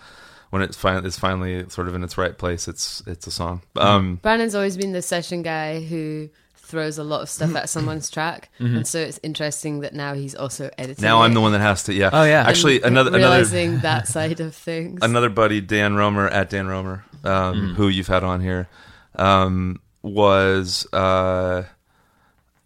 when 0.53 0.61
it's 0.61 0.77
finally 0.77 1.07
it's 1.07 1.17
finally 1.17 1.67
sort 1.67 1.87
of 1.87 1.95
in 1.95 2.03
its 2.03 2.15
right 2.15 2.37
place. 2.37 2.67
It's 2.67 3.01
it's 3.07 3.25
a 3.25 3.31
song. 3.31 3.63
Um, 3.75 4.19
Brandon's 4.21 4.53
always 4.53 4.77
been 4.77 4.91
the 4.91 5.01
session 5.01 5.41
guy 5.41 5.81
who 5.81 6.29
throws 6.55 6.99
a 6.99 7.03
lot 7.03 7.21
of 7.23 7.29
stuff 7.29 7.55
at 7.55 7.69
someone's 7.69 8.07
track, 8.11 8.51
and 8.59 8.87
so 8.87 8.99
it's 8.99 9.19
interesting 9.23 9.79
that 9.79 9.95
now 9.95 10.13
he's 10.13 10.35
also 10.35 10.69
editing. 10.77 11.01
now 11.01 11.23
I'm 11.23 11.33
the 11.33 11.41
one 11.41 11.53
that 11.53 11.61
has 11.61 11.81
to. 11.85 11.93
Yeah. 11.95 12.11
Oh, 12.13 12.23
yeah. 12.23 12.47
Actually, 12.47 12.75
and 12.83 12.85
another 12.85 13.09
another 13.09 13.23
realizing 13.23 13.79
that 13.79 14.07
side 14.15 14.41
of 14.41 14.53
things. 14.53 14.99
another 15.01 15.29
buddy, 15.29 15.59
Dan 15.59 15.95
Romer 15.95 16.27
at 16.27 16.51
Dan 16.51 16.67
Romer, 16.67 17.03
um, 17.23 17.73
who 17.73 17.87
you've 17.87 18.05
had 18.05 18.23
on 18.23 18.39
here, 18.39 18.67
um, 19.15 19.81
was 20.03 20.85
uh, 20.93 21.63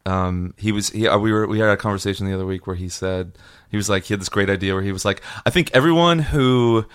um, 0.05 0.55
he 0.57 0.73
was 0.73 0.89
he 0.89 1.07
uh, 1.07 1.17
we 1.17 1.31
were 1.31 1.47
we 1.47 1.59
had 1.59 1.69
a 1.69 1.77
conversation 1.77 2.27
the 2.27 2.33
other 2.33 2.45
week 2.45 2.67
where 2.67 2.75
he 2.75 2.89
said 2.89 3.31
he 3.69 3.77
was 3.77 3.87
like 3.87 4.03
he 4.03 4.13
had 4.13 4.19
this 4.19 4.27
great 4.27 4.49
idea 4.49 4.73
where 4.73 4.83
he 4.83 4.91
was 4.91 5.05
like 5.05 5.21
I 5.45 5.51
think 5.51 5.71
everyone 5.73 6.19
who 6.19 6.85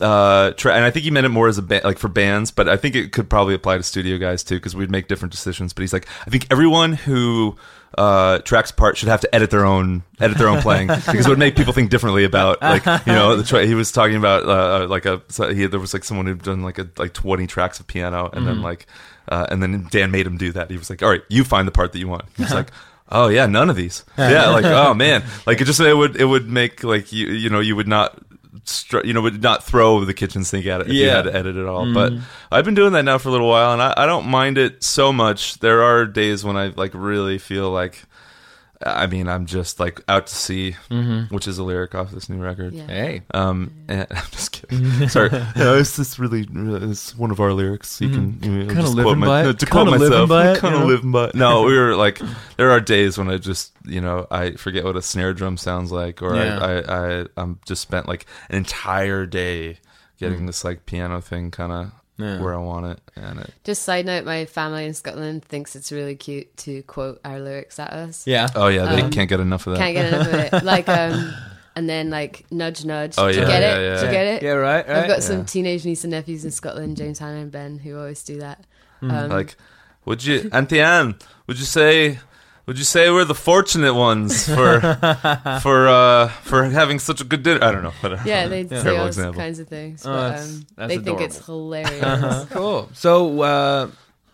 uh 0.00 0.52
tra- 0.52 0.74
and 0.74 0.84
I 0.84 0.90
think 0.90 1.04
he 1.04 1.10
meant 1.10 1.26
it 1.26 1.30
more 1.30 1.48
as 1.48 1.58
a 1.58 1.62
ba- 1.62 1.80
like 1.82 1.98
for 1.98 2.08
bands 2.08 2.50
but 2.50 2.68
I 2.68 2.76
think 2.76 2.94
it 2.94 3.12
could 3.12 3.28
probably 3.28 3.54
apply 3.54 3.76
to 3.78 3.82
studio 3.82 4.16
guys 4.18 4.44
too 4.44 4.54
because 4.56 4.76
we'd 4.76 4.90
make 4.90 5.08
different 5.08 5.32
decisions. 5.32 5.72
But 5.72 5.82
he's 5.82 5.92
like 5.92 6.06
I 6.26 6.30
think 6.30 6.46
everyone 6.50 6.92
who 6.92 7.56
uh 7.96 8.38
tracks 8.40 8.70
part 8.70 8.96
should 8.98 9.08
have 9.08 9.22
to 9.22 9.34
edit 9.34 9.50
their 9.50 9.64
own 9.64 10.02
edit 10.20 10.36
their 10.38 10.48
own 10.48 10.60
playing 10.60 10.86
because 11.06 11.26
it 11.26 11.28
would 11.28 11.38
make 11.38 11.56
people 11.56 11.72
think 11.72 11.90
differently 11.90 12.24
about 12.24 12.60
like 12.60 12.84
you 13.06 13.12
know 13.12 13.34
the 13.38 13.42
tra- 13.42 13.66
he 13.66 13.74
was 13.74 13.90
talking 13.90 14.16
about 14.16 14.44
uh, 14.44 14.86
like 14.88 15.06
a 15.06 15.22
so 15.28 15.52
he 15.52 15.66
there 15.66 15.80
was 15.80 15.94
like 15.94 16.04
someone 16.04 16.26
who'd 16.26 16.42
done 16.42 16.62
like 16.62 16.78
a 16.78 16.88
like 16.98 17.14
20 17.14 17.46
tracks 17.46 17.80
of 17.80 17.86
piano 17.86 18.28
and 18.32 18.46
then 18.46 18.62
like 18.62 18.86
uh, 19.28 19.46
and 19.50 19.62
then 19.62 19.86
Dan 19.90 20.10
made 20.10 20.26
him 20.26 20.36
do 20.38 20.52
that. 20.52 20.70
He 20.70 20.78
was 20.78 20.88
like 20.90 21.02
all 21.02 21.10
right 21.10 21.22
you 21.28 21.44
find 21.44 21.66
the 21.66 21.72
part 21.72 21.92
that 21.92 21.98
you 21.98 22.08
want. 22.08 22.24
He 22.36 22.42
was 22.42 22.52
like 22.54 22.70
oh 23.10 23.28
yeah 23.28 23.46
none 23.46 23.70
of 23.70 23.76
these. 23.76 24.04
Yeah 24.18 24.50
like 24.50 24.64
oh 24.66 24.94
man. 25.04 25.24
Like 25.46 25.60
it 25.60 25.64
just 25.64 25.80
it 25.80 25.94
would 25.94 26.14
it 26.16 26.24
would 26.26 26.48
make 26.48 26.84
like 26.84 27.10
you 27.10 27.28
you 27.28 27.48
know 27.50 27.60
you 27.60 27.74
would 27.74 27.88
not 27.88 28.18
str- 28.64 29.04
you 29.04 29.12
know 29.12 29.20
would 29.20 29.42
not 29.42 29.64
throw 29.64 30.04
the 30.04 30.14
kitchen 30.14 30.44
sink 30.44 30.66
at 30.66 30.80
it 30.80 30.86
if 30.88 30.92
you 30.92 31.04
Yeah. 31.06 31.16
had 31.16 31.22
to 31.22 31.34
edit 31.34 31.56
it 31.56 31.66
all. 31.66 31.84
Mm-hmm. 31.84 31.94
But 31.94 32.12
i've 32.50 32.64
been 32.64 32.74
doing 32.74 32.92
that 32.92 33.04
now 33.04 33.18
for 33.18 33.28
a 33.28 33.32
little 33.32 33.48
while 33.48 33.72
and 33.72 33.82
I, 33.82 33.94
I 33.96 34.06
don't 34.06 34.26
mind 34.26 34.58
it 34.58 34.82
so 34.82 35.12
much. 35.12 35.58
There 35.60 35.82
are 35.82 36.06
days 36.06 36.44
when 36.44 36.56
i 36.56 36.68
like 36.68 36.92
really 36.94 37.38
feel 37.38 37.70
like 37.70 38.04
i 38.84 39.06
mean 39.06 39.28
i'm 39.28 39.46
just 39.46 39.80
like 39.80 40.00
out 40.08 40.26
to 40.26 40.34
sea 40.34 40.76
mm-hmm. 40.90 41.34
which 41.34 41.48
is 41.48 41.58
a 41.58 41.64
lyric 41.64 41.94
off 41.94 42.10
this 42.10 42.28
new 42.28 42.38
record 42.42 42.72
Yeah. 42.72 42.86
Hey. 42.86 43.22
um, 43.34 43.72
and, 43.88 44.06
I'm 44.10 44.30
just 44.30 44.52
kidding. 44.52 45.08
Sorry, 45.08 45.30
no, 45.56 45.76
it's 45.78 45.96
just 45.96 46.18
really, 46.18 46.46
really 46.52 46.90
it's 46.90 47.16
one 47.16 47.30
of 47.30 47.40
our 47.40 47.52
lyrics. 47.52 48.00
You 48.00 48.10
can 48.10 48.32
mm-hmm. 48.32 48.44
you 48.44 48.58
know, 48.58 48.66
Kinda 48.66 48.82
just 48.82 48.94
living 48.94 49.18
my- 49.18 49.26
by 49.26 49.40
it? 49.40 49.44
no, 49.44 49.52
to 49.52 49.66
quote 49.66 49.86
Kinda 49.86 49.98
living 49.98 50.10
myself. 50.10 50.28
by 50.28 50.52
it, 50.52 50.58
kind 50.58 50.74
of 50.74 50.80
know? 50.82 50.86
living 50.86 51.12
by. 51.12 51.28
it. 51.28 51.34
No, 51.34 51.62
we 51.62 51.76
were 51.76 51.96
like, 52.04 52.20
there 52.56 52.70
are 52.70 52.80
days 52.80 53.18
when 53.18 53.28
I 53.30 53.38
just, 53.38 53.72
you 53.84 54.00
know, 54.00 54.26
I 54.30 54.52
forget 54.52 54.84
what 54.84 54.96
a 54.96 55.02
snare 55.02 55.32
drum 55.32 55.56
sounds 55.56 55.90
like, 55.90 56.22
or 56.22 56.34
Yeah. 56.36 56.58
I, 56.58 56.72
I, 56.72 57.20
I, 57.20 57.26
I'm 57.36 57.60
just 57.66 57.82
spent 57.82 58.06
like 58.06 58.26
an 58.48 58.56
entire 58.56 59.26
day 59.26 59.78
getting 60.18 60.40
mm. 60.42 60.46
this 60.46 60.64
like 60.64 60.84
piano 60.86 61.20
thing 61.20 61.50
kind 61.50 61.72
of 61.72 61.92
Yeah. 62.18 62.40
where 62.42 62.52
I 62.52 62.58
want 62.58 62.86
it, 62.86 63.00
and 63.16 63.38
it. 63.40 63.54
Just 63.64 63.82
side 63.84 64.04
note, 64.04 64.24
my 64.24 64.44
family 64.44 64.84
in 64.86 64.92
Scotland 64.94 65.44
thinks 65.44 65.76
it's 65.76 65.92
really 65.92 66.16
cute 66.16 66.54
to 66.58 66.82
quote 66.82 67.20
our 67.24 67.38
lyrics 67.38 67.78
at 67.78 67.92
us. 67.92 68.26
Yeah. 68.26 68.48
Oh 68.56 68.66
yeah, 68.66 68.86
they 68.86 69.02
Um, 69.02 69.10
can't 69.10 69.28
get 69.28 69.38
enough 69.40 69.66
of 69.68 69.74
that. 69.74 69.78
Can't 69.78 69.94
get 69.94 70.12
enough 70.12 70.26
of 70.26 70.34
it. 70.34 70.64
Like, 70.64 70.88
um, 70.88 71.32
and 71.76 71.88
then 71.88 72.10
like 72.10 72.44
nudge, 72.50 72.84
nudge. 72.84 73.14
Oh, 73.18 73.28
Do 73.30 73.36
you 73.36 73.42
yeah, 73.42 73.48
get 73.48 73.62
yeah, 73.62 73.76
it? 73.78 73.84
yeah. 73.94 74.00
Do 74.00 74.06
you 74.06 74.12
get 74.12 74.26
it? 74.26 74.42
Yeah, 74.42 74.50
right, 74.52 74.88
right. 74.88 74.96
I've 74.98 75.06
got 75.08 75.22
some 75.22 75.44
teenage 75.44 75.84
nieces 75.84 76.04
and 76.04 76.10
nephews 76.10 76.44
in 76.44 76.50
Scotland, 76.50 76.96
James, 76.96 77.20
Hannah, 77.20 77.38
and 77.42 77.52
Ben, 77.52 77.78
who 77.78 77.96
always 77.96 78.24
do 78.24 78.40
that. 78.40 78.64
Um, 79.00 79.28
like, 79.28 79.54
would 80.04 80.24
you, 80.24 80.50
Auntie 80.52 80.80
Anne? 80.80 81.14
Would 81.46 81.58
you 81.60 81.64
say? 81.66 82.18
Would 82.68 82.76
you 82.76 82.84
say 82.84 83.10
we're 83.10 83.24
the 83.24 83.34
fortunate 83.34 83.94
ones 83.94 84.44
for 84.46 84.80
for 85.62 85.88
uh 85.88 86.28
for 86.28 86.64
having 86.64 86.98
such 86.98 87.22
a 87.22 87.24
good 87.24 87.42
dinner? 87.42 87.64
I 87.64 87.72
don't 87.72 87.82
know. 87.82 87.94
Whatever. 88.02 88.28
yeah, 88.28 88.46
they 88.46 88.66
say 88.68 88.94
all 88.94 89.06
example. 89.06 89.40
kinds 89.40 89.58
of 89.58 89.68
things. 89.68 90.04
Oh, 90.04 90.10
But, 90.12 90.28
that's- 90.28 90.48
um, 90.54 90.66
that's 90.76 90.88
they 90.88 90.98
think 90.98 91.20
it's 91.22 91.44
hilarious. 91.46 92.02
Uh-huh. 92.02 92.44
Cool. 92.50 92.90
So, 92.92 93.40
uh, 93.40 93.88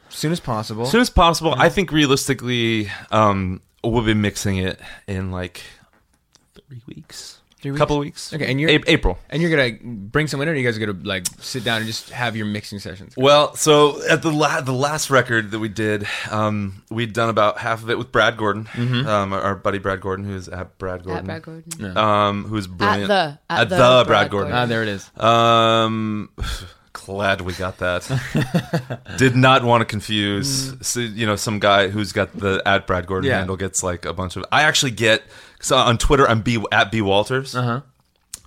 soon 0.09 0.33
as 0.33 0.41
possible. 0.41 0.85
Soon 0.87 1.01
as 1.01 1.11
possible. 1.11 1.55
I 1.57 1.69
think 1.69 1.93
realistically, 1.93 2.91
um, 3.13 3.61
we'll 3.85 4.03
be 4.03 4.15
mixing 4.15 4.57
it 4.59 4.81
in 5.07 5.31
like 5.31 5.63
three 6.69 6.83
weeks, 6.89 7.34
Three 7.65 7.71
weeks? 7.73 7.79
couple 7.79 7.99
weeks. 7.99 8.33
Okay, 8.35 8.51
and 8.51 8.61
you're- 8.61 8.75
A- 8.77 8.91
April. 8.93 9.19
and 9.31 9.41
you're 9.41 9.51
gonna 9.51 9.79
bring 9.83 10.27
someone 10.27 10.49
in, 10.49 10.55
or 10.55 10.57
you 10.59 10.65
guys 10.69 10.77
are 10.77 10.85
gonna 10.87 10.99
like 11.03 11.27
sit 11.41 11.65
down 11.65 11.79
and 11.79 11.87
just 11.87 12.11
have 12.11 12.37
your 12.37 12.45
mixing 12.47 12.79
sessions. 12.79 13.15
Well, 13.17 13.57
so 13.57 14.03
at 14.09 14.21
the 14.23 14.31
la- 14.31 14.61
the 14.61 14.73
last 14.75 15.09
record 15.09 15.51
that 15.53 15.59
we 15.59 15.69
did, 15.69 16.07
um, 16.31 16.83
we'd 16.91 17.13
done 17.15 17.31
about 17.31 17.59
half 17.59 17.83
of 17.83 17.89
it 17.89 17.97
with 17.97 18.13
Brad 18.13 18.37
Gordon, 18.37 18.69
um, 18.77 19.33
our, 19.33 19.41
our 19.41 19.55
buddy 19.55 19.79
Brad 19.79 20.01
Gordon, 20.03 20.27
who's 20.27 20.49
at 20.49 20.77
Brad 20.79 21.05
Gordon, 21.05 21.31
At 21.31 21.43
Brad 21.43 21.65
Gordon. 21.79 21.97
Um, 21.97 22.45
who's 22.45 22.67
brilliant. 22.67 23.11
At 23.11 23.39
the- 23.49 23.55
at 23.55 23.69
the 23.71 23.77
Brad, 23.77 24.07
Brad 24.07 24.31
Gordon. 24.31 24.53
Ah, 24.53 24.67
there 24.67 24.83
it 24.83 24.89
is. 24.89 25.11
Um, 25.19 26.29
glad 27.05 27.41
we 27.41 27.53
got 27.55 27.79
that. 27.79 29.01
Did 29.19 29.37
not 29.37 29.63
want 29.65 29.81
to 29.83 29.85
confuse, 29.85 30.75
so, 30.87 31.01
you 31.01 31.27
know, 31.27 31.37
some 31.37 31.59
guy 31.59 31.89
who's 31.89 32.13
got 32.13 32.37
the 32.39 32.63
at 32.67 32.87
Brad 32.87 33.07
Gordon 33.07 33.29
Yeah. 33.31 33.39
handle 33.39 33.57
gets 33.57 33.83
like 33.83 34.05
a 34.05 34.13
bunch 34.13 34.37
of. 34.37 34.45
I 34.53 34.63
actually 34.63 34.93
get 34.93 35.23
so 35.61 35.77
on 35.77 35.99
Twitter 35.99 36.29
I'm 36.29 36.41
B 36.43 36.63
at 36.73 36.91
B 36.91 37.01
Walters, 37.03 37.55
Uh 37.55 37.63
huh. 37.63 37.81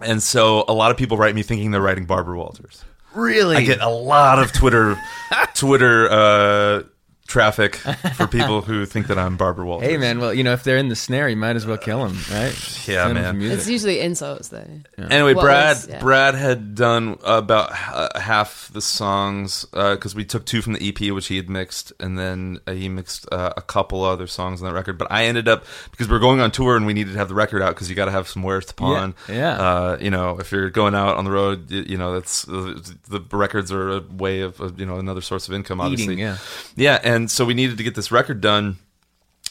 and 0.02 0.22
so 0.22 0.66
a 0.68 0.74
lot 0.74 0.92
of 0.92 0.98
people 0.98 1.18
write 1.18 1.36
me 1.36 1.44
thinking 1.44 1.72
they're 1.72 1.82
writing 1.82 2.06
Barbara 2.06 2.38
Walters. 2.38 2.84
Really? 3.14 3.56
I 3.56 3.62
get 3.62 3.82
a 3.82 3.90
lot 3.90 4.38
of 4.40 4.52
Twitter 4.52 4.98
Twitter 5.56 6.08
uh, 6.12 6.84
traffic 7.28 7.76
for 7.76 8.26
people 8.32 8.62
who 8.62 8.86
think 8.86 9.08
that 9.08 9.20
I'm 9.20 9.38
Barbara 9.38 9.66
Walters. 9.66 9.90
Hey 9.90 9.98
man, 9.98 10.20
well 10.20 10.34
you 10.34 10.44
know 10.44 10.54
if 10.54 10.64
they're 10.64 10.78
in 10.78 10.90
the 10.90 10.96
snare, 10.96 11.30
you 11.30 11.36
might 11.36 11.56
as 11.56 11.66
well 11.66 11.78
kill 11.78 12.06
them, 12.08 12.18
right? 12.32 12.54
Yeah, 12.88 13.06
Send 13.06 13.10
'em 13.10 13.14
man. 13.16 13.24
some 13.26 13.38
music. 13.40 13.58
It's 13.60 13.70
usually 13.70 14.00
insults 14.00 14.48
though. 14.50 14.66
Anyway, 14.98 15.34
What 15.34 15.44
Brad 15.44 15.76
was- 15.76 15.88
yeah. 15.90 16.00
Brad 16.00 16.36
had 16.36 16.76
done 16.76 17.18
about 17.24 17.72
uh, 17.94 18.20
half 18.20 18.70
the 18.74 18.82
songs 18.82 19.66
because 19.72 20.16
we 20.16 20.26
took 20.26 20.46
two 20.46 20.62
from 20.62 20.74
the 20.74 20.88
EP, 20.90 21.12
which 21.14 21.28
he 21.28 21.38
had 21.38 21.50
mixed, 21.50 21.94
and 22.00 22.18
then 22.18 22.60
uh, 22.66 22.72
he 22.72 22.90
mixed 22.90 23.28
uh, 23.32 23.54
a 23.58 23.62
couple 23.62 24.04
other 24.04 24.28
songs 24.28 24.62
on 24.62 24.68
that 24.70 24.74
record. 24.74 24.98
But 24.98 25.12
I 25.12 25.26
ended 25.26 25.48
up 25.48 25.66
because 25.92 26.08
we 26.10 26.16
are 26.16 26.20
going 26.20 26.40
on 26.40 26.52
tour 26.52 26.76
and 26.78 26.86
we 26.86 26.94
needed 26.94 27.12
to 27.14 27.18
have 27.20 27.28
the 27.30 27.36
record 27.36 27.62
out 27.62 27.76
because 27.76 27.90
you 27.90 27.96
got 27.96 28.06
to 28.06 28.12
have 28.12 28.28
some 28.28 28.42
wares 28.44 28.66
to 28.68 28.74
pawn. 28.74 29.14
yeah. 29.30 29.52
Uh, 29.58 29.98
you 30.00 30.10
know, 30.10 30.40
if 30.40 30.52
you're 30.52 30.70
going 30.70 30.96
out 30.96 31.18
on 31.18 31.26
the 31.26 31.32
road, 31.32 31.70
you, 31.70 31.82
you 31.90 31.98
know 31.98 32.14
that's 32.14 32.48
uh, 32.48 32.80
the 33.10 33.22
records 33.32 33.72
are 33.72 33.98
a 33.98 34.00
way 34.02 34.42
of 34.42 34.60
uh, 34.62 34.72
you 34.78 34.86
know 34.86 34.98
another 34.98 35.22
source 35.22 35.48
of 35.48 35.54
income. 35.54 35.82
Obviously, 35.82 36.14
Eating, 36.14 36.20
yeah. 36.20 36.38
yeah, 36.76 37.00
and 37.04 37.17
so 37.28 37.44
we 37.46 37.54
needed 37.56 37.78
to 37.78 37.84
get 37.84 37.96
this 37.96 38.12
record 38.12 38.42
done. 38.42 38.78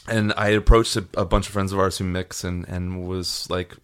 And 0.09 0.31
I 0.37 0.49
approached 0.49 0.95
a, 0.95 1.05
a 1.17 1.25
bunch 1.25 1.47
of 1.47 1.51
friends 1.53 1.73
of 1.73 1.79
ours 1.79 1.97
who 1.97 2.05
mix 2.05 2.45
and, 2.45 2.65
and 2.69 3.05
was 3.09 3.45
like 3.49 3.75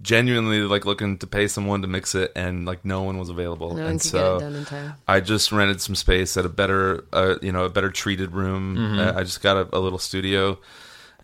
genuinely 0.00 0.60
like 0.60 0.84
looking 0.86 1.18
to 1.18 1.26
pay 1.26 1.48
someone 1.48 1.82
to 1.82 1.88
mix 1.88 2.14
it, 2.14 2.30
and 2.36 2.64
like 2.64 2.84
no 2.84 3.02
one 3.02 3.18
was 3.18 3.28
available. 3.30 3.70
No 3.74 3.82
one 3.82 3.90
and 3.92 4.00
could 4.00 4.10
so 4.10 4.38
get 4.38 4.46
it 4.46 4.48
done 4.50 4.58
in 4.60 4.64
time. 4.64 4.94
I 5.08 5.18
just 5.18 5.50
rented 5.50 5.80
some 5.80 5.96
space 5.96 6.36
at 6.36 6.46
a 6.46 6.48
better, 6.48 7.04
uh, 7.12 7.34
you 7.42 7.50
know, 7.50 7.64
a 7.64 7.68
better 7.68 7.90
treated 7.90 8.30
room. 8.30 8.76
Mm-hmm. 8.76 8.98
Uh, 9.00 9.20
I 9.20 9.24
just 9.24 9.42
got 9.42 9.56
a, 9.56 9.76
a 9.76 9.80
little 9.80 9.98
studio 9.98 10.60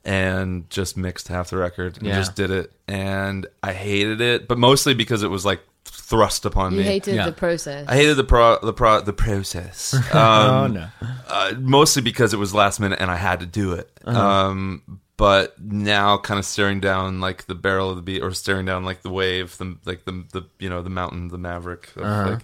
and 0.04 0.68
just 0.70 0.96
mixed 0.96 1.28
half 1.28 1.50
the 1.50 1.56
record 1.56 1.98
and 1.98 2.06
Yeah. 2.08 2.16
just 2.16 2.34
did 2.34 2.50
it. 2.50 2.72
And 2.88 3.46
I 3.62 3.74
hated 3.74 4.20
it, 4.20 4.48
but 4.48 4.58
mostly 4.58 4.92
because 4.94 5.22
it 5.22 5.28
was 5.28 5.44
like 5.44 5.60
thrust 5.90 6.44
upon 6.44 6.72
You 6.72 6.78
me. 6.78 6.84
hated 6.84 7.14
Yeah. 7.16 7.26
the 7.26 7.32
process. 7.32 7.86
I 7.88 7.96
hated 7.96 8.16
the 8.16 8.24
pro 8.24 8.58
the 8.60 8.72
pro 8.72 9.00
the 9.00 9.12
process. 9.12 9.94
Um, 10.14 10.14
oh 10.14 10.66
no. 10.68 10.88
uh, 11.28 11.54
mostly 11.58 12.02
because 12.02 12.32
it 12.34 12.38
was 12.38 12.54
last 12.54 12.80
minute 12.80 12.98
and 13.00 13.10
I 13.10 13.16
had 13.16 13.40
to 13.40 13.46
do 13.46 13.72
it. 13.72 13.90
Uh-huh. 14.04 14.18
Um, 14.20 15.00
but 15.16 15.60
now, 15.60 16.16
kind 16.18 16.38
of 16.38 16.44
staring 16.44 16.78
down 16.80 17.20
like 17.20 17.46
the 17.46 17.54
barrel 17.56 17.90
of 17.90 17.96
the 17.96 18.02
beat, 18.02 18.22
or 18.22 18.30
staring 18.32 18.64
down 18.66 18.84
like 18.84 19.02
the 19.02 19.10
wave, 19.10 19.56
the 19.58 19.76
like 19.84 20.04
the 20.04 20.24
the 20.32 20.42
you 20.60 20.68
know 20.70 20.80
the 20.82 20.90
mountain, 20.90 21.28
the 21.28 21.38
maverick 21.38 21.90
of, 21.96 22.02
Uh-huh. 22.04 22.30
like, 22.30 22.40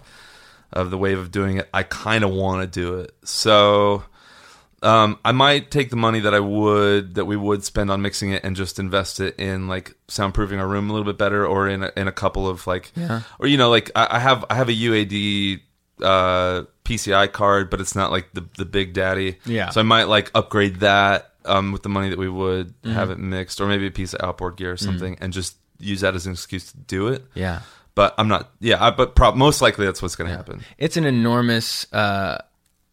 of 0.73 0.91
the 0.91 0.97
wave 0.97 1.17
of 1.17 1.31
doing 1.31 1.57
it. 1.57 1.69
I 1.73 1.83
kind 1.83 2.23
of 2.25 2.31
want 2.31 2.61
to 2.61 2.67
do 2.79 2.99
it. 2.99 3.13
So 3.23 4.03
um, 4.85 5.19
I 5.25 5.31
might 5.31 5.71
take 5.71 5.89
the 5.89 5.95
money 5.95 6.19
that 6.21 6.33
I 6.33 6.39
would 6.39 7.15
that 7.15 7.25
we 7.25 7.35
would 7.35 7.63
spend 7.63 7.89
on 7.91 8.01
mixing 8.01 8.31
it 8.31 8.43
and 8.43 8.55
just 8.55 8.79
invest 8.79 9.19
it 9.19 9.37
in 9.39 9.67
like 9.67 9.95
soundproofing 10.07 10.59
our 10.59 10.67
room 10.67 10.89
a 10.89 10.93
little 10.93 11.05
bit 11.05 11.17
better, 11.17 11.45
or 11.45 11.67
in 11.67 11.83
a, 11.83 11.91
in 11.97 12.07
a 12.07 12.11
couple 12.11 12.47
of 12.47 12.67
like, 12.67 12.91
Yeah. 12.95 13.21
or 13.39 13.47
you 13.47 13.57
know, 13.57 13.69
like 13.69 13.89
I, 13.95 14.07
I 14.11 14.19
have 14.19 14.45
I 14.49 14.55
have 14.55 14.69
a 14.69 14.73
UAD 14.73 15.61
uh, 16.01 16.63
PCI 16.83 17.31
card, 17.31 17.69
but 17.69 17.81
it's 17.81 17.95
not 17.95 18.11
like 18.11 18.31
the 18.33 18.45
the 18.57 18.65
big 18.65 18.93
daddy. 18.93 19.37
Yeah. 19.45 19.69
So 19.69 19.79
I 19.81 19.83
might 19.83 20.03
like 20.03 20.31
upgrade 20.35 20.81
that 20.81 21.31
um, 21.45 21.71
with 21.71 21.83
the 21.83 21.89
money 21.89 22.09
that 22.09 22.19
we 22.19 22.29
would 22.29 22.67
Mm-hmm. 22.81 22.91
have 22.93 23.09
it 23.11 23.17
mixed, 23.19 23.59
or 23.61 23.67
maybe 23.67 23.87
a 23.87 23.91
piece 23.91 24.13
of 24.13 24.21
outboard 24.23 24.57
gear 24.57 24.71
or 24.73 24.77
something, 24.77 25.17
and 25.19 25.33
just 25.33 25.55
use 25.79 26.01
that 26.01 26.15
as 26.15 26.25
an 26.25 26.33
excuse 26.33 26.71
to 26.71 26.77
do 26.77 27.07
it. 27.07 27.25
Yeah. 27.33 27.61
But 27.95 28.13
I'm 28.17 28.27
not. 28.27 28.51
Yeah, 28.59 28.83
I, 28.83 28.91
but 28.91 29.15
prob- 29.15 29.35
most 29.35 29.61
likely 29.61 29.85
that's 29.85 30.01
what's 30.01 30.15
going 30.17 30.29
to 30.29 30.35
happen. 30.35 30.61
It's 30.77 30.97
an 30.97 31.05
enormous 31.05 31.91
uh 31.93 32.39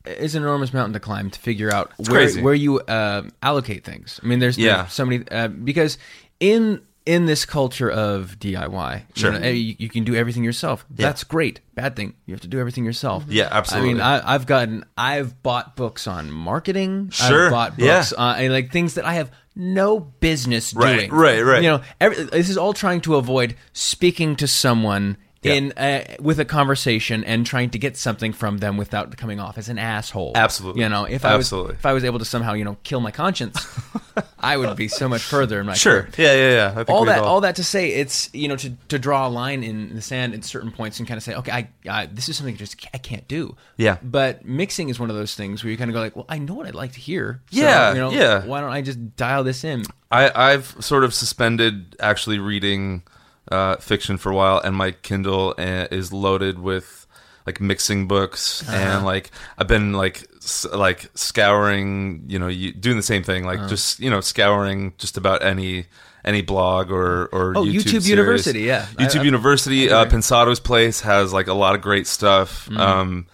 it's 0.04 0.34
an 0.34 0.42
enormous 0.42 0.72
mountain 0.72 0.92
to 0.94 1.00
climb 1.00 1.30
to 1.30 1.38
figure 1.38 1.72
out 1.72 1.92
where 1.98 2.06
crazy. 2.22 2.42
where 2.42 2.54
you 2.54 2.80
uh, 2.80 3.22
allocate 3.42 3.84
things. 3.84 4.18
I 4.22 4.26
mean, 4.26 4.38
there's, 4.38 4.58
Yeah. 4.58 4.86
so 4.86 5.04
many 5.06 5.24
uh, 5.30 5.48
because 5.48 5.98
in 6.40 6.82
in 7.04 7.26
this 7.26 7.44
culture 7.44 7.90
of 7.90 8.38
DIY, 8.38 9.02
Sure. 9.16 9.32
you, 9.32 9.38
know, 9.40 9.48
you, 9.48 9.74
you 9.76 9.88
can 9.88 10.04
do 10.04 10.14
everything 10.14 10.44
yourself. 10.44 10.86
That's 10.88 11.24
great. 11.24 11.58
Bad 11.74 11.96
thing, 11.96 12.14
you 12.26 12.34
have 12.34 12.42
to 12.42 12.48
do 12.48 12.60
everything 12.60 12.84
yourself. 12.84 13.24
Yeah, 13.28 13.48
absolutely. 13.50 13.90
I 13.90 13.92
mean, 13.94 14.00
I, 14.02 14.34
I've 14.34 14.46
gotten, 14.46 14.84
I've 14.96 15.42
bought 15.42 15.74
books 15.74 16.06
on 16.06 16.30
marketing. 16.30 17.10
Sure, 17.10 17.46
I've 17.46 17.50
bought 17.50 17.78
yeah. 17.78 17.98
books 17.98 18.12
on 18.12 18.36
and 18.38 18.52
like 18.52 18.70
things 18.70 18.94
that 18.94 19.04
I 19.04 19.14
have 19.14 19.32
no 19.56 19.98
business 19.98 20.72
Right, 20.74 21.08
doing. 21.08 21.10
right, 21.10 21.40
right. 21.44 21.62
You 21.64 21.70
know, 21.70 21.82
every, 22.00 22.22
this 22.22 22.48
is 22.48 22.56
all 22.56 22.72
trying 22.72 23.00
to 23.00 23.16
avoid 23.16 23.56
speaking 23.72 24.36
to 24.36 24.46
someone 24.46 25.16
Yeah. 25.42 25.52
in 25.54 25.72
uh, 25.72 26.04
with 26.20 26.38
a 26.38 26.44
conversation 26.44 27.24
and 27.24 27.44
trying 27.44 27.70
to 27.70 27.78
get 27.78 27.96
something 27.96 28.32
from 28.32 28.58
them 28.58 28.76
without 28.76 29.16
coming 29.16 29.40
off 29.40 29.58
as 29.58 29.68
an 29.68 29.78
asshole. 29.78 30.32
Absolutely. 30.36 30.82
You 30.82 30.88
know, 30.88 31.04
if 31.04 31.24
I 31.24 31.36
was 31.36 31.46
Absolutely. 31.46 31.74
if 31.74 31.84
I 31.86 31.92
was 31.92 32.04
able 32.04 32.20
to 32.20 32.24
somehow 32.24 32.52
you 32.52 32.64
know 32.64 32.76
kill 32.84 33.00
my 33.00 33.10
conscience, 33.10 33.58
I 34.38 34.56
would 34.56 34.76
be 34.76 34.86
so 34.88 35.08
much 35.08 35.22
further 35.22 35.58
in 35.60 35.66
my 35.66 35.74
Sure. 35.74 36.02
career. 36.04 36.12
Yeah, 36.28 36.34
yeah, 36.34 36.54
yeah. 36.54 36.70
I 36.70 36.74
think 36.74 36.90
All 36.90 37.04
that, 37.06 37.18
all 37.20 37.40
that 37.40 37.56
to 37.56 37.64
say, 37.64 37.88
it's 37.94 38.30
you 38.32 38.46
know 38.48 38.56
to, 38.56 38.70
to 38.88 38.98
draw 38.98 39.26
a 39.26 39.30
line 39.30 39.64
in 39.64 39.94
the 39.96 40.00
sand 40.02 40.34
at 40.34 40.44
certain 40.44 40.70
points 40.70 40.98
and 41.00 41.08
kind 41.08 41.18
of 41.18 41.24
say, 41.24 41.34
okay, 41.34 41.50
I, 41.52 41.68
I 41.88 42.06
this 42.06 42.28
is 42.28 42.36
something 42.36 42.54
I 42.54 42.58
just 42.58 42.86
I 42.94 42.98
can't 42.98 43.26
do. 43.26 43.56
Yeah. 43.76 43.96
But 44.02 44.44
mixing 44.44 44.90
is 44.90 45.00
one 45.00 45.10
of 45.10 45.16
those 45.16 45.34
things 45.34 45.64
where 45.64 45.70
you 45.70 45.76
kind 45.76 45.90
of 45.90 45.94
go 45.94 46.00
like, 46.00 46.14
well, 46.14 46.26
I 46.28 46.38
know 46.38 46.54
what 46.54 46.66
I'd 46.66 46.74
like 46.76 46.92
to 46.92 47.00
hear. 47.00 47.40
So, 47.50 47.60
Yeah, 47.60 47.92
you 47.94 47.98
know, 47.98 48.10
yeah. 48.12 48.44
Why 48.46 48.60
don't 48.60 48.70
I 48.70 48.80
just 48.82 49.16
dial 49.16 49.42
this 49.44 49.64
in? 49.64 49.84
I, 50.10 50.30
I've 50.52 50.76
sort 50.78 51.04
of 51.04 51.14
suspended 51.14 51.96
actually 51.98 52.38
reading 52.38 53.02
uh, 53.50 53.76
fiction 53.76 54.16
for 54.18 54.30
a 54.30 54.34
while, 54.34 54.58
and 54.58 54.76
my 54.76 54.92
Kindle 54.92 55.54
uh, 55.58 55.86
is 55.90 56.12
loaded 56.12 56.58
with 56.58 57.06
like 57.46 57.60
mixing 57.60 58.06
books, 58.06 58.62
Uh-huh. 58.68 58.76
and 58.76 59.04
like 59.04 59.30
I've 59.58 59.66
been 59.66 59.92
like 59.92 60.24
s- 60.36 60.66
like 60.72 61.10
scouring, 61.14 62.24
you 62.28 62.38
know, 62.38 62.48
you, 62.48 62.72
doing 62.72 62.96
the 62.96 63.02
same 63.02 63.24
thing, 63.24 63.44
like 63.44 63.58
Uh-huh. 63.58 63.68
just 63.68 63.98
you 64.00 64.10
know 64.10 64.20
scouring 64.20 64.94
just 64.98 65.16
about 65.16 65.42
any 65.42 65.86
any 66.24 66.40
blog 66.40 66.90
or 66.92 67.26
or 67.32 67.52
Oh, 67.56 67.64
YouTube, 67.64 67.94
YouTube. 67.98 68.06
University, 68.08 68.60
yeah. 68.62 68.86
YouTube 68.96 69.20
I- 69.20 69.24
University. 69.24 69.90
I 69.90 70.02
uh. 70.02 70.04
Pensado's 70.06 70.60
Place 70.60 71.00
has 71.00 71.32
like 71.32 71.48
a 71.48 71.54
lot 71.54 71.74
of 71.74 71.80
great 71.80 72.06
stuff. 72.06 72.66
Mm-hmm. 72.68 72.80
Um, 72.80 73.26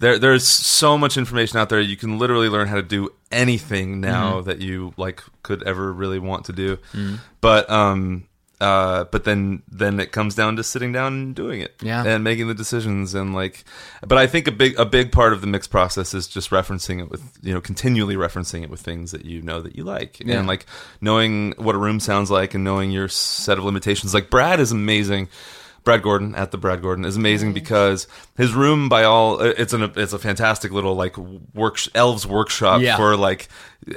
there, 0.00 0.18
there's 0.18 0.44
so 0.46 0.98
much 0.98 1.16
information 1.16 1.58
out 1.60 1.68
there. 1.68 1.80
You 1.80 1.96
can 1.96 2.18
literally 2.18 2.48
learn 2.48 2.66
how 2.66 2.74
to 2.74 2.82
do 2.82 3.10
anything 3.30 4.00
now 4.00 4.38
Mm-hmm. 4.40 4.48
that 4.48 4.60
you 4.60 4.92
like 4.96 5.22
could 5.44 5.62
ever 5.62 5.92
really 5.92 6.18
want 6.18 6.46
to 6.46 6.52
do. 6.52 6.78
But 7.40 7.70
um, 7.70 8.24
uh, 8.64 9.04
but 9.12 9.24
then 9.24 9.62
then 9.68 10.00
it 10.00 10.10
comes 10.12 10.34
down 10.34 10.56
to 10.56 10.62
sitting 10.64 10.92
down 10.92 11.12
and 11.12 11.34
doing 11.34 11.60
it, 11.60 11.74
Yeah. 11.82 12.04
and 12.04 12.24
making 12.24 12.48
the 12.48 12.54
decisions 12.54 13.14
and 13.14 13.34
like. 13.34 13.64
But 14.06 14.18
I 14.18 14.26
think 14.26 14.46
a 14.48 14.52
big 14.52 14.78
a 14.78 14.84
big 14.86 15.12
part 15.12 15.32
of 15.32 15.40
the 15.40 15.46
mix 15.46 15.66
process 15.66 16.14
is 16.14 16.26
just 16.26 16.50
referencing 16.50 17.00
it 17.00 17.10
with 17.10 17.22
you 17.42 17.52
know 17.52 17.60
continually 17.60 18.16
referencing 18.16 18.62
it 18.62 18.70
with 18.70 18.80
things 18.80 19.10
that 19.12 19.24
you 19.24 19.42
know 19.42 19.60
that 19.60 19.76
you 19.76 19.84
like 19.84 20.20
Yeah. 20.20 20.38
and 20.38 20.48
like 20.48 20.66
knowing 21.00 21.52
what 21.58 21.74
a 21.74 21.78
room 21.78 22.00
sounds 22.00 22.30
like 22.30 22.54
and 22.54 22.64
knowing 22.64 22.90
your 22.90 23.08
set 23.08 23.58
of 23.58 23.64
limitations. 23.64 24.14
Like 24.14 24.30
Brad 24.30 24.60
is 24.60 24.72
amazing. 24.72 25.28
Brad 25.84 26.02
Gordon 26.02 26.34
at 26.34 26.50
the 26.50 26.56
Brad 26.58 26.80
Gordon 26.82 27.04
is 27.04 27.16
amazing 27.16 27.52
because 27.52 28.08
his 28.36 28.54
room, 28.54 28.88
by 28.88 29.04
all, 29.04 29.40
it's 29.40 29.72
an 29.74 29.92
it's 29.96 30.12
a 30.14 30.18
fantastic 30.18 30.72
little 30.72 30.94
like 30.94 31.16
work 31.18 31.78
elves 31.94 32.26
workshop 32.26 32.80
Yeah. 32.80 32.96
for 32.96 33.16
like 33.16 33.48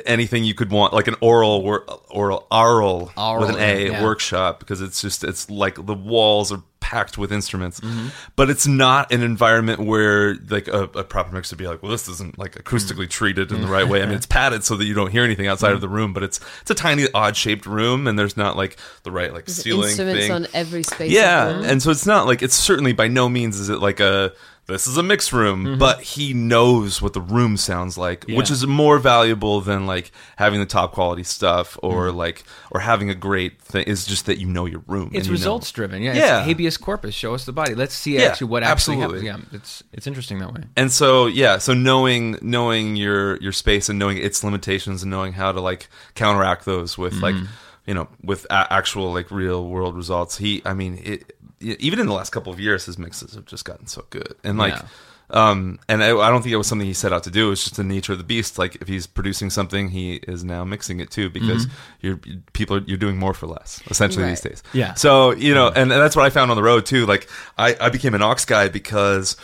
anything 0.06 0.44
you 0.44 0.54
could 0.54 0.70
want, 0.70 0.94
like 0.94 1.08
an 1.08 1.16
oral 1.22 1.64
wor- 1.64 1.86
oral 2.10 2.46
aural, 2.52 3.12
Aural, 3.18 3.40
with 3.40 3.50
an 3.52 3.56
A 3.60 3.88
yeah. 3.92 4.04
workshop 4.04 4.60
because 4.60 4.82
it's 4.82 5.02
just 5.02 5.24
it's 5.24 5.50
like 5.50 5.86
the 5.86 5.94
walls 5.94 6.52
are 6.52 6.62
packed 6.80 7.18
with 7.18 7.32
instruments, 7.32 7.80
Mm-hmm. 7.80 8.08
but 8.36 8.50
it's 8.50 8.66
not 8.68 9.12
an 9.12 9.22
environment 9.24 9.80
where 9.80 10.36
like 10.50 10.68
a, 10.68 10.84
a 10.84 11.04
proper 11.04 11.34
mix 11.34 11.52
would 11.52 11.58
be 11.58 11.68
like, 11.68 11.82
well, 11.84 11.92
this 11.92 12.08
isn't 12.08 12.38
like 12.38 12.52
Mm-hmm. 12.56 12.76
acoustically 12.76 13.10
treated 13.10 13.52
in 13.52 13.62
the 13.62 13.68
right 13.68 13.88
way. 13.88 14.02
I 14.02 14.06
mean, 14.06 14.16
it's 14.18 14.26
padded 14.26 14.64
so 14.64 14.76
that 14.78 14.86
you 14.86 14.94
don't 14.94 15.12
hear 15.12 15.24
anything 15.24 15.48
outside 15.48 15.74
of 15.74 15.82
the 15.82 15.90
room, 15.90 16.14
but 16.14 16.24
it's 16.24 16.40
it's 16.62 16.72
a 16.72 16.76
tiny 16.76 17.08
odd 17.14 17.36
shaped 17.36 17.66
room, 17.66 18.08
and 18.08 18.18
there's 18.18 18.38
not 18.38 18.56
like 18.56 18.78
the 19.04 19.12
right 19.12 19.34
like 19.34 19.46
There's 19.46 19.58
ceiling 19.64 19.90
instruments 19.90 20.22
thing. 20.22 20.32
on 20.32 20.48
every 20.54 20.84
space. 20.84 21.12
Yeah, 21.12 21.48
of 21.48 21.54
the 21.56 21.62
room. 21.62 21.70
and 21.72 21.82
so 21.82 21.92
it's 21.92 22.06
not 22.06 22.26
like 22.28 22.42
it's 22.42 22.56
certainly 22.56 22.94
by 22.94 23.08
no 23.08 23.28
means 23.30 23.60
is 23.60 23.70
it 23.70 23.80
like 23.80 24.00
a 24.00 24.34
this 24.68 24.86
is 24.86 24.98
a 24.98 25.04
mixed 25.04 25.32
room, 25.32 25.64
Mm-hmm. 25.66 25.80
but 25.80 26.02
he 26.02 26.34
knows 26.34 27.02
what 27.02 27.14
the 27.14 27.22
room 27.22 27.56
sounds 27.58 27.98
like, 27.98 28.26
which 28.26 28.52
is 28.52 28.68
more 28.68 29.00
valuable 29.00 29.62
than 29.62 29.88
like 29.88 30.12
having 30.36 30.60
the 30.60 30.66
top 30.66 30.92
quality 30.92 31.24
stuff 31.24 31.78
or 31.82 32.08
Mm-hmm. 32.08 32.18
like 32.18 32.44
or 32.72 32.82
having 32.82 33.10
a 33.10 33.16
great 33.16 33.62
thing. 33.62 33.86
Is 33.88 34.06
just 34.06 34.26
that 34.26 34.40
you 34.40 34.46
know 34.48 34.66
your 34.66 34.84
room. 34.88 35.12
It's 35.14 35.28
you 35.28 35.32
know- 35.32 35.38
results 35.38 35.72
driven. 35.72 36.02
Yeah. 36.02 36.14
Yeah. 36.16 36.40
It's 36.40 36.48
habeas 36.48 36.78
corpus. 36.78 37.16
Show 37.16 37.34
us 37.34 37.46
the 37.46 37.54
body. 37.54 37.76
Let's 37.76 37.94
see 37.96 38.16
Yeah, 38.16 38.24
actually 38.24 38.48
what 38.48 38.64
actually 38.64 38.98
absolutely. 39.02 39.28
happens. 39.30 39.48
Yeah. 39.52 39.58
It's 39.58 39.84
it's 39.94 40.08
interesting 40.08 40.40
that 40.40 40.54
way. 40.54 40.64
and 40.76 40.92
so 40.92 41.28
yeah 41.28 41.58
so 41.60 41.74
knowing 41.74 42.38
knowing 42.42 42.96
your 42.98 43.38
your 43.38 43.54
space 43.54 43.88
and 43.90 43.98
knowing 43.98 44.18
its 44.18 44.44
limitations 44.44 45.02
and 45.04 45.10
knowing 45.10 45.34
how 45.34 45.52
to 45.54 45.62
like 45.62 45.88
counteract 46.16 46.66
those 46.66 46.98
with 46.98 47.14
like 47.22 47.36
Mm-hmm. 47.36 47.46
you 47.86 47.94
know 47.94 48.08
with 48.22 48.46
a- 48.50 48.68
actual 48.74 49.14
like 49.14 49.32
real 49.32 49.66
world 49.66 49.96
results 49.96 50.38
he 50.38 50.62
i 50.66 50.74
mean 50.74 51.00
it 51.04 51.37
even 51.60 52.00
in 52.00 52.06
the 52.08 52.14
last 52.14 52.30
couple 52.32 52.52
of 52.54 52.60
years 52.60 52.86
his 52.86 52.98
mixes 52.98 53.34
have 53.36 53.46
just 53.46 53.66
gotten 53.66 53.88
so 53.88 54.06
good 54.10 54.36
and 54.44 54.58
like 54.58 54.74
Yeah. 54.74 54.86
um 55.30 55.80
and 55.90 56.04
I, 56.04 56.16
I 56.18 56.30
don't 56.30 56.42
think 56.42 56.54
it 56.54 56.58
was 56.58 56.68
something 56.68 56.88
he 56.88 56.94
set 56.94 57.12
out 57.12 57.24
to 57.24 57.32
do 57.32 57.52
it's 57.52 57.64
just 57.64 57.76
the 57.78 57.84
nature 57.84 58.14
of 58.14 58.18
the 58.18 58.24
beast 58.24 58.58
like 58.58 58.76
if 58.76 58.88
he's 58.88 59.08
producing 59.08 59.50
something 59.50 59.90
he 59.90 60.16
is 60.28 60.44
now 60.44 60.64
mixing 60.64 61.00
it 61.00 61.10
too 61.12 61.30
because 61.30 61.66
Mm-hmm. 61.66 61.76
you're 62.02 62.20
people 62.54 62.78
are, 62.78 62.82
you're 62.82 62.98
doing 62.98 63.18
more 63.18 63.34
for 63.34 63.48
less 63.48 63.82
essentially 63.90 64.24
Right. 64.24 64.30
these 64.32 64.42
days 64.42 64.64
Yeah. 64.74 64.94
so 64.94 65.32
you 65.32 65.54
know, 65.54 65.68
and, 65.68 65.92
and 65.92 66.02
that's 66.02 66.16
what 66.16 66.26
I 66.26 66.30
found 66.30 66.52
on 66.52 66.58
the 66.58 66.64
road 66.64 66.86
too. 66.86 67.06
Like 67.06 67.28
I, 67.58 67.76
I 67.82 67.90
became 67.90 68.14
an 68.14 68.22
aux 68.22 68.36
guy 68.46 68.70
because 68.70 69.36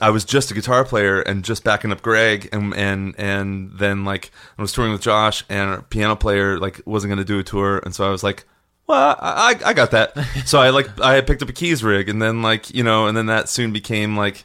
I 0.00 0.10
was 0.10 0.24
just 0.24 0.50
a 0.52 0.54
guitar 0.54 0.84
player 0.84 1.20
and 1.20 1.44
just 1.44 1.64
backing 1.64 1.90
up 1.90 2.02
Greg, 2.02 2.48
and 2.52 2.72
and 2.74 3.14
and 3.18 3.72
then 3.78 4.04
like 4.04 4.30
I 4.56 4.62
was 4.62 4.72
touring 4.72 4.92
with 4.92 5.02
Josh, 5.02 5.42
and 5.48 5.70
a 5.74 5.82
piano 5.82 6.14
player 6.14 6.56
like 6.60 6.80
wasn't 6.86 7.08
going 7.10 7.18
to 7.18 7.24
do 7.24 7.40
a 7.40 7.42
tour, 7.42 7.78
and 7.84 7.92
so 7.94 8.06
I 8.06 8.10
was 8.10 8.22
like. 8.22 8.44
Well, 8.88 9.16
I, 9.20 9.60
I 9.64 9.74
got 9.74 9.90
that. 9.90 10.16
So 10.46 10.58
I 10.58 10.70
like 10.70 10.98
I 11.04 11.20
picked 11.20 11.42
up 11.42 11.48
a 11.48 11.52
keys 11.52 11.84
rig, 11.84 12.08
and 12.08 12.20
then 12.20 12.42
like 12.42 12.74
you 12.74 12.82
know, 12.82 13.06
and 13.06 13.16
then 13.16 13.26
that 13.26 13.48
soon 13.48 13.72
became 13.72 14.16
like 14.16 14.44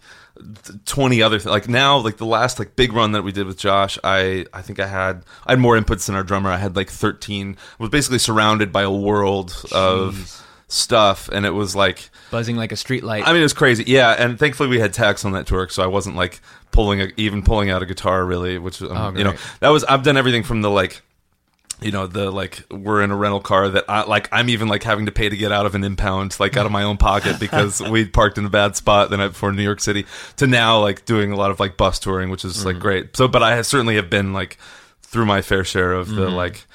twenty 0.86 1.22
other 1.22 1.38
th- 1.38 1.46
like 1.46 1.70
now 1.70 1.98
like 1.98 2.18
the 2.18 2.26
last 2.26 2.60
like 2.60 2.76
big 2.76 2.91
run 2.91 3.14
that 3.14 3.24
we 3.24 3.32
did 3.32 3.46
with 3.46 3.58
Josh 3.58 4.00
I 4.04 4.46
I 4.52 4.62
think 4.64 4.80
I 4.80 4.88
had 4.88 5.24
I 5.46 5.52
had 5.54 5.60
more 5.60 5.78
inputs 5.78 6.08
than 6.08 6.16
our 6.16 6.24
drummer. 6.24 6.50
I 6.50 6.58
had 6.58 6.76
like 6.76 6.89
thirteen. 6.89 7.56
I 7.80 7.84
was 7.84 7.89
basically 7.89 8.20
surrounded 8.20 8.72
by 8.72 8.82
a 8.82 8.91
world 8.91 9.56
of 9.72 10.44
stuff 10.68 11.30
and 11.30 11.46
it 11.46 11.52
was 11.52 11.76
like 11.76 12.10
Buzzing 12.32 12.58
like 12.58 12.72
a 12.72 12.76
street 12.76 13.04
light. 13.04 13.24
I 13.28 13.32
mean 13.32 13.41
it 13.41 13.44
was 13.44 13.54
crazy. 13.54 13.84
Yeah 13.86 14.12
and 14.12 14.39
thankfully 14.39 14.70
we 14.70 14.80
had 14.80 14.91
techs 14.91 15.24
on 15.24 15.34
that 15.34 15.46
tour 15.46 15.70
so 15.70 15.84
I 15.84 15.88
wasn't 15.88 16.16
like 16.16 16.41
pulling 16.72 17.00
a, 17.00 17.10
even 17.16 17.44
pulling 17.44 17.70
out 17.70 17.84
a 17.84 17.86
guitar 17.86 18.26
really 18.26 18.58
which 18.58 18.82
um, 18.82 19.16
Oh, 19.16 19.18
you 19.18 19.24
know 19.24 19.36
that 19.60 19.70
was 19.70 19.84
I've 19.84 20.04
done 20.04 20.18
everything 20.18 20.41
from 20.44 20.64
the 20.64 20.72
like 20.72 21.04
you 21.82 21.91
know 21.91 22.07
the 22.07 22.32
like 22.32 22.63
we're 22.71 23.01
in 23.01 23.11
a 23.11 23.15
rental 23.15 23.39
car 23.39 23.69
that 23.69 23.86
I 23.89 24.03
like 24.03 24.30
I'm 24.32 24.49
even 24.49 24.67
like 24.67 24.84
having 24.84 25.05
to 25.07 25.11
pay 25.11 25.30
to 25.30 25.36
get 25.36 25.51
out 25.51 25.65
of 25.65 25.76
an 25.76 25.84
impound 25.84 26.39
like 26.39 26.55
out 26.55 26.65
of 26.65 26.71
my 26.71 26.84
own 26.84 26.97
pocket 26.97 27.39
because 27.39 27.82
we 27.89 28.05
parked 28.05 28.38
in 28.38 28.45
a 28.45 28.49
bad 28.49 28.76
spot 28.76 29.09
the 29.09 29.17
night 29.17 29.30
before 29.30 29.49
in 29.49 29.55
New 29.55 29.63
York 29.63 29.82
City 29.82 30.05
to 30.38 30.47
now 30.47 30.80
like 30.80 31.05
doing 31.05 31.32
a 31.32 31.36
lot 31.36 31.51
of 31.51 31.59
like 31.59 31.78
bus 31.78 31.99
touring 31.99 32.30
which 32.30 32.45
is 32.45 32.65
like 32.65 32.80
great. 32.80 33.15
So 33.17 33.28
but 33.28 33.43
I 33.43 33.61
certainly 33.63 33.95
have 33.95 34.09
been 34.09 34.34
like 34.34 34.57
through 35.01 35.26
my 35.26 35.41
fair 35.41 35.63
share 35.63 35.93
of 35.93 36.09
the 36.09 36.30
like 36.30 36.65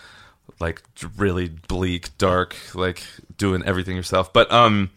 like 0.61 0.83
really 1.17 1.49
bleak 1.49 2.17
dark 2.19 2.57
like 2.75 3.03
doing 3.37 3.63
everything 3.65 3.97
yourself. 3.97 4.33
But 4.33 4.51
um 4.53 4.91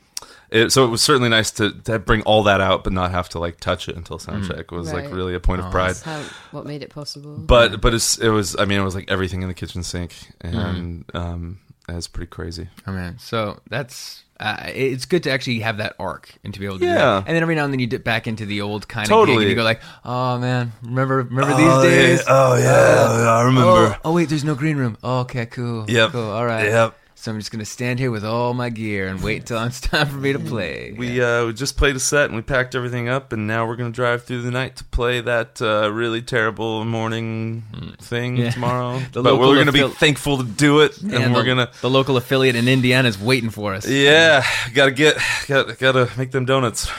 it, 0.52 0.72
so 0.72 0.84
it 0.86 0.90
was 0.90 1.02
certainly 1.02 1.30
nice 1.30 1.50
to, 1.52 1.72
to 1.84 1.98
bring 2.00 2.22
all 2.24 2.44
that 2.44 2.62
out 2.62 2.84
but 2.84 2.94
not 2.94 3.12
have 3.12 3.30
to 3.30 3.40
like 3.40 3.60
touch 3.60 3.88
it 3.88 3.96
until 3.96 4.18
soundcheck 4.20 4.60
It 4.60 4.72
was 4.72 4.92
like 4.94 5.12
really 5.12 5.34
a 5.34 5.40
point 5.40 5.62
of 5.62 5.72
pride 5.72 5.90
That's 5.96 6.02
how, 6.02 6.22
what 6.52 6.66
made 6.66 6.84
it 6.84 6.90
possible. 6.90 7.38
but 7.38 7.80
but 7.82 7.94
it's, 7.94 8.18
it 8.18 8.30
was 8.30 8.56
I 8.60 8.66
mean 8.66 8.80
it 8.80 8.84
was 8.84 8.96
like 8.96 9.10
everything 9.10 9.42
in 9.42 9.48
the 9.48 9.54
kitchen 9.54 9.84
sink 9.84 10.14
and 10.42 11.06
um 11.14 11.60
it 11.90 11.96
was 11.96 12.08
pretty 12.08 12.30
crazy. 12.30 12.70
Oh 12.88 12.92
man, 12.94 13.18
so 13.20 13.60
that's 13.70 14.24
uh, 14.40 14.56
it's 14.74 15.06
good 15.06 15.24
to 15.24 15.32
actually 15.32 15.60
have 15.60 15.78
that 15.78 15.94
arc 16.00 16.34
and 16.44 16.54
to 16.54 16.60
be 16.60 16.66
able 16.66 16.76
to 16.80 16.86
do 16.86 16.90
Yeah. 16.90 16.96
that. 16.96 17.24
And 17.28 17.36
then 17.36 17.42
every 17.42 17.54
now 17.56 17.66
and 17.66 17.74
then 17.74 17.80
you 17.80 17.88
dip 17.88 18.04
back 18.04 18.28
into 18.28 18.46
the 18.46 18.62
old 18.62 18.88
kind 18.88 19.06
of 19.06 19.10
Totally. 19.10 19.38
gig 19.38 19.42
and 19.44 19.50
you 19.52 19.56
go 19.56 19.64
like, 19.64 19.82
oh 20.06 20.38
man, 20.40 20.72
remember 20.84 21.18
remember 21.18 21.56
these 21.56 21.92
days? 21.92 22.24
oh 22.28 22.56
yeah, 22.56 23.30
I 23.30 23.44
Oh, 23.62 23.96
oh 24.06 24.14
wait, 24.14 24.30
there's 24.30 24.44
no 24.46 24.56
green 24.56 24.78
room. 24.78 24.98
Oh, 25.04 25.22
okay, 25.22 25.48
cool. 25.48 25.86
Yep. 25.90 26.12
cool. 26.12 26.30
All 26.30 26.46
right. 26.46 26.66
Yep. 26.66 26.96
So 27.22 27.30
I'm 27.32 27.38
just 27.38 27.52
gonna 27.52 27.66
stand 27.66 28.00
here 28.00 28.10
with 28.10 28.26
all 28.26 28.56
my 28.56 28.70
gear 28.70 29.08
and 29.08 29.22
wait 29.22 29.46
till 29.46 29.64
it's 29.64 29.80
time 29.80 30.08
for 30.08 30.16
me 30.18 30.34
to 30.34 30.40
play. 30.40 30.96
We 30.98 31.22
uh, 31.22 31.46
we 31.46 31.54
just 31.54 31.78
played 31.78 31.96
a 31.96 32.00
set 32.00 32.26
and 32.26 32.36
we 32.36 32.42
packed 32.42 32.74
everything 32.74 33.10
up, 33.10 33.32
and 33.32 33.46
now 33.46 33.68
we're 33.68 33.76
gonna 33.76 33.92
drive 33.92 34.24
through 34.24 34.42
the 34.42 34.50
night 34.50 34.78
to 34.78 34.84
play 34.86 35.22
that 35.22 35.62
uh, 35.62 35.92
really 35.94 36.24
terrible 36.24 36.84
morning 36.84 37.62
thing 38.00 38.38
Yeah. 38.38 38.50
tomorrow. 38.50 39.00
The 39.12 39.22
but 39.22 39.38
we're 39.38 39.56
gonna 39.56 39.72
be 39.72 39.88
thankful 39.88 40.38
to 40.40 40.44
do 40.44 40.80
it, 40.80 41.00
and, 41.00 41.14
And 41.14 41.34
we're 41.36 41.42
the, 41.44 41.48
gonna 41.50 41.72
the 41.82 41.92
local 41.92 42.18
affiliate 42.18 42.56
in 42.56 42.68
Indiana 42.68 43.08
is 43.08 43.20
waiting 43.20 43.52
for 43.52 43.76
us. 43.76 43.88
yeah, 43.88 44.44
gotta 44.74 44.90
get 44.92 45.16
gotta 45.48 45.76
gotta 45.76 46.10
make 46.18 46.32
them 46.32 46.46
donuts. 46.46 46.90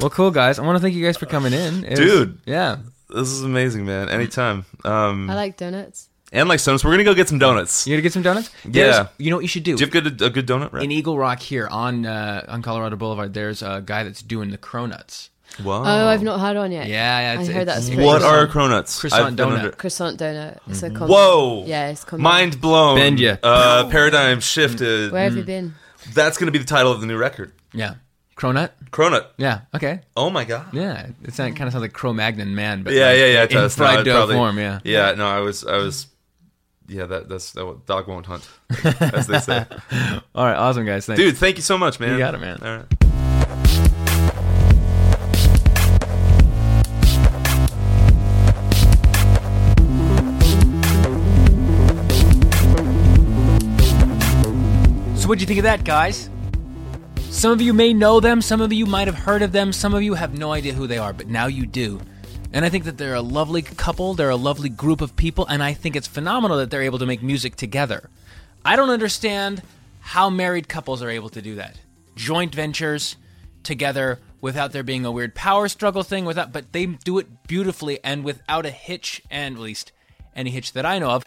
Well, 0.00 0.10
cool 0.10 0.32
guys. 0.32 0.58
I 0.58 0.62
want 0.62 0.74
to 0.78 0.82
thank 0.82 0.96
you 0.96 1.04
guys 1.06 1.16
for 1.16 1.26
coming 1.26 1.52
in, 1.52 1.84
It 1.84 1.90
was- 1.90 1.98
Dude. 2.00 2.38
Yeah. 2.44 2.78
This 3.08 3.28
is 3.28 3.44
amazing, 3.44 3.86
man. 3.86 4.08
Anytime. 4.08 4.64
Um, 4.84 5.30
I 5.30 5.34
like 5.34 5.58
donuts. 5.58 6.08
And 6.32 6.48
like 6.48 6.62
donuts, 6.64 6.84
we're 6.84 6.90
gonna 6.92 7.04
go 7.04 7.14
get 7.14 7.28
some 7.28 7.38
donuts. 7.38 7.86
You 7.86 7.94
gonna 7.94 8.02
get 8.02 8.12
some 8.12 8.22
donuts? 8.22 8.50
Yeah. 8.64 8.70
There's- 8.72 9.06
You 9.18 9.30
know 9.30 9.36
what 9.36 9.42
you 9.42 9.48
should 9.48 9.62
do? 9.64 9.76
Do 9.76 9.84
you 9.84 9.86
have 9.86 9.92
good 9.92 10.22
a 10.22 10.30
good 10.30 10.46
donut? 10.46 10.72
Right? 10.72 10.82
in 10.84 10.90
Eagle 10.90 11.16
Rock 11.18 11.40
here 11.40 11.68
on 11.68 12.06
uh, 12.06 12.44
on 12.48 12.62
Colorado 12.62 12.96
Boulevard, 12.96 13.34
there's 13.34 13.62
a 13.62 13.82
guy 13.84 14.02
that's 14.04 14.22
doing 14.22 14.50
the 14.50 14.58
cronuts. 14.58 15.28
Wow. 15.62 15.82
Oh, 15.84 16.06
I've 16.08 16.22
not 16.22 16.40
had 16.40 16.56
one 16.56 16.72
yet. 16.72 16.88
Yeah, 16.88 17.34
yeah. 17.34 17.40
I 17.40 17.44
heard 17.44 17.68
it's- 17.68 17.86
that's 17.88 17.96
What 18.00 18.20
good. 18.20 18.26
are 18.26 18.46
cronuts? 18.46 18.98
Croissant 18.98 19.38
I've 19.38 19.46
donut. 19.46 19.58
under- 19.58 19.72
croissant 19.72 20.18
donut? 20.18 20.58
It's 20.68 20.82
a 20.82 20.88
com- 20.90 21.08
Whoa! 21.10 21.64
Yeah, 21.66 21.90
it's 21.90 22.04
common. 22.04 22.22
Mind 22.22 22.58
blown. 22.60 22.96
Bend 22.96 23.20
ya. 23.20 23.36
Uh, 23.42 23.88
paradigm 23.90 24.40
shifted. 24.40 25.12
Where 25.12 25.24
have 25.24 25.36
you 25.36 25.42
been? 25.44 25.74
That's 26.14 26.38
gonna 26.38 26.52
be 26.52 26.58
the 26.58 26.64
title 26.64 26.90
of 26.90 27.00
the 27.02 27.06
new 27.06 27.18
record. 27.18 27.52
Yeah, 27.74 27.94
cronut. 28.36 28.70
Cronut. 28.90 29.26
Yeah. 29.36 29.60
Okay. 29.74 30.00
Oh 30.16 30.30
my 30.30 30.44
god. 30.44 30.66
Yeah, 30.72 31.06
it 31.22 31.34
kind 31.36 31.50
of 31.62 31.72
sounds 31.72 31.74
like 31.76 31.92
Cro-Magnon 31.92 32.54
man, 32.54 32.82
but 32.82 32.92
Yeah, 32.94 33.08
like 33.10 33.18
yeah, 33.18 33.24
yeah. 33.26 33.42
It 33.44 33.50
in 33.50 33.56
does. 33.58 33.78
No, 33.78 33.84
fried 33.84 34.00
it 34.00 34.04
dough 34.04 34.12
probably- 34.16 34.34
form. 34.36 34.58
Yeah. 34.58 34.80
Yeah. 34.84 35.12
No, 35.16 35.26
I 35.28 35.40
was, 35.40 35.64
I 35.66 35.76
was. 35.76 36.06
Yeah, 36.88 37.06
that 37.06 37.28
that's 37.28 37.52
that, 37.52 37.86
dog 37.86 38.08
won't 38.08 38.26
hunt, 38.26 38.48
as 39.00 39.26
they 39.26 39.38
say. 39.38 39.66
All 40.34 40.44
right. 40.44 40.56
Awesome, 40.56 40.84
guys. 40.84 41.06
Thanks. 41.06 41.20
Dude, 41.20 41.36
thank 41.36 41.56
you 41.56 41.62
so 41.62 41.78
much, 41.78 42.00
man. 42.00 42.12
You 42.12 42.18
got 42.18 42.34
it, 42.34 42.40
man. 42.40 42.58
All 42.62 42.76
right. 42.76 42.86
So, 55.16 55.28
what'd 55.28 55.40
you 55.40 55.46
think 55.46 55.58
of 55.58 55.64
that, 55.64 55.84
guys? 55.84 56.28
Some 57.30 57.52
of 57.52 57.62
you 57.62 57.72
may 57.72 57.94
know 57.94 58.20
them, 58.20 58.42
some 58.42 58.60
of 58.60 58.72
you 58.72 58.86
might 58.86 59.06
have 59.06 59.16
heard 59.16 59.42
of 59.42 59.52
them, 59.52 59.72
some 59.72 59.94
of 59.94 60.02
you 60.02 60.14
have 60.14 60.36
no 60.36 60.52
idea 60.52 60.74
who 60.74 60.86
they 60.86 60.98
are, 60.98 61.12
but 61.12 61.28
now 61.28 61.46
you 61.46 61.64
do. 61.64 62.00
And 62.52 62.64
I 62.64 62.68
think 62.68 62.84
that 62.84 62.98
they're 62.98 63.14
a 63.14 63.22
lovely 63.22 63.62
couple, 63.62 64.14
they're 64.14 64.28
a 64.28 64.36
lovely 64.36 64.68
group 64.68 65.00
of 65.00 65.16
people, 65.16 65.46
and 65.46 65.62
I 65.62 65.72
think 65.72 65.96
it's 65.96 66.06
phenomenal 66.06 66.58
that 66.58 66.70
they're 66.70 66.82
able 66.82 66.98
to 66.98 67.06
make 67.06 67.22
music 67.22 67.56
together. 67.56 68.10
I 68.64 68.76
don't 68.76 68.90
understand 68.90 69.62
how 70.00 70.28
married 70.28 70.68
couples 70.68 71.02
are 71.02 71.08
able 71.08 71.30
to 71.30 71.40
do 71.40 71.54
that. 71.54 71.76
Joint 72.14 72.54
ventures 72.54 73.16
together 73.62 74.18
without 74.40 74.72
there 74.72 74.82
being 74.82 75.04
a 75.04 75.12
weird 75.12 75.34
power 75.34 75.68
struggle 75.68 76.02
thing 76.02 76.24
without 76.24 76.52
but 76.52 76.72
they 76.72 76.84
do 76.84 77.18
it 77.18 77.46
beautifully 77.46 78.00
and 78.02 78.24
without 78.24 78.66
a 78.66 78.70
hitch 78.70 79.22
and 79.30 79.54
at 79.54 79.62
least 79.62 79.92
any 80.34 80.50
hitch 80.50 80.72
that 80.72 80.84
I 80.84 80.98
know 80.98 81.10
of. 81.10 81.24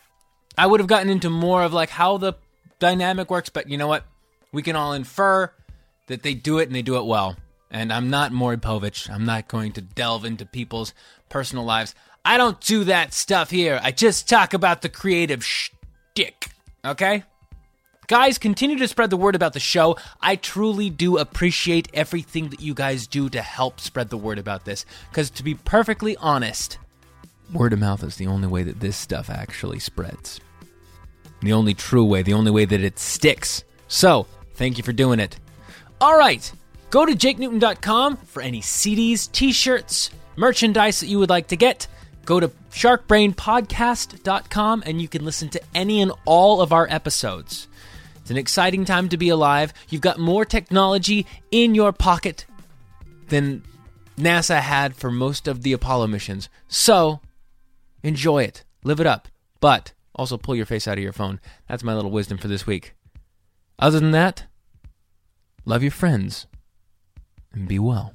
I 0.57 0.67
would 0.67 0.79
have 0.79 0.87
gotten 0.87 1.09
into 1.09 1.29
more 1.29 1.63
of 1.63 1.73
like 1.73 1.89
how 1.89 2.17
the 2.17 2.33
dynamic 2.79 3.31
works, 3.31 3.49
but 3.49 3.69
you 3.69 3.77
know 3.77 3.87
what? 3.87 4.05
We 4.51 4.61
can 4.61 4.75
all 4.75 4.93
infer 4.93 5.51
that 6.07 6.23
they 6.23 6.33
do 6.33 6.59
it 6.59 6.67
and 6.67 6.75
they 6.75 6.81
do 6.81 6.97
it 6.97 7.05
well. 7.05 7.35
And 7.71 7.91
I'm 7.91 8.09
not 8.09 8.31
Maury 8.31 8.57
Povich. 8.57 9.09
I'm 9.09 9.25
not 9.25 9.47
going 9.47 9.71
to 9.73 9.81
delve 9.81 10.25
into 10.25 10.45
people's 10.45 10.93
personal 11.29 11.65
lives. 11.65 11.95
I 12.23 12.37
don't 12.37 12.59
do 12.61 12.85
that 12.85 13.13
stuff 13.13 13.51
here. 13.51 13.79
I 13.83 13.91
just 13.91 14.29
talk 14.29 14.53
about 14.53 14.81
the 14.81 14.89
creative 14.89 15.43
shtick. 15.45 16.47
Okay? 16.83 17.23
Guys, 18.07 18.37
continue 18.37 18.77
to 18.77 18.87
spread 18.87 19.09
the 19.09 19.17
word 19.17 19.35
about 19.35 19.53
the 19.53 19.59
show. 19.59 19.97
I 20.21 20.35
truly 20.35 20.91
do 20.91 21.17
appreciate 21.17 21.87
everything 21.93 22.49
that 22.49 22.61
you 22.61 22.75
guys 22.75 23.07
do 23.07 23.29
to 23.29 23.41
help 23.41 23.79
spread 23.79 24.09
the 24.09 24.17
word 24.17 24.37
about 24.37 24.65
this. 24.65 24.85
Because 25.09 25.31
to 25.31 25.43
be 25.43 25.55
perfectly 25.55 26.15
honest, 26.17 26.77
word 27.51 27.73
of 27.73 27.79
mouth 27.79 28.03
is 28.03 28.17
the 28.17 28.27
only 28.27 28.47
way 28.47 28.61
that 28.61 28.79
this 28.79 28.95
stuff 28.95 29.29
actually 29.29 29.79
spreads. 29.79 30.39
The 31.41 31.53
only 31.53 31.73
true 31.73 32.05
way, 32.05 32.21
the 32.21 32.33
only 32.33 32.51
way 32.51 32.65
that 32.65 32.81
it 32.81 32.99
sticks. 32.99 33.63
So, 33.87 34.27
thank 34.53 34.77
you 34.77 34.83
for 34.83 34.93
doing 34.93 35.19
it. 35.19 35.39
All 35.99 36.17
right, 36.17 36.51
go 36.95 37.05
to 37.05 37.11
jakenewton.com 37.11 38.15
for 38.15 38.41
any 38.41 38.61
CDs, 38.61 39.29
t 39.29 39.51
shirts, 39.51 40.09
merchandise 40.37 41.01
that 41.01 41.07
you 41.07 41.19
would 41.19 41.29
like 41.29 41.47
to 41.47 41.57
get. 41.57 41.87
Go 42.23 42.39
to 42.39 42.47
sharkbrainpodcast.com 42.71 44.83
and 44.85 45.01
you 45.01 45.09
can 45.09 45.25
listen 45.25 45.49
to 45.49 45.61
any 45.75 46.01
and 46.01 46.13
all 46.23 46.61
of 46.61 46.71
our 46.71 46.87
episodes. 46.89 47.67
It's 48.21 48.31
an 48.31 48.37
exciting 48.37 48.85
time 48.85 49.09
to 49.09 49.17
be 49.17 49.27
alive. 49.27 49.73
You've 49.89 49.99
got 49.99 50.19
more 50.19 50.45
technology 50.45 51.25
in 51.51 51.75
your 51.75 51.91
pocket 51.91 52.45
than 53.27 53.63
NASA 54.17 54.61
had 54.61 54.95
for 54.95 55.11
most 55.11 55.49
of 55.49 55.63
the 55.63 55.73
Apollo 55.73 56.07
missions. 56.07 56.47
So, 56.69 57.19
enjoy 58.03 58.43
it, 58.43 58.63
live 58.85 59.01
it 59.01 59.07
up, 59.07 59.27
but 59.59 59.91
also 60.15 60.37
pull 60.37 60.55
your 60.55 60.65
face 60.65 60.87
out 60.87 60.97
of 60.97 61.03
your 61.03 61.11
phone. 61.11 61.41
That's 61.67 61.83
my 61.83 61.93
little 61.93 62.09
wisdom 62.09 62.37
for 62.37 62.47
this 62.47 62.65
week. 62.65 62.95
Other 63.77 63.99
than 63.99 64.11
that, 64.11 64.45
love 65.65 65.83
your 65.83 65.91
friends 65.91 66.47
and 67.55 67.67
be 67.67 67.79
well. 67.79 68.11